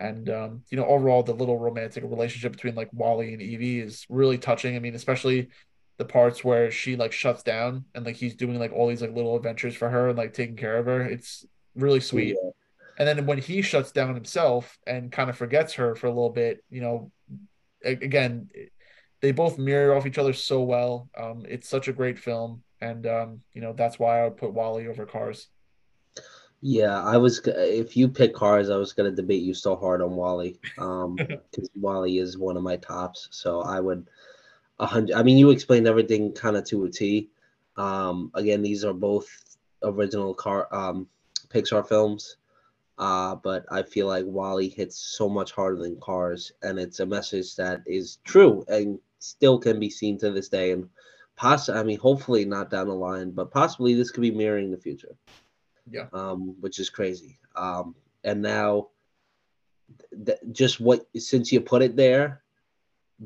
and 0.02 0.28
um, 0.28 0.62
you 0.68 0.76
know 0.76 0.84
overall 0.86 1.22
the 1.22 1.32
little 1.32 1.58
romantic 1.58 2.02
relationship 2.02 2.52
between 2.52 2.74
like 2.74 2.90
WALL-E 2.92 3.32
and 3.32 3.40
Evie 3.40 3.80
is 3.80 4.04
really 4.08 4.36
touching. 4.36 4.74
I 4.74 4.80
mean, 4.80 4.96
especially 4.96 5.48
the 5.98 6.04
parts 6.04 6.42
where 6.42 6.70
she 6.70 6.96
like 6.96 7.12
shuts 7.12 7.42
down 7.42 7.84
and 7.94 8.04
like 8.04 8.16
he's 8.16 8.34
doing 8.34 8.58
like 8.58 8.72
all 8.72 8.88
these 8.88 9.00
like 9.00 9.14
little 9.14 9.36
adventures 9.36 9.76
for 9.76 9.88
her 9.88 10.08
and 10.08 10.18
like 10.18 10.34
taking 10.34 10.56
care 10.56 10.76
of 10.76 10.86
her. 10.86 11.02
It's 11.02 11.46
really 11.76 12.00
sweet. 12.00 12.36
Yeah. 12.42 12.50
And 12.98 13.08
then 13.08 13.26
when 13.26 13.38
he 13.38 13.62
shuts 13.62 13.92
down 13.92 14.14
himself 14.14 14.76
and 14.86 15.12
kind 15.12 15.30
of 15.30 15.36
forgets 15.36 15.74
her 15.74 15.94
for 15.94 16.08
a 16.08 16.10
little 16.10 16.30
bit, 16.30 16.64
you 16.68 16.80
know, 16.80 17.12
again, 17.84 18.48
they 19.20 19.30
both 19.30 19.56
mirror 19.56 19.94
off 19.94 20.04
each 20.04 20.18
other 20.18 20.32
so 20.32 20.62
well. 20.62 21.08
Um, 21.16 21.44
it's 21.48 21.68
such 21.68 21.86
a 21.86 21.92
great 21.92 22.18
film, 22.18 22.64
and 22.80 23.06
um, 23.06 23.40
you 23.52 23.62
know 23.62 23.72
that's 23.72 23.98
why 23.98 24.20
I 24.20 24.24
would 24.24 24.36
put 24.36 24.52
WALL-E 24.52 24.88
over 24.88 25.06
Cars. 25.06 25.48
Yeah, 26.64 27.02
I 27.02 27.16
was. 27.16 27.40
If 27.44 27.96
you 27.96 28.08
pick 28.08 28.34
cars, 28.34 28.70
I 28.70 28.76
was 28.76 28.92
gonna 28.92 29.10
debate 29.10 29.42
you 29.42 29.52
so 29.52 29.74
hard 29.74 30.00
on 30.00 30.14
WALL-E, 30.14 30.60
um, 30.78 31.16
because 31.16 31.68
WALL-E 31.74 32.18
is 32.18 32.38
one 32.38 32.56
of 32.56 32.62
my 32.62 32.76
tops. 32.76 33.26
So 33.32 33.62
I 33.62 33.80
would, 33.80 34.08
a 34.78 34.86
hundred. 34.86 35.16
I 35.16 35.24
mean, 35.24 35.38
you 35.38 35.50
explained 35.50 35.88
everything 35.88 36.32
kind 36.32 36.56
of 36.56 36.64
to 36.66 36.84
a 36.84 36.88
T. 36.90 37.30
Um, 37.76 38.30
again, 38.34 38.62
these 38.62 38.84
are 38.84 38.92
both 38.92 39.28
original 39.82 40.34
car 40.34 40.68
um, 40.72 41.08
Pixar 41.48 41.86
films, 41.86 42.36
uh, 42.96 43.34
but 43.34 43.64
I 43.68 43.82
feel 43.82 44.06
like 44.06 44.24
WALL-E 44.24 44.68
hits 44.68 44.96
so 44.96 45.28
much 45.28 45.50
harder 45.50 45.82
than 45.82 45.98
Cars, 46.00 46.52
and 46.62 46.78
it's 46.78 47.00
a 47.00 47.06
message 47.06 47.56
that 47.56 47.82
is 47.86 48.18
true 48.22 48.64
and 48.68 49.00
still 49.18 49.58
can 49.58 49.80
be 49.80 49.90
seen 49.90 50.16
to 50.18 50.30
this 50.30 50.48
day, 50.48 50.70
and 50.70 50.88
possibly, 51.34 51.80
I 51.80 51.82
mean, 51.82 51.98
hopefully 51.98 52.44
not 52.44 52.70
down 52.70 52.86
the 52.86 52.94
line, 52.94 53.32
but 53.32 53.50
possibly 53.50 53.94
this 53.94 54.12
could 54.12 54.20
be 54.20 54.30
mirroring 54.30 54.70
the 54.70 54.78
future. 54.78 55.16
Yeah. 55.90 56.06
Um, 56.12 56.56
which 56.60 56.78
is 56.78 56.90
crazy. 56.90 57.38
Um, 57.56 57.94
and 58.24 58.40
now, 58.40 58.88
th- 60.24 60.38
just 60.52 60.80
what 60.80 61.06
since 61.16 61.52
you 61.52 61.60
put 61.60 61.82
it 61.82 61.96
there, 61.96 62.42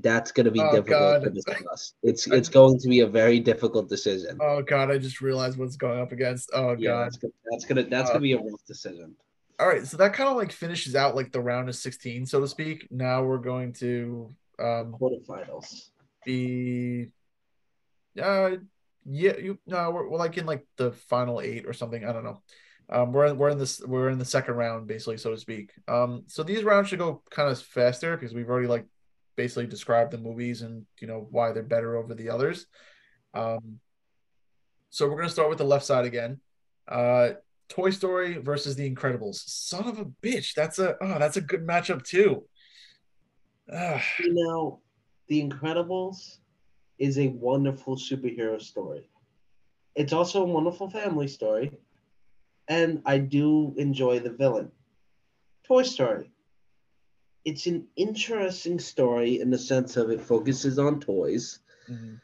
that's 0.00 0.32
going 0.32 0.44
to 0.44 0.50
be 0.50 0.60
oh, 0.60 0.70
difficult 0.70 1.22
God. 1.22 1.22
to 1.22 1.30
discuss. 1.30 1.94
It's 2.02 2.26
it's 2.32 2.48
going 2.48 2.78
to 2.78 2.88
be 2.88 3.00
a 3.00 3.06
very 3.06 3.40
difficult 3.40 3.88
decision. 3.88 4.38
Oh 4.40 4.62
God, 4.62 4.90
I 4.90 4.98
just 4.98 5.20
realized 5.20 5.58
what's 5.58 5.76
going 5.76 6.00
up 6.00 6.12
against. 6.12 6.50
Oh 6.54 6.76
yeah, 6.78 6.90
God, 6.90 7.04
that's, 7.04 7.18
that's 7.50 7.64
gonna 7.64 7.84
that's 7.84 8.10
uh, 8.10 8.14
gonna 8.14 8.22
be 8.22 8.32
a 8.32 8.38
rough 8.38 8.64
decision. 8.66 9.14
All 9.58 9.68
right, 9.68 9.86
so 9.86 9.96
that 9.96 10.12
kind 10.12 10.28
of 10.28 10.36
like 10.36 10.52
finishes 10.52 10.94
out 10.94 11.16
like 11.16 11.32
the 11.32 11.40
round 11.40 11.68
of 11.68 11.76
sixteen, 11.76 12.26
so 12.26 12.40
to 12.40 12.48
speak. 12.48 12.88
Now 12.90 13.22
we're 13.22 13.38
going 13.38 13.72
to 13.74 14.34
um 14.58 14.94
quarterfinals. 15.00 15.90
Be 16.24 17.08
uh 18.20 18.50
yeah, 19.08 19.36
you 19.36 19.58
no, 19.66 19.90
we're, 19.90 20.08
we're 20.08 20.18
like 20.18 20.36
in 20.36 20.46
like 20.46 20.66
the 20.76 20.92
final 20.92 21.40
eight 21.40 21.64
or 21.66 21.72
something. 21.72 22.04
I 22.04 22.12
don't 22.12 22.24
know. 22.24 22.42
Um, 22.88 23.12
we're 23.12 23.32
we're 23.34 23.50
in 23.50 23.58
this 23.58 23.80
we're 23.80 24.10
in 24.10 24.18
the 24.18 24.24
second 24.24 24.54
round 24.54 24.86
basically, 24.86 25.16
so 25.16 25.30
to 25.30 25.38
speak. 25.38 25.72
Um, 25.88 26.24
so 26.26 26.42
these 26.42 26.64
rounds 26.64 26.88
should 26.88 26.98
go 26.98 27.22
kind 27.30 27.50
of 27.50 27.60
faster 27.60 28.16
because 28.16 28.34
we've 28.34 28.48
already 28.48 28.68
like 28.68 28.86
basically 29.36 29.66
described 29.66 30.12
the 30.12 30.18
movies 30.18 30.62
and 30.62 30.86
you 31.00 31.06
know 31.06 31.26
why 31.30 31.52
they're 31.52 31.62
better 31.62 31.96
over 31.96 32.14
the 32.14 32.30
others. 32.30 32.66
Um, 33.34 33.80
so 34.90 35.08
we're 35.08 35.16
gonna 35.16 35.28
start 35.28 35.48
with 35.48 35.58
the 35.58 35.64
left 35.64 35.84
side 35.84 36.04
again. 36.04 36.40
Uh, 36.88 37.30
Toy 37.68 37.90
Story 37.90 38.38
versus 38.38 38.76
The 38.76 38.88
Incredibles. 38.88 39.36
Son 39.46 39.86
of 39.86 39.98
a 39.98 40.04
bitch, 40.04 40.54
that's 40.54 40.78
a 40.78 40.96
oh, 41.00 41.18
that's 41.18 41.36
a 41.36 41.40
good 41.40 41.66
matchup 41.66 42.04
too. 42.04 42.44
Ugh. 43.72 44.00
You 44.20 44.34
know, 44.34 44.80
The 45.28 45.42
Incredibles 45.42 46.38
is 46.98 47.18
a 47.18 47.28
wonderful 47.28 47.96
superhero 47.96 48.60
story. 48.60 49.08
It's 49.94 50.12
also 50.12 50.42
a 50.42 50.46
wonderful 50.46 50.90
family 50.90 51.28
story. 51.28 51.72
And 52.68 53.00
I 53.06 53.18
do 53.18 53.74
enjoy 53.76 54.18
the 54.20 54.30
villain. 54.30 54.72
Toy 55.64 55.82
Story. 55.82 56.30
It's 57.44 57.66
an 57.66 57.86
interesting 57.94 58.78
story 58.80 59.40
in 59.40 59.50
the 59.50 59.58
sense 59.58 59.96
of 59.96 60.10
it 60.10 60.20
focuses 60.20 60.78
on 60.78 60.98
toys. 60.98 61.60
Mm-hmm. 61.88 62.14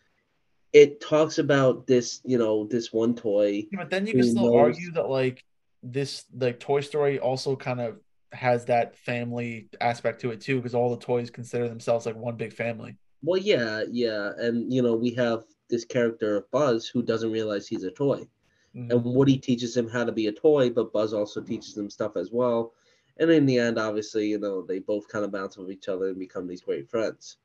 It 0.73 1.01
talks 1.01 1.39
about 1.39 1.87
this, 1.87 2.21
you 2.25 2.39
know, 2.39 2.67
this 2.67 2.93
one 2.93 3.15
toy. 3.15 3.67
Yeah, 3.71 3.79
but 3.79 3.91
then 3.91 4.07
you 4.07 4.15
can 4.15 4.25
still 4.25 4.51
knows... 4.51 4.55
argue 4.55 4.93
that 4.93 5.09
like 5.09 5.45
this 5.83 6.25
like 6.37 6.59
Toy 6.59 6.81
Story 6.81 7.19
also 7.19 7.55
kind 7.55 7.81
of 7.81 8.01
has 8.33 8.65
that 8.65 8.97
family 8.97 9.69
aspect 9.81 10.23
to 10.23 10.31
it 10.31 10.41
too, 10.41 10.57
because 10.57 10.75
all 10.75 10.91
the 10.91 11.05
toys 11.05 11.31
consider 11.31 11.69
themselves 11.69 12.07
like 12.07 12.17
one 12.17 12.37
big 12.37 12.53
family. 12.53 12.97
Well, 13.23 13.41
yeah, 13.41 13.85
yeah, 13.91 14.33
and 14.39 14.73
you 14.73 14.83
know 14.83 14.95
we 14.95 15.11
have 15.15 15.45
this 15.71 15.85
character 15.85 16.37
of 16.37 16.51
Buzz 16.51 16.87
who 16.89 17.03
doesn't 17.03 17.31
realize 17.31 17.69
he's 17.69 17.85
a 17.85 17.91
toy, 17.91 18.27
mm-hmm. 18.75 18.91
and 18.91 19.05
Woody 19.05 19.39
teaches 19.39 19.77
him 19.77 19.89
how 19.89 20.05
to 20.05 20.13
be 20.13 20.27
a 20.27 20.33
toy, 20.33 20.71
but 20.71 20.93
Buzz 20.93 21.13
also 21.13 21.41
teaches 21.41 21.77
him 21.77 21.89
stuff 21.89 22.17
as 22.17 22.31
well. 22.33 22.73
And 23.19 23.31
in 23.31 23.47
the 23.47 23.59
end, 23.59 23.79
obviously, 23.79 24.29
you 24.29 24.39
know 24.39 24.63
they 24.63 24.81
both 24.81 25.09
kind 25.09 25.25
of 25.25 25.31
bounce 25.31 25.57
off 25.57 25.71
each 25.71 25.89
other 25.89 26.09
and 26.09 26.19
become 26.19 26.49
these 26.49 26.63
great 26.63 26.91
friends. 26.91 27.37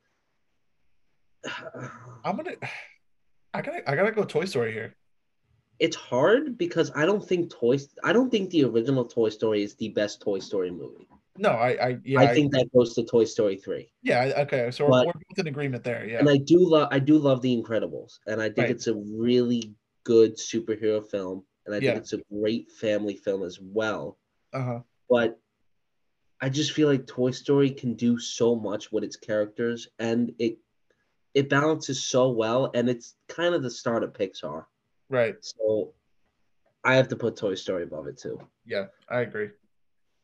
I'm 2.24 2.36
gonna, 2.36 2.56
I 3.54 3.62
gotta, 3.62 3.88
I 3.88 3.94
gotta 3.94 4.12
go 4.12 4.24
Toy 4.24 4.46
Story 4.46 4.72
here. 4.72 4.96
It's 5.78 5.94
hard 5.94 6.58
because 6.58 6.90
I 6.96 7.06
don't 7.06 7.24
think 7.24 7.50
Toy, 7.50 7.78
I 8.02 8.12
don't 8.12 8.30
think 8.30 8.50
the 8.50 8.64
original 8.64 9.04
Toy 9.04 9.28
Story 9.28 9.62
is 9.62 9.76
the 9.76 9.90
best 9.90 10.20
Toy 10.20 10.40
Story 10.40 10.72
movie. 10.72 11.06
No, 11.38 11.50
I, 11.50 11.68
I, 11.68 11.98
yeah, 12.04 12.20
I 12.20 12.34
think 12.34 12.54
I, 12.54 12.58
that 12.58 12.72
goes 12.74 12.94
to 12.94 13.04
Toy 13.04 13.24
Story 13.24 13.56
three. 13.56 13.92
Yeah, 14.02 14.32
okay, 14.38 14.70
so 14.70 14.88
but, 14.88 15.06
we're, 15.06 15.12
both 15.12 15.38
in 15.38 15.46
agreement 15.46 15.84
there. 15.84 16.06
Yeah, 16.06 16.18
and 16.18 16.28
I 16.28 16.36
do 16.36 16.58
love, 16.58 16.88
I 16.90 16.98
do 16.98 17.16
love 17.16 17.42
The 17.42 17.56
Incredibles, 17.56 18.18
and 18.26 18.40
I 18.40 18.46
think 18.46 18.58
right. 18.58 18.70
it's 18.70 18.88
a 18.88 18.94
really 18.94 19.74
good 20.04 20.36
superhero 20.36 21.06
film, 21.08 21.44
and 21.64 21.74
I 21.74 21.78
think 21.78 21.92
yeah. 21.92 21.98
it's 21.98 22.12
a 22.12 22.20
great 22.32 22.70
family 22.72 23.16
film 23.16 23.44
as 23.44 23.58
well. 23.60 24.18
Uh 24.52 24.62
huh. 24.62 24.80
But 25.08 25.40
I 26.40 26.48
just 26.48 26.72
feel 26.72 26.88
like 26.88 27.06
Toy 27.06 27.30
Story 27.30 27.70
can 27.70 27.94
do 27.94 28.18
so 28.18 28.56
much 28.56 28.90
with 28.90 29.04
its 29.04 29.16
characters, 29.16 29.88
and 29.98 30.32
it 30.38 30.58
it 31.34 31.48
balances 31.48 32.02
so 32.02 32.30
well, 32.30 32.70
and 32.74 32.88
it's 32.88 33.14
kind 33.28 33.54
of 33.54 33.62
the 33.62 33.70
start 33.70 34.02
of 34.02 34.12
Pixar. 34.12 34.64
Right. 35.08 35.36
So 35.40 35.94
I 36.84 36.94
have 36.94 37.08
to 37.08 37.16
put 37.16 37.36
Toy 37.36 37.54
Story 37.54 37.84
above 37.84 38.06
it 38.06 38.18
too. 38.18 38.40
Yeah, 38.64 38.86
I 39.08 39.20
agree. 39.20 39.50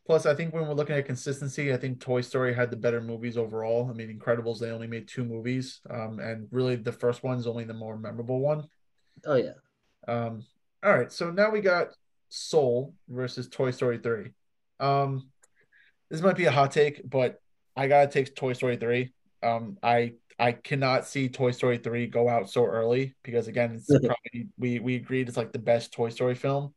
Plus, 0.07 0.27
I 0.27 0.35
think 0.35 0.53
when 0.53 0.67
we're 0.67 0.75
looking 0.75 0.97
at 0.97 1.07
consistency, 1.07 1.73
I 1.73 1.79
think 1.79 1.99
Toy 1.99 2.21
Story 2.21 2.55
had 2.55 2.71
the 2.71 2.77
better 2.77 3.01
movies 3.01 3.39
overall. 3.39 3.89
I 3.91 3.95
mean, 3.95 4.17
Incredibles, 4.19 4.59
they 4.59 4.71
only 4.71 4.87
made 4.87 5.09
two 5.09 5.25
movies. 5.25 5.81
Um, 5.89 6.19
and 6.19 6.47
really 6.51 6.77
the 6.77 6.93
first 6.93 7.23
one 7.23 7.39
is 7.39 7.47
only 7.47 7.65
the 7.65 7.73
more 7.73 7.97
memorable 7.97 8.41
one. 8.41 8.65
Oh, 9.25 9.37
yeah. 9.37 9.55
Um, 10.07 10.45
all 10.83 10.95
right. 10.95 11.11
So 11.11 11.31
now 11.31 11.51
we 11.51 11.63
got 11.63 11.89
Soul 12.29 12.95
versus 13.09 13.49
Toy 13.49 13.71
Story 13.71 13.99
3. 13.99 14.31
Um, 14.79 15.31
this 16.11 16.21
might 16.21 16.37
be 16.37 16.45
a 16.45 16.51
hot 16.51 16.73
take, 16.73 17.01
but 17.09 17.41
I 17.77 17.89
gotta 17.89 18.11
take 18.11 18.35
Toy 18.35 18.53
Story 18.53 18.77
3. 18.77 19.13
Um, 19.43 19.79
I 19.83 20.15
I 20.39 20.53
cannot 20.53 21.07
see 21.07 21.29
Toy 21.29 21.53
Story 21.53 21.79
3 21.79 22.09
go 22.09 22.29
out 22.29 22.51
so 22.51 22.65
early 22.67 23.15
because 23.23 23.49
again, 23.49 23.73
it's 23.75 23.87
probably 24.07 24.49
we 24.59 24.81
we 24.81 24.97
agreed 24.97 25.29
it's 25.29 25.37
like 25.37 25.53
the 25.53 25.59
best 25.59 25.93
Toy 25.93 26.11
Story 26.11 26.35
film. 26.35 26.75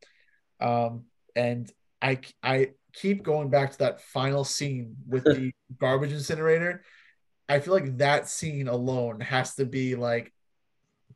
Um, 0.60 1.04
and 1.36 1.70
I 2.00 2.20
I 2.42 2.70
keep 2.92 3.22
going 3.22 3.50
back 3.50 3.72
to 3.72 3.78
that 3.78 4.00
final 4.00 4.44
scene 4.44 4.96
with 5.06 5.24
the 5.24 5.52
garbage 5.78 6.12
incinerator. 6.12 6.82
I 7.48 7.60
feel 7.60 7.74
like 7.74 7.98
that 7.98 8.28
scene 8.28 8.68
alone 8.68 9.20
has 9.20 9.54
to 9.54 9.64
be 9.64 9.94
like 9.94 10.32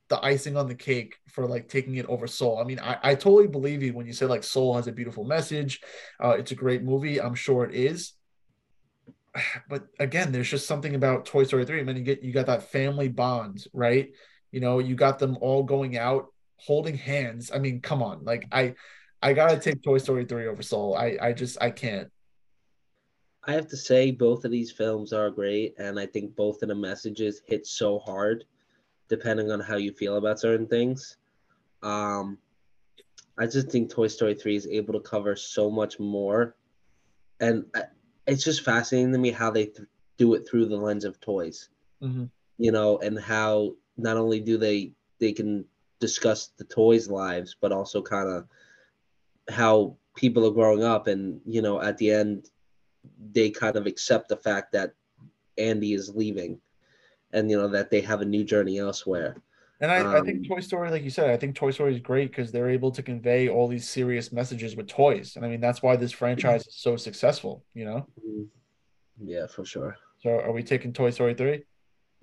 the 0.08 0.22
icing 0.24 0.56
on 0.56 0.68
the 0.68 0.74
cake 0.74 1.16
for 1.28 1.46
like 1.46 1.68
taking 1.68 1.96
it 1.96 2.06
over 2.06 2.26
Soul. 2.26 2.58
I 2.58 2.64
mean, 2.64 2.78
I, 2.78 2.98
I 3.02 3.14
totally 3.14 3.48
believe 3.48 3.82
you 3.82 3.92
when 3.94 4.06
you 4.06 4.12
say 4.12 4.26
like 4.26 4.44
Soul 4.44 4.76
has 4.76 4.86
a 4.86 4.92
beautiful 4.92 5.24
message. 5.24 5.80
Uh, 6.22 6.30
it's 6.30 6.52
a 6.52 6.56
great 6.56 6.82
movie. 6.82 7.20
I'm 7.20 7.34
sure 7.34 7.64
it 7.64 7.74
is. 7.74 8.14
but 9.68 9.86
again, 9.98 10.32
there's 10.32 10.50
just 10.50 10.66
something 10.66 10.94
about 10.94 11.26
Toy 11.26 11.44
Story 11.44 11.64
3. 11.64 11.80
I 11.80 11.82
mean, 11.84 11.96
you 11.96 12.02
get 12.02 12.22
you 12.22 12.32
got 12.32 12.46
that 12.46 12.70
family 12.70 13.08
bond, 13.08 13.64
right? 13.72 14.10
You 14.50 14.60
know, 14.60 14.78
you 14.78 14.94
got 14.94 15.18
them 15.18 15.38
all 15.40 15.62
going 15.62 15.96
out 15.96 16.26
holding 16.56 16.96
hands. 16.96 17.50
I 17.52 17.58
mean, 17.58 17.80
come 17.80 18.02
on. 18.02 18.24
Like 18.24 18.46
I 18.52 18.74
I 19.22 19.32
gotta 19.32 19.58
take 19.58 19.82
Toy 19.82 19.98
Story 19.98 20.24
3 20.24 20.48
over 20.48 20.62
Soul. 20.62 20.96
I 20.96 21.16
I 21.20 21.32
just 21.32 21.56
I 21.60 21.70
can't. 21.70 22.10
I 23.44 23.52
have 23.52 23.66
to 23.68 23.76
say 23.76 24.10
both 24.10 24.44
of 24.44 24.50
these 24.50 24.70
films 24.70 25.12
are 25.12 25.30
great, 25.30 25.74
and 25.78 25.98
I 25.98 26.06
think 26.06 26.36
both 26.36 26.62
of 26.62 26.68
the 26.68 26.74
messages 26.74 27.42
hit 27.46 27.66
so 27.66 27.98
hard, 27.98 28.44
depending 29.08 29.50
on 29.50 29.60
how 29.60 29.76
you 29.76 29.92
feel 29.92 30.16
about 30.16 30.38
certain 30.38 30.66
things. 30.66 31.16
Um, 31.82 32.38
I 33.38 33.46
just 33.46 33.70
think 33.70 33.90
Toy 33.90 34.06
Story 34.08 34.34
3 34.34 34.56
is 34.56 34.66
able 34.66 34.92
to 34.92 35.00
cover 35.00 35.34
so 35.34 35.70
much 35.70 35.98
more. 35.98 36.54
And 37.40 37.64
it's 38.26 38.44
just 38.44 38.62
fascinating 38.62 39.12
to 39.12 39.18
me 39.18 39.30
how 39.30 39.50
they 39.50 39.66
th- 39.66 39.88
do 40.18 40.34
it 40.34 40.46
through 40.46 40.66
the 40.66 40.76
lens 40.76 41.04
of 41.04 41.20
toys. 41.20 41.70
Mm-hmm. 42.02 42.24
You 42.58 42.72
know, 42.72 42.98
and 42.98 43.18
how 43.18 43.74
not 43.96 44.16
only 44.16 44.40
do 44.40 44.58
they 44.58 44.92
they 45.18 45.32
can 45.32 45.64
discuss 45.98 46.52
the 46.58 46.64
toys' 46.64 47.08
lives, 47.08 47.56
but 47.60 47.72
also 47.72 48.02
kind 48.02 48.28
of 48.28 48.46
how 49.50 49.96
people 50.14 50.46
are 50.46 50.52
growing 50.52 50.82
up 50.82 51.06
and, 51.06 51.40
you 51.46 51.62
know, 51.62 51.80
at 51.80 51.98
the 51.98 52.10
end 52.10 52.50
they 53.32 53.50
kind 53.50 53.76
of 53.76 53.86
accept 53.86 54.28
the 54.28 54.36
fact 54.36 54.72
that 54.72 54.92
Andy 55.58 55.92
is 55.92 56.14
leaving 56.14 56.60
and 57.32 57.50
you 57.50 57.56
know 57.56 57.68
that 57.68 57.90
they 57.90 58.00
have 58.00 58.20
a 58.20 58.24
new 58.24 58.44
journey 58.44 58.78
elsewhere. 58.78 59.36
And 59.80 59.90
I, 59.90 59.98
um, 59.98 60.14
I 60.14 60.20
think 60.20 60.46
Toy 60.46 60.60
Story, 60.60 60.90
like 60.90 61.02
you 61.02 61.10
said, 61.10 61.30
I 61.30 61.36
think 61.36 61.56
Toy 61.56 61.72
Story 61.72 61.94
is 61.94 62.00
great 62.00 62.30
because 62.30 62.52
they're 62.52 62.70
able 62.70 62.92
to 62.92 63.02
convey 63.02 63.48
all 63.48 63.66
these 63.66 63.88
serious 63.88 64.30
messages 64.30 64.76
with 64.76 64.86
toys. 64.86 65.34
And 65.34 65.44
I 65.44 65.48
mean, 65.48 65.60
that's 65.60 65.82
why 65.82 65.96
this 65.96 66.12
franchise 66.12 66.66
is 66.68 66.76
so 66.76 66.96
successful, 66.96 67.64
you 67.74 67.84
know? 67.84 68.06
Mm-hmm. 68.24 68.44
Yeah, 69.26 69.48
for 69.48 69.64
sure. 69.64 69.96
So 70.20 70.30
are 70.30 70.52
we 70.52 70.62
taking 70.62 70.92
Toy 70.92 71.10
Story 71.10 71.34
3? 71.34 71.64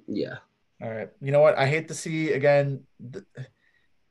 Yeah. 0.07 0.37
All 0.81 0.89
right. 0.89 1.09
You 1.19 1.33
know 1.33 1.41
what? 1.41 1.57
I 1.57 1.65
hate 1.65 1.89
to 1.89 1.93
see 1.93 2.31
again. 2.31 2.83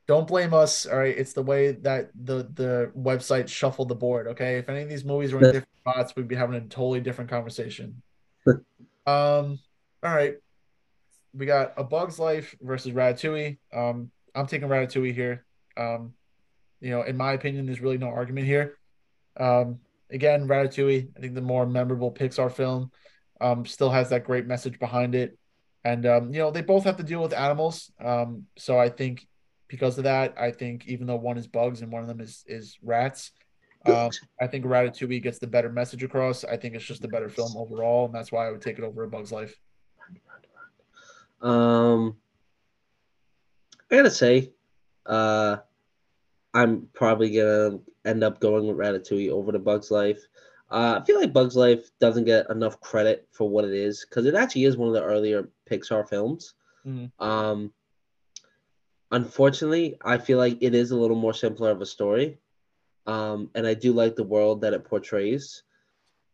Don't 0.09 0.27
blame 0.27 0.55
us. 0.55 0.87
All 0.87 0.97
right. 0.97 1.15
It's 1.15 1.33
the 1.33 1.43
way 1.43 1.71
that 1.71 2.09
the 2.25 2.49
the 2.55 2.91
website 2.97 3.47
shuffled 3.47 3.89
the 3.89 3.95
board. 3.95 4.25
Okay. 4.27 4.57
If 4.57 4.67
any 4.67 4.81
of 4.81 4.89
these 4.89 5.05
movies 5.05 5.33
were 5.33 5.39
in 5.39 5.45
different 5.45 5.79
spots, 5.81 6.15
we'd 6.15 6.27
be 6.27 6.35
having 6.35 6.55
a 6.55 6.61
totally 6.61 6.99
different 6.99 7.29
conversation. 7.29 8.01
um, 9.05 9.59
all 10.01 10.15
right 10.15 10.35
we 11.33 11.45
got 11.45 11.73
A 11.77 11.83
Bug's 11.83 12.19
Life 12.19 12.55
versus 12.61 12.91
Ratatouille. 12.91 13.57
Um, 13.73 14.11
I'm 14.35 14.47
taking 14.47 14.67
Ratatouille 14.67 15.13
here. 15.13 15.45
Um, 15.77 16.13
you 16.81 16.91
know, 16.91 17.03
in 17.03 17.17
my 17.17 17.33
opinion, 17.33 17.65
there's 17.65 17.81
really 17.81 17.97
no 17.97 18.07
argument 18.07 18.47
here. 18.47 18.77
Um, 19.37 19.79
again, 20.09 20.47
Ratatouille, 20.47 21.09
I 21.15 21.19
think 21.19 21.35
the 21.35 21.41
more 21.41 21.65
memorable 21.65 22.11
Pixar 22.11 22.51
film, 22.51 22.91
um, 23.41 23.65
still 23.65 23.89
has 23.89 24.09
that 24.09 24.25
great 24.25 24.47
message 24.47 24.79
behind 24.79 25.15
it. 25.15 25.37
And 25.83 26.05
um, 26.05 26.33
you 26.33 26.39
know, 26.39 26.51
they 26.51 26.61
both 26.61 26.83
have 26.83 26.97
to 26.97 27.03
deal 27.03 27.21
with 27.21 27.33
animals. 27.33 27.91
Um, 28.03 28.47
so 28.57 28.77
I 28.77 28.89
think 28.89 29.27
because 29.69 29.97
of 29.97 30.03
that, 30.03 30.33
I 30.37 30.51
think 30.51 30.87
even 30.87 31.07
though 31.07 31.15
one 31.15 31.37
is 31.37 31.47
bugs 31.47 31.81
and 31.81 31.91
one 31.91 32.01
of 32.01 32.07
them 32.07 32.19
is 32.19 32.43
is 32.47 32.77
rats, 32.81 33.31
um, 33.85 34.09
I 34.41 34.47
think 34.47 34.65
Ratatouille 34.65 35.23
gets 35.23 35.39
the 35.39 35.47
better 35.47 35.69
message 35.69 36.03
across. 36.03 36.43
I 36.43 36.57
think 36.57 36.75
it's 36.75 36.83
just 36.83 37.05
a 37.05 37.07
better 37.07 37.29
film 37.29 37.55
overall, 37.55 38.05
and 38.05 38.13
that's 38.13 38.31
why 38.31 38.47
I 38.47 38.51
would 38.51 38.61
take 38.61 38.77
it 38.77 38.83
over 38.83 39.03
A 39.03 39.07
Bug's 39.07 39.31
Life. 39.31 39.55
Um, 41.41 42.17
I 43.89 43.95
gotta 43.95 44.11
say, 44.11 44.51
uh, 45.05 45.57
I'm 46.53 46.89
probably 46.93 47.31
gonna 47.31 47.79
end 48.05 48.23
up 48.23 48.41
going 48.41 48.67
with 48.67 48.77
Ratatouille 48.77 49.29
over 49.29 49.51
the 49.51 49.59
Bugs 49.59 49.91
Life. 49.91 50.19
Uh, 50.69 50.99
I 51.01 51.05
feel 51.05 51.19
like 51.19 51.31
Bugs 51.31 51.55
Life 51.55 51.89
doesn't 51.99 52.25
get 52.25 52.49
enough 52.49 52.79
credit 52.81 53.27
for 53.31 53.49
what 53.49 53.65
it 53.65 53.73
is 53.73 54.05
because 54.07 54.25
it 54.25 54.35
actually 54.35 54.65
is 54.65 54.77
one 54.77 54.89
of 54.89 54.93
the 54.93 55.03
earlier 55.03 55.49
Pixar 55.69 56.07
films. 56.07 56.55
Mm-hmm. 56.85 57.23
Um, 57.23 57.71
unfortunately, 59.11 59.97
I 60.03 60.17
feel 60.17 60.37
like 60.37 60.57
it 60.61 60.75
is 60.75 60.91
a 60.91 60.97
little 60.97 61.17
more 61.17 61.33
simpler 61.33 61.71
of 61.71 61.81
a 61.81 61.85
story. 61.85 62.37
Um, 63.07 63.49
and 63.55 63.65
I 63.65 63.73
do 63.73 63.93
like 63.93 64.15
the 64.15 64.23
world 64.23 64.61
that 64.61 64.73
it 64.73 64.85
portrays. 64.85 65.63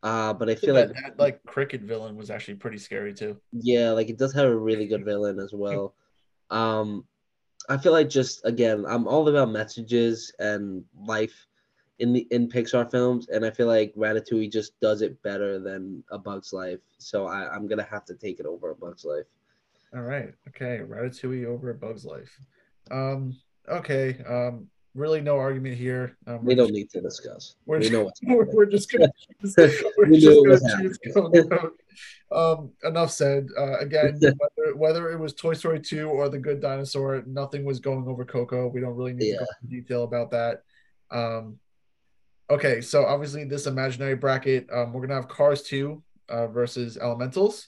Uh, 0.04 0.34
but 0.34 0.50
I 0.50 0.56
feel 0.56 0.76
that, 0.76 0.90
like 0.90 1.02
that, 1.02 1.20
like 1.20 1.44
cricket 1.46 1.82
villain 1.82 2.16
was 2.16 2.30
actually 2.30 2.56
pretty 2.56 2.78
scary 2.78 3.14
too. 3.14 3.38
Yeah, 3.52 3.92
like 3.92 4.10
it 4.10 4.18
does 4.18 4.34
have 4.34 4.46
a 4.46 4.56
really 4.56 4.88
good 4.88 5.04
villain 5.04 5.40
as 5.40 5.52
well. 5.54 5.96
Um, 6.52 7.06
I 7.70 7.78
feel 7.78 7.92
like 7.92 8.10
just 8.10 8.46
again, 8.46 8.86
I'm 8.88 9.08
all 9.08 9.28
about 9.28 9.50
messages 9.50 10.32
and 10.38 10.84
life 10.96 11.48
in 11.98 12.14
the 12.14 12.28
in 12.30 12.50
Pixar 12.50 12.92
films, 12.92 13.30
and 13.30 13.44
I 13.44 13.50
feel 13.50 13.68
like 13.68 13.96
Ratatouille 13.96 14.52
just 14.52 14.80
does 14.80 15.02
it 15.02 15.22
better 15.24 15.60
than 15.60 16.04
A 16.12 16.20
Bug's 16.20 16.54
Life. 16.54 16.82
So 17.00 17.26
I, 17.26 17.52
I'm 17.52 17.68
gonna 17.68 17.88
have 17.90 18.06
to 18.06 18.14
take 18.14 18.40
it 18.40 18.46
over 18.46 18.72
A 18.72 18.76
Bug's 18.76 19.06
Life. 19.06 19.26
All 19.96 20.02
right, 20.02 20.34
okay, 20.50 20.82
Ratatouille 20.86 21.46
over 21.46 21.72
A 21.72 21.74
Bug's 21.74 22.06
Life. 22.06 22.38
Um, 22.92 23.38
okay, 23.68 24.18
um, 24.28 24.68
really 24.96 25.22
no 25.22 25.38
argument 25.38 25.76
here. 25.76 26.18
Um, 26.26 26.44
we 26.44 26.56
don't 26.56 26.68
just, 26.68 26.76
need 26.76 26.90
to 26.92 27.02
discuss. 27.02 27.56
We're 27.66 27.80
we 27.80 27.90
just, 27.90 28.20
we're, 28.24 28.46
we're, 28.52 28.66
just 28.66 28.92
gonna 28.92 29.10
choose, 29.42 29.84
we're 29.98 30.10
we 30.10 30.20
just 30.20 30.64
gonna 31.14 31.30
choose 31.34 31.50
um, 32.32 32.72
enough 32.84 33.12
said. 33.12 33.48
Uh, 33.58 33.78
again, 33.80 34.20
whether, 34.22 34.76
whether 34.76 35.12
it 35.12 35.20
was 35.20 35.34
Toy 35.34 35.54
Story 35.54 35.80
2 35.80 36.08
or 36.08 36.30
The 36.30 36.40
Good 36.40 36.62
Dinosaur, 36.62 37.24
nothing 37.28 37.66
was 37.66 37.80
going 37.80 38.08
over 38.08 38.26
Coco. 38.26 38.68
We 38.68 38.82
don't 38.82 38.96
really 38.96 39.14
need 39.14 39.28
yeah. 39.28 39.40
to 39.40 39.40
go 39.40 39.46
into 39.62 39.76
detail 39.76 40.04
about 40.04 40.32
that. 40.32 40.64
Um, 41.12 41.60
okay, 42.50 42.82
so 42.82 43.06
obviously 43.06 43.44
this 43.46 43.68
imaginary 43.68 44.16
bracket, 44.16 44.68
um, 44.72 44.94
we're 44.94 45.02
gonna 45.02 45.20
have 45.20 45.28
Cars 45.28 45.62
2 45.64 46.02
uh, 46.30 46.48
versus 46.48 46.98
Elementals 46.98 47.68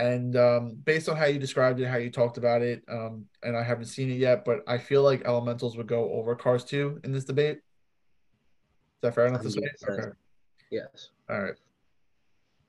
and 0.00 0.34
um, 0.34 0.76
based 0.84 1.10
on 1.10 1.16
how 1.16 1.26
you 1.26 1.38
described 1.38 1.78
it, 1.78 1.86
how 1.86 1.98
you 1.98 2.10
talked 2.10 2.38
about 2.38 2.62
it, 2.62 2.82
um, 2.88 3.26
and 3.42 3.54
I 3.54 3.62
haven't 3.62 3.84
seen 3.84 4.10
it 4.10 4.14
yet, 4.14 4.46
but 4.46 4.62
I 4.66 4.78
feel 4.78 5.02
like 5.02 5.26
Elementals 5.26 5.76
would 5.76 5.86
go 5.86 6.10
over 6.12 6.34
Cars 6.34 6.64
2 6.64 7.02
in 7.04 7.12
this 7.12 7.24
debate. 7.24 7.58
Is 7.58 9.02
that 9.02 9.14
fair 9.14 9.26
enough 9.26 9.42
to 9.42 9.50
say? 9.50 9.60
Okay. 9.86 10.08
Yes. 10.70 11.10
All 11.28 11.42
right. 11.42 11.54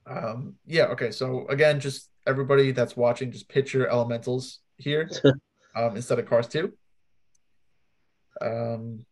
Um, 0.05 0.55
yeah. 0.65 0.85
Okay. 0.87 1.11
So 1.11 1.47
again, 1.47 1.79
just 1.79 2.09
everybody 2.27 2.71
that's 2.71 2.97
watching, 2.97 3.31
just 3.31 3.47
picture 3.47 3.87
Elementals 3.87 4.59
here 4.75 5.09
um, 5.75 5.95
instead 5.95 6.19
of 6.19 6.25
Cars 6.25 6.47
2. 6.47 6.73
Um, 8.41 9.05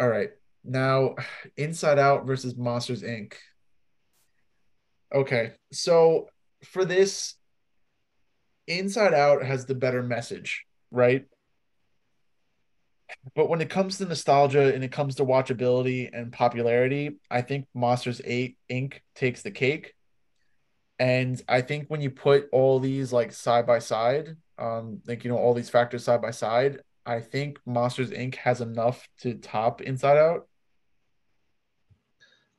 all 0.00 0.08
right. 0.08 0.30
Now, 0.64 1.16
Inside 1.58 1.98
Out 1.98 2.26
versus 2.26 2.56
Monsters 2.56 3.02
Inc. 3.02 3.34
Okay. 5.14 5.52
So 5.70 6.28
for 6.64 6.86
this, 6.86 7.34
Inside 8.66 9.14
Out 9.14 9.44
has 9.44 9.66
the 9.66 9.74
better 9.74 10.02
message, 10.02 10.64
right? 10.90 11.26
But 13.34 13.48
when 13.48 13.60
it 13.60 13.70
comes 13.70 13.98
to 13.98 14.04
nostalgia 14.04 14.74
and 14.74 14.82
it 14.82 14.92
comes 14.92 15.16
to 15.16 15.24
watchability 15.24 16.08
and 16.12 16.32
popularity, 16.32 17.18
I 17.30 17.42
think 17.42 17.66
Monsters 17.74 18.20
8 18.24 18.56
Inc. 18.70 18.94
takes 19.14 19.42
the 19.42 19.50
cake. 19.50 19.94
And 20.98 21.42
I 21.48 21.62
think 21.62 21.88
when 21.88 22.00
you 22.00 22.10
put 22.10 22.48
all 22.52 22.78
these 22.78 23.12
like 23.12 23.32
side 23.32 23.66
by 23.66 23.80
side, 23.80 24.36
um, 24.58 25.00
like 25.06 25.24
you 25.24 25.30
know, 25.30 25.38
all 25.38 25.54
these 25.54 25.70
factors 25.70 26.04
side 26.04 26.22
by 26.22 26.30
side, 26.30 26.80
I 27.04 27.20
think 27.20 27.58
Monsters 27.66 28.10
Inc. 28.10 28.36
has 28.36 28.60
enough 28.60 29.08
to 29.20 29.34
top 29.34 29.80
Inside 29.82 30.18
Out. 30.18 30.46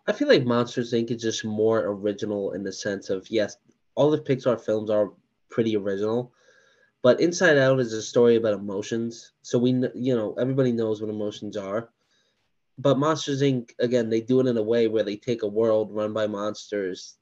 I 0.06 0.12
feel 0.12 0.28
like 0.28 0.44
Monsters 0.44 0.92
Inc. 0.92 1.12
is 1.12 1.22
just 1.22 1.46
more 1.46 1.80
original 1.80 2.52
in 2.52 2.64
the 2.64 2.74
sense 2.74 3.10
of 3.10 3.26
yes, 3.30 3.56
all 3.96 4.12
the 4.12 4.20
Pixar 4.20 4.60
films 4.60 4.90
are 4.90 5.14
pretty 5.54 5.78
original, 5.78 6.34
but 7.04 7.22
Inside 7.22 7.58
Out 7.58 7.80
is 7.80 7.94
a 7.94 8.02
story 8.02 8.36
about 8.38 8.54
emotions. 8.54 9.34
So 9.44 9.60
we, 9.60 9.72
you 9.94 10.16
know, 10.16 10.34
everybody 10.40 10.72
knows 10.72 11.00
what 11.00 11.12
emotions 11.12 11.56
are. 11.58 11.90
But 12.80 12.98
Monsters 12.98 13.44
Inc. 13.44 13.72
again, 13.80 14.10
they 14.10 14.22
do 14.22 14.40
it 14.40 14.48
in 14.48 14.58
a 14.58 14.70
way 14.74 14.88
where 14.88 15.04
they 15.04 15.16
take 15.16 15.44
a 15.44 15.48
world 15.60 15.92
run 15.92 16.12
by 16.12 16.26
monsters, 16.26 17.18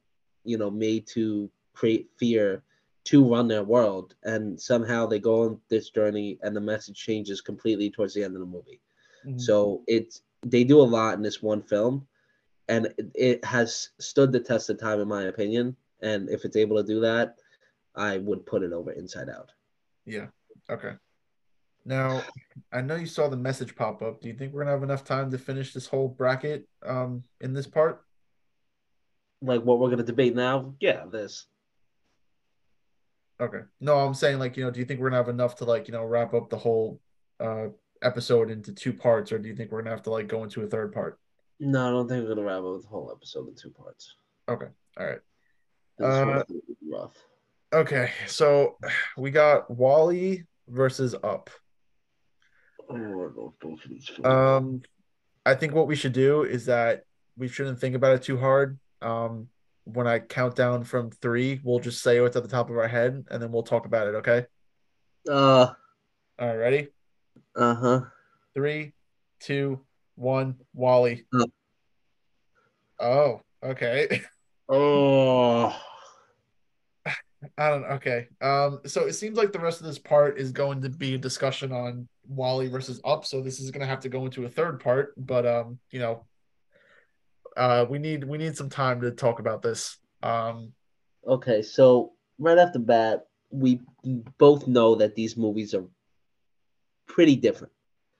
you 0.45 0.57
know, 0.57 0.71
made 0.71 1.07
to 1.07 1.51
create 1.73 2.09
fear 2.17 2.63
to 3.03 3.27
run 3.33 3.47
their 3.47 3.63
world, 3.63 4.15
and 4.23 4.61
somehow 4.61 5.07
they 5.07 5.19
go 5.19 5.43
on 5.43 5.59
this 5.69 5.89
journey, 5.89 6.37
and 6.43 6.55
the 6.55 6.61
message 6.61 6.95
changes 6.95 7.41
completely 7.41 7.89
towards 7.89 8.13
the 8.13 8.23
end 8.23 8.35
of 8.35 8.39
the 8.39 8.45
movie. 8.45 8.79
Mm-hmm. 9.25 9.39
So 9.39 9.81
it's 9.87 10.21
they 10.45 10.63
do 10.63 10.79
a 10.79 10.91
lot 10.97 11.15
in 11.15 11.23
this 11.23 11.41
one 11.41 11.63
film, 11.63 12.07
and 12.69 12.85
it, 12.97 13.11
it 13.15 13.45
has 13.45 13.89
stood 13.99 14.31
the 14.31 14.39
test 14.39 14.69
of 14.69 14.79
time, 14.79 14.99
in 15.01 15.07
my 15.07 15.23
opinion. 15.23 15.75
And 16.01 16.29
if 16.29 16.45
it's 16.45 16.55
able 16.55 16.77
to 16.77 16.87
do 16.93 16.99
that, 17.01 17.37
I 17.95 18.17
would 18.17 18.45
put 18.45 18.63
it 18.63 18.73
over 18.73 18.91
Inside 18.91 19.29
Out. 19.29 19.51
Yeah. 20.05 20.27
Okay. 20.69 20.93
Now, 21.83 22.21
I 22.71 22.81
know 22.81 22.95
you 22.95 23.07
saw 23.07 23.27
the 23.27 23.37
message 23.37 23.75
pop 23.75 24.01
up. 24.01 24.21
Do 24.21 24.27
you 24.27 24.35
think 24.35 24.53
we're 24.53 24.61
gonna 24.61 24.71
have 24.71 24.83
enough 24.83 25.03
time 25.03 25.31
to 25.31 25.37
finish 25.37 25.73
this 25.73 25.87
whole 25.87 26.07
bracket 26.07 26.67
um 26.85 27.23
in 27.39 27.53
this 27.53 27.67
part? 27.67 28.03
Like 29.41 29.63
what 29.63 29.79
we're 29.79 29.89
gonna 29.89 30.03
debate 30.03 30.35
now? 30.35 30.75
Yeah, 30.79 31.05
this. 31.11 31.47
Okay. 33.39 33.61
No, 33.79 33.97
I'm 33.97 34.13
saying 34.13 34.37
like, 34.37 34.55
you 34.55 34.63
know, 34.63 34.71
do 34.71 34.79
you 34.79 34.85
think 34.85 34.99
we're 34.99 35.09
gonna 35.09 35.23
have 35.23 35.29
enough 35.29 35.55
to 35.57 35.65
like, 35.65 35.87
you 35.87 35.93
know, 35.93 36.05
wrap 36.05 36.33
up 36.33 36.49
the 36.49 36.57
whole 36.57 36.99
uh 37.39 37.67
episode 38.03 38.51
into 38.51 38.73
two 38.73 38.93
parts, 38.93 39.31
or 39.31 39.39
do 39.39 39.47
you 39.47 39.55
think 39.55 39.71
we're 39.71 39.81
gonna 39.81 39.95
have 39.95 40.03
to 40.03 40.11
like 40.11 40.27
go 40.27 40.43
into 40.43 40.61
a 40.61 40.67
third 40.67 40.93
part? 40.93 41.19
No, 41.59 41.87
I 41.87 41.89
don't 41.89 42.07
think 42.07 42.23
we're 42.23 42.35
gonna 42.35 42.47
wrap 42.47 42.63
up 42.63 42.81
the 42.81 42.87
whole 42.87 43.11
episode 43.11 43.47
in 43.47 43.55
two 43.55 43.71
parts. 43.71 44.15
Okay. 44.47 44.67
All 44.97 45.05
right. 45.05 45.19
Uh, 46.01 46.43
rough. 46.87 47.13
Okay, 47.73 48.11
so 48.27 48.77
we 49.17 49.31
got 49.31 49.71
WALL-E 49.71 50.43
versus 50.67 51.15
Up. 51.23 51.49
I 52.89 52.93
don't 52.93 53.31
both 53.33 53.83
of 53.85 53.89
these 53.89 54.07
films. 54.07 54.25
Um, 54.25 54.81
I 55.45 55.55
think 55.55 55.73
what 55.73 55.87
we 55.87 55.95
should 55.95 56.11
do 56.11 56.43
is 56.43 56.65
that 56.65 57.03
we 57.37 57.47
shouldn't 57.47 57.79
think 57.79 57.95
about 57.95 58.15
it 58.15 58.23
too 58.23 58.37
hard. 58.37 58.77
Um, 59.01 59.47
when 59.85 60.05
I 60.05 60.19
count 60.19 60.55
down 60.55 60.83
from 60.83 61.11
three, 61.11 61.61
we'll 61.63 61.79
just 61.79 62.03
say 62.03 62.19
what's 62.19 62.35
at 62.35 62.43
the 62.43 62.49
top 62.49 62.69
of 62.69 62.77
our 62.77 62.89
head, 62.89 63.25
and 63.31 63.41
then 63.41 63.51
we'll 63.51 63.63
talk 63.63 63.85
about 63.85 64.07
it. 64.07 64.15
Okay. 64.15 64.45
uh, 65.29 65.67
All 66.39 66.47
right, 66.47 66.55
ready? 66.55 66.87
uh 67.55 67.75
huh. 67.75 68.01
Three, 68.53 68.91
two, 69.39 69.79
one. 70.15 70.55
WALL-E. 70.73 71.23
Up. 71.39 71.49
Oh, 72.99 73.41
okay. 73.63 74.23
Oh, 74.73 75.77
I 77.57 77.69
don't. 77.69 77.83
Okay. 77.83 78.27
Um. 78.41 78.79
So 78.85 79.05
it 79.05 79.13
seems 79.13 79.37
like 79.37 79.51
the 79.51 79.59
rest 79.59 79.79
of 79.81 79.87
this 79.87 79.99
part 79.99 80.37
is 80.39 80.51
going 80.51 80.81
to 80.81 80.89
be 80.89 81.15
a 81.15 81.17
discussion 81.17 81.71
on 81.71 82.07
WALL-E 82.27 82.67
versus 82.67 83.01
Up. 83.03 83.25
So 83.25 83.41
this 83.41 83.59
is 83.59 83.71
going 83.71 83.81
to 83.81 83.87
have 83.87 84.01
to 84.01 84.09
go 84.09 84.25
into 84.25 84.45
a 84.45 84.49
third 84.49 84.79
part. 84.79 85.13
But 85.17 85.45
um, 85.45 85.79
you 85.89 85.99
know, 85.99 86.25
uh, 87.57 87.85
we 87.89 87.99
need 87.99 88.23
we 88.23 88.37
need 88.37 88.55
some 88.55 88.69
time 88.69 89.01
to 89.01 89.11
talk 89.11 89.39
about 89.39 89.61
this. 89.61 89.97
Um. 90.21 90.73
okay. 91.27 91.61
So 91.61 92.13
right 92.37 92.57
off 92.57 92.73
the 92.73 92.79
bat, 92.79 93.21
we 93.49 93.81
both 94.37 94.67
know 94.67 94.95
that 94.95 95.15
these 95.15 95.35
movies 95.35 95.73
are 95.73 95.85
pretty 97.07 97.35
different. 97.35 97.73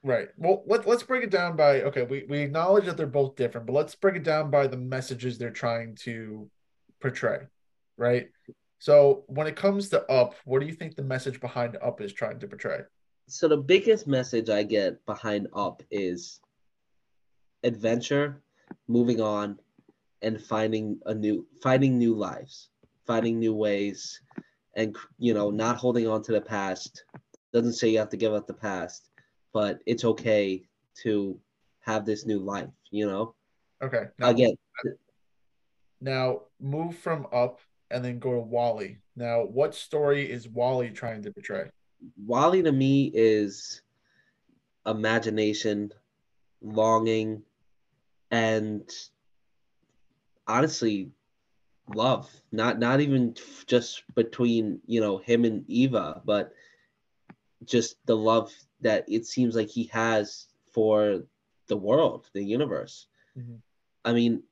Right. 0.03 0.30
Well, 0.38 0.64
let, 0.65 0.88
let's 0.88 1.03
break 1.03 1.23
it 1.23 1.30
down 1.30 1.56
by 1.56 1.81
okay, 1.84 2.03
we, 2.03 2.26
we 2.27 2.39
acknowledge 2.39 2.85
that 2.85 2.98
they're 2.98 3.06
both 3.06 3.35
different, 3.35 3.68
but 3.68 3.73
let's 3.73 3.93
break 3.93 4.15
it 4.15 4.23
down 4.23 4.49
by 4.49 4.68
the 4.68 4.77
messages 4.77 5.38
they're 5.38 5.52
trying 5.52 5.95
to 6.02 6.49
portray. 6.99 7.39
Right. 7.98 8.30
So 8.82 9.26
when 9.28 9.45
it 9.45 9.56
comes 9.56 9.90
to 9.90 10.03
up, 10.12 10.34
what 10.44 10.60
do 10.60 10.66
you 10.66 10.74
think 10.74 10.95
the 10.95 11.03
message 11.03 11.40
behind 11.40 11.78
up 11.84 12.02
is 12.02 12.14
trying 12.14 12.40
to 12.40 12.48
portray? 12.48 12.80
So 13.28 13.48
the 13.48 13.56
biggest 13.56 14.08
message 14.08 14.49
I 14.49 14.64
get 14.64 15.06
behind 15.06 15.49
Up 15.53 15.84
is 15.91 16.41
adventure, 17.64 18.41
moving 18.88 19.22
on, 19.22 19.60
and 20.24 20.41
finding 20.41 20.99
a 21.06 21.14
new 21.14 21.45
finding 21.62 21.99
new 21.99 22.16
lives, 22.16 22.70
finding 23.06 23.40
new 23.40 23.53
ways, 23.53 24.20
and 24.76 24.95
you 25.20 25.36
know 25.36 25.52
not 25.52 25.76
holding 25.76 26.08
on 26.08 26.24
to 26.24 26.32
the 26.32 26.41
past. 26.41 27.03
Doesn't 27.53 27.74
say 27.74 27.90
you 27.90 27.99
have 27.99 28.10
to 28.10 28.18
give 28.18 28.34
up 28.34 28.48
the 28.48 28.53
past, 28.56 29.12
but 29.53 29.80
it's 29.86 30.06
okay 30.06 30.64
to 31.03 31.40
have 31.82 32.03
this 32.03 32.26
new 32.26 32.40
life. 32.40 32.74
You 32.90 33.06
know, 33.06 33.36
Okay. 33.84 34.06
Now, 34.18 34.30
again, 34.30 34.56
now 36.02 36.41
move 36.60 36.98
from 36.98 37.28
up 37.32 37.60
and 37.91 38.03
then 38.03 38.19
go 38.19 38.31
to 38.31 38.39
WALL-E. 38.39 38.97
Now, 39.15 39.43
what 39.43 39.76
story 39.76 40.30
is 40.30 40.47
WALL-E 40.47 40.89
trying 40.91 41.22
to 41.23 41.31
portray? 41.31 41.69
WALL-E 42.26 42.61
to 42.63 42.72
me 42.72 43.11
is 43.13 43.81
imagination, 44.85 45.91
longing, 46.61 47.43
and 48.31 48.89
honestly, 50.47 51.11
love. 51.93 52.30
Not 52.51 52.80
not 52.80 53.01
even 53.01 53.35
just 53.68 54.03
between 54.15 54.80
you 54.85 55.01
know 55.01 55.18
him 55.18 55.45
and 55.45 55.69
Eva, 55.69 56.22
but 56.26 56.53
just 57.65 57.97
the 58.05 58.15
love 58.15 58.51
that 58.81 59.05
it 59.07 59.26
seems 59.26 59.55
like 59.55 59.69
he 59.69 59.85
has 59.85 60.47
for 60.72 61.23
the 61.68 61.77
world, 61.77 62.30
the 62.34 62.43
universe. 62.43 63.07
Mhm. 63.38 63.61
I 64.03 64.13
mean, 64.13 64.43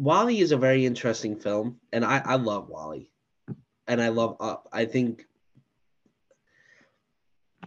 WALL-E 0.00 0.40
is 0.40 0.50
a 0.50 0.56
very 0.56 0.86
interesting 0.86 1.36
film, 1.36 1.78
and 1.92 2.06
I 2.06 2.22
I 2.24 2.36
love 2.36 2.70
WALL-E, 2.70 3.10
and 3.86 4.00
I 4.00 4.08
love 4.08 4.38
Up. 4.40 4.66
I 4.72 4.86
think 4.86 5.26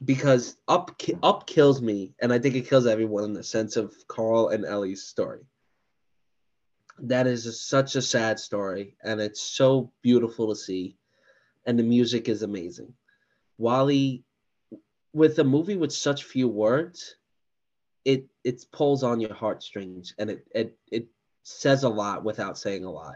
because 0.03 0.57
Up 0.68 0.99
Up 1.22 1.45
kills 1.45 1.80
me, 1.80 2.15
and 2.19 2.34
I 2.34 2.39
think 2.39 2.55
it 2.55 2.68
kills 2.68 2.88
everyone 2.88 3.23
in 3.23 3.34
the 3.34 3.43
sense 3.43 3.77
of 3.77 3.93
Carl 4.07 4.47
and 4.47 4.65
Ellie's 4.65 5.03
story. 5.03 5.45
That 6.97 7.27
is 7.27 7.45
a- 7.45 7.53
such 7.53 7.95
a 7.95 8.01
sad 8.01 8.39
story, 8.39 8.97
and 9.03 9.22
it's 9.22 9.41
so 9.41 9.91
beautiful 10.01 10.49
to 10.49 10.55
see, 10.55 10.97
and 11.68 11.77
the 11.77 11.84
music 11.84 12.30
is 12.30 12.41
amazing. 12.41 12.95
WALL-E, 13.60 14.23
with 15.14 15.38
a 15.38 15.43
movie 15.43 15.77
with 15.77 15.93
such 15.93 16.23
few 16.23 16.47
words, 16.47 17.15
it 18.05 18.26
it 18.43 18.65
pulls 18.72 19.03
on 19.03 19.19
your 19.19 19.35
heartstrings, 19.35 20.15
and 20.18 20.31
it 20.31 20.47
it 20.55 20.80
it 20.91 21.07
says 21.43 21.83
a 21.83 21.89
lot 21.89 22.23
without 22.23 22.57
saying 22.57 22.85
a 22.85 22.91
lot. 22.91 23.15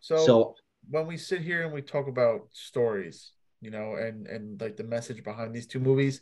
So, 0.00 0.16
So 0.26 0.54
when 0.88 1.06
we 1.06 1.16
sit 1.16 1.40
here 1.40 1.62
and 1.64 1.72
we 1.72 1.82
talk 1.82 2.08
about 2.08 2.48
stories, 2.52 3.32
you 3.60 3.70
know, 3.70 3.94
and 3.94 4.26
and 4.26 4.60
like 4.60 4.76
the 4.76 4.84
message 4.84 5.22
behind 5.24 5.54
these 5.54 5.66
two 5.66 5.80
movies, 5.80 6.20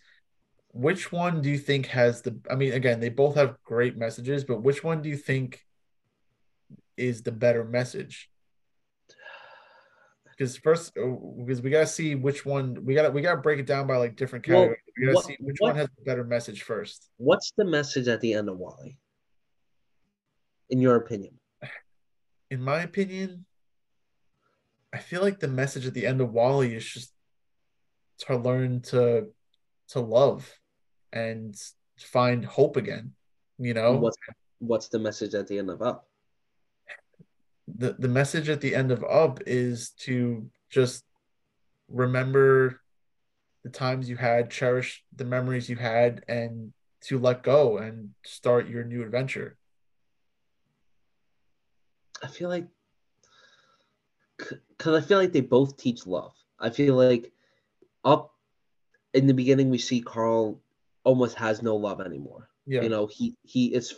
which 0.73 1.11
one 1.13 1.41
do 1.41 1.49
you 1.49 1.59
think 1.59 1.87
has 1.87 2.23
the 2.23 2.39
I 2.51 2.55
mean, 2.55 2.73
again, 2.73 3.01
they 3.01 3.09
both 3.09 3.35
have 3.37 3.57
great 3.65 3.97
messages, 3.97 4.45
but 4.45 4.63
which 4.63 4.85
one 4.85 5.01
do 5.03 5.09
you 5.09 5.17
think 5.17 5.65
is 6.97 7.23
the 7.23 7.33
better 7.33 7.65
message? 7.65 8.29
Because 10.31 10.57
first, 10.57 10.97
uh, 10.97 11.07
because 11.45 11.63
we 11.63 11.71
gotta 11.71 11.87
see 11.87 12.15
which 12.15 12.45
one 12.47 12.85
we 12.85 12.95
gotta 12.95 13.11
we 13.11 13.23
gotta 13.23 13.41
break 13.41 13.59
it 13.59 13.67
down 13.67 13.87
by 13.87 13.97
like 13.97 14.15
different 14.17 14.47
Well, 14.47 14.57
categories. 14.69 14.83
we 14.97 15.05
gotta 15.07 15.15
what- 15.17 15.25
see 15.25 15.37
which 15.41 15.57
what- 15.61 15.69
one 15.71 15.77
has 15.77 15.89
the 15.97 16.03
better 16.05 16.25
message 16.25 16.63
first. 16.63 17.11
what's 17.17 17.53
the 17.57 17.65
message 17.65 18.07
at 18.09 18.21
the 18.21 18.35
end 18.35 18.49
of 18.49 18.59
WALL-E? 18.59 18.97
In 20.71 20.81
your 20.81 20.97
opinion? 20.97 21.39
In 22.51 22.63
my 22.63 22.81
opinion, 22.81 23.45
I 24.93 24.99
feel 24.99 25.21
like 25.21 25.41
the 25.41 25.49
message 25.49 25.87
at 25.87 25.95
the 25.95 26.07
end 26.07 26.21
of 26.21 26.33
WALL-E 26.33 26.75
is 26.75 26.85
just 26.85 27.13
to 28.21 28.37
learn 28.37 28.81
to 28.83 29.29
to 29.89 30.01
love 30.01 30.51
and 31.13 31.55
find 31.99 32.45
hope 32.45 32.77
again. 32.77 33.13
You 33.59 33.75
know, 33.75 33.97
What's 33.97 34.17
what's 34.59 34.89
the 34.89 34.99
message 34.99 35.35
at 35.35 35.47
the 35.47 35.59
end 35.59 35.71
of 35.71 35.83
Up? 35.83 36.09
the 37.67 37.95
the 37.99 38.09
message 38.09 38.49
at 38.49 38.61
the 38.61 38.75
end 38.75 38.91
of 38.91 39.05
Up 39.05 39.41
is 39.47 39.91
to 40.01 40.51
just 40.71 41.05
remember 41.89 42.81
the 43.65 43.71
times 43.71 44.09
you 44.09 44.17
had, 44.17 44.51
cherish 44.51 45.05
the 45.15 45.25
memories 45.25 45.69
you 45.69 45.77
had, 45.77 46.25
and 46.29 46.73
to 47.03 47.19
let 47.19 47.43
go 47.43 47.79
and 47.79 48.11
start 48.25 48.69
your 48.69 48.85
new 48.85 49.03
adventure. 49.03 49.57
I 52.23 52.27
feel 52.27 52.49
like 52.49 52.67
because 54.37 55.03
I 55.03 55.07
feel 55.07 55.19
like 55.19 55.33
they 55.33 55.41
both 55.41 55.77
teach 55.77 56.07
love. 56.07 56.33
I 56.61 56.71
feel 56.71 56.95
like 56.95 57.33
up 58.05 58.33
in 59.15 59.27
the 59.27 59.35
beginning 59.35 59.71
we 59.71 59.79
see 59.79 60.01
Carl 60.01 60.61
almost 61.05 61.37
has 61.37 61.63
no 61.63 61.77
love 61.77 62.01
anymore. 62.01 62.49
Yeah. 62.67 62.83
You 62.83 62.89
know, 62.89 63.07
he 63.07 63.37
he 63.43 63.75
is 63.75 63.95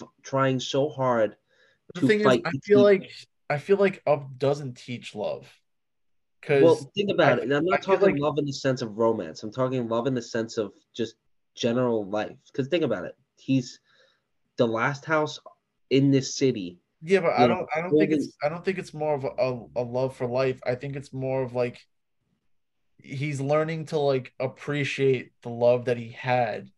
f- 0.00 0.08
trying 0.22 0.58
so 0.60 0.88
hard 0.88 1.36
the 1.94 2.00
to 2.00 2.06
thing 2.06 2.20
is, 2.20 2.24
fight. 2.26 2.42
I 2.44 2.50
feel 2.64 2.78
keep- 2.78 3.00
like 3.02 3.10
I 3.50 3.58
feel 3.58 3.76
like 3.76 4.02
Up 4.06 4.26
doesn't 4.38 4.76
teach 4.76 5.14
love. 5.14 5.46
Because 6.40 6.62
well, 6.62 6.90
think 6.94 7.10
about 7.10 7.40
I- 7.40 7.42
it. 7.42 7.52
I'm 7.52 7.64
not 7.64 7.84
feel 7.84 7.96
talking 7.96 8.14
like- 8.14 8.22
love 8.22 8.38
in 8.38 8.46
the 8.46 8.52
sense 8.52 8.82
of 8.82 8.98
romance. 8.98 9.42
I'm 9.42 9.52
talking 9.52 9.88
love 9.88 10.06
in 10.06 10.14
the 10.14 10.22
sense 10.22 10.58
of 10.58 10.72
just 10.94 11.14
general 11.54 12.04
life. 12.08 12.36
Because 12.50 12.68
think 12.68 12.84
about 12.84 13.04
it. 13.04 13.16
He's 13.36 13.80
the 14.56 14.66
last 14.66 15.04
house 15.04 15.38
in 15.90 16.10
this 16.10 16.34
city. 16.34 16.78
Yeah, 17.06 17.20
but 17.20 17.34
I 17.34 17.46
don't 17.46 17.68
I 17.76 17.82
don't 17.82 17.98
think 17.98 18.12
it's 18.12 18.32
I 18.42 18.48
don't 18.48 18.64
think 18.64 18.78
it's 18.78 18.94
more 18.94 19.14
of 19.14 19.24
a, 19.24 19.28
a, 19.28 19.66
a 19.76 19.84
love 19.84 20.16
for 20.16 20.26
life. 20.26 20.58
I 20.66 20.74
think 20.74 20.96
it's 20.96 21.12
more 21.12 21.42
of 21.42 21.52
like 21.54 21.78
he's 22.96 23.40
learning 23.42 23.86
to 23.86 23.98
like 23.98 24.32
appreciate 24.40 25.32
the 25.42 25.50
love 25.50 25.84
that 25.84 25.98
he 25.98 26.10
had 26.10 26.70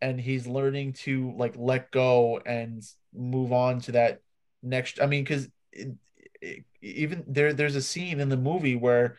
and 0.00 0.20
he's 0.20 0.48
learning 0.48 0.94
to 0.94 1.32
like 1.36 1.54
let 1.56 1.92
go 1.92 2.40
and 2.44 2.82
move 3.14 3.52
on 3.52 3.80
to 3.80 3.92
that 3.92 4.20
next 4.64 5.00
I 5.00 5.06
mean 5.06 5.24
cuz 5.24 5.48
even 6.82 7.24
there 7.26 7.52
there's 7.52 7.76
a 7.76 7.82
scene 7.82 8.20
in 8.20 8.28
the 8.28 8.36
movie 8.36 8.76
where 8.76 9.16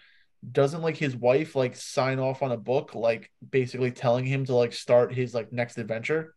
doesn't 0.51 0.81
like 0.81 0.97
his 0.97 1.15
wife 1.15 1.55
like 1.55 1.75
sign 1.75 2.19
off 2.19 2.43
on 2.43 2.51
a 2.51 2.57
book 2.57 2.95
like 2.95 3.31
basically 3.49 3.91
telling 3.91 4.25
him 4.25 4.45
to 4.45 4.55
like 4.55 4.73
start 4.73 5.13
his 5.13 5.33
like 5.33 5.51
next 5.51 5.77
adventure. 5.77 6.35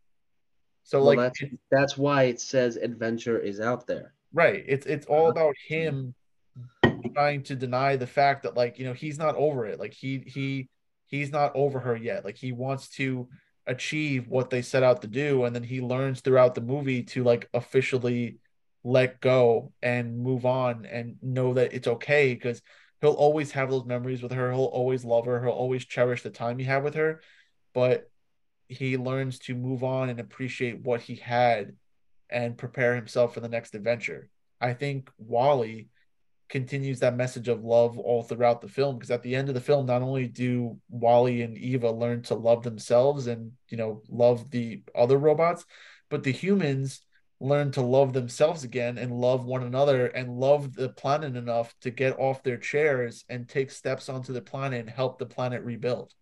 So 0.91 0.97
Well, 0.97 1.15
like 1.15 1.19
that's 1.19 1.53
that's 1.71 1.97
why 1.97 2.23
it 2.23 2.41
says 2.41 2.75
adventure 2.75 3.39
is 3.39 3.61
out 3.61 3.87
there. 3.87 4.13
Right. 4.33 4.61
It's 4.67 4.85
it's 4.85 5.05
all 5.05 5.29
about 5.29 5.55
him 5.65 6.13
trying 7.13 7.43
to 7.43 7.55
deny 7.55 7.95
the 7.95 8.05
fact 8.05 8.43
that 8.43 8.57
like, 8.57 8.77
you 8.77 8.83
know, 8.83 8.91
he's 8.91 9.17
not 9.17 9.37
over 9.37 9.65
it. 9.65 9.79
Like 9.79 9.93
he 9.93 10.21
he 10.27 10.67
he's 11.05 11.31
not 11.31 11.53
over 11.55 11.79
her 11.79 11.95
yet. 11.95 12.25
Like 12.25 12.35
he 12.35 12.51
wants 12.51 12.89
to 12.97 13.29
achieve 13.65 14.27
what 14.27 14.49
they 14.49 14.61
set 14.61 14.83
out 14.83 15.01
to 15.03 15.07
do 15.07 15.45
and 15.45 15.55
then 15.55 15.63
he 15.63 15.79
learns 15.79 16.19
throughout 16.19 16.55
the 16.55 16.61
movie 16.61 17.03
to 17.03 17.23
like 17.23 17.47
officially 17.53 18.39
let 18.83 19.21
go 19.21 19.71
and 19.81 20.19
move 20.19 20.45
on 20.45 20.85
and 20.85 21.15
know 21.21 21.53
that 21.53 21.71
it's 21.71 21.87
okay 21.87 22.33
because 22.33 22.61
he'll 22.99 23.11
always 23.11 23.51
have 23.53 23.69
those 23.69 23.85
memories 23.85 24.21
with 24.21 24.33
her. 24.33 24.51
He'll 24.51 24.65
always 24.65 25.05
love 25.05 25.25
her. 25.25 25.41
He'll 25.41 25.53
always 25.53 25.85
cherish 25.85 26.21
the 26.21 26.31
time 26.31 26.59
he 26.59 26.65
had 26.65 26.83
with 26.83 26.95
her. 26.95 27.21
But 27.73 28.10
he 28.71 28.97
learns 28.97 29.37
to 29.39 29.55
move 29.55 29.83
on 29.83 30.09
and 30.09 30.19
appreciate 30.19 30.81
what 30.81 31.01
he 31.01 31.15
had 31.15 31.75
and 32.29 32.57
prepare 32.57 32.95
himself 32.95 33.33
for 33.33 33.41
the 33.41 33.49
next 33.49 33.75
adventure. 33.75 34.29
I 34.61 34.73
think 34.73 35.09
WALL-E 35.17 35.89
continues 36.47 36.99
that 36.99 37.15
message 37.15 37.47
of 37.47 37.63
love 37.63 37.97
all 37.97 38.23
throughout 38.23 38.61
the 38.61 38.67
film 38.67 38.97
because 38.97 39.11
at 39.11 39.23
the 39.23 39.35
end 39.35 39.49
of 39.49 39.55
the 39.55 39.61
film 39.61 39.85
not 39.85 40.01
only 40.01 40.27
do 40.27 40.77
WALL-E 40.89 41.41
and 41.41 41.57
Eva 41.57 41.91
learn 41.91 42.21
to 42.23 42.35
love 42.35 42.63
themselves 42.63 43.27
and 43.27 43.51
you 43.69 43.77
know 43.77 44.01
love 44.09 44.49
the 44.51 44.83
other 44.93 45.17
robots 45.17 45.65
but 46.09 46.23
the 46.23 46.31
humans 46.31 47.01
learn 47.39 47.71
to 47.71 47.81
love 47.81 48.13
themselves 48.13 48.63
again 48.63 48.97
and 48.97 49.11
love 49.11 49.45
one 49.45 49.63
another 49.63 50.07
and 50.07 50.39
love 50.39 50.73
the 50.75 50.89
planet 50.89 51.35
enough 51.35 51.73
to 51.81 51.89
get 51.89 52.19
off 52.19 52.43
their 52.43 52.57
chairs 52.57 53.25
and 53.29 53.47
take 53.49 53.71
steps 53.71 54.09
onto 54.09 54.31
the 54.31 54.41
planet 54.41 54.81
and 54.81 54.89
help 54.89 55.17
the 55.17 55.25
planet 55.25 55.63
rebuild 55.63 56.13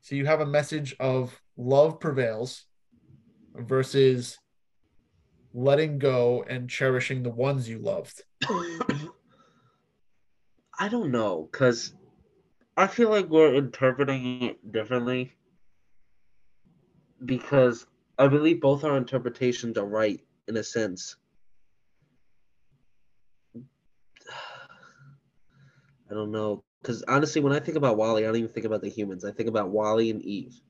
so 0.00 0.14
you 0.14 0.26
have 0.26 0.40
a 0.40 0.46
message 0.46 0.96
of 0.98 1.40
love 1.56 2.00
prevails 2.00 2.64
versus 3.54 4.38
letting 5.52 5.98
go 5.98 6.44
and 6.48 6.70
cherishing 6.70 7.22
the 7.22 7.30
ones 7.30 7.68
you 7.68 7.78
loved? 7.78 8.22
I 10.78 10.88
don't 10.88 11.10
know, 11.10 11.48
because 11.50 11.92
I 12.76 12.86
feel 12.86 13.10
like 13.10 13.28
we're 13.28 13.54
interpreting 13.54 14.42
it 14.42 14.72
differently. 14.72 15.34
Because 17.22 17.86
I 18.18 18.28
believe 18.28 18.62
both 18.62 18.84
our 18.84 18.96
interpretations 18.96 19.76
are 19.76 19.84
right 19.86 20.20
in 20.48 20.56
a 20.56 20.64
sense. 20.64 21.16
I 26.10 26.14
don't 26.14 26.32
know. 26.32 26.64
Because 26.80 27.02
honestly, 27.08 27.40
when 27.40 27.52
I 27.52 27.60
think 27.60 27.76
about 27.76 27.96
WALL-E, 27.96 28.22
I 28.22 28.26
don't 28.26 28.36
even 28.36 28.50
think 28.50 28.66
about 28.66 28.80
the 28.80 28.88
humans. 28.88 29.24
I 29.24 29.32
think 29.32 29.48
about 29.48 29.68
WALL-E 29.70 30.10
and 30.10 30.22
Eve. 30.22 30.60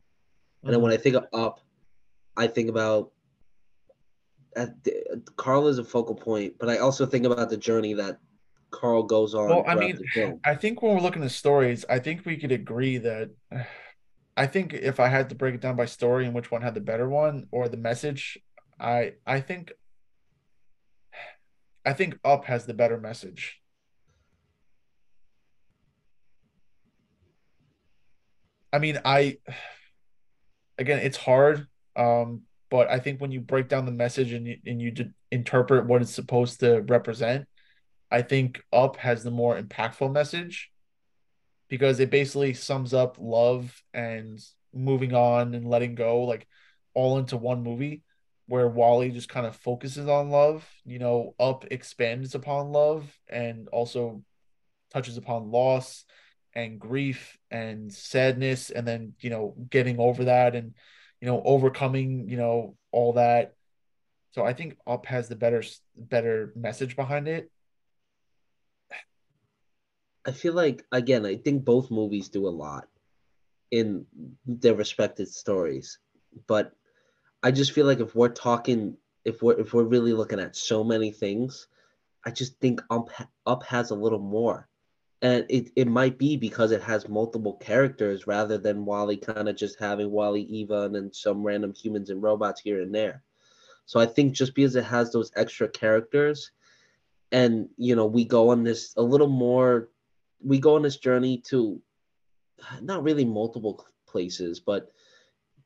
And 0.62 0.72
then 0.72 0.78
mm-hmm. 0.78 0.82
when 0.82 0.92
I 0.92 0.96
think 0.96 1.16
of 1.16 1.26
Up, 1.32 1.60
I 2.36 2.46
think 2.46 2.68
about 2.68 3.12
the, 4.54 5.22
Carl 5.36 5.68
is 5.68 5.78
a 5.78 5.84
focal 5.84 6.14
point, 6.14 6.54
but 6.58 6.68
I 6.68 6.78
also 6.78 7.06
think 7.06 7.24
about 7.24 7.50
the 7.50 7.56
journey 7.56 7.94
that 7.94 8.18
Carl 8.70 9.02
goes 9.04 9.34
on. 9.34 9.48
Well, 9.48 9.64
I 9.66 9.74
mean, 9.74 9.98
I 10.44 10.54
think 10.54 10.82
when 10.82 10.94
we're 10.94 11.00
looking 11.00 11.22
at 11.22 11.30
stories, 11.30 11.84
I 11.88 11.98
think 11.98 12.24
we 12.24 12.36
could 12.36 12.52
agree 12.52 12.98
that. 12.98 13.30
I 14.36 14.46
think 14.46 14.72
if 14.72 15.00
I 15.00 15.08
had 15.08 15.28
to 15.30 15.34
break 15.34 15.54
it 15.54 15.60
down 15.60 15.76
by 15.76 15.84
story 15.84 16.24
and 16.24 16.34
which 16.34 16.50
one 16.50 16.62
had 16.62 16.74
the 16.74 16.80
better 16.80 17.08
one 17.08 17.46
or 17.50 17.68
the 17.68 17.76
message, 17.76 18.38
I 18.78 19.14
I 19.26 19.40
think 19.40 19.72
I 21.84 21.92
think 21.92 22.18
Up 22.24 22.44
has 22.46 22.64
the 22.64 22.74
better 22.74 22.98
message. 22.98 23.59
I 28.72 28.78
mean, 28.78 29.00
I 29.04 29.38
again, 30.78 31.00
it's 31.00 31.16
hard 31.16 31.66
um, 31.96 32.42
but 32.70 32.88
I 32.88 32.98
think 33.00 33.20
when 33.20 33.32
you 33.32 33.40
break 33.40 33.68
down 33.68 33.84
the 33.84 33.92
message 33.92 34.32
and 34.32 34.46
you, 34.46 34.56
and 34.64 34.80
you 34.80 34.94
interpret 35.30 35.86
what 35.86 36.02
it's 36.02 36.14
supposed 36.14 36.60
to 36.60 36.80
represent, 36.82 37.46
I 38.10 38.22
think 38.22 38.62
Up 38.72 38.96
has 38.96 39.22
the 39.22 39.30
more 39.30 39.60
impactful 39.60 40.12
message 40.12 40.70
because 41.68 42.00
it 42.00 42.10
basically 42.10 42.54
sums 42.54 42.94
up 42.94 43.16
love 43.20 43.82
and 43.92 44.40
moving 44.72 45.14
on 45.14 45.54
and 45.54 45.68
letting 45.68 45.94
go 45.94 46.22
like 46.22 46.46
all 46.94 47.18
into 47.18 47.36
one 47.36 47.62
movie 47.62 48.02
where 48.46 48.68
WALL-E 48.68 49.10
just 49.10 49.28
kind 49.28 49.46
of 49.46 49.54
focuses 49.54 50.08
on 50.08 50.30
love, 50.30 50.68
you 50.84 50.98
know, 50.98 51.34
Up 51.38 51.64
expands 51.70 52.34
upon 52.34 52.72
love 52.72 53.12
and 53.28 53.68
also 53.68 54.22
touches 54.92 55.16
upon 55.16 55.50
loss 55.50 56.04
and 56.54 56.78
grief 56.78 57.38
and 57.50 57.92
sadness 57.92 58.70
and 58.70 58.86
then, 58.86 59.14
you 59.20 59.30
know, 59.30 59.54
getting 59.70 59.98
over 59.98 60.24
that 60.24 60.54
and 60.54 60.74
you 61.20 61.26
know, 61.26 61.42
overcoming, 61.44 62.28
you 62.28 62.36
know, 62.36 62.76
all 62.92 63.14
that. 63.14 63.54
So 64.32 64.44
I 64.44 64.52
think 64.52 64.78
Up 64.86 65.06
has 65.06 65.28
the 65.28 65.36
better 65.36 65.62
better 65.96 66.52
message 66.56 66.96
behind 66.96 67.28
it. 67.28 67.50
I 70.26 70.32
feel 70.32 70.54
like 70.54 70.84
again, 70.92 71.26
I 71.26 71.36
think 71.36 71.64
both 71.64 71.90
movies 71.90 72.28
do 72.28 72.46
a 72.46 72.50
lot 72.50 72.88
in 73.70 74.06
their 74.46 74.74
respective 74.74 75.28
stories, 75.28 75.98
but 76.46 76.72
I 77.42 77.50
just 77.50 77.72
feel 77.72 77.86
like 77.86 78.00
if 78.00 78.14
we're 78.14 78.28
talking, 78.28 78.96
if 79.24 79.42
we're 79.42 79.58
if 79.58 79.74
we're 79.74 79.84
really 79.84 80.12
looking 80.12 80.40
at 80.40 80.56
so 80.56 80.84
many 80.84 81.10
things, 81.10 81.66
I 82.24 82.30
just 82.30 82.58
think 82.60 82.80
Up 82.90 83.10
Up 83.46 83.64
has 83.64 83.90
a 83.90 83.94
little 83.96 84.18
more 84.18 84.68
and 85.22 85.44
it, 85.48 85.70
it 85.76 85.86
might 85.86 86.18
be 86.18 86.36
because 86.36 86.72
it 86.72 86.82
has 86.82 87.08
multiple 87.08 87.54
characters 87.54 88.26
rather 88.26 88.56
than 88.56 88.86
WALL-E 88.86 89.18
kind 89.18 89.48
of 89.48 89.56
just 89.56 89.78
having 89.78 90.10
WALL-E, 90.10 90.40
Eva, 90.40 90.90
and 90.94 91.14
some 91.14 91.42
random 91.42 91.74
humans 91.74 92.08
and 92.08 92.22
robots 92.22 92.60
here 92.60 92.80
and 92.80 92.94
there. 92.94 93.22
So 93.84 94.00
I 94.00 94.06
think 94.06 94.32
just 94.32 94.54
because 94.54 94.76
it 94.76 94.84
has 94.84 95.12
those 95.12 95.30
extra 95.36 95.68
characters, 95.68 96.52
and 97.32 97.68
you 97.76 97.96
know, 97.96 98.06
we 98.06 98.24
go 98.24 98.50
on 98.50 98.64
this 98.64 98.94
a 98.96 99.02
little 99.02 99.28
more, 99.28 99.90
we 100.42 100.58
go 100.58 100.76
on 100.76 100.82
this 100.82 100.96
journey 100.96 101.38
to 101.48 101.80
not 102.80 103.02
really 103.02 103.24
multiple 103.24 103.84
places, 104.06 104.58
but 104.58 104.90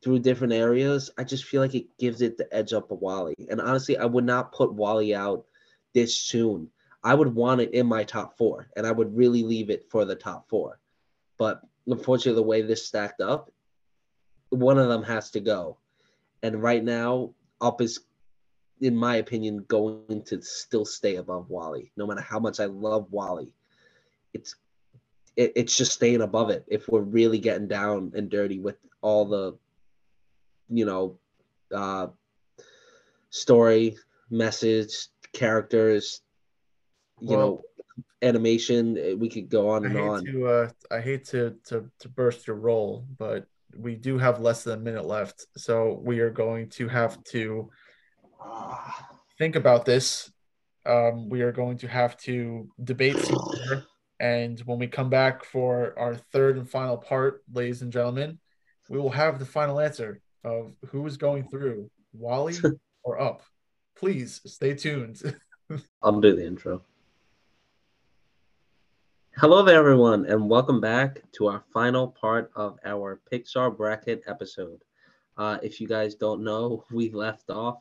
through 0.02 0.18
different 0.18 0.52
areas. 0.52 1.10
I 1.16 1.24
just 1.24 1.44
feel 1.44 1.62
like 1.62 1.74
it 1.74 1.96
gives 1.98 2.22
it 2.22 2.36
the 2.36 2.52
edge 2.54 2.72
up 2.72 2.90
of 2.90 3.00
WALL-E. 3.00 3.46
And 3.48 3.60
honestly, 3.60 3.96
I 3.96 4.04
would 4.04 4.24
not 4.24 4.52
put 4.52 4.74
WALL-E 4.74 5.14
out 5.14 5.46
this 5.94 6.14
soon 6.14 6.68
I 7.04 7.14
would 7.14 7.34
want 7.34 7.60
it 7.60 7.74
in 7.74 7.86
my 7.86 8.02
top 8.02 8.38
four, 8.38 8.70
and 8.76 8.86
I 8.86 8.90
would 8.90 9.14
really 9.14 9.42
leave 9.42 9.68
it 9.68 9.84
for 9.90 10.06
the 10.06 10.16
top 10.16 10.48
four. 10.48 10.80
But 11.36 11.60
unfortunately, 11.86 12.40
the 12.40 12.48
way 12.48 12.62
this 12.62 12.86
stacked 12.86 13.20
up, 13.20 13.52
one 14.48 14.78
of 14.78 14.88
them 14.88 15.02
has 15.02 15.30
to 15.32 15.40
go. 15.40 15.76
And 16.42 16.62
right 16.62 16.82
now, 16.82 17.34
Up 17.60 17.80
is, 17.80 18.00
in 18.80 18.96
my 18.96 19.16
opinion, 19.16 19.64
going 19.68 20.22
to 20.26 20.40
still 20.42 20.84
stay 20.84 21.16
above 21.16 21.50
WALL-E. 21.50 21.92
No 21.96 22.06
matter 22.06 22.22
how 22.22 22.38
much 22.38 22.58
I 22.58 22.66
love 22.66 23.10
WALL-E, 23.10 23.52
it's 24.32 24.56
it, 25.36 25.52
it's 25.56 25.76
just 25.76 25.92
staying 25.92 26.22
above 26.22 26.50
it. 26.50 26.64
If 26.68 26.88
we're 26.88 27.00
really 27.00 27.38
getting 27.38 27.68
down 27.68 28.12
and 28.14 28.30
dirty 28.30 28.60
with 28.60 28.76
all 29.02 29.24
the, 29.24 29.56
you 30.68 30.84
know, 30.84 31.18
uh, 31.74 32.08
story, 33.30 33.96
message, 34.30 35.08
characters, 35.32 36.20
you 37.20 37.36
well, 37.36 37.38
know 37.38 37.62
animation 38.22 38.96
eh, 38.98 39.14
we 39.14 39.28
could 39.28 39.48
go 39.48 39.70
on 39.70 39.84
and 39.84 39.98
on. 39.98 40.24
to, 40.24 40.46
uh, 40.46 40.68
i 40.90 41.00
hate 41.00 41.24
to, 41.24 41.54
to 41.64 41.88
to 41.98 42.08
burst 42.08 42.46
your 42.46 42.56
roll 42.56 43.06
but 43.18 43.46
we 43.76 43.94
do 43.94 44.18
have 44.18 44.40
less 44.40 44.64
than 44.64 44.78
a 44.78 44.82
minute 44.82 45.04
left 45.04 45.46
so 45.56 46.00
we 46.02 46.20
are 46.20 46.30
going 46.30 46.68
to 46.68 46.88
have 46.88 47.22
to 47.24 47.70
think 49.38 49.56
about 49.56 49.84
this. 49.84 50.30
Um, 50.86 51.28
we 51.28 51.42
are 51.42 51.52
going 51.52 51.78
to 51.78 51.88
have 51.88 52.16
to 52.18 52.68
debate 52.82 53.16
and 54.20 54.60
when 54.60 54.78
we 54.78 54.86
come 54.86 55.08
back 55.08 55.44
for 55.44 55.98
our 55.98 56.14
third 56.14 56.58
and 56.58 56.68
final 56.68 56.98
part 56.98 57.42
ladies 57.52 57.80
and 57.80 57.90
gentlemen 57.90 58.38
we 58.90 58.98
will 58.98 59.10
have 59.10 59.38
the 59.38 59.46
final 59.46 59.80
answer 59.80 60.20
of 60.44 60.74
who 60.88 61.06
is 61.06 61.16
going 61.16 61.48
through 61.48 61.90
WALL-E 62.12 62.58
or 63.02 63.18
up. 63.18 63.42
Please 63.96 64.42
stay 64.44 64.74
tuned. 64.74 65.22
I'll 66.02 66.20
do 66.20 66.36
the 66.36 66.46
intro 66.46 66.82
Hello 69.36 69.64
there, 69.64 69.80
everyone, 69.80 70.26
and 70.26 70.48
welcome 70.48 70.80
back 70.80 71.20
to 71.32 71.48
our 71.48 71.64
final 71.72 72.06
part 72.06 72.52
of 72.54 72.78
our 72.84 73.20
Pixar 73.30 73.76
bracket 73.76 74.22
episode. 74.28 74.80
Uh, 75.36 75.58
if 75.60 75.80
you 75.80 75.88
guys 75.88 76.14
don't 76.14 76.44
know, 76.44 76.84
we 76.92 77.10
left 77.10 77.50
off 77.50 77.78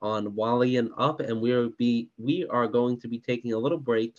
on 0.00 0.34
WALL-E 0.34 0.78
and 0.78 0.90
Up, 0.96 1.20
and 1.20 1.38
we 1.38 1.52
are 1.52 1.68
be 1.68 2.08
we 2.16 2.46
are 2.46 2.66
going 2.66 2.98
to 3.00 3.08
be 3.08 3.18
taking 3.18 3.52
a 3.52 3.58
little 3.58 3.78
break 3.78 4.16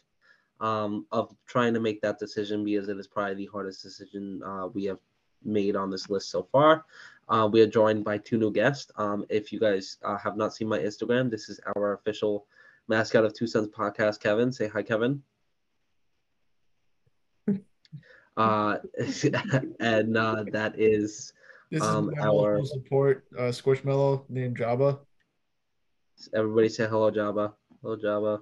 um, 0.59 1.07
of 1.11 1.35
trying 1.47 1.73
to 1.73 1.79
make 1.79 1.99
that 2.01 2.19
decision 2.19 2.63
because 2.63 2.89
it 2.89 2.99
is 2.99 3.07
probably 3.07 3.33
the 3.33 3.49
hardest 3.51 3.81
decision 3.81 4.43
uh, 4.45 4.67
we 4.67 4.83
have 4.85 4.99
made 5.43 5.75
on 5.75 5.89
this 5.89 6.11
list 6.11 6.29
so 6.29 6.47
far. 6.51 6.85
Uh, 7.27 7.49
we 7.51 7.59
are 7.59 7.67
joined 7.67 8.05
by 8.05 8.19
two 8.19 8.37
new 8.37 8.51
guests. 8.51 8.91
Um, 8.97 9.25
if 9.29 9.51
you 9.51 9.59
guys 9.59 9.97
uh, 10.03 10.17
have 10.19 10.37
not 10.37 10.53
seen 10.53 10.67
my 10.67 10.77
Instagram, 10.77 11.31
this 11.31 11.49
is 11.49 11.59
our 11.75 11.93
official 11.93 12.45
mascot 12.87 13.25
of 13.25 13.33
Two 13.33 13.47
Sons 13.47 13.67
podcast, 13.67 14.19
Kevin. 14.19 14.51
Say 14.51 14.67
hi, 14.67 14.83
Kevin. 14.83 15.23
Uh, 18.37 18.77
and 19.79 20.15
uh, 20.15 20.45
that 20.51 20.75
is 20.77 21.33
this 21.71 21.81
um, 21.81 22.11
is 22.11 22.19
our 22.19 22.63
support 22.63 23.25
uh, 23.37 23.51
Squishmallow 23.51 24.23
named 24.29 24.57
Jabba. 24.57 24.99
Everybody 26.33 26.69
say 26.69 26.87
hello, 26.87 27.11
Jabba. 27.11 27.53
Hello, 27.81 27.97
Jabba. 27.97 28.41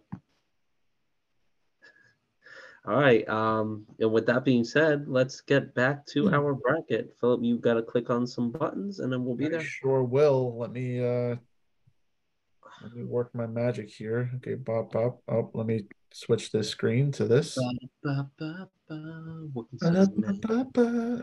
All 2.88 3.00
right. 3.00 3.28
Um, 3.28 3.86
and 4.00 4.12
with 4.12 4.28
that 4.28 4.46
being 4.46 4.64
said, 4.64 5.08
let's 5.08 5.42
get 5.42 5.74
back 5.74 6.06
to 6.08 6.28
hmm. 6.28 6.34
our 6.34 6.54
bracket. 6.54 7.16
Philip, 7.20 7.42
you've 7.44 7.62
got 7.62 7.76
to 7.76 7.82
click 7.82 8.10
on 8.10 8.28
some 8.28 8.52
buttons, 8.52 9.00
and 9.00 9.12
then 9.12 9.26
we'll 9.26 9.36
be 9.36 9.48
I 9.48 9.50
there. 9.50 9.62
Sure 9.62 10.04
will. 10.04 10.58
Let 10.58 10.72
me 10.72 11.00
uh, 11.00 11.36
let 12.84 12.94
me 12.94 13.04
work 13.04 13.34
my 13.34 13.48
magic 13.48 13.90
here. 13.90 14.30
Okay, 14.36 14.54
bop 14.54 14.92
bop. 14.92 15.22
Oh, 15.28 15.50
let 15.54 15.66
me 15.66 15.86
switch 16.16 16.52
this 16.52 16.70
screen 16.70 17.12
to 17.12 17.26
this. 17.26 17.58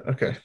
Okay. 0.08 0.36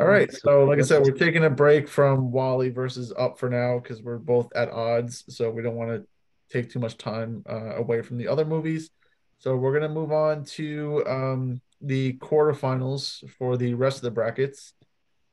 All 0.00 0.06
right. 0.06 0.32
So, 0.32 0.64
like 0.64 0.80
I 0.80 0.82
said, 0.82 1.02
we're 1.02 1.12
taking 1.12 1.44
a 1.44 1.50
break 1.50 1.88
from 1.88 2.32
WALL-E 2.32 2.70
versus 2.70 3.12
Up 3.16 3.38
for 3.38 3.48
now 3.48 3.78
because 3.78 4.02
we're 4.02 4.18
both 4.18 4.50
at 4.56 4.68
odds. 4.70 5.24
So 5.28 5.50
we 5.50 5.62
don't 5.62 5.76
want 5.76 5.90
to 5.90 6.06
take 6.50 6.70
too 6.70 6.80
much 6.80 6.96
time 6.96 7.44
uh, 7.48 7.76
away 7.76 8.02
from 8.02 8.18
the 8.18 8.26
other 8.26 8.44
movies. 8.44 8.90
So 9.38 9.56
we're 9.56 9.74
gonna 9.74 9.92
move 9.92 10.10
on 10.10 10.44
to 10.56 11.04
um, 11.06 11.60
the 11.80 12.14
quarterfinals 12.14 13.28
for 13.32 13.56
the 13.56 13.74
rest 13.74 13.98
of 13.98 14.02
the 14.02 14.10
brackets. 14.10 14.72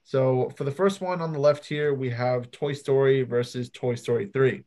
So 0.04 0.52
for 0.58 0.66
the 0.66 0.72
first 0.72 1.02
one 1.02 1.22
on 1.22 1.32
the 1.32 1.40
left 1.40 1.66
here, 1.66 1.94
we 1.94 2.10
have 2.10 2.52
Toy 2.52 2.74
Story 2.74 3.24
versus 3.24 3.70
Toy 3.70 3.96
Story 3.96 4.30
3. 4.34 4.64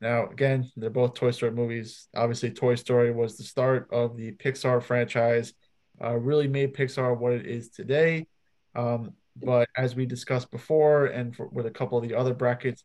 Now, 0.00 0.26
again, 0.26 0.70
they're 0.76 0.90
both 0.90 1.14
Toy 1.14 1.30
Story 1.30 1.52
movies. 1.52 2.08
Obviously, 2.14 2.50
Toy 2.50 2.74
Story 2.74 3.12
was 3.12 3.36
the 3.36 3.44
start 3.44 3.88
of 3.90 4.16
the 4.16 4.32
Pixar 4.32 4.82
franchise, 4.82 5.54
uh, 6.02 6.16
really 6.16 6.48
made 6.48 6.74
Pixar 6.74 7.16
what 7.16 7.32
it 7.32 7.46
is 7.46 7.70
today. 7.70 8.26
Um, 8.74 9.12
but 9.36 9.68
as 9.76 9.94
we 9.94 10.06
discussed 10.06 10.50
before, 10.50 11.06
and 11.06 11.34
for, 11.34 11.46
with 11.48 11.66
a 11.66 11.70
couple 11.70 11.96
of 11.96 12.06
the 12.06 12.14
other 12.14 12.34
brackets, 12.34 12.84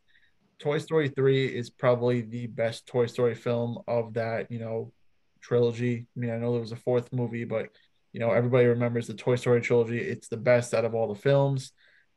Toy 0.58 0.78
Story 0.78 1.08
3 1.08 1.46
is 1.46 1.70
probably 1.70 2.22
the 2.22 2.46
best 2.46 2.86
Toy 2.86 3.06
Story 3.06 3.34
film 3.34 3.78
of 3.86 4.14
that, 4.14 4.50
you 4.50 4.58
know, 4.58 4.92
trilogy. 5.40 6.06
I 6.16 6.20
mean, 6.20 6.30
I 6.30 6.36
know 6.36 6.52
there 6.52 6.60
was 6.60 6.72
a 6.72 6.76
fourth 6.76 7.12
movie, 7.12 7.44
but 7.44 7.68
you 8.12 8.20
know, 8.20 8.30
everybody 8.30 8.66
remembers 8.66 9.06
the 9.06 9.14
Toy 9.14 9.36
Story 9.36 9.60
trilogy. 9.60 9.98
It's 9.98 10.28
the 10.28 10.36
best 10.36 10.74
out 10.74 10.84
of 10.84 10.94
all 10.94 11.12
the 11.12 11.20
films. 11.20 11.72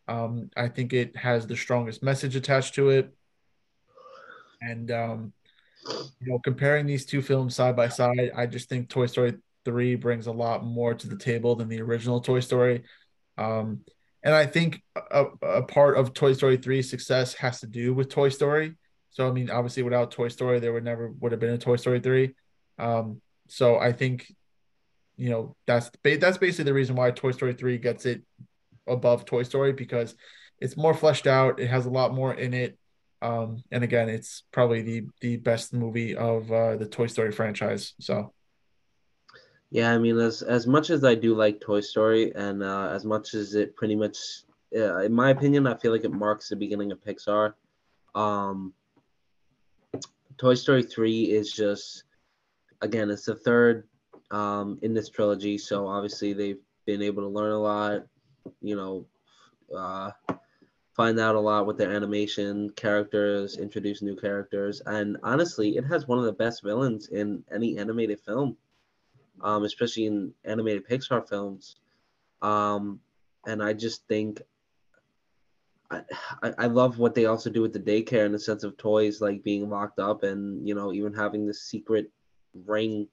Um, 0.08 0.50
I 0.56 0.68
think 0.68 0.94
it 0.94 1.16
has 1.16 1.48
the 1.48 1.56
strongest 1.56 2.04
message 2.04 2.36
attached 2.36 2.76
to 2.76 2.90
it. 2.90 3.14
And 4.61 4.91
um, 4.91 5.34
you 6.19 6.32
know, 6.32 6.40
comparing 6.40 6.86
these 6.86 7.06
two 7.06 7.22
films 7.22 7.56
side 7.56 7.76
by 7.76 7.90
side, 7.90 8.32
I 8.36 8.45
just 8.45 8.69
think 8.69 8.90
Toy 8.90 9.06
Story 9.06 9.36
3 9.65 9.95
brings 9.95 10.27
a 10.27 10.32
lot 10.32 10.64
more 10.64 10.94
to 10.94 11.07
the 11.07 11.18
table 11.18 11.56
than 11.56 11.69
the 11.69 11.82
original 11.82 12.22
Toy 12.22 12.40
Story. 12.40 12.84
Um, 13.38 13.82
and 14.23 14.34
I 14.34 14.45
think 14.45 14.82
a, 14.95 15.26
a 15.41 15.64
part 15.64 15.98
of 15.98 16.14
Toy 16.14 16.34
Story 16.34 16.57
3's 16.57 16.90
success 16.90 17.36
has 17.36 17.60
to 17.60 17.68
do 17.68 17.94
with 17.94 18.10
Toy 18.10 18.30
Story. 18.30 18.76
So 19.11 19.27
I 19.27 19.32
mean, 19.32 19.49
obviously, 19.49 19.84
without 19.84 20.11
Toy 20.11 20.30
Story, 20.30 20.60
there 20.60 20.73
would 20.73 20.84
never 20.84 21.10
would 21.19 21.32
have 21.32 21.40
been 21.40 21.53
a 21.53 21.57
Toy 21.57 21.76
Story 21.76 21.99
3. 21.99 22.34
Um, 22.80 23.22
so 23.48 23.77
I 23.77 23.91
think, 23.91 24.34
you 25.15 25.30
know, 25.30 25.56
that's 25.68 25.91
that's 26.03 26.38
basically 26.38 26.65
the 26.65 26.73
reason 26.73 26.95
why 26.95 27.11
Toy 27.11 27.32
Story 27.32 27.53
3 27.53 27.77
gets 27.77 28.06
it 28.06 28.23
above 28.88 29.26
Toy 29.26 29.44
Story 29.44 29.73
because 29.73 30.15
it's 30.60 30.76
more 30.76 30.94
fleshed 30.94 31.27
out. 31.27 31.60
It 31.60 31.68
has 31.68 31.86
a 31.86 31.91
lot 31.91 32.14
more 32.14 32.34
in 32.34 32.53
it. 32.53 32.77
Um, 33.26 33.64
and 33.72 33.84
again, 33.84 34.08
it's 34.18 34.44
probably 34.52 34.82
the 34.90 35.00
the 35.26 35.38
best 35.38 35.74
movie 35.74 36.14
of 36.16 36.52
uh, 36.52 36.76
the 36.82 36.86
Toy 36.86 37.08
Story 37.08 37.32
franchise. 37.32 37.94
So, 38.00 38.34
yeah, 39.72 39.90
I 39.96 39.98
mean, 39.98 40.18
as 40.20 40.44
as 40.44 40.68
much 40.68 40.88
as 40.96 41.02
I 41.04 41.16
do 41.16 41.32
like 41.44 41.60
Toy 41.60 41.82
Story, 41.82 42.24
and 42.36 42.62
uh, 42.62 42.90
as 42.98 43.04
much 43.04 43.34
as 43.34 43.56
it 43.56 43.76
pretty 43.76 43.96
much, 43.96 44.18
uh, 44.76 45.00
in 45.08 45.14
my 45.14 45.30
opinion, 45.32 45.66
I 45.66 45.76
feel 45.82 45.92
like 45.92 46.06
it 46.06 46.14
marks 46.26 46.50
the 46.50 46.56
beginning 46.56 46.92
of 46.92 47.04
Pixar. 47.04 47.54
Um, 48.14 48.74
Toy 50.38 50.56
Story 50.56 50.84
three 50.84 51.24
is 51.40 51.52
just, 51.52 52.04
again, 52.82 53.10
it's 53.10 53.26
the 53.26 53.36
third 53.36 53.88
um, 54.30 54.78
in 54.82 54.94
this 54.94 55.10
trilogy, 55.10 55.58
so 55.58 55.88
obviously 55.88 56.34
they've 56.34 56.64
been 56.86 57.02
able 57.02 57.24
to 57.24 57.30
learn 57.30 57.54
a 57.54 57.60
lot. 57.60 58.06
You 58.62 58.76
know, 58.76 58.94
uh, 59.76 60.12
find 60.96 61.20
out 61.20 61.36
a 61.36 61.40
lot 61.40 61.66
with 61.66 61.78
their 61.78 61.92
animation 61.92 62.70
characters, 62.72 63.58
introduce 63.58 64.02
new 64.02 64.16
characters, 64.16 64.82
and 64.86 65.18
honestly, 65.24 65.76
it 65.78 65.84
has 65.84 66.08
one 66.08 66.18
of 66.18 66.26
the 66.26 66.34
best 66.34 66.64
villains 66.64 67.10
in 67.10 67.44
any 67.54 67.78
animated 67.78 68.20
film, 68.22 68.56
um, 69.42 69.64
especially 69.64 70.06
in 70.06 70.34
animated 70.46 70.88
Pixar 70.88 71.28
films. 71.28 71.76
Um, 72.42 73.00
and 73.46 73.62
I 73.62 73.74
just 73.74 74.08
think 74.08 74.42
I, 75.92 76.02
I 76.58 76.66
love 76.68 76.98
what 76.98 77.14
they 77.14 77.26
also 77.26 77.50
do 77.50 77.62
with 77.62 77.74
the 77.74 77.80
daycare 77.80 78.26
in 78.26 78.32
the 78.32 78.40
sense 78.40 78.64
of 78.64 78.78
toys 78.78 79.22
like 79.22 79.44
being 79.44 79.70
locked 79.70 80.00
up 80.00 80.24
and 80.24 80.68
you 80.68 80.74
know 80.74 80.92
even 80.94 81.14
having 81.14 81.46
this 81.46 81.62
secret 81.62 82.12
ring 82.66 83.08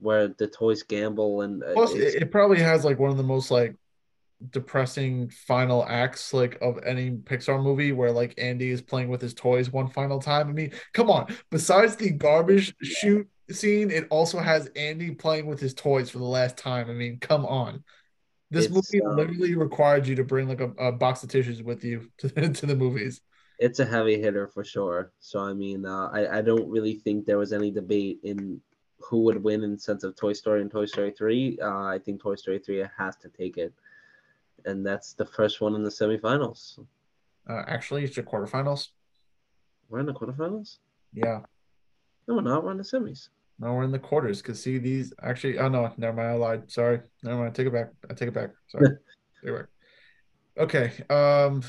where 0.00 0.28
the 0.28 0.46
toys 0.46 0.82
gamble 0.82 1.42
and 1.42 1.62
uh, 1.62 1.72
plus 1.74 1.92
it, 1.92 2.22
it 2.22 2.30
probably 2.30 2.58
has 2.58 2.84
like 2.84 2.98
one 2.98 3.10
of 3.10 3.16
the 3.16 3.22
most 3.22 3.50
like 3.50 3.74
depressing 4.50 5.28
final 5.30 5.84
acts 5.86 6.32
like 6.32 6.58
of 6.60 6.78
any 6.84 7.10
Pixar 7.10 7.62
movie 7.62 7.92
where 7.92 8.12
like 8.12 8.34
Andy 8.38 8.70
is 8.70 8.80
playing 8.80 9.08
with 9.08 9.20
his 9.20 9.34
toys 9.34 9.72
one 9.72 9.88
final 9.88 10.20
time. 10.20 10.48
I 10.48 10.52
mean, 10.52 10.72
come 10.92 11.10
on. 11.10 11.34
Besides 11.50 11.96
the 11.96 12.10
garbage 12.10 12.74
chute 12.82 13.28
scene, 13.50 13.90
it 13.90 14.06
also 14.10 14.38
has 14.38 14.68
Andy 14.76 15.10
playing 15.10 15.46
with 15.46 15.60
his 15.60 15.74
toys 15.74 16.10
for 16.10 16.18
the 16.18 16.24
last 16.24 16.56
time. 16.56 16.88
I 16.88 16.94
mean, 16.94 17.18
come 17.18 17.44
on. 17.44 17.82
This 18.50 18.66
it's, 18.66 18.74
movie 18.74 19.04
um, 19.04 19.16
literally 19.16 19.54
required 19.54 20.06
you 20.06 20.14
to 20.16 20.24
bring 20.24 20.48
like 20.48 20.60
a, 20.60 20.70
a, 20.78 20.92
box 20.92 21.22
of 21.22 21.28
tissues 21.28 21.62
with 21.62 21.84
you 21.84 22.10
to, 22.18 22.28
to 22.48 22.66
the 22.66 22.76
movies. 22.76 23.20
It's 23.58 23.80
a 23.80 23.84
heavy 23.84 24.20
hitter 24.20 24.46
for 24.46 24.64
sure. 24.64 25.12
So 25.18 25.40
I 25.40 25.52
mean, 25.52 25.84
uh, 25.84 26.08
I 26.12 26.38
I 26.38 26.42
don't 26.42 26.68
really 26.70 26.94
think 26.94 27.26
there 27.26 27.38
was 27.38 27.52
any 27.52 27.70
debate 27.70 28.20
in 28.22 28.60
who 29.00 29.22
would 29.22 29.42
win 29.42 29.64
in 29.64 29.78
sense 29.78 30.04
of 30.04 30.16
Toy 30.16 30.32
Story 30.32 30.60
and 30.60 30.70
Toy 30.70 30.86
Story 30.86 31.10
three. 31.10 31.58
Uh, 31.60 31.84
I 31.84 31.98
think 31.98 32.22
Toy 32.22 32.36
Story 32.36 32.60
three 32.60 32.84
has 32.96 33.16
to 33.16 33.28
take 33.28 33.58
it 33.58 33.74
and 34.64 34.84
that's 34.84 35.14
the 35.14 35.26
first 35.26 35.60
one 35.60 35.74
in 35.74 35.82
the 35.82 35.90
semifinals. 35.90 36.78
Uh, 37.48 37.62
actually, 37.66 38.04
it's 38.04 38.16
the 38.16 38.22
quarterfinals. 38.22 38.88
We're 39.88 40.00
in 40.00 40.06
the 40.06 40.14
quarterfinals. 40.14 40.78
Yeah. 41.12 41.40
No, 42.26 42.34
we're 42.34 42.42
not. 42.42 42.64
We're 42.64 42.72
in 42.72 42.78
the 42.78 42.84
semis. 42.84 43.28
No, 43.58 43.74
we're 43.74 43.84
in 43.84 43.90
the 43.90 43.98
quarters. 43.98 44.40
Cause 44.42 44.62
see 44.62 44.78
these 44.78 45.12
actually. 45.22 45.58
Oh 45.58 45.68
no, 45.68 45.92
never 45.96 46.16
mind. 46.16 46.28
I 46.28 46.34
lied. 46.34 46.70
Sorry. 46.70 47.00
Never 47.22 47.38
mind. 47.42 47.54
Take 47.54 47.66
it 47.66 47.72
back. 47.72 47.90
I 48.08 48.14
take 48.14 48.28
it 48.28 48.34
back. 48.34 48.50
Sorry. 48.68 48.88
take 48.88 49.50
it 49.50 49.56
back. 49.56 49.66
Okay. 50.58 50.92
Um, 51.10 51.62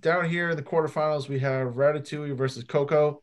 down 0.00 0.28
here 0.28 0.50
in 0.50 0.56
the 0.56 0.62
quarterfinals, 0.62 1.28
we 1.28 1.38
have 1.40 1.74
Ratatouille 1.74 2.36
versus 2.36 2.64
Coco. 2.64 3.22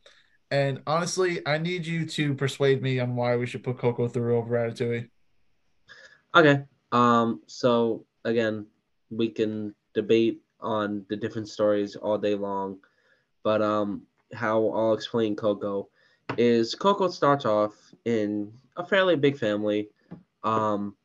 And 0.52 0.82
honestly, 0.86 1.46
I 1.46 1.58
need 1.58 1.86
you 1.86 2.06
to 2.06 2.36
persuade 2.36 2.82
me 2.82 3.00
on 3.00 3.16
why 3.16 3.36
we 3.36 3.46
should 3.46 3.64
put 3.64 3.80
Coco 3.80 4.08
through 4.08 4.38
over 4.38 4.56
Ratatouille. 4.56 5.10
Okay. 6.36 6.64
Um. 6.92 7.42
So 7.48 8.06
again, 8.24 8.68
we 9.16 9.30
can 9.30 9.74
debate 9.94 10.42
on 10.60 11.06
the 11.10 11.16
different 11.16 11.48
stories 11.48 11.96
all 11.96 12.18
day 12.18 12.36
long, 12.36 12.78
but 13.44 13.62
um, 13.62 14.02
how 14.34 14.70
I'll 14.70 14.94
explain 14.94 15.36
Coco 15.36 15.90
is 16.38 16.76
Coco 16.76 17.08
starts 17.08 17.46
off 17.46 17.74
in 18.06 18.52
a 18.78 18.86
fairly 18.86 19.16
big 19.16 19.38
family. 19.38 19.90
Um, 20.44 20.96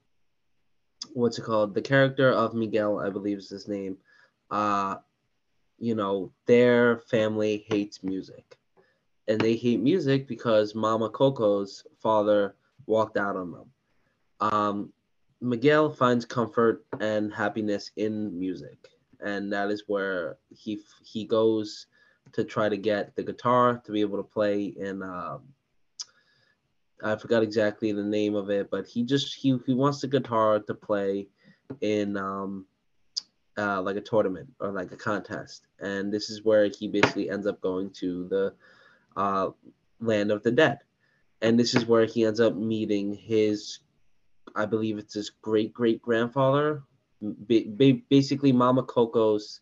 what's 1.12 1.39
it 1.39 1.43
called? 1.43 1.74
The 1.74 1.82
character 1.82 2.31
of 2.31 2.55
Miguel, 2.55 2.99
I 2.99 3.11
believe 3.11 3.39
is 3.39 3.51
his 3.51 3.69
name. 3.69 3.97
Uh, 4.51 4.97
you 5.78 5.95
know, 5.95 6.32
their 6.47 6.99
family 6.99 7.65
hates 7.69 8.03
music. 8.03 8.59
And 9.28 9.41
they 9.41 9.55
hate 9.55 9.81
music 9.81 10.27
because 10.27 10.74
Mama 10.74 11.09
Coco's 11.09 11.85
father 11.99 12.57
walked 12.87 13.16
out 13.16 13.37
on 13.37 13.53
them. 13.53 13.70
Um, 14.41 14.93
Miguel 15.41 15.91
finds 15.91 16.25
comfort 16.25 16.85
and 17.01 17.33
happiness 17.33 17.91
in 17.97 18.39
music, 18.39 18.89
and 19.21 19.53
that 19.53 19.71
is 19.71 19.85
where 19.87 20.37
he 20.51 20.81
he 21.03 21.25
goes 21.25 21.87
to 22.33 22.45
try 22.45 22.69
to 22.69 22.77
get 22.77 23.17
the 23.17 23.23
guitar 23.23 23.81
to 23.85 23.93
be 23.93 24.01
able 24.01 24.19
to 24.19 24.23
play 24.23 24.65
in. 24.65 25.03
Um, 25.03 25.43
I 27.03 27.17
forgot 27.17 27.43
exactly 27.43 27.93
the 27.93 28.05
name 28.05 28.35
of 28.35 28.51
it, 28.51 28.71
but 28.71 28.87
he 28.87 29.03
just 29.03 29.35
he 29.35 29.59
he 29.67 29.73
wants 29.73 30.03
the 30.03 30.09
guitar 30.09 30.61
to 30.61 30.75
play 30.75 31.29
in 31.81 32.19
um, 32.19 32.67
uh, 33.57 33.81
like 33.81 33.97
a 33.97 34.03
tournament 34.03 34.51
or 34.61 34.71
like 34.73 34.93
a 34.93 34.97
contest, 34.97 35.67
and 35.81 36.12
this 36.12 36.29
is 36.29 36.45
where 36.45 36.67
he 36.67 36.87
basically 36.87 37.31
ends 37.31 37.47
up 37.47 37.62
going 37.62 37.91
to 37.91 38.29
the 38.29 38.55
uh, 39.17 39.51
land 40.01 40.31
of 40.31 40.43
the 40.43 40.51
dead, 40.51 40.81
and 41.41 41.59
this 41.59 41.75
is 41.75 41.87
where 41.87 42.05
he 42.05 42.27
ends 42.27 42.41
up 42.41 42.55
meeting 42.55 43.15
his 43.15 43.79
I 44.55 44.67
believe 44.67 44.99
it's 44.99 45.15
his 45.15 45.31
great 45.31 45.73
great 45.73 46.03
grandfather, 46.03 46.83
basically 48.09 48.53
Mama 48.53 48.83
Coco's 48.83 49.61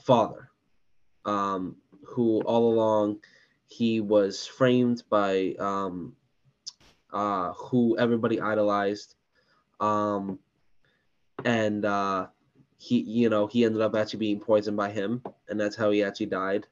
father, 0.00 0.50
um, 1.24 1.76
who 2.04 2.40
all 2.42 2.72
along 2.72 3.20
he 3.66 4.00
was 4.00 4.46
framed 4.46 5.02
by 5.08 5.54
um, 5.58 6.14
uh, 7.12 7.52
who 7.52 7.96
everybody 7.98 8.40
idolized, 8.40 9.14
um, 9.78 10.38
and 11.44 11.84
uh, 11.84 12.26
he 12.78 13.00
you 13.00 13.28
know 13.28 13.46
he 13.46 13.64
ended 13.64 13.82
up 13.82 13.94
actually 13.94 14.18
being 14.18 14.40
poisoned 14.40 14.76
by 14.76 14.90
him, 14.90 15.22
and 15.48 15.58
that's 15.58 15.76
how 15.76 15.90
he 15.90 16.02
actually 16.02 16.26
died. 16.26 16.66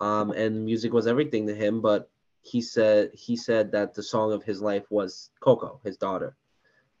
Um, 0.00 0.30
and 0.30 0.64
music 0.64 0.92
was 0.92 1.06
everything 1.06 1.46
to 1.46 1.54
him, 1.54 1.80
but 1.80 2.10
he 2.42 2.60
said 2.60 3.10
he 3.12 3.36
said 3.36 3.72
that 3.72 3.94
the 3.94 4.02
song 4.02 4.32
of 4.32 4.42
his 4.42 4.60
life 4.60 4.90
was 4.90 5.30
Coco, 5.40 5.80
his 5.84 5.96
daughter. 5.96 6.36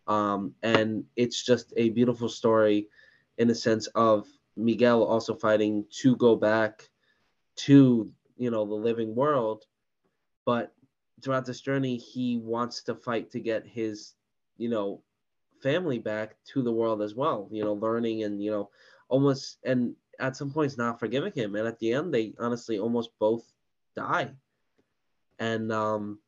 Um, 0.06 0.54
and 0.62 1.04
it's 1.16 1.42
just 1.44 1.72
a 1.76 1.90
beautiful 1.90 2.28
story 2.28 2.88
in 3.38 3.48
the 3.48 3.54
sense 3.54 3.86
of 3.88 4.26
Miguel 4.56 5.02
also 5.02 5.34
fighting 5.34 5.84
to 6.02 6.16
go 6.16 6.36
back 6.36 6.90
to, 7.56 8.10
you 8.36 8.50
know, 8.50 8.64
the 8.66 8.74
living 8.74 9.14
world. 9.14 9.64
But 10.44 10.72
throughout 11.22 11.46
this 11.46 11.60
journey, 11.60 11.96
he 11.96 12.38
wants 12.38 12.82
to 12.84 12.94
fight 12.94 13.30
to 13.32 13.40
get 13.40 13.66
his, 13.66 14.14
you 14.56 14.68
know, 14.68 15.02
family 15.62 15.98
back 15.98 16.36
to 16.52 16.62
the 16.62 16.72
world 16.72 17.02
as 17.02 17.14
well, 17.14 17.48
you 17.52 17.62
know, 17.62 17.74
learning 17.74 18.24
and, 18.24 18.42
you 18.42 18.50
know, 18.50 18.70
almost, 19.08 19.58
and 19.64 19.94
at 20.18 20.36
some 20.36 20.50
points 20.52 20.76
not 20.76 20.98
forgiving 20.98 21.32
him. 21.34 21.54
And 21.54 21.66
at 21.68 21.78
the 21.78 21.92
end, 21.92 22.12
they 22.12 22.34
honestly 22.38 22.78
almost 22.78 23.10
both 23.18 23.44
die. 23.96 24.32
and 25.38 25.72
um, 25.72 26.18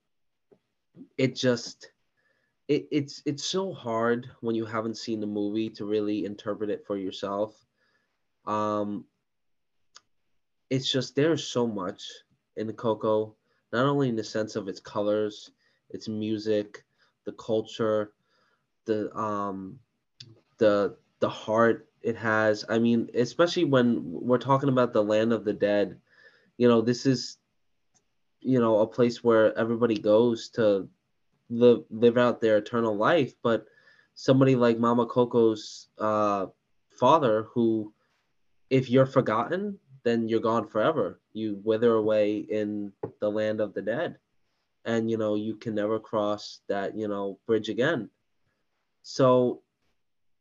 it 1.16 1.36
just 1.36 1.90
it, 2.68 2.88
it's 2.90 3.22
it's 3.26 3.44
so 3.44 3.72
hard 3.72 4.30
when 4.40 4.54
you 4.54 4.64
haven't 4.64 4.96
seen 4.96 5.20
the 5.20 5.26
movie 5.26 5.70
to 5.70 5.84
really 5.84 6.24
interpret 6.24 6.70
it 6.70 6.86
for 6.86 6.96
yourself. 6.96 7.54
Um, 8.46 9.04
it's 10.70 10.90
just 10.90 11.14
there's 11.14 11.44
so 11.44 11.66
much 11.66 12.04
in 12.56 12.72
Coco, 12.72 13.34
not 13.72 13.86
only 13.86 14.08
in 14.08 14.16
the 14.16 14.24
sense 14.24 14.56
of 14.56 14.68
its 14.68 14.80
colors, 14.80 15.50
its 15.90 16.08
music, 16.08 16.84
the 17.24 17.32
culture, 17.32 18.12
the 18.86 19.14
um, 19.16 19.78
the 20.58 20.96
the 21.20 21.28
heart 21.28 21.88
it 22.02 22.16
has. 22.16 22.64
I 22.68 22.78
mean, 22.78 23.10
especially 23.14 23.64
when 23.64 24.00
we're 24.04 24.38
talking 24.38 24.68
about 24.68 24.92
the 24.92 25.04
land 25.04 25.32
of 25.32 25.44
the 25.44 25.52
dead, 25.52 25.98
you 26.58 26.68
know, 26.68 26.80
this 26.80 27.06
is 27.06 27.38
you 28.40 28.60
know 28.60 28.78
a 28.80 28.86
place 28.86 29.22
where 29.22 29.56
everybody 29.58 29.98
goes 29.98 30.48
to 30.50 30.88
live 31.52 31.84
live 31.90 32.18
out 32.18 32.40
their 32.40 32.56
eternal 32.56 32.96
life 32.96 33.34
but 33.42 33.66
somebody 34.14 34.56
like 34.56 34.78
mama 34.78 35.06
coco's 35.06 35.88
uh, 35.98 36.46
father 36.90 37.46
who 37.54 37.92
if 38.70 38.90
you're 38.90 39.06
forgotten 39.06 39.78
then 40.04 40.28
you're 40.28 40.40
gone 40.40 40.66
forever. 40.66 41.20
You 41.32 41.60
wither 41.62 41.94
away 41.94 42.38
in 42.38 42.92
the 43.20 43.30
land 43.30 43.60
of 43.60 43.74
the 43.74 43.82
dead. 43.82 44.18
And 44.84 45.10
you 45.10 45.16
know 45.16 45.36
you 45.36 45.54
can 45.56 45.76
never 45.76 46.00
cross 46.00 46.60
that 46.68 46.96
you 46.96 47.06
know 47.06 47.38
bridge 47.46 47.68
again. 47.68 48.10
So 49.02 49.62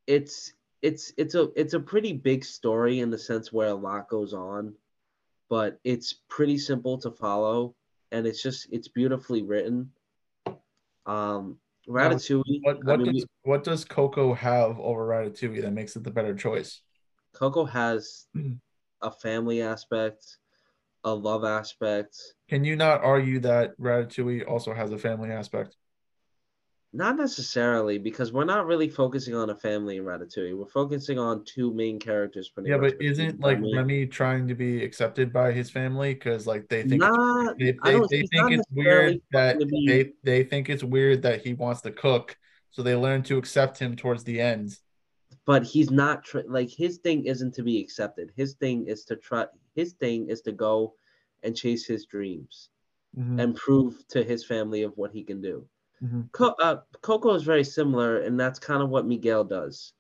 it's 0.08 0.54
it's 0.82 1.14
it's 1.16 1.36
a 1.36 1.50
it's 1.56 1.76
a 1.76 1.80
pretty 1.80 2.14
big 2.14 2.44
story 2.44 3.02
in 3.02 3.12
the 3.12 3.20
sense 3.20 3.54
where 3.54 3.68
a 3.68 3.74
lot 3.74 4.10
goes 4.10 4.34
on 4.34 4.74
but 5.48 5.80
it's 5.84 6.14
pretty 6.30 6.58
simple 6.58 6.98
to 6.98 7.12
follow. 7.12 7.76
And 8.14 8.26
it's 8.26 8.42
just 8.42 8.68
it's 8.72 8.88
beautifully 8.88 9.44
written. 9.44 9.92
Um, 11.06 11.58
Ratatouille. 11.88 12.60
What 12.62 12.84
what 12.84 13.00
I 13.00 13.04
mean, 13.04 13.14
does 13.14 13.26
what 13.44 13.64
does 13.64 13.86
Coco 13.86 14.34
have 14.34 14.80
over 14.80 15.08
Ratatouille 15.08 15.62
that 15.62 15.74
makes 15.74 15.96
it 15.96 16.04
the 16.04 16.12
better 16.12 16.36
choice? 16.36 16.82
Coco 17.34 17.66
has 17.66 18.28
a 19.02 19.12
family 19.12 19.62
aspect, 19.62 20.38
a 21.04 21.14
love 21.14 21.44
aspect. 21.44 22.18
Can 22.50 22.64
you 22.64 22.76
not 22.76 23.04
argue 23.04 23.40
that 23.40 23.78
Ratatouille 23.80 24.48
also 24.48 24.74
has 24.74 24.92
a 24.92 24.98
family 24.98 25.32
aspect? 25.32 25.76
Not 26.94 27.16
necessarily, 27.16 27.98
because 27.98 28.34
we're 28.34 28.44
not 28.44 28.66
really 28.66 28.90
focusing 28.90 29.34
on 29.34 29.50
a 29.50 29.56
family 29.56 29.96
in 29.96 30.04
Ratatouille. 30.04 30.58
We're 30.58 30.66
focusing 30.66 31.18
on 31.18 31.46
two 31.46 31.74
main 31.74 32.00
characters. 32.00 32.50
Pretty 32.50 32.70
yeah, 32.70 32.78
but 32.78 33.02
isn't 33.02 33.40
like 33.40 33.58
family. 33.58 33.78
Remy 33.78 34.08
trying 34.08 34.46
to 34.50 34.56
be 34.56 34.84
accepted 34.84 35.32
by 35.32 35.54
his 35.54 35.70
family 35.70 36.14
because 36.14 36.46
like 36.46 36.68
they 36.68 36.84
think 36.84 37.00
not, 37.00 37.56
it's, 37.58 37.80
they, 37.82 37.92
they, 37.94 38.00
they 38.10 38.28
think 38.28 38.52
it's 38.52 38.68
weird 38.72 39.22
that 39.32 39.58
be... 39.60 39.86
they 39.88 40.12
they 40.24 40.44
think 40.44 40.70
it's 40.70 40.84
weird 40.84 41.22
that 41.22 41.46
he 41.46 41.54
wants 41.54 41.80
to 41.82 41.92
cook, 41.92 42.38
so 42.72 42.84
they 42.84 42.96
learn 42.96 43.24
to 43.24 43.38
accept 43.38 43.80
him 43.80 43.96
towards 43.96 44.26
the 44.26 44.42
end. 44.42 44.76
But 45.46 45.64
he's 45.64 45.92
not 45.92 46.26
tr- 46.26 46.40
like 46.46 46.70
his 46.70 46.98
thing 46.98 47.24
isn't 47.24 47.54
to 47.54 47.64
be 47.64 47.80
accepted. 47.80 48.34
His 48.36 48.56
thing 48.56 48.88
is 48.88 49.06
to 49.06 49.16
try. 49.16 49.46
His 49.76 49.94
thing 49.94 50.28
is 50.28 50.42
to 50.42 50.52
go 50.52 50.96
and 51.42 51.56
chase 51.56 51.86
his 51.86 52.06
dreams 52.06 52.68
mm-hmm. 53.18 53.40
and 53.40 53.56
prove 53.56 54.06
to 54.10 54.24
his 54.24 54.46
family 54.46 54.84
of 54.84 54.92
what 54.98 55.12
he 55.12 55.24
can 55.24 55.42
do. 55.42 55.66
Mm-hmm. 56.04 56.22
Co- 56.32 56.56
uh, 56.60 56.78
Coco 57.02 57.34
is 57.34 57.44
very 57.44 57.64
similar, 57.64 58.20
and 58.20 58.40
that's 58.40 58.60
kind 58.60 58.82
of 58.82 58.90
what 58.90 59.06
Miguel 59.06 59.44
does, 59.44 59.94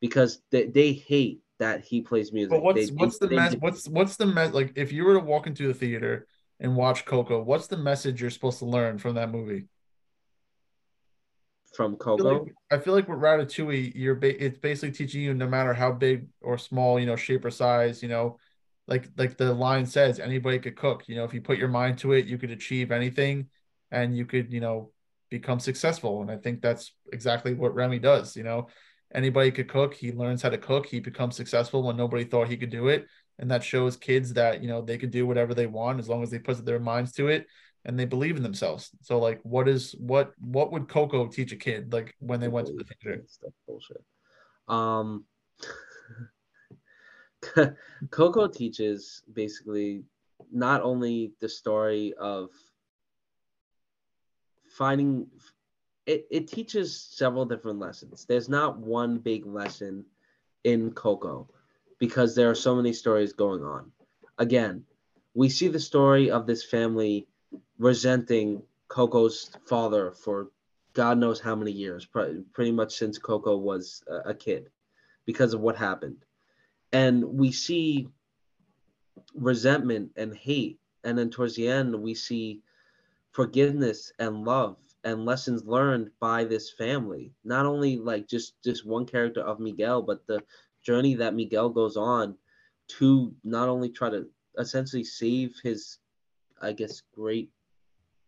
because 0.00 0.40
they, 0.50 0.66
they 0.66 0.92
hate 0.92 1.40
that 1.58 1.84
he 1.84 2.00
plays 2.00 2.32
music. 2.32 2.50
But 2.50 2.62
what's 2.62 2.88
they, 2.88 2.94
what's 2.94 3.18
they, 3.18 3.28
the 3.28 3.34
mess? 3.34 3.56
What's 3.58 3.88
what's 3.88 4.16
the 4.16 4.26
mess? 4.26 4.52
Like, 4.54 4.72
if 4.76 4.92
you 4.92 5.04
were 5.04 5.14
to 5.14 5.20
walk 5.20 5.46
into 5.46 5.66
the 5.66 5.74
theater 5.74 6.26
and 6.60 6.76
watch 6.76 7.04
Coco, 7.04 7.42
what's 7.42 7.66
the 7.66 7.76
message 7.76 8.20
you're 8.20 8.30
supposed 8.30 8.60
to 8.60 8.66
learn 8.66 8.98
from 8.98 9.16
that 9.16 9.30
movie? 9.30 9.66
From 11.74 11.96
Coco, 11.96 12.14
I 12.14 12.16
feel 12.16 12.38
like, 12.38 12.54
I 12.70 12.78
feel 12.78 12.94
like 12.94 13.08
with 13.08 13.18
Ratatouille, 13.18 13.92
you're 13.94 14.14
ba- 14.14 14.44
it's 14.44 14.58
basically 14.58 14.92
teaching 14.92 15.22
you 15.22 15.34
no 15.34 15.46
matter 15.46 15.74
how 15.74 15.92
big 15.92 16.26
or 16.40 16.58
small, 16.58 16.98
you 16.98 17.06
know, 17.06 17.16
shape 17.16 17.44
or 17.44 17.50
size, 17.50 18.02
you 18.02 18.08
know, 18.08 18.38
like 18.86 19.08
like 19.16 19.36
the 19.36 19.52
line 19.52 19.86
says, 19.86 20.18
anybody 20.18 20.58
could 20.58 20.76
cook. 20.76 21.08
You 21.08 21.16
know, 21.16 21.24
if 21.24 21.34
you 21.34 21.40
put 21.40 21.58
your 21.58 21.68
mind 21.68 21.98
to 21.98 22.12
it, 22.12 22.26
you 22.26 22.38
could 22.38 22.50
achieve 22.50 22.90
anything, 22.92 23.48
and 23.90 24.16
you 24.16 24.24
could, 24.24 24.52
you 24.52 24.60
know, 24.60 24.90
become 25.30 25.60
successful. 25.60 26.22
And 26.22 26.30
I 26.30 26.36
think 26.36 26.60
that's 26.60 26.92
exactly 27.12 27.54
what 27.54 27.74
Remy 27.74 27.98
does. 27.98 28.36
You 28.36 28.44
know, 28.44 28.68
anybody 29.14 29.50
could 29.50 29.68
cook. 29.68 29.94
He 29.94 30.12
learns 30.12 30.42
how 30.42 30.50
to 30.50 30.58
cook. 30.58 30.86
He 30.86 31.00
becomes 31.00 31.36
successful 31.36 31.82
when 31.82 31.96
nobody 31.96 32.24
thought 32.24 32.48
he 32.48 32.56
could 32.56 32.70
do 32.70 32.88
it. 32.88 33.06
And 33.38 33.50
that 33.50 33.62
shows 33.62 33.96
kids 33.96 34.32
that, 34.34 34.62
you 34.62 34.68
know, 34.68 34.82
they 34.82 34.98
could 34.98 35.12
do 35.12 35.26
whatever 35.26 35.54
they 35.54 35.66
want 35.66 36.00
as 36.00 36.08
long 36.08 36.22
as 36.22 36.30
they 36.30 36.38
put 36.38 36.64
their 36.64 36.80
minds 36.80 37.12
to 37.12 37.28
it 37.28 37.46
and 37.84 37.98
they 37.98 38.04
believe 38.04 38.36
in 38.36 38.42
themselves. 38.42 38.90
So 39.02 39.18
like 39.18 39.40
what 39.42 39.68
is 39.68 39.94
what 39.98 40.32
what 40.38 40.72
would 40.72 40.88
Coco 40.88 41.26
teach 41.26 41.52
a 41.52 41.56
kid 41.56 41.92
like 41.92 42.14
when 42.18 42.40
they 42.40 42.48
went 42.48 42.66
to 42.68 42.74
the 42.74 42.84
theater? 42.84 43.24
Bullshit. 43.66 44.04
Um 44.68 45.24
Coco 48.10 48.48
teaches 48.48 49.22
basically 49.32 50.02
not 50.52 50.82
only 50.82 51.32
the 51.40 51.48
story 51.48 52.12
of 52.18 52.50
finding 54.78 55.26
it, 56.06 56.26
it 56.30 56.48
teaches 56.48 56.98
several 56.98 57.44
different 57.44 57.78
lessons. 57.78 58.24
There's 58.24 58.48
not 58.48 58.78
one 58.78 59.18
big 59.18 59.44
lesson 59.44 60.06
in 60.64 60.92
Coco 60.92 61.48
because 61.98 62.34
there 62.34 62.48
are 62.48 62.54
so 62.54 62.74
many 62.74 62.92
stories 62.92 63.32
going 63.32 63.62
on. 63.62 63.90
Again, 64.38 64.84
we 65.34 65.48
see 65.48 65.68
the 65.68 65.80
story 65.80 66.30
of 66.30 66.46
this 66.46 66.64
family 66.64 67.26
resenting 67.78 68.62
Coco's 68.86 69.50
father 69.66 70.12
for 70.12 70.48
God 70.94 71.18
knows 71.18 71.40
how 71.40 71.54
many 71.54 71.72
years, 71.72 72.06
pretty 72.06 72.72
much 72.72 72.96
since 72.96 73.18
Coco 73.18 73.56
was 73.56 74.02
a 74.24 74.34
kid, 74.34 74.70
because 75.26 75.52
of 75.54 75.60
what 75.60 75.76
happened. 75.76 76.24
And 76.92 77.22
we 77.22 77.52
see 77.52 78.08
resentment 79.34 80.12
and 80.16 80.34
hate. 80.34 80.78
And 81.04 81.18
then 81.18 81.30
towards 81.30 81.54
the 81.54 81.68
end, 81.68 81.94
we 81.94 82.14
see 82.14 82.62
forgiveness 83.38 84.10
and 84.18 84.44
love 84.44 84.76
and 85.04 85.24
lessons 85.24 85.64
learned 85.64 86.10
by 86.18 86.42
this 86.42 86.72
family. 86.72 87.32
Not 87.44 87.66
only 87.66 87.96
like 87.96 88.26
just 88.26 88.60
just 88.64 88.84
one 88.84 89.06
character 89.06 89.42
of 89.42 89.60
miguel 89.60 90.02
but 90.02 90.26
the 90.26 90.42
journey 90.82 91.14
that 91.14 91.36
miguel 91.36 91.68
goes 91.68 91.96
on 91.96 92.36
to 92.88 93.32
not 93.44 93.68
only 93.68 93.90
try 93.90 94.10
to 94.10 94.26
essentially 94.58 95.04
save 95.04 95.54
his 95.62 95.98
i 96.60 96.72
guess 96.72 97.02
great 97.14 97.48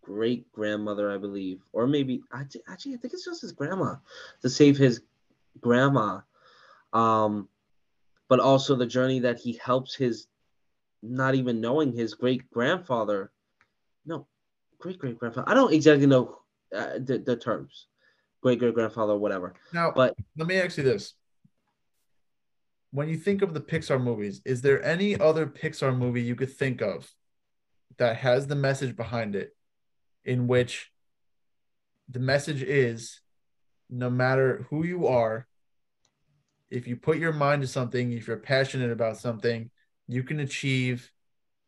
great 0.01 0.51
grandmother 0.53 1.11
i 1.11 1.17
believe 1.17 1.59
or 1.73 1.89
maybe 1.89 2.23
actually 2.33 2.63
i 2.69 2.77
think 2.77 3.13
it's 3.13 3.25
just 3.25 3.43
his 3.43 3.53
grandma 3.53 3.97
to 4.43 4.49
save 4.49 4.77
his 4.77 5.03
grandma 5.61 6.21
um 6.93 7.49
but 8.29 8.39
also 8.39 8.77
the 8.77 8.87
journey 8.87 9.19
that 9.19 9.41
he 9.41 9.59
helps 9.65 9.97
his 9.97 10.29
not 11.03 11.35
even 11.35 11.61
knowing 11.61 11.93
his 11.93 12.15
great 12.15 12.49
grandfather 12.51 13.33
no 14.07 14.27
great 14.81 14.99
great 14.99 15.19
grandfather. 15.19 15.49
I 15.49 15.55
don't 15.55 15.73
exactly 15.73 16.07
know 16.07 16.39
uh, 16.75 16.99
the, 16.99 17.23
the 17.25 17.37
terms, 17.37 17.87
great 18.43 18.59
great 18.59 18.75
grandfather, 18.75 19.17
whatever. 19.17 19.55
Now, 19.73 19.93
but 19.95 20.17
let 20.37 20.49
me 20.49 20.57
ask 20.57 20.77
you 20.77 20.85
this: 20.85 21.15
When 22.91 23.09
you 23.09 23.17
think 23.17 23.43
of 23.43 23.55
the 23.55 23.61
Pixar 23.61 24.03
movies, 24.03 24.41
is 24.45 24.63
there 24.63 24.83
any 24.85 25.19
other 25.19 25.47
Pixar 25.47 25.97
movie 25.97 26.23
you 26.23 26.35
could 26.35 26.53
think 26.53 26.81
of 26.81 27.13
that 27.99 28.17
has 28.17 28.47
the 28.47 28.57
message 28.57 28.97
behind 28.97 29.37
it, 29.37 29.55
in 30.25 30.49
which 30.49 30.91
the 32.09 32.21
message 32.21 32.63
is, 32.63 33.21
no 33.89 34.11
matter 34.11 34.67
who 34.71 34.85
you 34.85 35.07
are, 35.07 35.47
if 36.71 36.87
you 36.87 36.97
put 36.97 37.19
your 37.19 37.33
mind 37.33 37.63
to 37.63 37.69
something, 37.69 38.13
if 38.13 38.27
you're 38.27 38.37
passionate 38.37 38.91
about 38.91 39.19
something, 39.19 39.71
you 40.09 40.23
can 40.23 40.41
achieve 40.41 41.11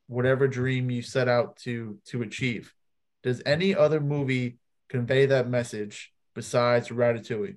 whatever 0.06 0.46
dream 0.48 0.90
you 0.90 1.02
set 1.02 1.28
out 1.28 1.56
to 1.56 1.98
to 2.04 2.22
achieve 2.22 2.74
does 3.22 3.42
any 3.46 3.74
other 3.74 4.00
movie 4.00 4.58
convey 4.88 5.26
that 5.26 5.48
message 5.48 6.12
besides 6.34 6.88
Ratatouille? 6.88 7.56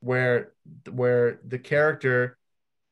Where 0.00 0.52
where 0.90 1.40
the 1.44 1.58
character 1.58 2.38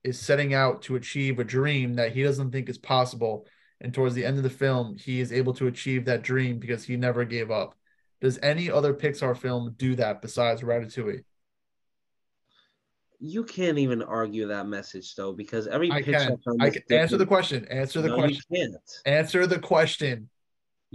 is 0.03 0.19
setting 0.19 0.55
out 0.55 0.83
to 0.83 0.97
achieve 0.97 1.39
a 1.39 1.45
dream 1.45 1.95
that 1.95 2.13
he 2.13 2.23
doesn't 2.23 2.51
think 2.51 2.69
is 2.69 2.79
possible 2.79 3.47
and 3.81 3.93
towards 3.93 4.15
the 4.15 4.25
end 4.25 4.37
of 4.37 4.43
the 4.43 4.51
film 4.51 4.97
he 4.97 5.21
is 5.21 5.33
able 5.33 5.53
to 5.55 5.67
achieve 5.67 6.05
that 6.05 6.23
dream 6.23 6.59
because 6.59 6.85
he 6.85 6.97
never 6.97 7.25
gave 7.25 7.51
up. 7.51 7.77
Does 8.21 8.39
any 8.43 8.71
other 8.71 8.95
Pixar 8.95 9.37
film 9.37 9.75
do 9.77 9.95
that 9.97 10.23
besides 10.23 10.63
Ratatouille? 10.63 11.25
You 13.19 13.45
can't 13.45 13.79
even 13.79 14.03
argue 14.03 14.47
that 14.49 14.67
message 14.67 15.15
though, 15.15 15.33
because 15.33 15.67
every 15.67 15.91
I 15.91 16.03
Pixar 16.03 16.29
can. 16.29 16.39
film 16.39 16.61
I 16.61 16.71
can 16.71 16.83
answer 16.91 17.17
the 17.17 17.27
question. 17.27 17.67
Answer 17.67 18.03
the 18.03 18.09
no, 18.09 18.17
question. 18.17 18.43
You 18.51 18.59
can't. 18.59 18.83
Answer 19.05 19.47
the 19.47 19.59
question 19.59 20.29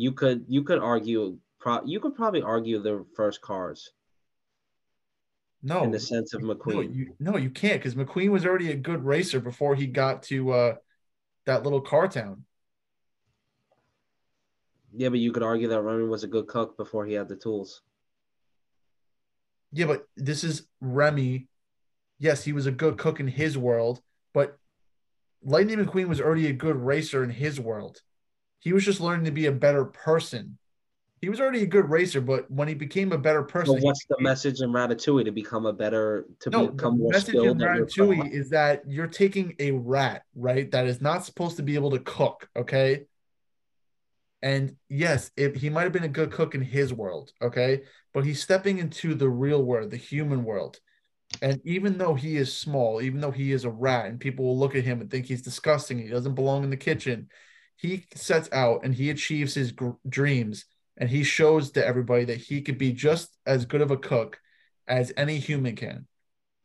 you 0.02 0.12
could 0.12 0.46
you 0.48 0.64
could 0.64 0.80
argue 0.80 1.38
pro, 1.60 1.84
you 1.86 2.00
could 2.00 2.16
probably 2.16 2.42
argue 2.42 2.82
the 2.82 3.06
first 3.16 3.40
cars. 3.40 3.92
No, 5.62 5.84
in 5.84 5.92
the 5.92 6.00
sense 6.00 6.34
of 6.34 6.42
McQueen. 6.42 6.74
No, 6.74 6.82
you, 6.82 7.16
no, 7.20 7.38
you 7.38 7.52
can't 7.52 7.80
because 7.80 7.94
McQueen 7.94 8.30
was 8.30 8.44
already 8.44 8.72
a 8.72 8.76
good 8.76 9.06
racer 9.06 9.40
before 9.40 9.76
he 9.76 9.86
got 9.86 10.24
to 10.24 10.52
uh, 10.54 10.76
that 11.46 11.62
little 11.62 11.82
car 11.82 12.08
town. 12.08 12.46
Yeah, 14.92 15.10
but 15.10 15.20
you 15.20 15.32
could 15.32 15.44
argue 15.44 15.68
that 15.68 15.82
Remy 15.82 16.08
was 16.08 16.24
a 16.24 16.28
good 16.28 16.48
cook 16.48 16.78
before 16.78 17.06
he 17.06 17.14
had 17.14 17.30
the 17.30 17.36
tools. 17.36 17.84
Yeah, 19.72 19.86
but 19.86 20.08
this 20.18 20.44
is 20.44 20.64
Remy. 20.82 21.48
Yes, 22.18 22.44
he 22.44 22.54
was 22.54 22.66
a 22.66 22.72
good 22.72 22.98
cook 22.98 23.20
in 23.20 23.28
his 23.28 23.56
world, 23.56 24.02
but 24.34 24.58
Lightning 25.44 25.78
McQueen 25.78 26.08
was 26.08 26.20
already 26.20 26.48
a 26.48 26.54
good 26.54 26.76
racer 26.76 27.24
in 27.24 27.30
his 27.30 27.60
world. 27.60 28.02
He 28.62 28.74
was 28.74 28.86
just 28.86 29.02
learning 29.02 29.26
to 29.26 29.32
be 29.32 29.48
a 29.48 29.52
better 29.52 29.86
person. 29.86 30.58
He 31.20 31.30
was 31.30 31.40
already 31.40 31.62
a 31.62 31.68
good 31.68 31.90
racer, 31.90 32.22
but 32.22 32.50
when 32.50 32.68
he 32.68 32.74
became 32.74 33.12
a 33.12 33.18
better 33.18 33.44
person, 33.44 33.76
But 33.76 33.84
what's 33.84 34.06
the 34.06 34.16
he- 34.18 34.24
message 34.24 34.62
in 34.62 34.72
Ratatouille 34.72 35.26
to 35.26 35.32
become 35.32 35.66
a 35.66 35.74
better 35.74 36.26
to 36.40 36.50
No, 36.50 36.68
become 36.68 36.94
the 36.94 37.04
more 37.04 37.12
message 37.12 37.36
in 37.36 37.42
skilled? 37.42 37.62
at 37.62 37.76
your 37.76 37.86
Ratatouille 37.86 38.32
is 38.32 38.50
that 38.52 38.84
you're 38.88 39.08
taking 39.08 39.56
a 39.60 39.72
rat, 39.72 40.24
right? 40.36 40.70
That 40.72 40.88
is 40.88 41.02
not 41.02 41.26
supposed 41.26 41.58
to 41.58 41.64
be 41.64 41.76
able 41.76 41.92
to 41.92 42.00
cook, 42.00 42.50
okay? 42.56 43.06
And 44.44 44.76
yes, 44.90 45.32
if 45.38 45.56
he 45.56 45.70
might 45.70 45.84
have 45.84 45.92
been 45.92 46.04
a 46.04 46.08
good 46.08 46.32
cook 46.32 46.56
in 46.56 46.62
his 46.62 46.94
world, 46.94 47.32
okay, 47.42 47.82
but 48.14 48.26
he's 48.26 48.42
stepping 48.42 48.80
into 48.80 49.14
the 49.14 49.30
real 49.30 49.64
world, 49.64 49.92
the 49.92 49.98
human 49.98 50.44
world. 50.44 50.80
And 51.42 51.62
even 51.64 51.98
though 51.98 52.16
he 52.16 52.38
is 52.38 52.56
small, 52.56 53.02
even 53.02 53.22
though 53.22 53.32
he 53.32 53.52
is 53.52 53.64
a 53.64 53.70
rat, 53.70 54.08
and 54.08 54.20
people 54.20 54.46
will 54.46 54.58
look 54.60 54.76
at 54.76 54.84
him 54.84 55.02
and 55.02 55.10
think 55.10 55.28
he's 55.28 55.44
disgusting, 55.44 56.00
he 56.00 56.08
doesn't 56.08 56.36
belong 56.36 56.64
in 56.64 56.72
the 56.72 56.78
kitchen, 56.78 57.30
he 57.82 58.06
sets 58.14 58.48
out 58.52 58.82
and 58.84 58.94
he 58.94 59.10
achieves 59.10 59.56
his 59.56 59.72
gr- 59.72 59.98
dreams, 60.08 60.66
and 60.98 61.10
he 61.10 61.24
shows 61.24 61.72
to 61.72 61.84
everybody 61.86 62.26
that 62.26 62.38
he 62.38 62.62
could 62.62 62.78
be 62.78 62.92
just 62.92 63.36
as 63.48 63.66
good 63.66 63.82
of 63.82 63.90
a 63.90 63.98
cook 63.98 64.40
as 64.88 65.12
any 65.18 65.40
human 65.40 65.76
can. 65.76 66.06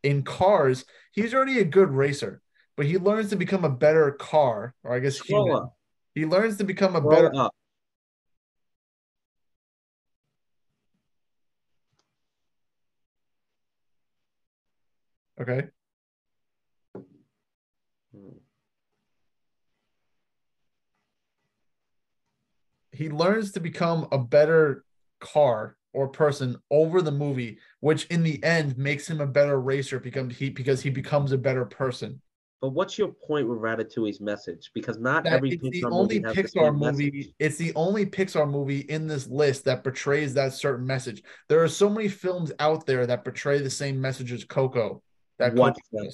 In 0.02 0.24
cars, 0.24 0.84
he's 1.12 1.32
already 1.32 1.58
a 1.58 1.64
good 1.64 1.90
racer, 1.90 2.42
but 2.76 2.84
he 2.84 2.98
learns 2.98 3.30
to 3.30 3.36
become 3.36 3.64
a 3.64 3.70
better 3.70 4.10
car, 4.12 4.74
or 4.84 4.94
I 4.94 4.98
guess 4.98 5.16
Scroll 5.16 5.46
human. 5.46 5.62
up. 5.62 5.76
He 6.14 6.26
learns 6.26 6.58
to 6.58 6.64
become 6.64 6.94
a 6.94 6.98
Scroll 6.98 7.10
better. 7.10 7.34
up. 7.34 7.54
Okay. 15.40 15.68
He 22.96 23.08
learns 23.10 23.52
to 23.52 23.60
become 23.60 24.08
a 24.12 24.18
better 24.18 24.84
car 25.20 25.76
or 25.92 26.08
person 26.08 26.56
over 26.70 27.00
the 27.00 27.10
movie, 27.10 27.58
which 27.80 28.04
in 28.06 28.22
the 28.22 28.42
end 28.44 28.76
makes 28.76 29.08
him 29.08 29.20
a 29.20 29.26
better 29.26 29.60
racer 29.60 29.98
because 29.98 30.36
he 30.36 30.50
because 30.50 30.82
he 30.82 30.90
becomes 30.90 31.32
a 31.32 31.38
better 31.38 31.64
person. 31.64 32.20
But 32.60 32.70
what's 32.70 32.96
your 32.98 33.08
point 33.08 33.48
with 33.48 33.58
Ratatouille's 33.58 34.20
message? 34.20 34.70
Because 34.74 34.98
not 34.98 35.24
That 35.24 35.34
every 35.34 35.52
it's 35.52 35.62
the 35.62 35.70
Pixar 35.82 35.92
only 35.92 36.20
movie 36.20 36.26
has 36.26 36.52
the 36.52 36.58
Pixar 36.60 36.74
movie. 36.74 37.10
message. 37.10 37.32
It's 37.38 37.56
the 37.58 37.72
only 37.74 38.06
Pixar 38.06 38.50
movie 38.50 38.80
in 38.80 39.06
this 39.06 39.26
list 39.28 39.64
that 39.66 39.84
portrays 39.84 40.32
that 40.34 40.54
certain 40.54 40.86
message. 40.86 41.22
There 41.48 41.62
are 41.62 41.68
so 41.68 41.90
many 41.90 42.08
films 42.08 42.52
out 42.58 42.86
there 42.86 43.06
that 43.06 43.24
portray 43.24 43.60
the 43.60 43.70
same 43.70 44.00
message 44.00 44.32
as 44.32 44.44
Coco. 44.44 45.02
That 45.38 45.54
What 45.54 45.76
Coco? 45.94 46.08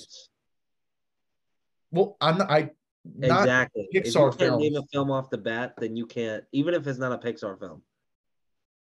Well, 1.92 2.16
I'm 2.20 2.38
not. 2.38 2.50
I 2.50 2.70
exactly. 3.20 3.88
if 3.90 4.14
you 4.14 4.30
can't 4.38 4.58
name 4.58 4.76
a 4.76 4.82
film 4.92 5.10
off 5.10 5.30
the 5.30 5.38
bat, 5.38 5.74
then 5.78 5.96
you 5.96 6.06
can't. 6.06 6.44
Even 6.52 6.74
if 6.74 6.86
it's 6.86 6.98
not 6.98 7.12
a 7.12 7.18
Pixar 7.18 7.58
film, 7.58 7.82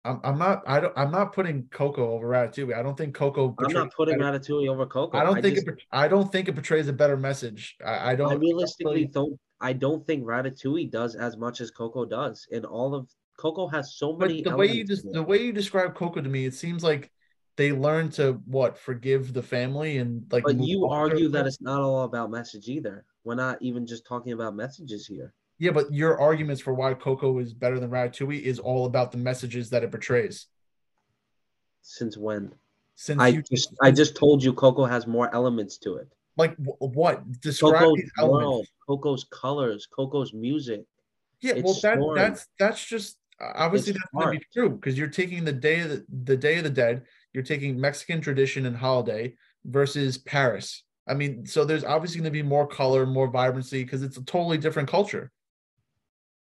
I'm, 0.04 0.20
I'm 0.24 0.38
not. 0.38 0.62
I 0.66 0.80
don't. 0.80 0.92
I'm 0.96 1.10
not 1.10 1.34
putting 1.34 1.64
Coco 1.70 2.12
over 2.12 2.28
Ratatouille. 2.28 2.74
I 2.74 2.82
don't 2.82 2.96
think 2.96 3.14
Coco. 3.14 3.54
I'm 3.58 3.72
not 3.72 3.92
putting 3.92 4.18
better- 4.18 4.38
Ratatouille 4.38 4.68
over 4.68 4.86
Coco. 4.86 5.18
I 5.18 5.24
don't 5.24 5.42
think 5.42 5.56
just, 5.56 5.68
it. 5.68 5.82
I 5.92 6.08
don't 6.08 6.32
think 6.32 6.48
it 6.48 6.54
portrays 6.54 6.88
a 6.88 6.92
better 6.92 7.16
message. 7.16 7.76
I, 7.84 8.12
I 8.12 8.14
don't. 8.14 8.32
I 8.32 8.34
realistically 8.34 9.06
don't. 9.06 9.38
I 9.60 9.74
don't 9.74 10.06
think 10.06 10.24
Ratatouille 10.24 10.90
does 10.90 11.16
as 11.16 11.36
much 11.36 11.60
as 11.60 11.70
Coco 11.70 12.06
does. 12.06 12.46
And 12.50 12.64
all 12.64 12.94
of 12.94 13.10
Coco 13.38 13.68
has 13.68 13.96
so 13.96 14.16
many. 14.16 14.42
But 14.42 14.50
the 14.50 14.56
way 14.56 14.68
you 14.68 14.86
just 14.86 15.04
the 15.12 15.22
way 15.22 15.42
you 15.42 15.52
describe 15.52 15.94
Coco 15.94 16.22
to 16.22 16.28
me, 16.28 16.46
it 16.46 16.54
seems 16.54 16.82
like 16.82 17.10
they 17.56 17.72
learn 17.72 18.08
to 18.12 18.40
what 18.46 18.78
forgive 18.78 19.34
the 19.34 19.42
family 19.42 19.98
and 19.98 20.24
like. 20.32 20.44
But 20.44 20.60
you 20.60 20.86
argue 20.86 21.28
that 21.28 21.46
it's 21.46 21.60
not 21.60 21.82
all 21.82 22.04
about 22.04 22.30
message 22.30 22.68
either. 22.68 23.04
We're 23.24 23.34
not 23.34 23.60
even 23.60 23.86
just 23.86 24.06
talking 24.06 24.32
about 24.32 24.54
messages 24.54 25.06
here. 25.06 25.34
yeah, 25.58 25.72
but 25.72 25.92
your 25.92 26.18
arguments 26.20 26.62
for 26.62 26.72
why 26.74 26.94
Coco 26.94 27.38
is 27.38 27.52
better 27.52 27.78
than 27.78 27.90
Ratatouille 27.90 28.40
is 28.42 28.58
all 28.58 28.86
about 28.86 29.12
the 29.12 29.18
messages 29.18 29.70
that 29.70 29.82
it 29.84 29.90
portrays. 29.90 30.46
Since 31.82 32.16
when? 32.16 32.52
Since 32.94 33.20
I 33.20 33.28
you 33.28 33.42
just 33.42 33.74
I 33.80 33.90
just 33.90 34.16
told 34.16 34.42
you 34.42 34.52
Coco 34.52 34.84
has 34.84 35.06
more 35.06 35.32
elements 35.34 35.78
to 35.78 35.96
it. 35.96 36.08
like 36.36 36.54
wh- 36.56 36.80
what 36.82 37.40
describe 37.40 37.74
Coco's 37.80 37.96
these 37.96 38.10
elements. 38.18 38.44
world, 38.46 38.66
Coco's 38.86 39.24
colors, 39.24 39.86
Coco's 39.90 40.32
music. 40.34 40.84
Yeah, 41.40 41.54
well, 41.64 41.72
that 41.82 41.98
story. 41.98 42.18
that's 42.20 42.46
that's 42.58 42.84
just 42.84 43.16
uh, 43.40 43.52
obviously 43.54 43.92
It's 43.92 44.00
that's 44.00 44.12
going 44.24 44.34
to 44.34 44.40
be 44.40 44.46
true 44.52 44.70
because 44.70 44.98
you're 44.98 45.08
taking 45.08 45.44
the 45.44 45.52
day 45.52 45.80
of 45.80 45.88
the, 45.90 46.04
the 46.24 46.36
Day 46.36 46.58
of 46.58 46.64
the 46.64 46.70
Dead, 46.70 47.04
you're 47.32 47.42
taking 47.42 47.80
Mexican 47.80 48.20
tradition 48.20 48.66
and 48.66 48.76
holiday 48.76 49.34
versus 49.64 50.18
Paris. 50.18 50.82
I 51.10 51.14
mean, 51.14 51.44
so 51.44 51.64
there's 51.64 51.84
obviously 51.84 52.18
going 52.18 52.24
to 52.24 52.30
be 52.30 52.42
more 52.42 52.66
color, 52.66 53.04
more 53.04 53.26
vibrancy 53.28 53.82
because 53.82 54.02
it's 54.02 54.16
a 54.16 54.24
totally 54.24 54.58
different 54.58 54.88
culture. 54.88 55.32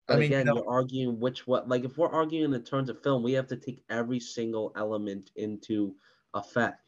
But 0.08 0.16
I 0.16 0.20
mean, 0.20 0.32
you 0.32 0.38
again, 0.38 0.48
know- 0.48 0.56
you're 0.56 0.70
arguing 0.70 1.20
which 1.20 1.46
what 1.48 1.68
like 1.68 1.84
if 1.84 1.98
we're 1.98 2.10
arguing 2.10 2.54
in 2.54 2.64
terms 2.64 2.90
of 2.90 3.02
film, 3.04 3.24
we 3.24 3.34
have 3.34 3.48
to 3.48 3.58
take 3.58 3.84
every 3.90 4.20
single 4.20 4.72
element 4.76 5.32
into 5.36 5.96
effect 6.34 6.80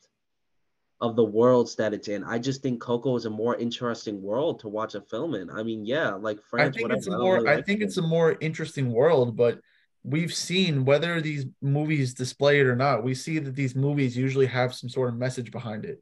of 1.02 1.16
the 1.18 1.24
worlds 1.24 1.76
that 1.76 1.94
it's 1.94 2.08
in. 2.08 2.24
I 2.24 2.40
just 2.40 2.62
think 2.64 2.82
Coco 2.82 3.16
is 3.18 3.26
a 3.26 3.30
more 3.30 3.56
interesting 3.58 4.22
world 4.22 4.60
to 4.62 4.70
watch 4.70 4.96
a 4.96 5.02
film 5.02 5.36
in. 5.36 5.50
I 5.50 5.62
mean, 5.62 5.86
yeah, 5.86 6.12
like 6.12 6.42
France. 6.42 6.70
I 6.70 6.72
think 6.78 6.84
whatever. 6.84 6.98
it's 6.98 7.08
a 7.08 7.18
more 7.18 7.34
really 7.36 7.50
I 7.50 7.56
like 7.56 7.66
think 7.66 7.80
them. 7.80 7.88
it's 7.88 7.98
a 7.98 8.02
more 8.02 8.38
interesting 8.40 8.92
world, 8.92 9.36
but 9.36 9.60
we've 10.04 10.34
seen 10.34 10.86
whether 10.86 11.20
these 11.20 11.46
movies 11.62 12.14
display 12.14 12.60
it 12.60 12.68
or 12.68 12.76
not, 12.76 13.04
we 13.04 13.14
see 13.14 13.40
that 13.40 13.56
these 13.56 13.76
movies 13.76 14.16
usually 14.16 14.46
have 14.46 14.74
some 14.74 14.90
sort 14.90 15.10
of 15.10 15.16
message 15.16 15.52
behind 15.52 15.84
it. 15.84 16.02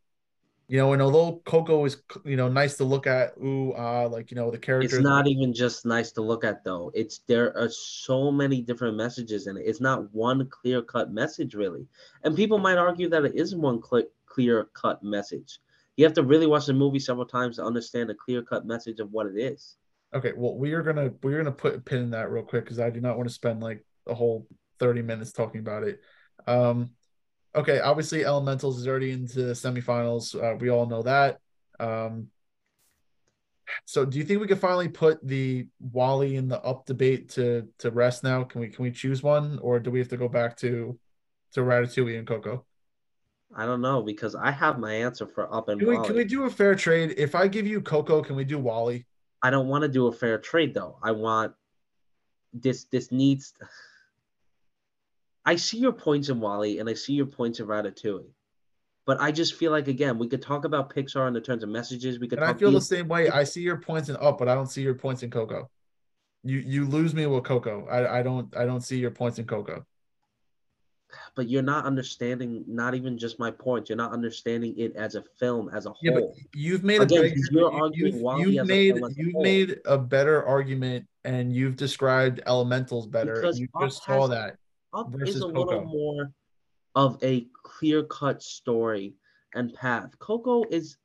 You 0.68 0.78
know, 0.78 0.94
and 0.94 1.02
although 1.02 1.42
Coco 1.46 1.86
is 1.86 1.98
you 2.24 2.38
know 2.38 2.48
nice 2.48 2.78
to 2.78 2.84
look 2.84 3.06
at, 3.06 3.34
ooh, 3.38 3.74
ah, 3.74 4.06
like 4.06 4.32
you 4.32 4.36
know 4.36 4.50
the 4.50 4.58
characters. 4.58 4.94
It's 4.94 5.04
not 5.04 5.28
even 5.28 5.54
just 5.54 5.86
nice 5.86 6.12
to 6.14 6.22
look 6.22 6.44
at 6.44 6.64
though. 6.64 6.92
It's 6.94 7.20
there 7.28 7.56
are 7.58 7.70
so 7.70 8.32
many 8.32 8.62
different 8.62 8.96
messages 8.96 9.48
in 9.48 9.58
it. 9.58 9.64
It's 9.66 9.82
not 9.82 10.12
one 10.14 10.48
clear 10.50 10.82
cut 10.82 11.12
message 11.12 11.54
really. 11.54 11.86
And 12.24 12.36
people 12.36 12.58
might 12.58 12.78
argue 12.78 13.10
that 13.10 13.26
it 13.26 13.36
is 13.36 13.56
one 13.56 13.82
cl- 13.84 14.08
clear 14.26 14.70
cut 14.74 15.04
message. 15.04 15.60
You 15.98 16.06
have 16.06 16.14
to 16.14 16.24
really 16.24 16.48
watch 16.48 16.66
the 16.66 16.74
movie 16.74 17.00
several 17.00 17.26
times 17.26 17.58
to 17.58 17.66
understand 17.66 18.10
the 18.10 18.16
clear 18.16 18.42
cut 18.42 18.66
message 18.66 19.00
of 19.00 19.12
what 19.12 19.28
it 19.28 19.38
is. 19.38 19.78
Okay, 20.16 20.32
well, 20.36 20.56
we 20.56 20.74
are 20.74 20.82
gonna 20.82 21.12
we're 21.22 21.38
gonna 21.38 21.52
put 21.52 21.76
a 21.76 21.80
pin 21.80 22.04
in 22.04 22.10
that 22.12 22.32
real 22.32 22.44
quick 22.44 22.64
because 22.64 22.80
I 22.80 22.90
do 22.90 23.02
not 23.02 23.18
want 23.18 23.28
to 23.28 23.34
spend 23.34 23.62
like 23.62 23.84
a 24.08 24.14
whole 24.14 24.48
30 24.80 25.02
minutes 25.02 25.32
talking 25.32 25.60
about 25.60 25.84
it. 25.84 26.00
Um, 26.48 26.92
okay, 27.56 27.80
obviously 27.80 28.26
Elementals 28.26 28.80
is 28.80 28.88
already 28.88 29.12
into 29.12 29.44
the 29.44 29.54
semifinals. 29.54 30.36
Uh, 30.36 30.58
we 30.58 30.70
all 30.70 30.86
know 30.86 31.04
that. 31.04 31.40
Um, 31.80 32.28
so 33.86 34.06
do 34.06 34.18
you 34.18 34.24
think 34.24 34.42
we 34.42 34.48
could 34.48 34.60
finally 34.60 34.90
put 34.90 35.26
the 35.26 35.68
WALL-E 35.80 36.36
and 36.36 36.52
the 36.52 36.62
up 36.62 36.86
debate 36.86 37.30
to 37.30 37.68
to 37.80 37.92
rest 37.92 38.24
now? 38.24 38.44
Can 38.44 38.62
we 38.62 38.70
can 38.70 38.84
we 38.84 38.92
choose 38.92 39.24
one 39.24 39.60
or 39.60 39.80
do 39.80 39.92
we 39.92 40.00
have 40.00 40.10
to 40.10 40.18
go 40.18 40.28
back 40.28 40.58
to 40.58 41.00
to 41.54 41.62
Ratatouille 41.62 42.18
and 42.18 42.28
Coco? 42.28 42.66
I 43.56 43.66
don't 43.66 43.82
know 43.82 44.02
because 44.02 44.36
I 44.36 44.52
have 44.52 44.80
my 44.80 44.94
answer 44.94 45.28
for 45.28 45.54
up 45.54 45.70
and 45.70 45.80
Can 45.80 45.88
we 45.90 45.96
WALL-E. 45.96 46.08
can 46.08 46.16
we 46.16 46.26
do 46.26 46.44
a 46.44 46.50
fair 46.50 46.76
trade? 46.76 47.14
If 47.18 47.36
I 47.36 47.48
give 47.48 47.68
you 47.68 47.82
Coco, 47.82 48.22
can 48.22 48.36
we 48.36 48.44
do 48.44 48.58
WALL-E? 48.58 49.06
I 49.42 49.50
don't 49.50 49.68
want 49.68 49.84
to 49.84 49.88
do 49.88 50.08
a 50.08 50.12
fair 50.12 50.40
trade 50.40 50.74
though. 50.74 50.98
I 51.04 51.12
want 51.12 51.54
this 52.54 52.86
this 52.86 53.12
needs 53.12 53.54
I 55.46 55.56
see 55.56 55.78
your 55.78 55.92
points 55.92 56.30
in 56.30 56.40
WALL-E 56.40 56.80
and 56.80 56.90
I 56.90 56.94
see 56.94 57.14
your 57.14 57.26
points 57.26 57.60
in 57.60 57.68
Ratatouille. 57.68 58.26
But 59.06 59.20
I 59.20 59.32
just 59.32 59.56
feel 59.56 59.72
like 59.72 59.90
again, 59.90 60.18
we 60.18 60.30
could 60.30 60.42
talk 60.42 60.64
about 60.64 60.94
Pixar 60.96 61.28
in 61.28 61.34
the 61.34 61.42
terms 61.42 61.64
of 61.64 61.70
messages. 61.70 62.20
We 62.20 62.28
could 62.28 62.40
And 62.40 62.48
I 62.48 62.54
feel 62.54 62.72
the 62.72 62.80
same 62.80 63.10
way. 63.10 63.30
I 63.30 63.44
see 63.44 63.62
your 63.62 63.78
points 63.78 64.08
in 64.08 64.16
up, 64.18 64.38
but 64.38 64.48
I 64.48 64.56
don't 64.56 64.68
see 64.68 64.82
your 64.82 64.96
points 64.96 65.24
in 65.24 65.30
Coco. 65.30 65.70
You 66.46 66.60
you 66.60 66.86
lose 66.86 67.14
me 67.14 67.26
with 67.26 67.44
Coco. 67.44 67.86
I, 67.88 68.20
I 68.20 68.24
don't 68.24 68.56
I 68.56 68.66
don't 68.66 68.82
see 68.82 68.98
your 68.98 69.12
points 69.12 69.40
in 69.40 69.46
Coco. 69.46 69.86
but 71.36 71.48
you're 71.50 71.62
not 71.62 71.86
understanding 71.86 72.64
not 72.68 72.96
even 72.96 73.18
just 73.18 73.40
my 73.40 73.52
point. 73.52 73.90
You're 73.90 73.98
not 73.98 74.14
understanding 74.14 74.74
it 74.78 74.96
as 74.96 75.16
a 75.16 75.22
film 75.40 75.70
as 75.74 75.86
a 75.86 75.90
whole. 75.90 75.98
Yeah, 76.02 76.12
but 76.12 76.24
you've 76.56 76.84
made 76.84 77.02
a 77.02 77.04
Again, 77.04 77.22
better, 77.24 77.36
'cause 77.36 77.50
you're 77.52 77.72
arguing 77.74 78.14
you've, 78.14 78.22
WALL-E 78.22 78.42
you've 78.42 78.58
as 78.62 78.66
a 78.66 78.68
made 78.68 78.96
a 79.04 79.10
you've 79.16 79.36
made 79.36 79.80
a 79.86 79.98
better 79.98 80.44
argument 80.46 81.08
and 81.26 81.54
you've 81.54 81.76
described 81.76 82.42
elementals 82.48 83.06
better. 83.08 83.36
Because 83.36 83.60
you 83.60 83.68
Up 83.76 83.82
just 83.84 84.04
saw 84.04 84.28
that. 84.28 84.58
Up 84.94 85.14
is 85.22 85.38
a 85.38 85.48
little 85.48 85.86
more 85.86 86.32
of 86.96 87.18
a 87.24 87.48
clear 87.64 88.04
cut 88.04 88.44
story 88.44 89.16
and 89.56 89.74
path. 89.74 90.18
Coco 90.20 90.64
is 90.70 90.98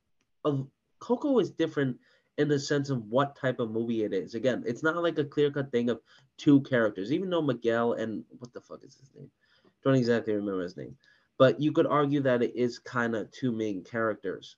a 0.45 0.57
Coco 0.99 1.39
is 1.39 1.51
different 1.51 1.97
in 2.37 2.47
the 2.47 2.59
sense 2.59 2.89
of 2.89 3.03
what 3.07 3.35
type 3.35 3.59
of 3.59 3.71
movie 3.71 4.03
it 4.03 4.13
is. 4.13 4.35
Again, 4.35 4.63
it's 4.65 4.83
not 4.83 5.01
like 5.01 5.17
a 5.17 5.25
clear 5.25 5.51
cut 5.51 5.71
thing 5.71 5.89
of 5.89 5.99
two 6.37 6.61
characters, 6.61 7.11
even 7.11 7.29
though 7.29 7.41
Miguel 7.41 7.93
and 7.93 8.23
what 8.37 8.53
the 8.53 8.61
fuck 8.61 8.83
is 8.83 8.95
his 8.95 9.09
name? 9.15 9.29
Don't 9.83 9.95
exactly 9.95 10.33
remember 10.33 10.61
his 10.61 10.77
name. 10.77 10.95
But 11.37 11.59
you 11.59 11.71
could 11.71 11.87
argue 11.87 12.21
that 12.21 12.43
it 12.43 12.55
is 12.55 12.79
kind 12.79 13.15
of 13.15 13.31
two 13.31 13.51
main 13.51 13.83
characters 13.83 14.57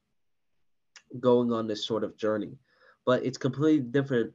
going 1.20 1.52
on 1.52 1.68
this 1.68 1.86
sort 1.86 2.03
of 2.03 2.18
journey. 2.18 2.58
But 3.06 3.24
it's 3.24 3.38
completely 3.38 3.86
different 3.88 4.34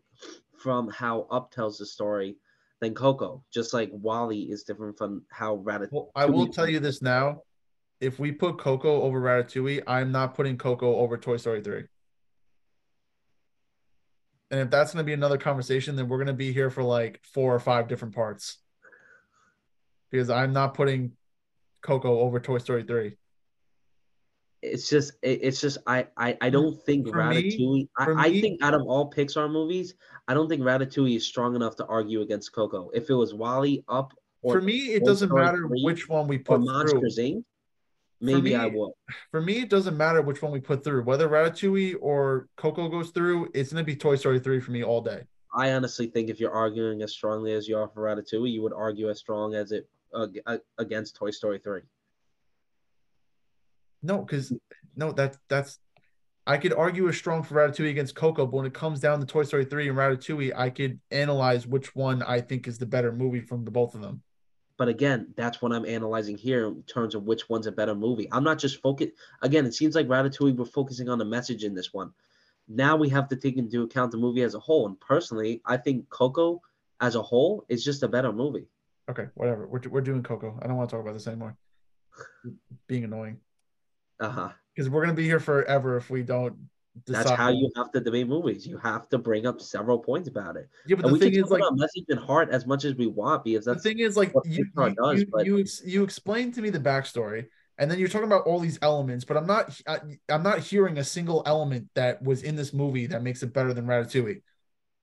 from 0.57 0.89
how 0.89 1.27
Up 1.31 1.51
tells 1.51 1.79
the 1.79 1.87
story 1.87 2.37
than 2.81 2.95
Coco. 2.95 3.45
Just 3.53 3.73
like 3.73 3.91
WALL-E 3.93 4.49
is 4.51 4.65
different 4.65 4.99
from 4.99 5.23
how 5.31 5.59
Ratatouille. 5.59 5.93
Well, 5.93 6.11
I 6.15 6.27
will 6.27 6.49
tell 6.49 6.69
you 6.69 6.81
this 6.81 7.03
now: 7.03 7.43
if 8.01 8.19
we 8.19 8.33
put 8.33 8.59
Coco 8.59 9.03
over 9.03 9.21
Ratatouille, 9.21 9.83
I'm 9.87 10.13
not 10.13 10.35
putting 10.35 10.59
Coco 10.59 10.97
over 10.97 11.17
Toy 11.17 11.37
Story 11.37 11.63
three. 11.63 11.85
And 14.51 14.61
if 14.61 14.71
that's 14.71 14.93
going 14.93 15.05
to 15.05 15.07
be 15.07 15.13
another 15.13 15.39
conversation, 15.39 15.97
then 15.97 16.09
we're 16.09 16.19
going 16.19 16.29
to 16.29 16.33
be 16.33 16.53
here 16.53 16.71
for 16.71 16.83
like 16.83 17.21
four 17.35 17.55
or 17.55 17.59
five 17.59 17.89
different 17.89 18.15
parts. 18.15 18.59
Because 20.11 20.31
I'm 20.31 20.53
not 20.53 20.75
putting 20.75 21.13
Coco 21.83 22.21
over 22.21 22.39
Toy 22.39 22.59
Story 22.59 22.85
3. 22.85 23.17
It's 24.73 24.89
just, 24.89 25.13
it, 25.23 25.41
it's 25.43 25.61
just, 25.61 25.79
I, 25.87 26.07
I, 26.17 26.37
I 26.41 26.51
don't 26.51 26.77
think 26.85 27.09
For 27.09 27.25
me- 27.29 27.43
Ratatouille. 27.59 27.89
I, 27.99 28.05
for 28.05 28.19
I 28.19 28.29
me- 28.31 28.41
think 28.41 28.63
out 28.63 28.75
of 28.75 28.83
all 28.83 29.11
Pixar 29.11 29.51
movies, 29.51 29.95
I 30.29 30.35
don't 30.35 30.49
think 30.49 30.63
Ratatouille 30.63 31.17
is 31.17 31.27
strong 31.27 31.55
enough 31.57 31.77
to 31.77 31.87
argue 31.87 32.21
against 32.23 32.53
Coco. 32.53 32.91
If 32.95 33.09
it 33.11 33.15
was 33.15 33.33
WALL-E 33.35 33.85
up 33.89 34.13
or 34.43 34.55
For 34.55 34.61
me, 34.61 34.95
it 34.95 35.05
doesn't 35.05 35.33
matter 35.33 35.67
3 35.69 35.83
which 35.85 36.09
one 36.09 36.27
we 36.29 36.39
put 36.39 36.57
through. 36.59 36.67
Monsters 36.67 37.19
Inc., 37.19 37.45
maybe 38.21 38.57
I 38.57 38.69
me- 38.69 38.79
would. 38.79 38.93
For 39.31 39.41
me, 39.41 39.61
it 39.63 39.71
doesn't 39.71 39.97
matter 39.97 40.21
which 40.23 40.43
one 40.43 40.53
we 40.53 40.61
put 40.61 40.83
through. 40.85 41.05
Whether 41.05 41.29
Ratatouille 41.29 41.97
or 42.01 42.49
Coco 42.57 42.89
goes 42.89 43.11
through, 43.11 43.51
it's 43.55 43.73
going 43.73 43.83
to 43.83 43.87
be 43.87 43.97
Toy 43.97 44.17
Story 44.17 44.41
3 44.41 44.61
for 44.61 44.73
me 44.73 44.83
all 44.85 45.01
day. 45.01 45.23
I 45.55 45.73
honestly 45.73 46.07
think 46.09 46.29
if 46.29 46.39
you're 46.39 46.53
arguing 46.53 47.03
as 47.03 47.13
strongly 47.13 47.53
as 47.55 47.67
you 47.67 47.79
are 47.79 47.89
for 47.89 48.03
Ratatouille, 48.03 48.51
you 48.51 48.63
would 48.63 48.75
argue 48.75 49.09
as 49.11 49.19
strong 49.19 49.55
as 49.55 49.73
it 49.73 49.89
uh, 50.13 50.27
against 50.79 51.17
Toy 51.17 51.31
Story 51.31 51.59
3. 51.59 51.81
No, 54.07 54.19
because 54.19 54.53
no, 54.95 55.13
that 55.13 55.37
that's 55.49 55.79
I 56.47 56.59
could 56.59 56.73
argue 56.73 57.09
a 57.09 57.13
strong 57.13 57.43
for 57.43 57.57
Ratatouille 57.57 57.91
against 57.91 58.15
Coco, 58.15 58.47
but 58.47 58.57
when 58.57 58.67
it 58.67 58.75
comes 58.75 59.01
down 59.01 59.19
to 59.19 59.27
Toy 59.27 59.43
Story 59.43 59.65
3 59.65 59.89
and 59.89 59.99
Ratatouille, 59.99 60.53
I 60.57 60.71
could 60.71 61.01
analyze 61.11 61.67
which 61.67 61.97
one 61.97 62.23
I 62.23 62.41
think 62.41 62.69
is 62.69 62.79
the 62.79 62.87
better 62.87 63.11
movie 63.11 63.41
from 63.41 63.65
the 63.65 63.73
both 63.73 63.97
of 63.97 64.01
them. 64.01 64.23
But 64.79 64.89
again, 64.89 65.35
that's 65.37 65.61
what 65.61 65.73
I'm 65.73 65.85
analyzing 65.87 66.39
here 66.39 66.67
in 66.67 66.83
terms 66.83 67.17
of 67.17 67.25
which 67.25 67.49
one's 67.49 67.67
a 67.67 67.73
better 67.73 67.97
movie. 67.97 68.29
I'm 68.31 68.45
not 68.45 68.59
just 68.59 68.81
focused. 68.81 69.13
Again, 69.43 69.67
it 69.67 69.75
seems 69.75 69.97
like 69.97 70.07
Ratatouille, 70.07 70.57
we're 70.57 70.67
focusing 70.67 71.09
on 71.09 71.19
the 71.19 71.25
message 71.25 71.65
in 71.65 71.75
this 71.75 71.93
one. 71.93 72.13
Now 72.69 72.95
we 72.95 73.09
have 73.09 73.29
to 73.29 73.37
take 73.37 73.57
into 73.57 73.83
account 73.83 74.13
the 74.13 74.19
movie 74.19 74.43
as 74.43 74.55
a 74.55 74.61
whole. 74.61 74.87
And 74.87 75.01
personally, 75.01 75.63
I 75.65 75.79
think 75.79 76.09
Coco 76.11 76.61
as 77.01 77.17
a 77.17 77.23
whole 77.23 77.65
is 77.69 77.85
just 77.85 78.05
a 78.05 78.09
better 78.09 78.33
movie. 78.33 78.67
Okay, 79.11 79.27
whatever. 79.35 79.67
We're, 79.67 79.81
we're 79.89 80.01
doing 80.01 80.23
Coco. 80.23 80.59
I 80.63 80.69
don't 80.69 80.77
want 80.77 80.91
to 80.91 80.97
talk 80.97 81.03
about 81.03 81.15
this 81.15 81.27
anymore. 81.27 81.57
Being 82.87 83.05
annoying. 83.05 83.39
Uh 84.21 84.29
huh. 84.29 84.49
Because 84.75 84.91
we're 84.91 85.03
going 85.05 85.15
to 85.15 85.21
be 85.21 85.25
here 85.25 85.41
forever 85.41 85.97
if 85.97 86.11
we 86.11 86.23
don't 86.23 86.57
decide. 87.05 87.27
That's 87.27 87.37
how 87.37 87.49
you 87.49 87.71
have 87.77 87.91
to 87.93 88.01
debate 88.01 88.29
movies. 88.29 88.67
You 88.67 88.79
have 88.79 89.09
to 89.11 89.19
bring 89.19 89.47
up 89.47 89.61
several 89.61 89.99
points 89.99 90.29
about 90.29 90.57
it. 90.57 90.69
Yeah, 90.87 90.97
but 90.97 91.07
And 91.07 91.15
the 91.15 91.19
thing 91.21 91.35
is, 91.35 91.51
like, 91.51 91.63
message 91.73 92.05
and 92.09 92.19
heart 92.19 92.51
as 92.51 92.67
much 92.67 92.85
as 92.85 92.95
we 92.95 93.07
want 93.07 93.45
because 93.45 93.65
the 93.65 93.79
thing 93.79 93.99
is 94.01 94.17
like 94.17 94.33
you 94.45 94.67
you, 94.77 94.95
does, 94.95 95.21
you, 95.21 95.27
but- 95.33 95.47
you, 95.47 95.59
ex- 95.61 95.83
you 95.85 96.03
explained 96.05 96.55
to 96.55 96.63
me 96.63 96.71
the 96.71 96.81
backstory 96.81 97.47
and 97.79 97.91
then 97.91 97.99
you're 97.99 98.09
talking 98.09 98.27
about 98.27 98.47
all 98.47 98.59
these 98.59 98.79
elements 98.83 99.25
but 99.25 99.37
i'm 99.37 99.47
not 99.47 99.79
I, 99.87 100.01
i'm 100.29 100.43
not 100.43 100.61
hearing 100.61 100.99
a 100.99 101.05
single 101.05 101.43
element 101.47 101.89
that 101.95 102.23
was 102.23 102.43
in 102.43 102.57
this 102.57 102.73
movie 102.73 103.07
that 103.07 103.23
makes 103.23 103.43
it 103.43 103.53
better 103.53 103.75
than 103.75 103.87
ratatouille 103.87 104.41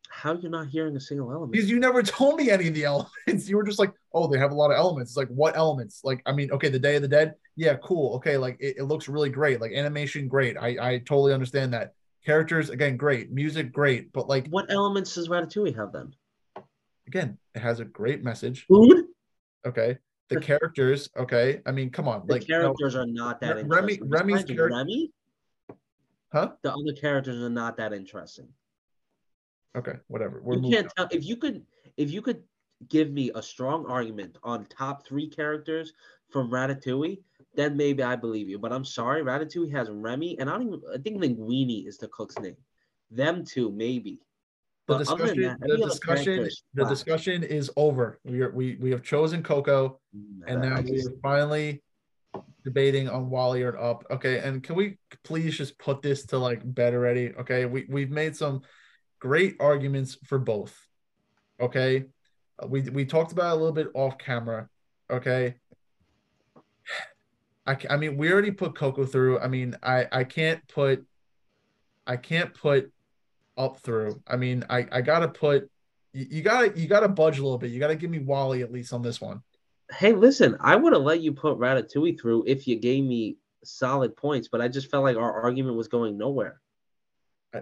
how 0.10 0.34
you're 0.34 0.52
not 0.52 0.68
hearing 0.68 0.95
a 0.95 0.99
single 0.99 1.31
element. 1.31 1.52
because 1.52 1.69
you 1.69 1.80
never 1.80 2.02
told 2.03 2.35
me 2.35 2.49
any 2.49 2.68
of 2.68 2.73
the 2.73 2.84
elements 2.85 3.48
you 3.48 3.57
were 3.57 3.64
just 3.64 3.80
like 3.80 3.91
oh 4.14 4.27
they 4.27 4.40
have 4.40 4.52
a 4.52 4.56
lot 4.56 4.72
of 4.72 4.77
elements 4.77 5.11
it's 5.11 5.18
like 5.18 5.27
what 5.30 5.56
elements 5.56 6.02
like 6.03 6.22
i 6.26 6.31
mean 6.31 6.52
okay 6.52 6.69
the 6.69 6.80
day 6.80 6.95
of 6.95 7.02
the 7.02 7.07
dead 7.07 7.35
yeah 7.55 7.75
cool. 7.75 8.15
Okay 8.15 8.38
like 8.38 8.57
it, 8.59 8.77
it 8.77 8.84
looks 8.84 9.07
really 9.07 9.30
great. 9.30 9.61
Like 9.61 9.71
animation 9.73 10.27
great. 10.27 10.57
I 10.57 10.77
i 10.81 10.97
totally 10.99 11.34
understand 11.34 11.73
that. 11.73 11.93
Characters 12.25 12.69
again 12.69 12.95
great. 12.97 13.31
Music 13.31 13.73
great. 13.73 14.13
But 14.13 14.27
like 14.30 14.47
What 14.47 14.71
elements 14.71 15.15
does 15.15 15.27
Ratatouille 15.30 15.75
have 15.75 15.91
then? 15.91 16.13
again 17.07 17.38
it 17.53 17.59
has 17.59 17.80
a 17.80 17.85
great 17.85 18.23
message. 18.23 18.65
Food. 18.65 19.05
okay. 19.65 19.97
The 20.30 20.39
characters 20.39 21.09
okay. 21.17 21.61
I 21.65 21.71
mean 21.71 21.89
come 21.89 22.07
on. 22.07 22.25
The 22.25 22.34
like 22.34 22.47
characters 22.47 22.95
are 22.95 23.05
not 23.05 23.41
that 23.41 23.55
Re- 23.57 23.63
Remy- 23.63 23.93
interesting. 23.93 24.09
Remy's 24.09 24.43
Besides 24.43 24.59
charac- 24.59 24.71
Remy, 24.71 25.11
huh? 26.31 26.51
The 26.63 26.71
other 26.73 26.93
characters 26.99 27.43
are 27.43 27.49
not 27.49 27.77
that 27.77 27.93
interesting. 27.93 28.47
Okay, 29.75 29.93
whatever. 30.07 30.41
We're 30.43 30.57
you 30.57 30.71
can't 30.71 30.91
tell. 30.95 31.07
If 31.11 31.25
you 31.25 31.35
could 31.35 31.65
if 31.97 32.11
you 32.11 32.21
could 32.21 32.41
give 32.89 33.11
me 33.11 33.31
a 33.35 33.41
strong 33.41 33.85
argument 33.85 34.38
on 34.43 34.65
top 34.65 35.05
three 35.05 35.27
characters 35.27 35.93
from 36.30 36.49
Ratatouille, 36.49 37.19
then 37.55 37.77
maybe 37.77 38.03
I 38.03 38.15
believe 38.15 38.49
you. 38.49 38.57
But 38.59 38.73
I'm 38.73 38.85
sorry, 38.85 39.23
Ratatouille 39.23 39.71
has 39.71 39.89
Remy, 39.89 40.39
and 40.39 40.49
I 40.49 40.53
don't 40.53 40.67
even 40.67 40.81
I 40.93 40.97
think 40.97 41.21
Linguini 41.21 41.88
is 41.88 41.97
the 41.97 42.07
cook's 42.07 42.38
name. 42.39 42.57
Them 43.11 43.45
two, 43.45 43.71
maybe. 43.71 44.19
But 44.85 44.97
than 44.97 45.05
discussion, 45.05 45.41
that, 45.43 45.59
the 45.61 45.77
discussion, 45.77 46.39
is 46.39 46.63
the 46.73 46.85
discussion 46.85 47.43
is 47.43 47.71
over. 47.77 48.19
We 48.25 48.41
are 48.41 48.51
we 48.51 48.75
we 48.81 48.91
have 48.91 49.03
chosen 49.03 49.43
Coco, 49.43 49.99
and 50.47 50.65
I 50.65 50.69
now 50.69 50.81
we 50.81 50.99
are 50.99 51.19
finally 51.21 51.81
debating 52.63 53.07
on 53.07 53.30
WALL-E 53.30 53.61
or 53.63 53.77
Up. 53.77 54.03
Okay, 54.09 54.39
and 54.39 54.63
can 54.63 54.75
we 54.75 54.97
please 55.23 55.57
just 55.57 55.77
put 55.77 56.01
this 56.01 56.25
to 56.27 56.38
like 56.38 56.61
bed 56.63 56.93
already? 56.93 57.34
Okay, 57.39 57.65
we 57.65 57.85
we've 57.88 58.11
made 58.11 58.35
some 58.35 58.61
great 59.19 59.55
arguments 59.59 60.17
for 60.25 60.38
both. 60.38 60.77
Okay, 61.61 62.05
Uh, 62.61 62.67
we 62.67 62.81
we 62.81 63.05
talked 63.05 63.31
about 63.31 63.51
it 63.51 63.53
a 63.53 63.55
little 63.55 63.71
bit 63.71 63.88
off 63.93 64.17
camera. 64.17 64.67
Okay. 65.09 65.55
I, 67.65 67.77
I 67.90 67.98
mean, 67.98 68.18
we 68.18 68.31
already 68.31 68.52
put 68.52 68.76
Coco 68.76 69.06
through. 69.06 69.40
I 69.40 69.48
mean, 69.48 69.76
I 69.81 70.07
I 70.11 70.23
can't 70.23 70.65
put, 70.68 71.06
I 72.06 72.18
can't 72.18 72.53
put 72.53 72.91
up 73.57 73.80
through. 73.80 74.22
I 74.27 74.35
mean, 74.35 74.65
I 74.69 74.88
I 74.91 75.02
gotta 75.02 75.30
put, 75.30 75.69
you, 76.14 76.27
you 76.30 76.41
gotta 76.41 76.77
you 76.77 76.88
gotta 76.88 77.07
budge 77.07 77.40
a 77.40 77.44
little 77.44 77.57
bit. 77.57 77.72
You 77.72 77.80
gotta 77.80 77.95
give 77.95 78.10
me 78.10 78.19
WALL-E 78.19 78.61
at 78.61 78.72
least 78.72 78.94
on 78.94 79.02
this 79.02 79.22
one. 79.22 79.41
Hey, 79.91 80.14
listen, 80.14 80.57
I 80.60 80.76
would 80.76 80.94
have 80.94 81.03
let 81.03 81.22
you 81.22 81.34
put 81.34 81.57
Ratatouille 81.57 82.19
through 82.19 82.45
if 82.48 82.68
you 82.68 82.77
gave 82.77 83.03
me 83.03 83.38
solid 83.64 84.15
points, 84.15 84.48
but 84.48 84.61
I 84.61 84.68
just 84.68 84.90
felt 84.90 85.03
like 85.03 85.18
our 85.18 85.41
argument 85.41 85.77
was 85.77 85.88
going 85.88 86.18
nowhere. 86.18 86.60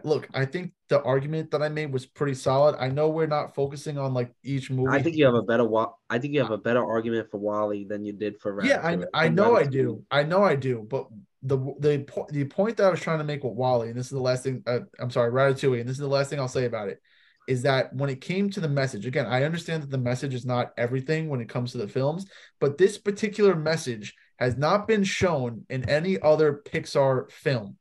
Look, 0.04 0.30
I 0.34 0.46
think 0.46 0.72
the 0.88 1.02
argument 1.04 1.52
that 1.52 1.62
I 1.62 1.68
made 1.68 1.92
was 1.92 2.06
pretty 2.06 2.34
solid. 2.34 2.76
I 2.80 2.88
know 2.88 3.10
we're 3.10 3.28
not 3.28 3.54
focusing 3.54 3.98
on 3.98 4.14
like 4.14 4.34
each 4.42 4.72
movie. 4.72 4.90
I 4.90 5.02
think 5.02 5.18
you 5.18 5.26
have 5.26 5.36
a 5.36 5.42
better 5.42 5.66
wa- 5.66 5.92
I 6.10 6.18
think 6.18 6.34
you 6.34 6.42
have 6.42 6.52
a 6.52 6.58
better 6.58 6.84
argument 6.84 7.30
for 7.30 7.40
WALL-E 7.40 7.86
than 7.86 8.06
you 8.06 8.14
did 8.14 8.40
for 8.40 8.56
Ratatouille. 8.56 8.68
Yeah, 8.68 9.06
I, 9.14 9.26
I 9.26 9.30
know 9.30 9.56
I 9.58 9.66
do. 9.66 10.04
I 10.10 10.24
know 10.24 10.44
I 10.44 10.56
do. 10.56 10.88
But 10.90 11.08
the 11.44 11.58
the 11.80 12.26
the 12.30 12.46
point 12.46 12.78
that 12.78 12.86
I 12.86 12.90
was 12.90 13.02
trying 13.02 13.18
to 13.18 13.26
make 13.26 13.44
with 13.44 13.54
WALL-E, 13.54 13.90
and 13.90 13.98
this 13.98 14.06
is 14.06 14.12
the 14.12 14.22
last 14.22 14.44
thing. 14.44 14.64
Uh, 14.66 14.80
I'm 15.00 15.12
sorry, 15.12 15.32
Ratatouille, 15.32 15.82
and 15.82 15.90
this 15.90 15.96
is 15.96 16.02
the 16.02 16.08
last 16.08 16.30
thing 16.30 16.40
I'll 16.40 16.48
say 16.48 16.66
about 16.66 16.88
it, 16.88 17.02
is 17.50 17.64
that 17.64 17.94
when 17.94 18.10
it 18.10 18.22
came 18.22 18.50
to 18.52 18.62
the 18.62 18.70
message, 18.70 19.06
again, 19.06 19.26
I 19.26 19.44
understand 19.44 19.84
that 19.84 19.92
the 19.92 19.98
message 19.98 20.34
is 20.34 20.46
not 20.46 20.72
everything 20.78 21.28
when 21.28 21.42
it 21.42 21.50
comes 21.50 21.74
to 21.74 21.80
the 21.80 21.88
films, 21.88 22.28
but 22.62 22.78
this 22.78 22.98
particular 22.98 23.56
message 23.56 24.16
has 24.38 24.58
not 24.58 24.88
been 24.88 25.04
shown 25.04 25.66
in 25.70 25.90
any 25.90 26.20
other 26.22 26.62
Pixar 26.66 27.30
film. 27.30 27.78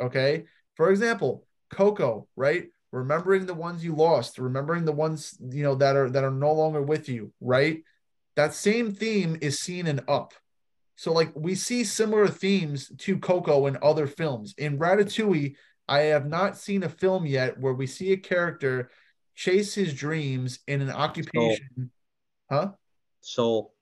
Okay, 0.00 0.44
for 0.76 0.90
example, 0.90 1.46
Coco, 1.70 2.28
right? 2.36 2.68
Remembering 2.90 3.46
the 3.46 3.54
ones 3.54 3.84
you 3.84 3.94
lost, 3.94 4.38
remembering 4.38 4.84
the 4.84 4.92
ones 4.92 5.36
you 5.40 5.62
know 5.62 5.74
that 5.76 5.96
are 5.96 6.10
that 6.10 6.24
are 6.24 6.30
no 6.30 6.52
longer 6.52 6.82
with 6.82 7.08
you, 7.08 7.32
right? 7.40 7.82
That 8.36 8.54
same 8.54 8.92
theme 8.92 9.36
is 9.40 9.60
seen 9.60 9.86
in 9.86 10.00
Up. 10.08 10.32
So 10.96 11.12
like 11.12 11.32
we 11.34 11.56
see 11.56 11.82
similar 11.82 12.28
themes 12.28 12.90
to 12.98 13.18
Coco 13.18 13.66
in 13.66 13.78
other 13.82 14.06
films. 14.06 14.54
In 14.58 14.78
Ratatouille, 14.78 15.56
I 15.88 16.00
have 16.00 16.26
not 16.26 16.56
seen 16.56 16.84
a 16.84 16.88
film 16.88 17.26
yet 17.26 17.58
where 17.58 17.74
we 17.74 17.86
see 17.86 18.12
a 18.12 18.16
character 18.16 18.90
chase 19.34 19.74
his 19.74 19.92
dreams 19.92 20.60
in 20.68 20.80
an 20.80 20.90
occupation. 20.90 21.90
Huh? 22.48 22.72
Soul. 23.20 23.74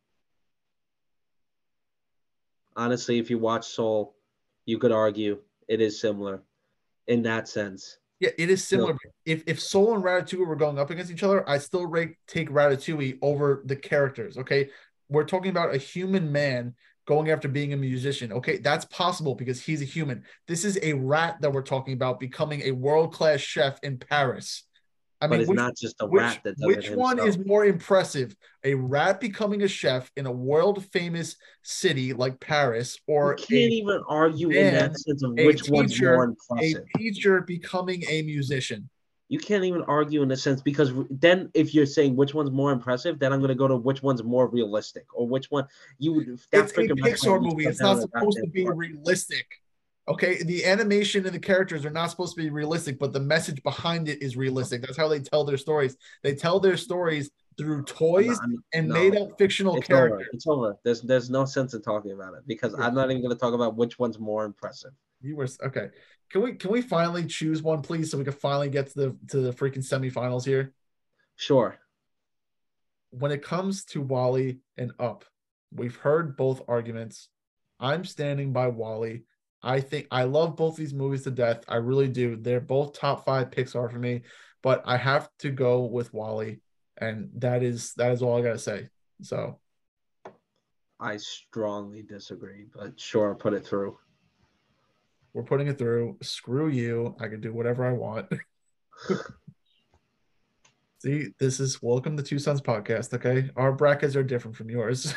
Honestly, 2.74 3.18
if 3.18 3.28
you 3.28 3.38
watch 3.38 3.66
Soul, 3.66 4.14
you 4.64 4.78
could 4.78 4.92
argue 4.92 5.38
it 5.68 5.82
is 5.82 6.00
similar 6.00 6.42
in 7.06 7.22
that 7.22 7.48
sense. 7.48 7.98
Yeah, 8.20 8.30
it 8.38 8.50
is 8.50 8.64
similar. 8.64 8.96
If 9.26 9.42
if 9.46 9.60
Soul 9.60 9.94
and 9.94 10.04
Ratatouille 10.04 10.46
were 10.46 10.56
going 10.56 10.78
up 10.78 10.90
against 10.90 11.10
each 11.10 11.24
other, 11.24 11.48
I 11.48 11.58
still 11.58 11.86
rate 11.86 12.14
take 12.28 12.50
Ratatouille 12.50 13.18
over 13.20 13.62
the 13.64 13.74
characters. 13.74 14.38
Okay, 14.38 14.70
we're 15.08 15.24
talking 15.24 15.50
about 15.50 15.74
a 15.74 15.78
human 15.78 16.30
man 16.30 16.74
going 17.06 17.30
after 17.30 17.48
being 17.48 17.72
a 17.72 17.76
musician. 17.76 18.32
Okay, 18.32 18.58
that's 18.58 18.84
possible 18.84 19.34
because 19.34 19.60
he's 19.60 19.82
a 19.82 19.86
human. 19.86 20.22
This 20.46 20.64
is 20.64 20.78
a 20.82 20.92
rat 20.92 21.40
that 21.40 21.52
we're 21.52 21.62
talking 21.62 21.94
about 21.94 22.20
becoming 22.20 22.62
a 22.62 22.70
world 22.70 23.12
class 23.12 23.40
chef 23.40 23.78
in 23.82 23.98
Paris. 23.98 24.64
I 25.22 25.26
but 25.28 25.30
mean, 25.30 25.40
it's 25.42 25.48
which, 25.50 25.56
not 25.56 25.76
just 25.76 25.96
a 26.00 26.06
which, 26.06 26.20
rat 26.20 26.40
that 26.42 26.56
does 26.56 26.66
which 26.66 26.90
one 26.90 27.18
himself. 27.18 27.40
is 27.40 27.46
more 27.46 27.64
impressive? 27.64 28.34
A 28.64 28.74
rat 28.74 29.20
becoming 29.20 29.62
a 29.62 29.68
chef 29.68 30.10
in 30.16 30.26
a 30.26 30.32
world 30.32 30.84
famous 30.86 31.36
city 31.62 32.12
like 32.12 32.40
Paris, 32.40 32.98
or 33.06 33.36
you 33.38 33.44
can't 33.46 33.72
a, 33.72 33.74
even 33.74 34.02
argue 34.08 34.50
in 34.50 34.74
that 34.74 34.98
sense 34.98 35.22
of 35.22 35.38
a 35.38 35.46
which 35.46 35.70
one's 35.70 35.92
teacher, 35.92 36.14
more 36.14 36.24
a 36.24 36.28
impressive. 36.28 36.84
teacher 36.96 37.40
becoming 37.42 38.02
a 38.08 38.22
musician? 38.22 38.90
You 39.28 39.38
can't 39.38 39.62
even 39.64 39.82
argue 39.82 40.22
in 40.22 40.30
a 40.32 40.36
sense 40.36 40.60
because 40.60 40.92
then 41.08 41.50
if 41.54 41.72
you're 41.72 41.86
saying 41.86 42.16
which 42.16 42.34
one's 42.34 42.50
more 42.50 42.72
impressive, 42.72 43.20
then 43.20 43.32
I'm 43.32 43.38
going 43.38 43.48
to 43.48 43.54
go 43.54 43.68
to 43.68 43.76
which 43.76 44.02
one's 44.02 44.24
more 44.24 44.48
realistic 44.48 45.06
or 45.14 45.28
which 45.28 45.52
one 45.52 45.66
you 45.98 46.14
would. 46.14 46.26
that 46.50 46.64
it's 46.64 46.72
a 46.76 46.82
Pixar 46.82 47.40
movie. 47.40 47.66
It's 47.66 47.80
not 47.80 48.00
supposed 48.00 48.38
to 48.42 48.50
be 48.50 48.68
realistic. 48.68 49.46
Okay, 50.08 50.42
the 50.42 50.64
animation 50.64 51.24
and 51.26 51.34
the 51.34 51.38
characters 51.38 51.84
are 51.84 51.90
not 51.90 52.10
supposed 52.10 52.34
to 52.34 52.42
be 52.42 52.50
realistic, 52.50 52.98
but 52.98 53.12
the 53.12 53.20
message 53.20 53.62
behind 53.62 54.08
it 54.08 54.20
is 54.20 54.36
realistic. 54.36 54.80
That's 54.82 54.96
how 54.96 55.06
they 55.06 55.20
tell 55.20 55.44
their 55.44 55.56
stories. 55.56 55.96
They 56.24 56.34
tell 56.34 56.58
their 56.58 56.76
stories 56.76 57.30
through 57.56 57.84
toys 57.84 58.36
I'm 58.42 58.64
and 58.74 58.88
no. 58.88 58.94
made 58.94 59.14
up 59.14 59.38
fictional 59.38 59.76
It's 59.76 59.86
characters. 59.86 60.20
over. 60.22 60.28
It's 60.32 60.46
over. 60.46 60.76
There's 60.84 61.02
there's 61.02 61.30
no 61.30 61.44
sense 61.44 61.74
in 61.74 61.82
talking 61.82 62.12
about 62.12 62.34
it 62.34 62.40
because 62.48 62.74
Yeah. 62.76 62.84
I'm 62.86 62.94
not 62.94 63.10
even 63.10 63.22
going 63.22 63.34
to 63.34 63.38
talk 63.38 63.54
about 63.54 63.76
which 63.76 63.98
one's 63.98 64.18
more 64.18 64.44
impressive. 64.44 64.90
You 65.20 65.36
were 65.36 65.46
okay. 65.64 65.90
Can 66.30 66.42
we 66.42 66.54
can 66.54 66.72
we 66.72 66.82
finally 66.82 67.24
choose 67.26 67.62
one, 67.62 67.80
please, 67.82 68.10
so 68.10 68.18
we 68.18 68.24
can 68.24 68.32
finally 68.32 68.70
get 68.70 68.88
to 68.88 68.94
the 68.98 69.16
to 69.28 69.40
the 69.40 69.52
freaking 69.52 69.86
semifinals 69.86 70.44
here? 70.44 70.72
Sure. 71.36 71.78
When 73.10 73.30
it 73.30 73.44
comes 73.44 73.84
to 73.86 74.00
WALL-E 74.00 74.58
and 74.78 74.92
Up, 74.98 75.24
we've 75.72 75.96
heard 75.96 76.36
both 76.36 76.62
arguments. 76.66 77.28
I'm 77.78 78.04
standing 78.04 78.52
by 78.52 78.68
WALL-E. 78.68 79.22
I 79.62 79.80
think 79.80 80.08
I 80.10 80.24
love 80.24 80.56
both 80.56 80.76
these 80.76 80.92
movies 80.92 81.22
to 81.24 81.30
death. 81.30 81.62
I 81.68 81.76
really 81.76 82.08
do. 82.08 82.36
They're 82.36 82.60
both 82.60 82.98
top 82.98 83.24
five 83.24 83.50
Pixar 83.50 83.90
for 83.90 83.98
me, 83.98 84.22
but 84.62 84.82
I 84.84 84.96
have 84.96 85.28
to 85.40 85.50
go 85.50 85.84
with 85.84 86.12
WALL-E, 86.12 86.58
and 86.98 87.30
that 87.36 87.62
is 87.62 87.94
that 87.94 88.12
is 88.12 88.22
all 88.22 88.36
I 88.38 88.42
gotta 88.42 88.58
say. 88.58 88.88
So 89.22 89.60
I 90.98 91.16
strongly 91.16 92.02
disagree, 92.02 92.66
but 92.74 92.98
sure, 92.98 93.34
put 93.34 93.54
it 93.54 93.66
through. 93.66 93.98
we're 95.32 95.42
putting 95.44 95.68
it 95.68 95.78
through. 95.78 96.18
Screw 96.22 96.68
you. 96.68 97.16
I 97.20 97.28
can 97.28 97.40
do 97.40 97.52
whatever 97.52 97.86
I 97.86 97.92
want. 97.92 98.28
See, 100.98 101.28
this 101.40 101.58
is 101.58 101.82
welcome 101.82 102.16
to 102.16 102.22
Two 102.22 102.38
Sons 102.38 102.60
podcast. 102.60 103.12
Okay, 103.14 103.50
our 103.56 103.72
brackets 103.72 104.14
are 104.14 104.22
different 104.22 104.56
from 104.56 104.70
yours. 104.70 105.14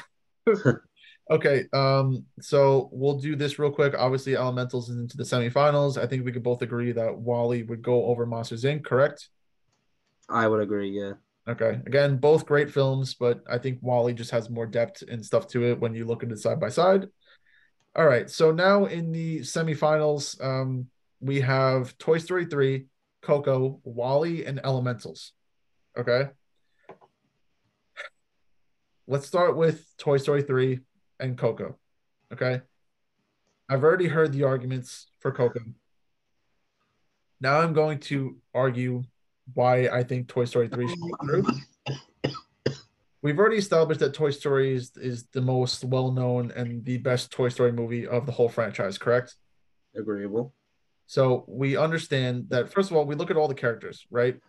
okay, 1.29 1.65
um, 1.73 2.25
so 2.39 2.89
we'll 2.91 3.17
do 3.17 3.35
this 3.35 3.57
real 3.57 3.71
quick. 3.71 3.95
Obviously, 3.97 4.35
Elementals 4.35 4.89
is 4.89 4.97
into 4.97 5.17
the 5.17 5.23
semifinals. 5.23 6.01
I 6.01 6.05
think 6.05 6.25
we 6.25 6.31
could 6.31 6.43
both 6.43 6.61
agree 6.61 6.91
that 6.91 7.17
WALL-E 7.17 7.63
would 7.63 7.81
go 7.81 8.05
over 8.05 8.25
Monsters 8.25 8.63
Inc. 8.63 8.83
Correct? 8.83 9.29
I 10.29 10.47
would 10.47 10.61
agree. 10.61 10.89
Yeah. 10.89 11.13
Okay. 11.47 11.79
Again, 11.85 12.17
both 12.17 12.45
great 12.45 12.71
films, 12.71 13.13
but 13.13 13.41
I 13.49 13.57
think 13.57 13.79
WALL-E 13.81 14.13
just 14.13 14.31
has 14.31 14.49
more 14.49 14.65
depth 14.65 15.03
and 15.07 15.23
stuff 15.23 15.47
to 15.49 15.63
it 15.63 15.79
when 15.79 15.93
you 15.93 16.05
look 16.05 16.23
at 16.23 16.31
it 16.31 16.39
side 16.39 16.59
by 16.59 16.69
side. 16.69 17.07
All 17.95 18.05
right. 18.05 18.29
So 18.29 18.51
now 18.51 18.85
in 18.85 19.11
the 19.11 19.39
semifinals, 19.39 20.43
um, 20.43 20.87
we 21.21 21.41
have 21.41 21.97
Toy 21.97 22.17
Story 22.17 22.45
3, 22.45 22.85
Coco, 23.21 23.79
WALL-E, 23.83 24.45
and 24.45 24.59
Elementals. 24.63 25.33
Okay. 25.97 26.29
Let's 29.07 29.27
start 29.27 29.55
with 29.55 29.85
Toy 29.97 30.17
Story 30.17 30.41
3 30.41 30.79
and 31.19 31.37
Coco. 31.37 31.77
Okay. 32.33 32.61
I've 33.69 33.83
already 33.83 34.07
heard 34.07 34.31
the 34.31 34.43
arguments 34.43 35.07
for 35.19 35.31
Coco. 35.31 35.59
Now 37.41 37.59
I'm 37.59 37.73
going 37.73 37.99
to 37.99 38.37
argue 38.53 39.03
why 39.53 39.87
I 39.87 40.03
think 40.03 40.27
Toy 40.27 40.45
Story 40.45 40.67
3 40.67 40.87
should 40.87 40.99
go 40.99 41.25
through. 41.25 41.45
We've 43.21 43.39
already 43.39 43.57
established 43.57 44.01
that 44.01 44.13
Toy 44.13 44.29
Story 44.29 44.75
is, 44.75 44.91
is 44.97 45.25
the 45.33 45.41
most 45.41 45.83
well 45.83 46.11
known 46.11 46.51
and 46.55 46.85
the 46.85 46.97
best 46.97 47.31
Toy 47.31 47.49
Story 47.49 47.71
movie 47.71 48.07
of 48.07 48.25
the 48.25 48.31
whole 48.31 48.49
franchise, 48.49 48.97
correct? 48.97 49.35
Agreeable. 49.95 50.53
So 51.07 51.43
we 51.47 51.75
understand 51.77 52.49
that, 52.49 52.71
first 52.71 52.91
of 52.91 52.97
all, 52.97 53.05
we 53.05 53.15
look 53.15 53.31
at 53.31 53.37
all 53.37 53.47
the 53.47 53.55
characters, 53.55 54.05
right? 54.11 54.39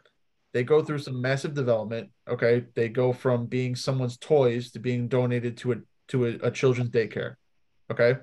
They 0.52 0.62
go 0.62 0.82
through 0.82 0.98
some 0.98 1.20
massive 1.20 1.54
development. 1.54 2.10
Okay. 2.28 2.64
They 2.74 2.88
go 2.88 3.12
from 3.12 3.46
being 3.46 3.76
someone's 3.76 4.16
toys 4.16 4.70
to 4.72 4.78
being 4.78 5.08
donated 5.08 5.56
to 5.58 5.72
a 5.72 5.76
to 6.08 6.26
a, 6.26 6.28
a 6.42 6.50
children's 6.50 6.90
daycare. 6.90 7.36
Okay. 7.90 8.16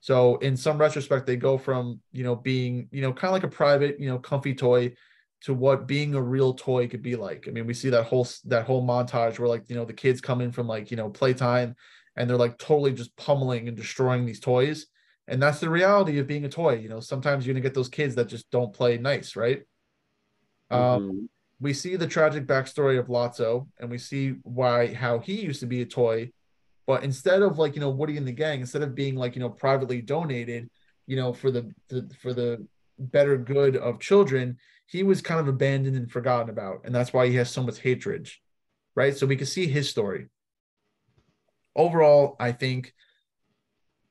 So 0.00 0.36
in 0.36 0.56
some 0.56 0.78
retrospect, 0.78 1.26
they 1.26 1.36
go 1.36 1.58
from, 1.58 2.00
you 2.12 2.22
know, 2.22 2.36
being, 2.36 2.88
you 2.92 3.02
know, 3.02 3.12
kind 3.12 3.30
of 3.30 3.32
like 3.32 3.44
a 3.44 3.54
private, 3.54 3.98
you 3.98 4.08
know, 4.08 4.18
comfy 4.18 4.54
toy 4.54 4.94
to 5.40 5.54
what 5.54 5.86
being 5.86 6.14
a 6.14 6.22
real 6.22 6.54
toy 6.54 6.88
could 6.88 7.02
be 7.02 7.16
like. 7.16 7.46
I 7.48 7.50
mean, 7.50 7.66
we 7.66 7.74
see 7.74 7.90
that 7.90 8.04
whole 8.04 8.26
that 8.44 8.64
whole 8.64 8.86
montage 8.86 9.38
where 9.38 9.48
like, 9.48 9.68
you 9.68 9.76
know, 9.76 9.84
the 9.84 9.92
kids 9.92 10.20
come 10.20 10.40
in 10.40 10.52
from 10.52 10.66
like, 10.66 10.90
you 10.90 10.96
know, 10.96 11.10
playtime 11.10 11.74
and 12.16 12.28
they're 12.28 12.36
like 12.36 12.58
totally 12.58 12.92
just 12.92 13.16
pummeling 13.16 13.68
and 13.68 13.76
destroying 13.76 14.24
these 14.24 14.40
toys. 14.40 14.86
And 15.26 15.42
that's 15.42 15.60
the 15.60 15.70
reality 15.70 16.18
of 16.18 16.26
being 16.26 16.44
a 16.44 16.48
toy. 16.48 16.76
You 16.76 16.88
know, 16.88 17.00
sometimes 17.00 17.46
you're 17.46 17.54
gonna 17.54 17.62
get 17.62 17.74
those 17.74 17.88
kids 17.88 18.14
that 18.14 18.28
just 18.28 18.50
don't 18.50 18.72
play 18.72 18.98
nice, 18.98 19.36
right? 19.36 19.62
Um, 20.70 21.00
Mhm. 21.00 21.28
we 21.60 21.72
see 21.72 21.96
the 21.96 22.06
tragic 22.06 22.46
backstory 22.46 22.98
of 22.98 23.08
Lotso, 23.08 23.68
and 23.78 23.90
we 23.90 23.98
see 23.98 24.36
why 24.42 24.94
how 24.94 25.18
he 25.18 25.40
used 25.40 25.60
to 25.60 25.66
be 25.66 25.82
a 25.82 25.86
toy, 25.86 26.30
but 26.88 27.04
instead 27.04 27.42
of 27.42 27.58
like 27.58 27.74
you 27.74 27.82
know 27.82 27.90
Woody 27.90 28.16
and 28.16 28.26
the 28.26 28.32
gang, 28.32 28.60
instead 28.60 28.82
of 28.82 28.94
being 28.94 29.14
like 29.14 29.36
you 29.36 29.40
know 29.40 29.50
privately 29.50 30.00
donated, 30.00 30.70
you 31.06 31.16
know 31.16 31.34
for 31.34 31.50
the, 31.50 31.70
the 31.88 32.10
for 32.18 32.32
the 32.32 32.66
better 32.98 33.36
good 33.36 33.76
of 33.76 34.00
children, 34.00 34.56
he 34.86 35.02
was 35.02 35.20
kind 35.20 35.38
of 35.38 35.48
abandoned 35.48 35.96
and 35.98 36.10
forgotten 36.10 36.48
about, 36.48 36.80
and 36.84 36.94
that's 36.94 37.12
why 37.12 37.28
he 37.28 37.36
has 37.36 37.50
so 37.50 37.62
much 37.62 37.78
hatred, 37.80 38.30
right? 38.94 39.14
So 39.14 39.26
we 39.26 39.36
can 39.36 39.46
see 39.46 39.66
his 39.66 39.90
story. 39.90 40.28
Overall, 41.76 42.36
I 42.40 42.52
think 42.52 42.94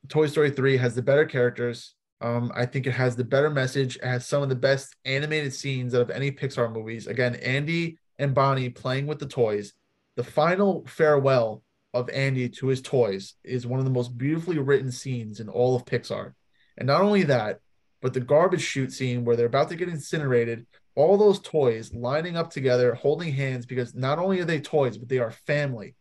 Toy 0.08 0.28
Story 0.28 0.52
3 0.52 0.78
has 0.78 0.94
the 0.94 1.02
better 1.02 1.26
characters. 1.26 1.96
Um, 2.22 2.52
I 2.56 2.68
think 2.68 2.86
it 2.86 2.92
has 2.92 3.16
the 3.16 3.26
better 3.26 3.50
message. 3.50 3.96
It 3.96 4.06
has 4.06 4.28
some 4.28 4.44
of 4.44 4.50
the 4.50 4.56
best 4.56 4.96
animated 5.04 5.54
scenes 5.54 5.96
out 5.96 6.02
of 6.02 6.10
any 6.12 6.32
Pixar 6.32 6.72
movies. 6.72 7.08
Again, 7.08 7.36
Andy 7.38 7.98
and 8.20 8.36
Bonnie 8.36 8.70
playing 8.70 9.08
with 9.08 9.18
the 9.18 9.26
toys. 9.26 9.74
The 10.16 10.24
final 10.24 10.86
farewell 10.88 11.64
of 11.98 12.10
Andy 12.10 12.50
to 12.50 12.68
his 12.68 12.82
toys 12.82 13.34
is 13.44 13.68
one 13.68 13.80
of 13.80 13.86
the 13.86 13.92
most 13.92 14.18
beautifully 14.18 14.60
written 14.60 14.92
scenes 14.92 15.40
in 15.40 15.50
all 15.50 15.76
of 15.76 15.86
Pixar. 15.86 16.34
And 16.78 16.88
not 16.88 17.02
only 17.02 17.24
that, 17.24 17.60
but 18.02 18.14
the 18.14 18.20
garbage 18.20 18.62
chute 18.62 18.94
scene 18.94 19.26
where 19.26 19.36
they're 19.36 19.48
about 19.48 19.70
to 19.70 19.76
get 19.76 19.90
incinerated, 19.90 20.68
all 20.96 21.18
those 21.18 21.40
toys 21.40 21.94
lining 21.94 22.38
up 22.38 22.52
together, 22.52 22.94
holding 22.94 23.34
hands, 23.34 23.66
because 23.66 23.96
not 23.96 24.20
only 24.20 24.40
are 24.40 24.46
they 24.46 24.62
toys, 24.62 24.98
but 24.98 25.10
they 25.10 25.18
are 25.18 25.32
family 25.32 25.96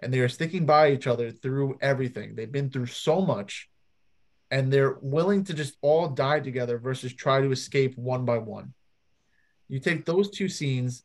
and 0.00 0.12
they 0.12 0.20
are 0.20 0.28
sticking 0.28 0.66
by 0.66 0.92
each 0.92 1.06
other 1.06 1.30
through 1.30 1.78
everything. 1.80 2.34
They've 2.34 2.50
been 2.50 2.70
through 2.70 2.86
so 2.86 3.20
much 3.20 3.68
and 4.50 4.72
they're 4.72 4.96
willing 5.00 5.44
to 5.44 5.54
just 5.54 5.76
all 5.80 6.08
die 6.08 6.40
together 6.40 6.78
versus 6.78 7.12
try 7.12 7.40
to 7.40 7.50
escape 7.50 7.96
one 7.96 8.24
by 8.24 8.38
one. 8.38 8.74
You 9.68 9.80
take 9.80 10.06
those 10.06 10.30
two 10.30 10.48
scenes, 10.48 11.02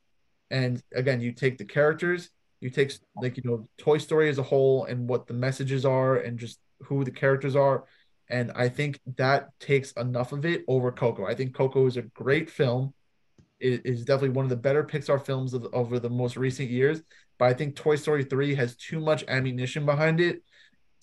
and 0.49 0.81
again, 0.93 1.19
you 1.19 1.33
take 1.33 1.57
the 1.57 1.65
characters, 1.65 2.29
you 2.63 2.69
take 2.69 2.93
like 3.21 3.37
you 3.37 3.43
know 3.45 3.67
Toy 3.77 3.97
Story 3.97 4.29
as 4.29 4.37
a 4.37 4.43
whole 4.43 4.85
and 4.85 5.07
what 5.07 5.27
the 5.27 5.33
messages 5.33 5.85
are, 5.85 6.17
and 6.17 6.39
just 6.39 6.59
who 6.83 7.03
the 7.03 7.11
characters 7.11 7.55
are, 7.55 7.85
and 8.29 8.51
I 8.55 8.69
think 8.69 8.99
that 9.17 9.49
takes 9.59 9.91
enough 9.93 10.31
of 10.31 10.45
it 10.45 10.63
over 10.67 10.91
Coco. 10.91 11.25
I 11.25 11.35
think 11.35 11.53
Coco 11.53 11.85
is 11.85 11.97
a 11.97 12.03
great 12.03 12.49
film. 12.49 12.93
It 13.59 13.85
is 13.85 14.05
definitely 14.05 14.29
one 14.29 14.45
of 14.45 14.49
the 14.49 14.55
better 14.55 14.83
Pixar 14.83 15.23
films 15.23 15.53
of, 15.53 15.67
over 15.73 15.99
the 15.99 16.09
most 16.09 16.35
recent 16.35 16.69
years, 16.69 17.01
but 17.37 17.45
I 17.45 17.53
think 17.53 17.75
Toy 17.75 17.95
Story 17.95 18.23
3 18.23 18.55
has 18.55 18.75
too 18.75 18.99
much 18.99 19.23
ammunition 19.27 19.85
behind 19.85 20.19
it 20.19 20.41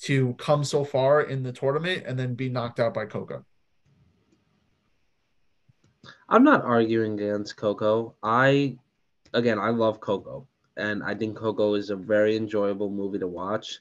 to 0.03 0.35
come 0.35 0.65
so 0.65 0.85
far 0.85 1.23
in 1.23 1.43
the 1.43 1.53
tournament 1.53 2.05
and 2.07 2.19
then 2.19 2.35
be 2.35 2.49
knocked 2.49 2.81
out 2.81 2.95
by 2.95 3.07
Coco. 3.07 3.45
I'm 6.29 6.45
not 6.45 6.65
arguing 6.65 7.15
against 7.15 7.57
Coco. 7.57 8.15
I, 8.23 8.79
again, 9.35 9.59
I 9.59 9.71
love 9.71 10.01
Coco, 10.01 10.49
and 10.81 11.03
I 11.03 11.15
think 11.15 11.37
Coco 11.37 11.75
is 11.75 11.91
a 11.91 11.97
very 11.97 12.37
enjoyable 12.37 12.91
movie 12.91 13.19
to 13.19 13.29
watch. 13.29 13.81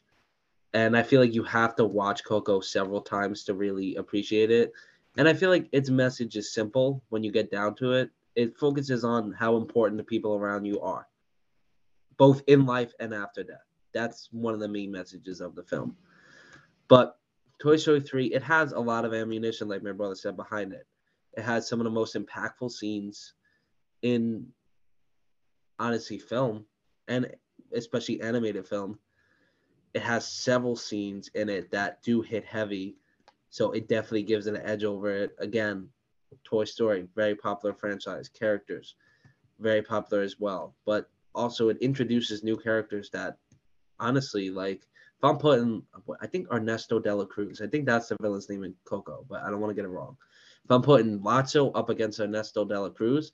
And 0.73 0.95
I 0.95 1.01
feel 1.01 1.21
like 1.21 1.33
you 1.33 1.43
have 1.43 1.75
to 1.77 1.85
watch 1.85 2.23
Coco 2.23 2.59
several 2.59 3.01
times 3.01 3.43
to 3.45 3.53
really 3.53 3.95
appreciate 3.95 4.51
it. 4.51 4.73
And 5.17 5.27
I 5.27 5.33
feel 5.33 5.49
like 5.49 5.67
its 5.71 5.89
message 5.89 6.35
is 6.35 6.53
simple 6.53 7.01
when 7.09 7.23
you 7.23 7.31
get 7.31 7.49
down 7.49 7.75
to 7.75 7.93
it. 7.93 8.11
It 8.35 8.57
focuses 8.57 9.03
on 9.03 9.31
how 9.31 9.55
important 9.55 9.97
the 9.97 10.03
people 10.03 10.35
around 10.35 10.65
you 10.65 10.79
are, 10.81 11.07
both 12.17 12.43
in 12.47 12.65
life 12.65 12.93
and 12.99 13.13
after 13.13 13.43
death. 13.43 13.57
That's 13.93 14.29
one 14.31 14.53
of 14.53 14.59
the 14.59 14.67
main 14.67 14.91
messages 14.91 15.41
of 15.41 15.55
the 15.55 15.63
film. 15.63 15.95
But 16.87 17.17
Toy 17.59 17.77
Story 17.77 18.01
3, 18.01 18.27
it 18.27 18.43
has 18.43 18.71
a 18.71 18.79
lot 18.79 19.05
of 19.05 19.13
ammunition, 19.13 19.67
like 19.67 19.83
my 19.83 19.91
brother 19.91 20.15
said, 20.15 20.37
behind 20.37 20.73
it. 20.73 20.85
It 21.35 21.43
has 21.43 21.67
some 21.67 21.79
of 21.79 21.85
the 21.85 21.89
most 21.89 22.15
impactful 22.15 22.71
scenes 22.71 23.33
in 24.03 24.47
honestly 25.79 26.19
film 26.19 26.65
and 27.09 27.29
especially 27.73 28.21
animated 28.21 28.65
film. 28.65 28.97
It 29.93 30.01
has 30.03 30.25
several 30.25 30.75
scenes 30.75 31.29
in 31.33 31.49
it 31.49 31.71
that 31.71 32.01
do 32.03 32.21
hit 32.21 32.45
heavy. 32.45 32.95
So 33.49 33.71
it 33.71 33.89
definitely 33.89 34.23
gives 34.23 34.47
an 34.47 34.57
edge 34.57 34.83
over 34.83 35.09
it. 35.09 35.35
Again, 35.39 35.89
Toy 36.43 36.63
Story, 36.63 37.07
very 37.15 37.35
popular 37.35 37.73
franchise, 37.73 38.29
characters, 38.29 38.95
very 39.59 39.81
popular 39.81 40.23
as 40.23 40.39
well. 40.39 40.75
But 40.85 41.09
also 41.33 41.69
it 41.69 41.77
introduces 41.81 42.43
new 42.43 42.55
characters 42.55 43.09
that 43.11 43.37
honestly, 43.99 44.51
like 44.51 44.83
if 45.17 45.23
I'm 45.23 45.37
putting 45.37 45.83
I 46.21 46.27
think 46.27 46.47
Ernesto 46.53 46.99
de 46.99 47.13
la 47.13 47.25
Cruz, 47.25 47.61
I 47.61 47.67
think 47.67 47.85
that's 47.85 48.09
the 48.09 48.17
villain's 48.21 48.49
name 48.49 48.63
in 48.63 48.75
Coco, 48.85 49.25
but 49.27 49.41
I 49.41 49.49
don't 49.49 49.59
want 49.59 49.71
to 49.71 49.75
get 49.75 49.85
it 49.85 49.89
wrong. 49.89 50.15
If 50.63 50.71
I'm 50.71 50.83
putting 50.83 51.19
Lotso 51.19 51.71
up 51.73 51.89
against 51.89 52.19
Ernesto 52.19 52.63
de 52.63 52.79
la 52.79 52.89
Cruz, 52.89 53.31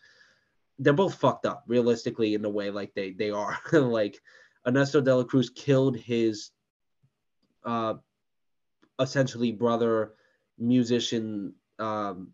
they're 0.79 0.93
both 0.93 1.15
fucked 1.15 1.45
up 1.45 1.63
realistically 1.67 2.33
in 2.33 2.41
the 2.41 2.49
way 2.49 2.69
like 2.69 2.93
they 2.93 3.11
they 3.11 3.31
are. 3.31 3.57
like 3.71 4.19
Ernesto 4.67 5.01
de 5.01 5.15
la 5.15 5.23
Cruz 5.23 5.49
killed 5.49 5.97
his 5.97 6.51
uh 7.63 7.95
essentially 8.99 9.51
brother 9.51 10.13
musician 10.57 11.53
um 11.79 12.31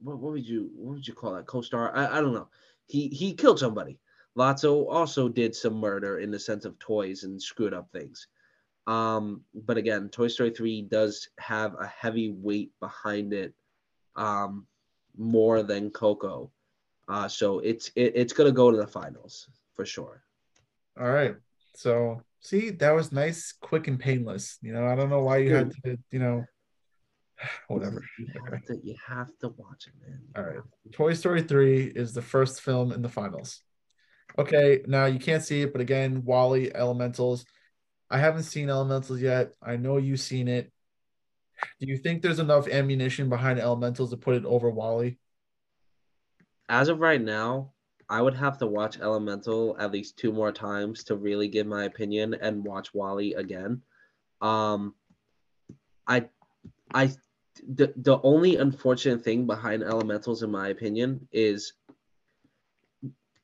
what, 0.00 0.18
what 0.18 0.32
would 0.32 0.46
you 0.46 0.70
what 0.74 0.94
would 0.94 1.06
you 1.06 1.14
call 1.14 1.34
that 1.34 1.46
co-star 1.46 1.94
I, 1.94 2.18
I 2.18 2.20
don't 2.20 2.34
know 2.34 2.48
he 2.86 3.08
he 3.08 3.34
killed 3.34 3.58
somebody 3.58 4.00
Lotso 4.36 4.90
also 4.90 5.28
did 5.28 5.54
some 5.54 5.74
murder 5.74 6.18
in 6.18 6.30
the 6.30 6.38
sense 6.38 6.64
of 6.64 6.78
toys 6.78 7.22
and 7.22 7.40
screwed 7.40 7.74
up 7.74 7.88
things. 7.92 8.26
Um, 8.86 9.42
but 9.54 9.76
again, 9.76 10.08
Toy 10.08 10.28
Story 10.28 10.50
3 10.50 10.82
does 10.82 11.28
have 11.38 11.74
a 11.78 11.86
heavy 11.86 12.30
weight 12.30 12.72
behind 12.80 13.32
it, 13.32 13.54
um, 14.16 14.66
more 15.16 15.62
than 15.62 15.90
Coco. 15.90 16.50
Uh, 17.08 17.28
so 17.28 17.58
it's 17.58 17.90
it, 17.96 18.12
it's 18.14 18.32
gonna 18.32 18.52
go 18.52 18.70
to 18.70 18.76
the 18.76 18.86
finals 18.86 19.48
for 19.74 19.84
sure. 19.84 20.22
All 20.98 21.10
right. 21.10 21.34
So 21.74 22.22
see, 22.40 22.70
that 22.70 22.92
was 22.92 23.12
nice, 23.12 23.52
quick, 23.52 23.88
and 23.88 23.98
painless. 23.98 24.58
You 24.62 24.72
know, 24.72 24.86
I 24.86 24.94
don't 24.94 25.10
know 25.10 25.22
why 25.22 25.38
you 25.38 25.54
had 25.54 25.72
to, 25.84 25.98
you 26.10 26.18
know, 26.18 26.44
whatever. 27.68 28.02
You 28.18 28.26
have 28.50 28.64
to, 28.66 28.78
you 28.82 28.94
have 29.06 29.30
to 29.40 29.48
watch 29.48 29.86
it, 29.88 29.94
man. 30.00 30.20
You 30.22 30.32
All 30.36 30.48
right. 30.48 30.62
to. 30.84 30.90
Toy 30.92 31.14
Story 31.14 31.42
3 31.42 31.92
is 31.94 32.14
the 32.14 32.22
first 32.22 32.60
film 32.60 32.92
in 32.92 33.02
the 33.02 33.08
finals. 33.08 33.60
Okay, 34.38 34.82
now 34.86 35.06
you 35.06 35.18
can't 35.18 35.42
see 35.42 35.62
it, 35.62 35.72
but 35.72 35.80
again, 35.80 36.24
WALL-E 36.24 36.72
Elementals. 36.74 37.44
I 38.10 38.18
haven't 38.18 38.44
seen 38.44 38.68
Elementals 38.68 39.20
yet. 39.20 39.52
I 39.62 39.76
know 39.76 39.96
you've 39.96 40.20
seen 40.20 40.48
it. 40.48 40.72
Do 41.80 41.86
you 41.86 41.96
think 41.96 42.20
there's 42.20 42.40
enough 42.40 42.68
ammunition 42.68 43.28
behind 43.28 43.60
Elementals 43.60 44.10
to 44.10 44.16
put 44.16 44.34
it 44.34 44.44
over 44.44 44.70
WALL-E? 44.70 45.18
As 46.68 46.88
of 46.88 47.00
right 47.00 47.20
now, 47.20 47.72
I 48.08 48.20
would 48.20 48.34
have 48.34 48.58
to 48.58 48.66
watch 48.66 49.00
Elemental 49.00 49.76
at 49.78 49.92
least 49.92 50.16
two 50.16 50.32
more 50.32 50.52
times 50.52 51.04
to 51.04 51.16
really 51.16 51.48
give 51.48 51.66
my 51.66 51.84
opinion 51.84 52.34
and 52.34 52.64
watch 52.64 52.92
WALL-E 52.92 53.34
again. 53.34 53.82
Um, 54.40 54.94
I, 56.06 56.28
I, 56.92 57.10
the 57.66 57.92
the 57.96 58.20
only 58.22 58.56
unfortunate 58.56 59.24
thing 59.24 59.46
behind 59.46 59.82
Elementals, 59.82 60.42
in 60.42 60.50
my 60.50 60.68
opinion, 60.68 61.26
is 61.32 61.72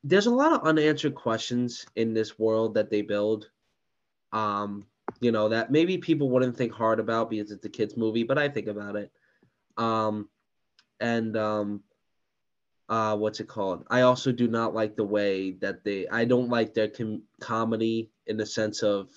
there's 0.03 0.27
a 0.27 0.31
lot 0.31 0.53
of 0.53 0.67
unanswered 0.67 1.15
questions 1.15 1.85
in 1.95 2.13
this 2.13 2.37
world 2.37 2.75
that 2.75 2.89
they 2.89 3.01
build. 3.01 3.49
Um, 4.31 4.85
you 5.19 5.31
know 5.31 5.49
that 5.49 5.71
maybe 5.71 5.97
people 5.97 6.29
wouldn't 6.29 6.55
think 6.55 6.71
hard 6.71 6.99
about 6.99 7.29
because 7.29 7.51
it's 7.51 7.65
a 7.65 7.69
kids 7.69 7.97
movie, 7.97 8.23
but 8.23 8.37
I 8.37 8.47
think 8.47 8.67
about 8.67 8.95
it. 8.95 9.11
Um, 9.77 10.29
and 10.99 11.35
um, 11.35 11.83
uh, 12.91 13.15
what's 13.15 13.39
it 13.39 13.47
called? 13.47 13.85
I 13.89 14.01
also 14.01 14.33
do 14.33 14.49
not 14.49 14.75
like 14.75 14.97
the 14.97 15.05
way 15.05 15.51
that 15.61 15.85
they. 15.85 16.09
I 16.09 16.25
don't 16.25 16.49
like 16.49 16.73
their 16.73 16.89
com- 16.89 17.23
comedy 17.39 18.11
in 18.27 18.35
the 18.35 18.45
sense 18.45 18.83
of 18.83 19.09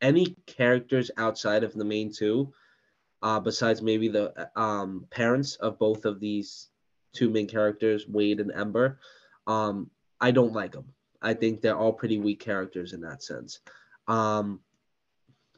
any 0.00 0.36
characters 0.46 1.10
outside 1.18 1.64
of 1.64 1.74
the 1.74 1.84
main 1.84 2.12
two, 2.12 2.54
uh, 3.20 3.40
besides 3.40 3.82
maybe 3.82 4.06
the 4.06 4.48
um, 4.54 5.04
parents 5.10 5.56
of 5.56 5.80
both 5.80 6.04
of 6.04 6.20
these 6.20 6.68
two 7.12 7.28
main 7.28 7.48
characters, 7.48 8.06
Wade 8.06 8.38
and 8.38 8.52
Ember. 8.52 9.00
Um, 9.48 9.90
I 10.20 10.30
don't 10.30 10.52
like 10.52 10.70
them. 10.70 10.94
I 11.20 11.34
think 11.34 11.60
they're 11.60 11.76
all 11.76 11.92
pretty 11.92 12.18
weak 12.18 12.38
characters 12.38 12.92
in 12.92 13.00
that 13.00 13.24
sense. 13.24 13.60
Um, 14.06 14.60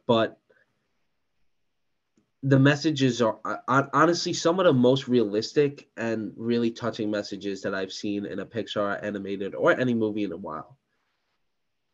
but 0.06 0.38
the 2.46 2.58
messages 2.58 3.22
are 3.22 3.38
uh, 3.46 3.84
honestly 3.94 4.34
some 4.34 4.60
of 4.60 4.66
the 4.66 4.72
most 4.72 5.08
realistic 5.08 5.88
and 5.96 6.30
really 6.36 6.70
touching 6.70 7.10
messages 7.10 7.62
that 7.62 7.74
I've 7.74 7.92
seen 7.92 8.26
in 8.26 8.38
a 8.38 8.44
Pixar 8.44 9.02
animated 9.02 9.54
or 9.54 9.72
any 9.72 9.94
movie 9.94 10.24
in 10.24 10.32
a 10.32 10.36
while. 10.36 10.76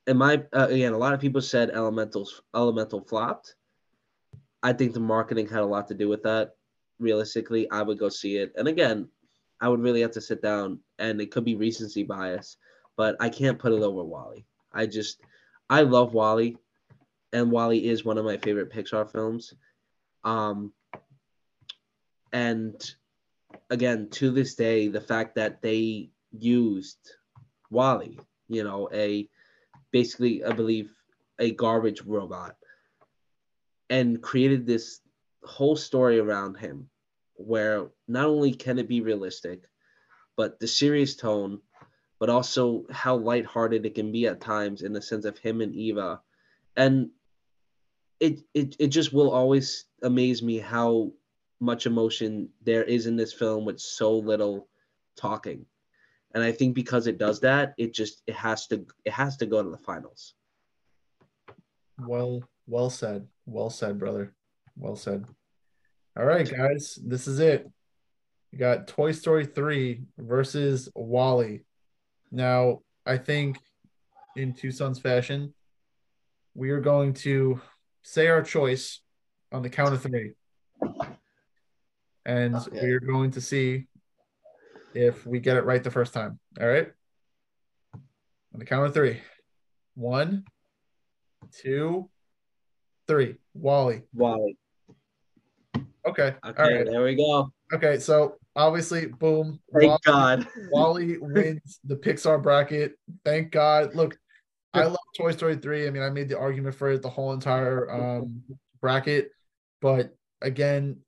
And 0.09 0.19
my 0.19 0.43
uh, 0.53 0.67
again, 0.69 0.93
a 0.93 0.99
lot 0.99 1.15
of 1.15 1.21
people 1.21 1.41
said 1.41 1.71
Elementals 1.71 2.43
Elemental 2.53 3.01
flopped. 3.01 3.55
I 4.61 4.73
think 4.73 4.93
the 4.93 5.01
marketing 5.01 5.47
had 5.47 5.61
a 5.61 5.67
lot 5.67 5.87
to 5.87 5.95
do 5.95 6.09
with 6.09 6.25
that. 6.25 6.57
Realistically, 6.99 7.71
I 7.71 7.83
would 7.83 8.01
go 8.01 8.09
see 8.09 8.37
it. 8.37 8.53
And 8.57 8.67
again, 8.67 9.09
I 9.61 9.69
would 9.69 9.81
really 9.81 10.01
have 10.01 10.11
to 10.13 10.21
sit 10.21 10.43
down, 10.43 10.81
and 10.99 11.21
it 11.21 11.31
could 11.31 11.45
be 11.45 11.55
recency 11.55 12.03
bias, 12.03 12.57
but 12.97 13.17
I 13.21 13.29
can't 13.29 13.59
put 13.59 13.73
it 13.73 13.83
over 13.83 14.03
WALL-E. 14.03 14.45
I 14.73 14.87
just, 14.87 15.21
I 15.69 15.83
love 15.83 16.13
WALL-E, 16.13 16.57
and 17.33 17.53
WALL-E 17.53 17.89
is 17.89 18.05
one 18.05 18.19
of 18.19 18.25
my 18.25 18.37
favorite 18.37 18.73
Pixar 18.73 19.11
films. 19.11 19.55
Um, 20.25 20.73
and 22.33 22.75
again, 23.71 24.09
to 24.11 24.31
this 24.31 24.55
day, 24.55 24.89
the 24.89 25.01
fact 25.01 25.35
that 25.37 25.63
they 25.63 26.11
used 26.33 26.99
WALL-E, 27.71 28.19
you 28.49 28.65
know, 28.65 28.89
a 28.93 29.29
basically, 29.91 30.45
I 30.45 30.53
believe, 30.53 30.91
a 31.39 31.53
garbage 31.53 32.03
robot, 32.03 32.57
and 33.89 34.23
created 34.23 34.67
this 34.67 35.01
whole 35.43 35.77
story 35.77 36.19
around 36.19 36.57
him 36.57 36.89
where 37.35 37.89
not 38.07 38.27
only 38.27 38.53
can 38.53 38.79
it 38.79 38.89
be 38.89 39.01
realistic, 39.01 39.63
but 40.37 40.61
the 40.61 40.69
serious 40.69 41.17
tone, 41.17 41.61
but 42.19 42.29
also 42.29 42.85
how 42.91 43.17
lighthearted 43.17 43.87
it 43.87 43.95
can 43.95 44.13
be 44.13 44.27
at 44.27 44.41
times 44.41 44.83
in 44.83 44.93
the 44.93 45.01
sense 45.01 45.25
of 45.25 45.39
him 45.39 45.61
and 45.61 45.75
Eva. 45.75 46.21
And 46.77 47.11
it 48.21 48.41
it, 48.55 48.77
it 48.79 48.89
just 48.89 49.13
will 49.13 49.31
always 49.31 49.87
amaze 50.03 50.43
me 50.43 50.59
how 50.59 51.11
much 51.61 51.87
emotion 51.87 52.49
there 52.63 52.85
is 52.85 53.07
in 53.07 53.17
this 53.17 53.33
film 53.33 53.65
with 53.65 53.81
so 53.81 54.17
little 54.17 54.69
talking. 55.17 55.67
And 56.35 56.45
I 56.45 56.53
think 56.53 56.75
because 56.75 57.07
it 57.07 57.19
does 57.19 57.41
that, 57.41 57.75
it 57.77 57.93
just 57.93 58.23
it 58.27 58.35
has 58.35 58.67
to 58.69 58.87
it 59.05 59.13
has 59.13 59.37
to 59.39 59.47
go 59.47 59.63
to 59.63 59.71
the 59.71 59.79
finals. 59.79 60.35
Well, 61.99 62.43
well 62.67 62.91
said. 62.91 63.27
Well 63.47 63.71
said, 63.71 63.99
brother. 63.99 64.33
Well 64.77 64.97
said. 64.97 65.25
All 66.17 66.25
right, 66.25 66.49
guys, 66.49 66.99
this 67.05 67.27
is 67.27 67.41
it. 67.41 67.69
You 68.53 68.59
got 68.59 68.89
Toy 68.89 69.13
Story 69.13 69.47
3 69.47 70.03
versus 70.19 70.89
WALL-E. 70.95 71.61
Now, 72.33 72.81
I 73.07 73.17
think 73.17 73.59
in 74.37 74.53
Two 74.53 74.73
Sons 74.73 74.99
fashion, 74.99 75.55
we 76.55 76.71
are 76.71 76.81
going 76.81 77.15
to 77.15 77.61
say 78.03 78.29
our 78.29 78.43
choice 78.43 79.01
on 79.53 79.63
the 79.63 79.71
count 79.71 79.95
of 79.95 80.03
three. 80.03 80.33
And 82.25 82.55
Okay. 82.57 82.81
we're 82.83 83.01
going 83.01 83.33
to 83.33 83.41
see 83.41 83.87
if 84.95 85.27
we 85.27 85.41
get 85.41 85.57
it 85.57 85.65
right 85.65 85.83
the 85.83 85.91
first 85.91 86.13
time. 86.13 86.39
All 86.61 86.69
right. 86.69 86.93
On 87.95 88.59
the 88.59 88.65
count 88.65 88.87
of 88.87 88.95
three. 88.95 89.21
One, 89.95 90.45
two, 91.63 92.09
three. 93.07 93.37
WALL-E. 93.55 94.03
WALL-E. 94.15 94.57
Okay. 96.07 96.35
Okay, 96.45 96.63
All 96.63 96.71
right. 96.71 96.87
there 96.87 97.03
we 97.05 97.15
go. 97.17 97.53
Okay. 97.73 97.99
So 97.99 98.37
obviously, 98.57 99.07
boom. 99.07 99.61
Thank 99.73 99.85
WALL-E, 99.87 100.01
God. 100.07 100.47
WALL-E 100.71 101.17
wins 101.21 101.81
the 101.85 101.97
Pixar 101.97 102.43
bracket. 102.43 102.95
Thank 103.25 103.51
God. 103.51 103.95
Look, 103.95 104.19
I 104.73 104.85
love 104.85 104.97
Toy 105.17 105.33
Story 105.33 105.57
3. 105.57 105.87
I 105.87 105.91
mean, 105.91 106.03
I 106.03 106.11
made 106.11 106.29
the 106.29 106.39
argument 106.39 106.75
for 106.75 106.91
it 106.91 107.03
the 107.03 107.11
whole 107.11 107.33
entire 107.33 107.91
um, 107.91 108.43
bracket. 108.81 109.31
But 109.81 110.15
again, 110.41 110.99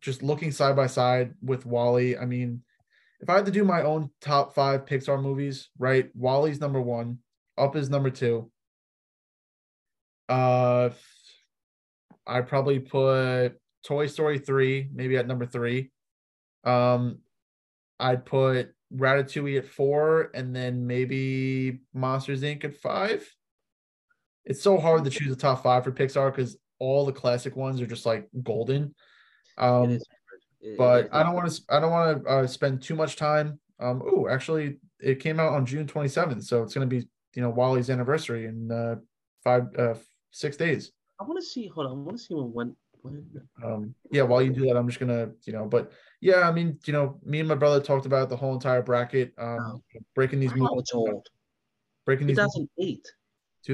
just 0.00 0.22
looking 0.22 0.52
side 0.52 0.76
by 0.76 0.86
side 0.86 1.34
with 1.42 1.66
WALL-E, 1.66 2.16
I 2.16 2.24
mean, 2.24 2.62
if 3.20 3.28
I 3.28 3.36
had 3.36 3.46
to 3.46 3.52
do 3.52 3.64
my 3.64 3.82
own 3.82 4.10
top 4.20 4.54
five 4.54 4.84
Pixar 4.84 5.20
movies, 5.20 5.70
right? 5.78 6.10
WALL-E's 6.14 6.60
number 6.60 6.80
one, 6.80 7.18
Up 7.58 7.76
is 7.76 7.90
number 7.90 8.10
two. 8.10 8.50
Uh, 10.28 10.90
I'd 12.26 12.48
probably 12.48 12.80
put 12.80 13.50
Toy 13.84 14.06
Story 14.06 14.38
3 14.38 14.90
maybe 14.92 15.16
at 15.16 15.26
number 15.26 15.46
three. 15.46 15.90
Um, 16.64 17.20
I'd 17.98 18.26
put 18.26 18.74
Ratatouille 18.94 19.58
at 19.58 19.66
four, 19.66 20.30
and 20.34 20.54
then 20.54 20.86
maybe 20.86 21.80
Monsters 21.94 22.42
Inc. 22.42 22.64
at 22.64 22.76
five. 22.76 23.28
It's 24.44 24.62
so 24.62 24.78
hard 24.78 25.04
to 25.04 25.10
choose 25.10 25.32
a 25.32 25.36
top 25.36 25.62
five 25.62 25.84
for 25.84 25.92
Pixar 25.92 26.30
because 26.30 26.56
all 26.78 27.04
the 27.04 27.12
classic 27.12 27.56
ones 27.56 27.80
are 27.80 27.86
just 27.86 28.06
like 28.06 28.28
golden. 28.42 28.94
Um, 29.58 29.98
but 30.78 31.08
I 31.12 31.22
don't 31.22 31.34
want 31.34 31.50
to. 31.50 31.62
I 31.68 31.80
don't 31.80 31.90
want 31.90 32.24
to 32.24 32.30
uh, 32.30 32.46
spend 32.46 32.82
too 32.82 32.94
much 32.94 33.16
time. 33.16 33.58
Um, 33.80 34.02
oh, 34.04 34.28
actually, 34.28 34.78
it 35.00 35.20
came 35.20 35.40
out 35.40 35.52
on 35.52 35.66
June 35.66 35.86
27th, 35.86 36.44
so 36.44 36.62
it's 36.62 36.74
going 36.74 36.88
to 36.88 36.96
be 36.96 37.06
you 37.34 37.42
know 37.42 37.50
WALL-E's 37.50 37.90
anniversary 37.90 38.46
in 38.46 38.70
uh, 38.70 38.96
five, 39.44 39.66
uh, 39.78 39.94
six 40.30 40.56
days. 40.56 40.92
I 41.20 41.24
want 41.24 41.38
to 41.40 41.46
see. 41.46 41.68
Hold 41.68 41.86
on. 41.86 41.92
I 41.92 41.94
want 41.96 42.18
to 42.18 42.22
see 42.22 42.34
when 42.34 42.52
when 42.52 42.76
when. 43.02 43.24
Um, 43.64 43.94
yeah, 44.10 44.22
while 44.22 44.42
you 44.42 44.50
do 44.50 44.66
that, 44.66 44.76
I'm 44.76 44.88
just 44.88 45.00
gonna, 45.00 45.30
you 45.44 45.52
know, 45.52 45.66
but 45.66 45.92
yeah, 46.26 46.48
I 46.48 46.52
mean, 46.52 46.78
you 46.84 46.92
know, 46.92 47.20
me 47.24 47.38
and 47.38 47.48
my 47.48 47.54
brother 47.54 47.80
talked 47.80 48.04
about 48.04 48.28
the 48.28 48.36
whole 48.36 48.52
entire 48.54 48.82
bracket, 48.82 49.32
um, 49.38 49.80
breaking 50.14 50.40
these 50.40 50.50
Wow, 50.50 50.56
movies, 50.60 50.80
it's 50.80 50.92
old. 50.92 51.28
breaking 52.04 52.26
these. 52.26 52.36
2008. 52.38 53.06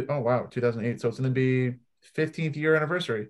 Oh 0.09 0.21
wow, 0.21 0.47
2008. 0.51 1.01
So 1.01 1.09
it's 1.09 1.19
gonna 1.19 1.31
be 1.31 1.75
15th 2.15 2.57
year 2.57 2.75
anniversary. 2.75 3.29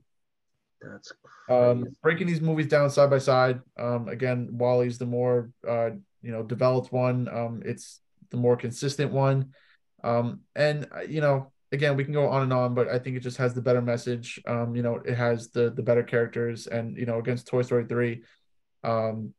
That's 0.80 1.12
Um, 1.48 1.84
breaking 2.02 2.26
these 2.26 2.40
movies 2.40 2.66
down 2.66 2.90
side 2.90 3.10
by 3.10 3.18
side. 3.18 3.60
Um, 3.78 4.08
again, 4.08 4.48
WALL-E's 4.52 4.98
the 4.98 5.06
more, 5.06 5.50
uh, 5.68 5.90
you 6.22 6.32
know, 6.32 6.42
developed 6.42 6.92
one. 6.92 7.28
Um, 7.28 7.62
it's 7.64 8.00
the 8.30 8.36
more 8.36 8.56
consistent 8.56 9.12
one. 9.12 9.52
Um, 10.02 10.40
and 10.56 10.88
uh, 10.94 11.00
you 11.00 11.20
know, 11.20 11.52
again, 11.70 11.96
we 11.96 12.04
can 12.04 12.12
go 12.12 12.28
on 12.28 12.42
and 12.42 12.52
on, 12.52 12.74
but 12.74 12.88
I 12.88 12.98
think 12.98 13.16
it 13.16 13.20
just 13.20 13.36
has 13.36 13.54
the 13.54 13.62
better 13.62 13.82
message. 13.82 14.40
Um, 14.46 14.74
you 14.74 14.82
know, 14.82 14.96
it 15.04 15.14
has 15.14 15.50
the 15.50 15.70
the 15.70 15.82
better 15.82 16.02
characters, 16.02 16.66
and 16.66 16.96
you 16.96 17.06
know, 17.06 17.18
against 17.18 17.46
Toy 17.46 17.62
Story 17.62 17.84
three, 17.86 18.22
um, 18.84 19.34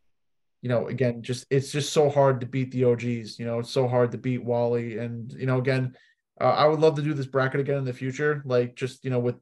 you 0.61 0.69
know, 0.69 0.87
again, 0.87 1.21
just 1.21 1.45
it's 1.49 1.71
just 1.71 1.91
so 1.91 2.09
hard 2.09 2.39
to 2.39 2.45
beat 2.45 2.71
the 2.71 2.85
OGs. 2.85 3.37
You 3.37 3.45
know, 3.45 3.59
it's 3.59 3.69
so 3.69 3.87
hard 3.87 4.11
to 4.11 4.17
beat 4.17 4.43
WALL-E, 4.43 4.97
and 4.97 5.31
you 5.33 5.45
know, 5.45 5.57
again, 5.57 5.95
uh, 6.39 6.45
I 6.45 6.67
would 6.67 6.79
love 6.79 6.95
to 6.95 7.01
do 7.01 7.13
this 7.13 7.25
bracket 7.25 7.59
again 7.59 7.77
in 7.77 7.85
the 7.85 7.93
future, 7.93 8.41
like 8.45 8.75
just 8.75 9.03
you 9.03 9.11
know 9.11 9.19
with 9.19 9.35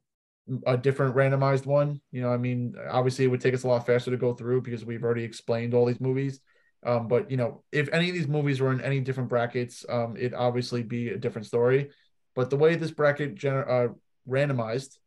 a 0.65 0.78
different 0.78 1.15
randomized 1.15 1.65
one. 1.65 2.02
You 2.11 2.22
know, 2.22 2.30
I 2.30 2.38
mean, 2.38 2.76
obviously 2.90 3.26
it 3.26 3.28
would 3.28 3.41
take 3.41 3.53
us 3.53 3.64
a 3.64 3.68
lot 3.68 3.86
faster 3.86 4.11
to 4.11 4.18
go 4.18 4.34
through 4.34 4.61
because 4.61 4.84
we've 4.84 5.03
already 5.03 5.23
explained 5.23 5.73
all 5.73 5.86
these 5.86 6.02
movies. 6.02 6.40
Um, 6.84 7.07
but 7.07 7.30
you 7.30 7.38
know, 7.38 7.64
if 7.72 7.90
any 7.94 8.10
of 8.10 8.15
these 8.15 8.28
movies 8.28 8.60
were 8.60 8.72
in 8.72 8.82
any 8.82 8.99
different 8.99 9.30
brackets, 9.30 9.86
um, 9.88 10.15
it'd 10.18 10.34
obviously 10.34 10.84
be 10.84 11.10
a 11.10 11.18
different 11.18 11.45
story. 11.45 11.91
But 12.36 12.49
the 12.49 12.57
way 12.57 12.76
this 12.76 12.91
bracket 12.91 13.36
gener- 13.36 13.69
uh, 13.69 13.94
randomized, 14.28 14.98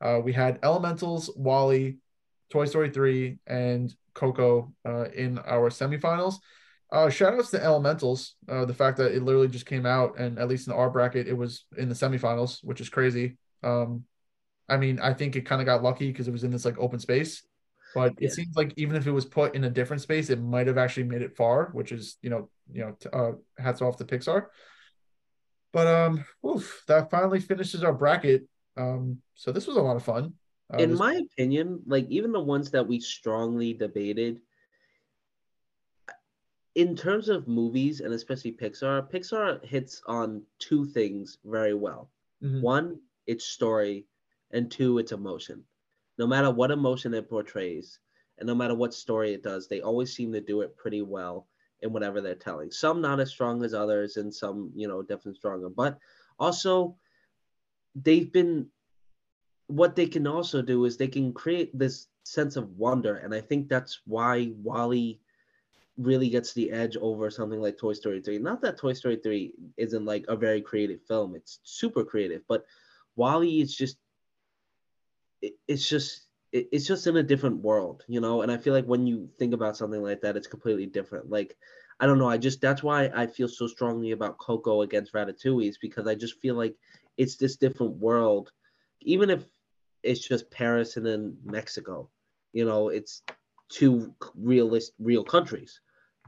uh, 0.00 0.20
we 0.22 0.32
had 0.32 0.58
Elementals, 0.62 1.30
WALL-E, 1.36 1.98
Toy 2.50 2.64
Story 2.64 2.90
3, 2.90 3.38
and 3.46 3.94
Coco 4.20 4.72
uh, 4.86 5.06
in 5.10 5.38
our 5.38 5.70
semifinals. 5.70 6.34
Uh, 6.92 7.08
shout 7.08 7.34
outs 7.34 7.50
to 7.50 7.58
Elementals. 7.58 8.34
Uh, 8.48 8.64
the 8.64 8.74
fact 8.74 8.98
that 8.98 9.12
it 9.12 9.22
literally 9.22 9.48
just 9.48 9.66
came 9.66 9.86
out, 9.86 10.18
and 10.18 10.38
at 10.38 10.48
least 10.48 10.66
in 10.66 10.74
our 10.74 10.90
bracket, 10.90 11.26
it 11.26 11.36
was 11.36 11.64
in 11.78 11.88
the 11.88 11.94
semifinals, 11.94 12.62
which 12.62 12.80
is 12.80 12.88
crazy. 12.88 13.38
Um, 13.62 14.04
I 14.68 14.76
mean, 14.76 15.00
I 15.00 15.14
think 15.14 15.34
it 15.34 15.46
kind 15.46 15.62
of 15.62 15.66
got 15.66 15.82
lucky 15.82 16.08
because 16.08 16.28
it 16.28 16.32
was 16.32 16.44
in 16.44 16.50
this 16.50 16.64
like 16.64 16.78
open 16.78 16.98
space, 16.98 17.42
but 17.94 18.14
yeah. 18.18 18.28
it 18.28 18.32
seems 18.32 18.54
like 18.56 18.74
even 18.76 18.96
if 18.96 19.06
it 19.06 19.12
was 19.12 19.24
put 19.24 19.54
in 19.54 19.64
a 19.64 19.70
different 19.70 20.02
space, 20.02 20.30
it 20.30 20.40
might 20.40 20.66
have 20.66 20.78
actually 20.78 21.04
made 21.04 21.22
it 21.22 21.36
far, 21.36 21.70
which 21.72 21.92
is 21.92 22.18
you 22.22 22.30
know 22.30 22.50
you 22.72 22.82
know 22.84 22.96
uh, 23.12 23.32
hats 23.62 23.82
off 23.82 23.96
to 23.96 24.04
Pixar. 24.04 24.46
But 25.72 25.86
um, 25.86 26.24
oof, 26.46 26.82
that 26.88 27.10
finally 27.10 27.40
finishes 27.40 27.84
our 27.84 27.92
bracket. 27.92 28.48
Um, 28.76 29.18
so 29.34 29.52
this 29.52 29.66
was 29.66 29.76
a 29.76 29.82
lot 29.82 29.96
of 29.96 30.02
fun. 30.02 30.34
Uh, 30.72 30.78
in 30.78 30.94
my 30.94 31.14
opinion, 31.14 31.80
like 31.86 32.06
even 32.08 32.32
the 32.32 32.40
ones 32.40 32.70
that 32.70 32.86
we 32.86 33.00
strongly 33.00 33.72
debated, 33.72 34.40
in 36.74 36.94
terms 36.94 37.28
of 37.28 37.48
movies 37.48 38.00
and 38.00 38.14
especially 38.14 38.52
Pixar, 38.52 39.10
Pixar 39.10 39.64
hits 39.64 40.02
on 40.06 40.42
two 40.58 40.84
things 40.84 41.38
very 41.44 41.74
well. 41.74 42.10
Mm-hmm. 42.42 42.62
One, 42.62 43.00
its 43.26 43.44
story, 43.44 44.06
and 44.52 44.70
two, 44.70 44.98
its 44.98 45.12
emotion. 45.12 45.64
No 46.18 46.26
matter 46.26 46.50
what 46.50 46.70
emotion 46.70 47.14
it 47.14 47.28
portrays, 47.28 47.98
and 48.38 48.46
no 48.46 48.54
matter 48.54 48.74
what 48.74 48.94
story 48.94 49.34
it 49.34 49.42
does, 49.42 49.68
they 49.68 49.80
always 49.80 50.14
seem 50.14 50.32
to 50.32 50.40
do 50.40 50.60
it 50.62 50.76
pretty 50.76 51.02
well 51.02 51.46
in 51.82 51.92
whatever 51.92 52.20
they're 52.20 52.34
telling. 52.34 52.70
Some 52.70 53.00
not 53.00 53.20
as 53.20 53.30
strong 53.30 53.64
as 53.64 53.74
others, 53.74 54.16
and 54.16 54.32
some, 54.32 54.70
you 54.74 54.86
know, 54.86 55.02
definitely 55.02 55.34
stronger. 55.34 55.68
But 55.68 55.98
also, 56.38 56.96
they've 57.94 58.32
been 58.32 58.68
what 59.70 59.94
they 59.94 60.06
can 60.06 60.26
also 60.26 60.60
do 60.60 60.84
is 60.84 60.96
they 60.96 61.08
can 61.08 61.32
create 61.32 61.76
this 61.78 62.08
sense 62.24 62.56
of 62.56 62.76
wonder 62.76 63.16
and 63.16 63.34
i 63.34 63.40
think 63.40 63.68
that's 63.68 64.00
why 64.04 64.52
WALL-E 64.62 65.20
really 65.96 66.28
gets 66.28 66.52
the 66.52 66.70
edge 66.70 66.96
over 67.00 67.30
something 67.30 67.60
like 67.60 67.78
toy 67.78 67.92
story 67.92 68.20
3 68.20 68.38
not 68.38 68.60
that 68.60 68.78
toy 68.78 68.92
story 68.92 69.16
3 69.16 69.52
isn't 69.76 70.04
like 70.04 70.24
a 70.28 70.36
very 70.36 70.60
creative 70.60 71.00
film 71.02 71.34
it's 71.34 71.60
super 71.62 72.04
creative 72.04 72.42
but 72.48 72.64
WALL-E 73.16 73.60
is 73.60 73.74
just 73.74 73.96
it, 75.42 75.54
it's 75.68 75.88
just 75.88 76.26
it, 76.52 76.68
it's 76.72 76.86
just 76.86 77.06
in 77.06 77.16
a 77.16 77.22
different 77.22 77.62
world 77.62 78.04
you 78.08 78.20
know? 78.20 78.42
And 78.42 78.50
i 78.50 78.56
feel 78.56 78.74
like 78.74 78.86
when 78.86 79.06
you 79.06 79.28
think 79.38 79.54
about 79.54 79.76
something 79.76 80.02
like 80.02 80.20
that 80.22 80.36
it's 80.36 80.46
completely 80.46 80.86
different. 80.86 81.30
Like 81.30 81.56
i 82.00 82.06
don't 82.06 82.18
know 82.18 82.28
i 82.28 82.38
just 82.38 82.60
that's 82.60 82.82
why 82.82 83.10
i 83.14 83.26
feel 83.26 83.48
so 83.48 83.66
strongly 83.66 84.12
about 84.12 84.38
coco 84.38 84.82
against 84.82 85.12
ratatouille 85.12 85.68
is 85.68 85.78
because 85.78 86.06
i 86.06 86.14
just 86.14 86.40
feel 86.40 86.54
like 86.54 86.74
it's 87.18 87.36
this 87.36 87.56
different 87.56 87.92
world. 87.96 88.50
Even 89.02 89.28
if 89.30 89.44
it's 90.02 90.26
just 90.26 90.50
Paris 90.50 90.96
and 90.96 91.06
then 91.06 91.36
Mexico. 91.44 92.08
You 92.52 92.64
know, 92.64 92.88
it's 92.88 93.22
two 93.68 94.14
realist 94.34 94.92
real 94.98 95.24
countries, 95.24 95.80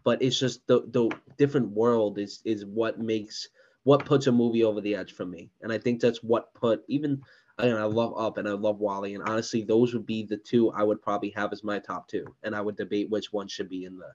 but 0.04 0.22
it's 0.22 0.38
just 0.38 0.66
the 0.66 0.82
the 0.90 1.10
different 1.38 1.70
world 1.70 2.18
is 2.18 2.40
is 2.44 2.64
what 2.64 2.98
makes 2.98 3.48
what 3.84 4.04
puts 4.04 4.28
a 4.28 4.32
movie 4.32 4.64
over 4.64 4.80
the 4.80 4.94
edge 4.94 5.12
for 5.12 5.26
me, 5.26 5.50
and 5.60 5.72
I 5.72 5.78
think 5.78 6.00
that's 6.00 6.22
what 6.22 6.54
put 6.54 6.84
even. 6.88 7.22
Again, 7.58 7.76
I 7.76 7.84
love 7.84 8.14
Up 8.16 8.38
and 8.38 8.48
I 8.48 8.52
love 8.52 8.78
WALL-E, 8.78 9.14
and 9.14 9.22
honestly, 9.28 9.62
those 9.62 9.92
would 9.92 10.06
be 10.06 10.24
the 10.24 10.38
two 10.38 10.70
I 10.70 10.82
would 10.82 11.02
probably 11.02 11.28
have 11.36 11.52
as 11.52 11.62
my 11.62 11.78
top 11.78 12.08
two, 12.08 12.24
and 12.42 12.56
I 12.56 12.62
would 12.62 12.76
debate 12.76 13.10
which 13.10 13.30
one 13.30 13.46
should 13.46 13.68
be 13.68 13.84
in 13.84 13.98
the 13.98 14.10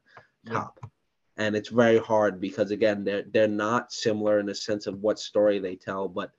top. 0.51 0.79
Yeah. 0.81 0.89
And 1.37 1.55
it's 1.55 1.69
very 1.69 1.99
hard 1.99 2.41
because 2.41 2.71
again, 2.71 3.03
they're 3.03 3.25
they're 3.31 3.47
not 3.47 3.93
similar 3.93 4.39
in 4.39 4.47
the 4.47 4.55
sense 4.55 4.87
of 4.87 5.01
what 5.01 5.19
story 5.19 5.59
they 5.59 5.75
tell, 5.75 6.07
but 6.07 6.31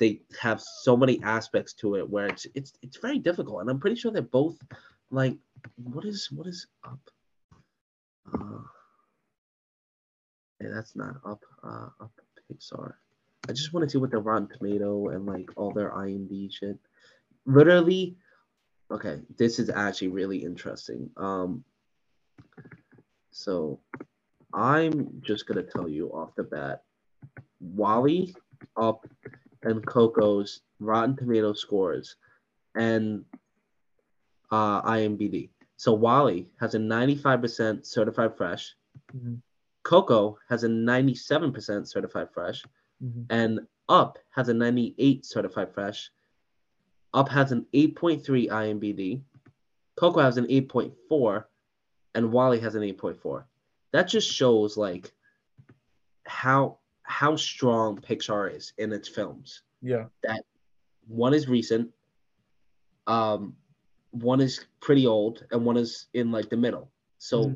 they 0.00 0.22
have 0.40 0.60
so 0.60 0.96
many 0.96 1.22
aspects 1.22 1.74
to 1.74 1.96
it 1.96 2.08
where 2.08 2.26
it's 2.26 2.46
it's 2.54 2.72
it's 2.82 2.96
very 2.96 3.18
difficult, 3.18 3.60
and 3.60 3.70
I'm 3.70 3.78
pretty 3.78 3.96
sure 3.96 4.10
they're 4.10 4.22
both 4.22 4.58
like 5.10 5.36
what 5.76 6.04
is 6.04 6.28
what 6.32 6.46
is 6.46 6.66
up? 6.84 6.98
Uh, 8.32 8.62
hey, 10.58 10.68
that's 10.72 10.96
not 10.96 11.16
up. 11.24 11.44
Uh, 11.62 11.88
up 12.00 12.12
Pixar. 12.50 12.94
I 13.48 13.52
just 13.52 13.72
want 13.72 13.84
to 13.84 13.90
see 13.90 13.98
what 13.98 14.10
the 14.10 14.18
Rotten 14.18 14.48
Tomato 14.48 15.08
and 15.08 15.26
like 15.26 15.50
all 15.56 15.72
their 15.72 15.90
IMDb 15.90 16.52
shit. 16.52 16.78
Literally, 17.44 18.16
okay, 18.90 19.20
this 19.36 19.58
is 19.58 19.68
actually 19.68 20.08
really 20.08 20.38
interesting. 20.38 21.10
Um, 21.16 21.62
so 23.32 23.80
I'm 24.54 25.20
just 25.22 25.46
gonna 25.46 25.62
tell 25.62 25.88
you 25.88 26.08
off 26.08 26.34
the 26.36 26.44
bat, 26.44 26.84
WALL-E, 27.60 28.34
Up, 28.76 29.06
and 29.62 29.84
Coco's 29.86 30.60
Rotten 30.78 31.16
Tomato 31.16 31.52
scores 31.52 32.16
and 32.74 33.24
uh, 34.50 34.82
IMDb. 34.82 35.50
So 35.76 35.92
WALL-E 35.92 36.46
has 36.58 36.74
a 36.74 36.78
95% 36.78 37.86
certified 37.86 38.36
fresh. 38.36 38.74
Mm-hmm. 39.16 39.36
Coco 39.82 40.38
has 40.48 40.64
a 40.64 40.68
97% 40.68 41.86
certified 41.86 42.28
fresh. 42.32 42.64
Mm-hmm. 43.02 43.22
And 43.30 43.60
Up 43.88 44.18
has 44.30 44.48
a 44.48 44.54
98 44.54 45.24
certified 45.24 45.72
fresh. 45.72 46.10
Up 47.14 47.28
has 47.28 47.52
an 47.52 47.66
8.3 47.74 48.48
IMDb. 48.48 49.22
Coco 49.96 50.20
has 50.20 50.36
an 50.36 50.46
8.4. 50.46 51.44
And 52.14 52.32
WALL-E 52.32 52.60
has 52.60 52.74
an 52.74 52.82
8.4. 52.82 53.44
That 53.92 54.08
just 54.08 54.30
shows 54.30 54.76
like 54.76 55.12
how 56.26 56.78
how 57.10 57.34
strong 57.34 57.98
Pixar 57.98 58.56
is 58.56 58.72
in 58.78 58.92
its 58.92 59.08
films. 59.08 59.62
Yeah. 59.82 60.04
That 60.22 60.44
one 61.08 61.34
is 61.34 61.48
recent, 61.48 61.90
um, 63.08 63.56
one 64.12 64.40
is 64.40 64.64
pretty 64.80 65.06
old, 65.06 65.44
and 65.50 65.64
one 65.64 65.76
is 65.76 66.06
in 66.14 66.30
like 66.30 66.48
the 66.50 66.56
middle. 66.56 66.90
So 67.18 67.44
mm-hmm. 67.44 67.54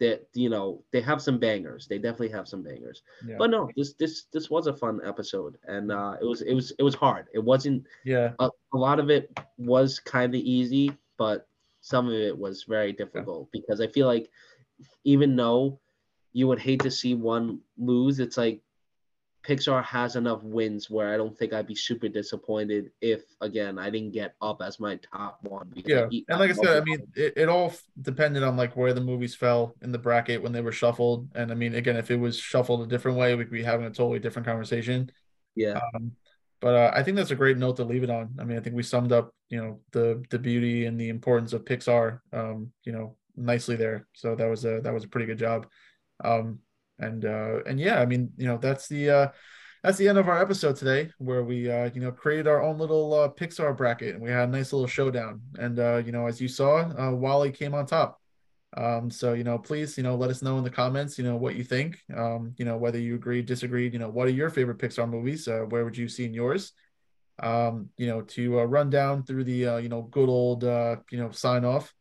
that 0.00 0.28
you 0.34 0.48
know 0.48 0.84
they 0.92 1.00
have 1.00 1.20
some 1.20 1.38
bangers. 1.38 1.88
They 1.88 1.98
definitely 1.98 2.30
have 2.30 2.46
some 2.46 2.62
bangers. 2.62 3.02
Yeah. 3.26 3.36
But 3.38 3.50
no, 3.50 3.68
this 3.76 3.94
this 3.94 4.26
this 4.32 4.50
was 4.50 4.68
a 4.68 4.76
fun 4.76 5.00
episode, 5.04 5.58
and 5.66 5.90
uh, 5.90 6.14
it 6.20 6.24
was 6.24 6.42
it 6.42 6.54
was 6.54 6.72
it 6.78 6.84
was 6.84 6.94
hard. 6.94 7.26
It 7.34 7.42
wasn't. 7.42 7.86
Yeah. 8.04 8.32
A, 8.38 8.48
a 8.72 8.78
lot 8.78 9.00
of 9.00 9.10
it 9.10 9.36
was 9.58 9.98
kind 9.98 10.32
of 10.32 10.40
easy, 10.40 10.92
but 11.18 11.48
some 11.80 12.06
of 12.06 12.14
it 12.14 12.38
was 12.38 12.64
very 12.68 12.92
difficult 12.92 13.48
yeah. 13.52 13.60
because 13.60 13.80
I 13.80 13.88
feel 13.88 14.06
like 14.06 14.30
even 15.02 15.34
though 15.34 15.80
you 16.32 16.46
would 16.46 16.60
hate 16.60 16.82
to 16.82 16.90
see 16.90 17.14
one 17.14 17.60
lose, 17.78 18.20
it's 18.20 18.36
like 18.36 18.60
Pixar 19.46 19.84
has 19.84 20.16
enough 20.16 20.42
wins 20.42 20.90
where 20.90 21.12
I 21.12 21.16
don't 21.16 21.36
think 21.36 21.52
I'd 21.52 21.66
be 21.66 21.74
super 21.74 22.08
disappointed 22.08 22.90
if 23.00 23.22
again 23.40 23.78
I 23.78 23.90
didn't 23.90 24.12
get 24.12 24.34
up 24.42 24.60
as 24.60 24.80
my 24.80 24.96
top 24.96 25.38
one. 25.42 25.72
Yeah, 25.74 26.08
and 26.28 26.40
like 26.40 26.50
I 26.50 26.54
said, 26.54 26.82
I 26.82 26.84
mean 26.84 27.06
it, 27.14 27.34
it 27.36 27.48
all 27.48 27.72
depended 28.02 28.42
on 28.42 28.56
like 28.56 28.76
where 28.76 28.92
the 28.92 29.00
movies 29.00 29.34
fell 29.34 29.74
in 29.82 29.92
the 29.92 29.98
bracket 29.98 30.42
when 30.42 30.52
they 30.52 30.60
were 30.60 30.72
shuffled, 30.72 31.28
and 31.34 31.52
I 31.52 31.54
mean 31.54 31.74
again 31.74 31.96
if 31.96 32.10
it 32.10 32.16
was 32.16 32.38
shuffled 32.38 32.82
a 32.82 32.86
different 32.86 33.18
way, 33.18 33.34
we'd 33.34 33.50
be 33.50 33.62
having 33.62 33.86
a 33.86 33.90
totally 33.90 34.18
different 34.18 34.46
conversation. 34.46 35.10
Yeah. 35.54 35.80
Um, 35.94 36.12
but 36.60 36.74
uh, 36.74 36.90
I 36.94 37.02
think 37.02 37.16
that's 37.16 37.30
a 37.30 37.36
great 37.36 37.58
note 37.58 37.76
to 37.76 37.84
leave 37.84 38.02
it 38.02 38.10
on. 38.10 38.34
I 38.40 38.44
mean, 38.44 38.56
I 38.56 38.60
think 38.60 38.74
we 38.74 38.82
summed 38.82 39.12
up, 39.12 39.32
you 39.48 39.62
know, 39.62 39.80
the 39.92 40.24
the 40.30 40.38
beauty 40.38 40.86
and 40.86 40.98
the 41.00 41.08
importance 41.08 41.52
of 41.52 41.64
Pixar, 41.64 42.20
um, 42.32 42.72
you 42.84 42.92
know, 42.92 43.16
nicely 43.36 43.76
there. 43.76 44.06
So 44.14 44.34
that 44.34 44.48
was 44.48 44.64
a 44.64 44.80
that 44.80 44.92
was 44.92 45.04
a 45.04 45.08
pretty 45.08 45.26
good 45.26 45.38
job. 45.38 45.66
Um, 46.24 46.60
and 46.98 47.24
uh 47.24 47.62
and 47.66 47.78
yeah 47.78 48.00
i 48.00 48.06
mean 48.06 48.30
you 48.36 48.46
know 48.46 48.56
that's 48.56 48.88
the 48.88 49.10
uh 49.10 49.28
that's 49.82 49.98
the 49.98 50.08
end 50.08 50.18
of 50.18 50.28
our 50.28 50.40
episode 50.40 50.76
today 50.76 51.10
where 51.18 51.44
we 51.44 51.70
uh 51.70 51.90
you 51.94 52.00
know 52.00 52.10
created 52.10 52.46
our 52.46 52.62
own 52.62 52.78
little 52.78 53.12
uh 53.14 53.28
pixar 53.28 53.76
bracket 53.76 54.14
and 54.14 54.22
we 54.22 54.30
had 54.30 54.48
a 54.48 54.52
nice 54.52 54.72
little 54.72 54.88
showdown 54.88 55.40
and 55.58 55.78
uh 55.78 55.96
you 56.04 56.12
know 56.12 56.26
as 56.26 56.40
you 56.40 56.48
saw 56.48 56.78
uh 56.80 57.12
WALL-E 57.12 57.50
came 57.50 57.74
on 57.74 57.86
top 57.86 58.20
um 58.76 59.10
so 59.10 59.32
you 59.32 59.44
know 59.44 59.58
please 59.58 59.96
you 59.96 60.02
know 60.02 60.16
let 60.16 60.30
us 60.30 60.42
know 60.42 60.58
in 60.58 60.64
the 60.64 60.70
comments 60.70 61.18
you 61.18 61.24
know 61.24 61.36
what 61.36 61.54
you 61.54 61.64
think 61.64 61.98
um 62.16 62.52
you 62.56 62.64
know 62.64 62.76
whether 62.76 62.98
you 62.98 63.14
agree 63.14 63.42
disagreed 63.42 63.92
you 63.92 63.98
know 63.98 64.08
what 64.08 64.26
are 64.26 64.32
your 64.32 64.50
favorite 64.50 64.78
pixar 64.78 65.08
movies 65.08 65.46
uh 65.48 65.60
where 65.68 65.84
would 65.84 65.96
you 65.96 66.08
see 66.08 66.24
in 66.24 66.34
yours 66.34 66.72
um 67.42 67.88
you 67.96 68.06
know 68.06 68.22
to 68.22 68.60
uh, 68.60 68.64
run 68.64 68.90
down 68.90 69.22
through 69.22 69.44
the 69.44 69.66
uh 69.66 69.76
you 69.76 69.88
know 69.88 70.02
good 70.02 70.28
old 70.28 70.64
uh 70.64 70.96
you 71.10 71.18
know 71.18 71.30
sign 71.30 71.64
off 71.64 71.94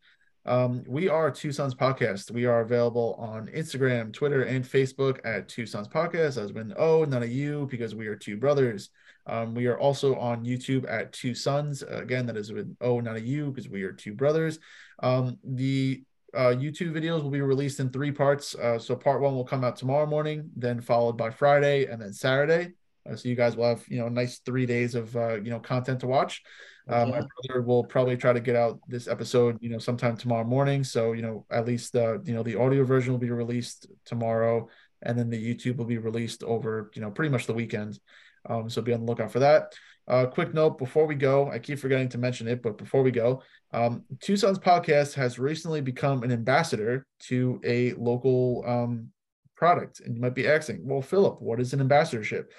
um, 0.46 0.84
we 0.88 1.10
are 1.10 1.32
Two 1.32 1.52
Sons 1.52 1.74
Podcast. 1.74 2.30
We 2.30 2.46
are 2.46 2.62
available 2.62 3.16
on 3.18 3.48
Instagram, 3.48 4.14
Twitter, 4.14 4.44
and 4.44 4.64
Facebook 4.64 5.20
at 5.26 5.50
Two 5.50 5.66
Sons 5.66 5.88
Podcast, 5.88 6.42
as 6.42 6.54
when 6.54 6.74
oh, 6.78 7.04
none 7.04 7.24
of 7.24 7.32
you, 7.32 7.68
because 7.72 7.96
we 7.96 8.08
are 8.08 8.16
two 8.16 8.38
brothers. 8.38 8.90
Um, 9.26 9.56
we 9.56 9.66
are 9.66 9.80
also 9.80 10.16
on 10.16 10.46
YouTube 10.46 10.86
at 10.90 11.12
Two 11.14 11.34
Sons. 11.34 11.82
Again, 11.82 12.28
that 12.28 12.38
is 12.38 12.52
with 12.52 12.76
oh, 12.80 13.00
not 13.00 13.16
a 13.16 13.22
you, 13.22 13.50
because 13.50 13.70
we 13.70 13.84
are 13.84 13.92
two 13.92 14.14
brothers. 14.14 14.60
Um, 15.02 15.40
the 15.44 16.04
uh, 16.36 16.54
YouTube 16.54 16.92
videos 16.92 17.24
will 17.24 17.32
be 17.32 17.42
released 17.42 17.80
in 17.80 17.90
three 17.90 18.12
parts. 18.12 18.54
Uh, 18.54 18.78
so 18.78 18.96
part 18.96 19.22
one 19.22 19.34
will 19.34 19.46
come 19.46 19.64
out 19.64 19.78
tomorrow 19.78 20.06
morning, 20.06 20.52
then 20.56 20.80
followed 20.80 21.18
by 21.18 21.32
Friday, 21.32 21.86
and 21.86 22.00
then 22.00 22.14
Saturday. 22.14 22.74
Uh, 23.10 23.16
so 23.16 23.30
you 23.30 23.36
guys 23.36 23.56
will 23.56 23.70
have 23.70 23.84
you 23.88 23.98
know 23.98 24.10
nice 24.10 24.40
three 24.40 24.68
days 24.68 24.94
of 24.94 25.16
uh, 25.16 25.36
you 25.36 25.50
know 25.50 25.60
content 25.60 26.02
to 26.02 26.08
watch. 26.08 26.44
Uh, 26.88 27.06
my 27.06 27.22
brother 27.22 27.62
will 27.64 27.84
probably 27.84 28.16
try 28.16 28.32
to 28.32 28.40
get 28.40 28.56
out 28.56 28.80
this 28.88 29.08
episode 29.08 29.58
you 29.60 29.70
know 29.70 29.80
sometime 29.80 30.16
tomorrow 30.16 30.44
morning. 30.44 30.84
So 30.84 31.14
you 31.14 31.22
know 31.22 31.46
at 31.50 31.66
least 31.66 31.94
the 31.94 32.22
you 32.26 32.34
know 32.34 32.44
the 32.44 32.56
audio 32.56 32.84
version 32.84 33.12
will 33.12 33.20
be 33.20 33.32
released 33.32 33.88
tomorrow, 34.06 34.70
and 35.02 35.18
then 35.18 35.30
the 35.30 35.56
YouTube 35.56 35.78
will 35.78 35.86
be 35.86 35.98
released 35.98 36.44
over 36.44 36.92
you 36.94 37.02
know 37.02 37.12
pretty 37.12 37.30
much 37.30 37.48
the 37.48 37.54
weekend. 37.54 38.00
Um, 38.48 38.70
so 38.70 38.82
be 38.82 38.94
on 38.94 39.02
the 39.02 39.06
lookout 39.08 39.32
for 39.32 39.40
that. 39.40 39.74
Uh, 40.08 40.28
quick 40.28 40.54
note 40.54 40.78
before 40.78 41.08
we 41.08 41.16
go, 41.16 41.50
I 41.50 41.58
keep 41.58 41.80
forgetting 41.80 42.10
to 42.10 42.20
mention 42.20 42.48
it, 42.48 42.62
but 42.62 42.78
before 42.78 43.02
we 43.02 43.10
go, 43.10 43.42
um, 43.74 44.04
Two 44.22 44.38
Sons 44.38 44.60
Podcast 44.60 45.16
has 45.16 45.40
recently 45.40 45.82
become 45.82 46.22
an 46.22 46.32
ambassador 46.32 47.08
to 47.22 47.60
a 47.64 47.94
local 47.94 48.64
um, 48.68 49.10
product. 49.56 50.02
And 50.02 50.16
you 50.16 50.22
might 50.22 50.36
be 50.36 50.48
asking, 50.48 50.88
well, 50.88 51.02
Philip, 51.02 51.42
what 51.42 51.60
is 51.60 51.74
an 51.74 51.82
ambassadorship? 51.82 52.52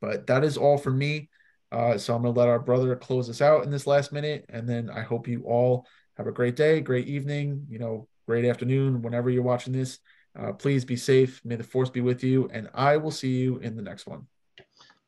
But 0.00 0.26
that 0.26 0.44
is 0.44 0.56
all 0.56 0.78
for 0.78 0.90
me. 0.90 1.28
Uh, 1.70 1.96
so 1.96 2.14
I'm 2.14 2.22
going 2.22 2.34
to 2.34 2.38
let 2.38 2.48
our 2.48 2.58
brother 2.58 2.94
close 2.96 3.30
us 3.30 3.40
out 3.40 3.64
in 3.64 3.70
this 3.70 3.86
last 3.86 4.12
minute. 4.12 4.44
And 4.48 4.68
then 4.68 4.90
I 4.90 5.02
hope 5.02 5.26
you 5.28 5.44
all 5.44 5.86
have 6.16 6.26
a 6.26 6.32
great 6.32 6.56
day, 6.56 6.80
great 6.80 7.08
evening, 7.08 7.66
you 7.68 7.78
know, 7.78 8.08
great 8.26 8.44
afternoon, 8.44 9.02
whenever 9.02 9.30
you're 9.30 9.42
watching 9.42 9.72
this. 9.72 9.98
Uh, 10.38 10.52
please 10.52 10.84
be 10.84 10.96
safe. 10.96 11.40
May 11.44 11.56
the 11.56 11.64
force 11.64 11.90
be 11.90 12.00
with 12.00 12.24
you. 12.24 12.48
And 12.52 12.68
I 12.74 12.96
will 12.96 13.10
see 13.10 13.36
you 13.36 13.58
in 13.58 13.76
the 13.76 13.82
next 13.82 14.06
one. 14.06 14.26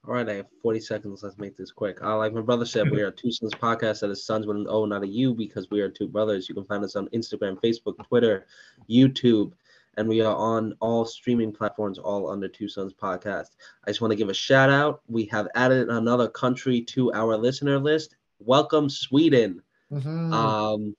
All 0.07 0.13
right, 0.13 0.29
I 0.29 0.35
have 0.35 0.47
40 0.63 0.81
seconds. 0.81 1.23
Let's 1.23 1.39
make 1.39 1.57
this 1.57 1.73
quick. 1.73 2.03
Uh, 2.03 2.19
like 2.19 2.35
my 2.35 2.43
brother 2.43 2.67
said, 2.67 2.91
we 2.91 3.01
are 3.01 3.11
Two 3.11 3.33
Sons 3.33 3.55
Podcast. 3.55 4.01
That 4.01 4.11
is 4.11 4.27
Sons 4.27 4.47
with 4.47 4.59
an 4.59 4.67
O, 4.69 4.85
not 4.85 5.03
a 5.03 5.09
U, 5.09 5.33
because 5.33 5.71
we 5.71 5.81
are 5.81 5.89
two 5.89 6.09
brothers. 6.09 6.47
You 6.47 6.55
can 6.55 6.67
find 6.67 6.85
us 6.85 6.95
on 6.95 7.09
Instagram, 7.09 7.59
Facebook, 7.63 7.97
Twitter, 8.07 8.45
YouTube 8.91 9.53
and 9.97 10.09
we 10.09 10.21
are 10.21 10.35
on 10.35 10.75
all 10.81 11.05
streaming 11.05 11.53
platforms, 11.53 11.99
all 11.99 12.31
under 12.31 12.49
Two 12.49 12.69
Sons 12.69 12.93
Podcast. 12.93 13.51
I 13.85 13.91
just 13.91 14.01
want 14.01 14.13
to 14.13 14.17
give 14.17 14.29
a 14.29 14.35
shout 14.35 14.71
out. 14.71 15.03
We 15.09 15.27
have 15.27 15.49
added 15.55 15.89
another 15.89 16.29
country 16.29 16.81
to 16.83 17.13
our 17.13 17.37
listener 17.37 17.79
list. 17.79 18.17
Welcome, 18.39 18.89
Sweden. 18.89 19.63
Mm-hmm. 19.93 20.33
Um, 20.33 20.97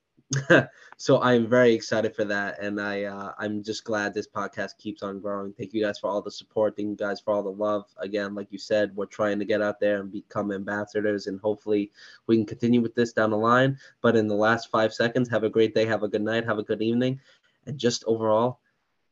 so 0.98 1.22
I'm 1.22 1.48
very 1.48 1.74
excited 1.74 2.16
for 2.16 2.26
that, 2.26 2.60
and 2.62 2.80
I 2.80 3.04
uh, 3.04 3.34
I'm 3.38 3.64
just 3.64 3.84
glad 3.84 4.14
this 4.14 4.28
podcast 4.28 4.78
keeps 4.78 5.04
on 5.04 5.20
growing. 5.20 5.54
Thank 5.54 5.74
you 5.74 5.84
guys 5.84 6.00
for 6.00 6.10
all 6.10 6.22
the 6.22 6.32
support. 6.32 6.76
Thank 6.76 6.90
you 6.90 6.96
guys 6.96 7.20
for 7.20 7.34
all 7.34 7.44
the 7.44 7.52
love. 7.52 7.86
Again, 7.98 8.36
like 8.36 8.52
you 8.52 8.58
said, 8.58 8.96
we're 8.96 9.06
trying 9.06 9.40
to 9.40 9.46
get 9.46 9.62
out 9.62 9.80
there 9.80 10.00
and 10.00 10.12
become 10.12 10.52
ambassadors, 10.52 11.28
and 11.28 11.40
hopefully 11.40 11.92
we 12.28 12.38
can 12.38 12.46
continue 12.46 12.82
with 12.82 12.96
this 12.96 13.14
down 13.14 13.32
the 13.32 13.38
line. 13.38 13.78
But 14.02 14.16
in 14.16 14.28
the 14.28 14.36
last 14.36 14.70
five 14.70 14.94
seconds, 14.94 15.30
have 15.30 15.44
a 15.44 15.50
great 15.50 15.74
day, 15.74 15.86
have 15.86 16.04
a 16.04 16.08
good 16.08 16.24
night, 16.24 16.46
have 16.46 16.60
a 16.60 16.64
good 16.64 16.82
evening, 16.82 17.20
and 17.66 17.78
just 17.78 18.04
overall 18.06 18.60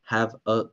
have 0.04 0.36
a 0.46 0.66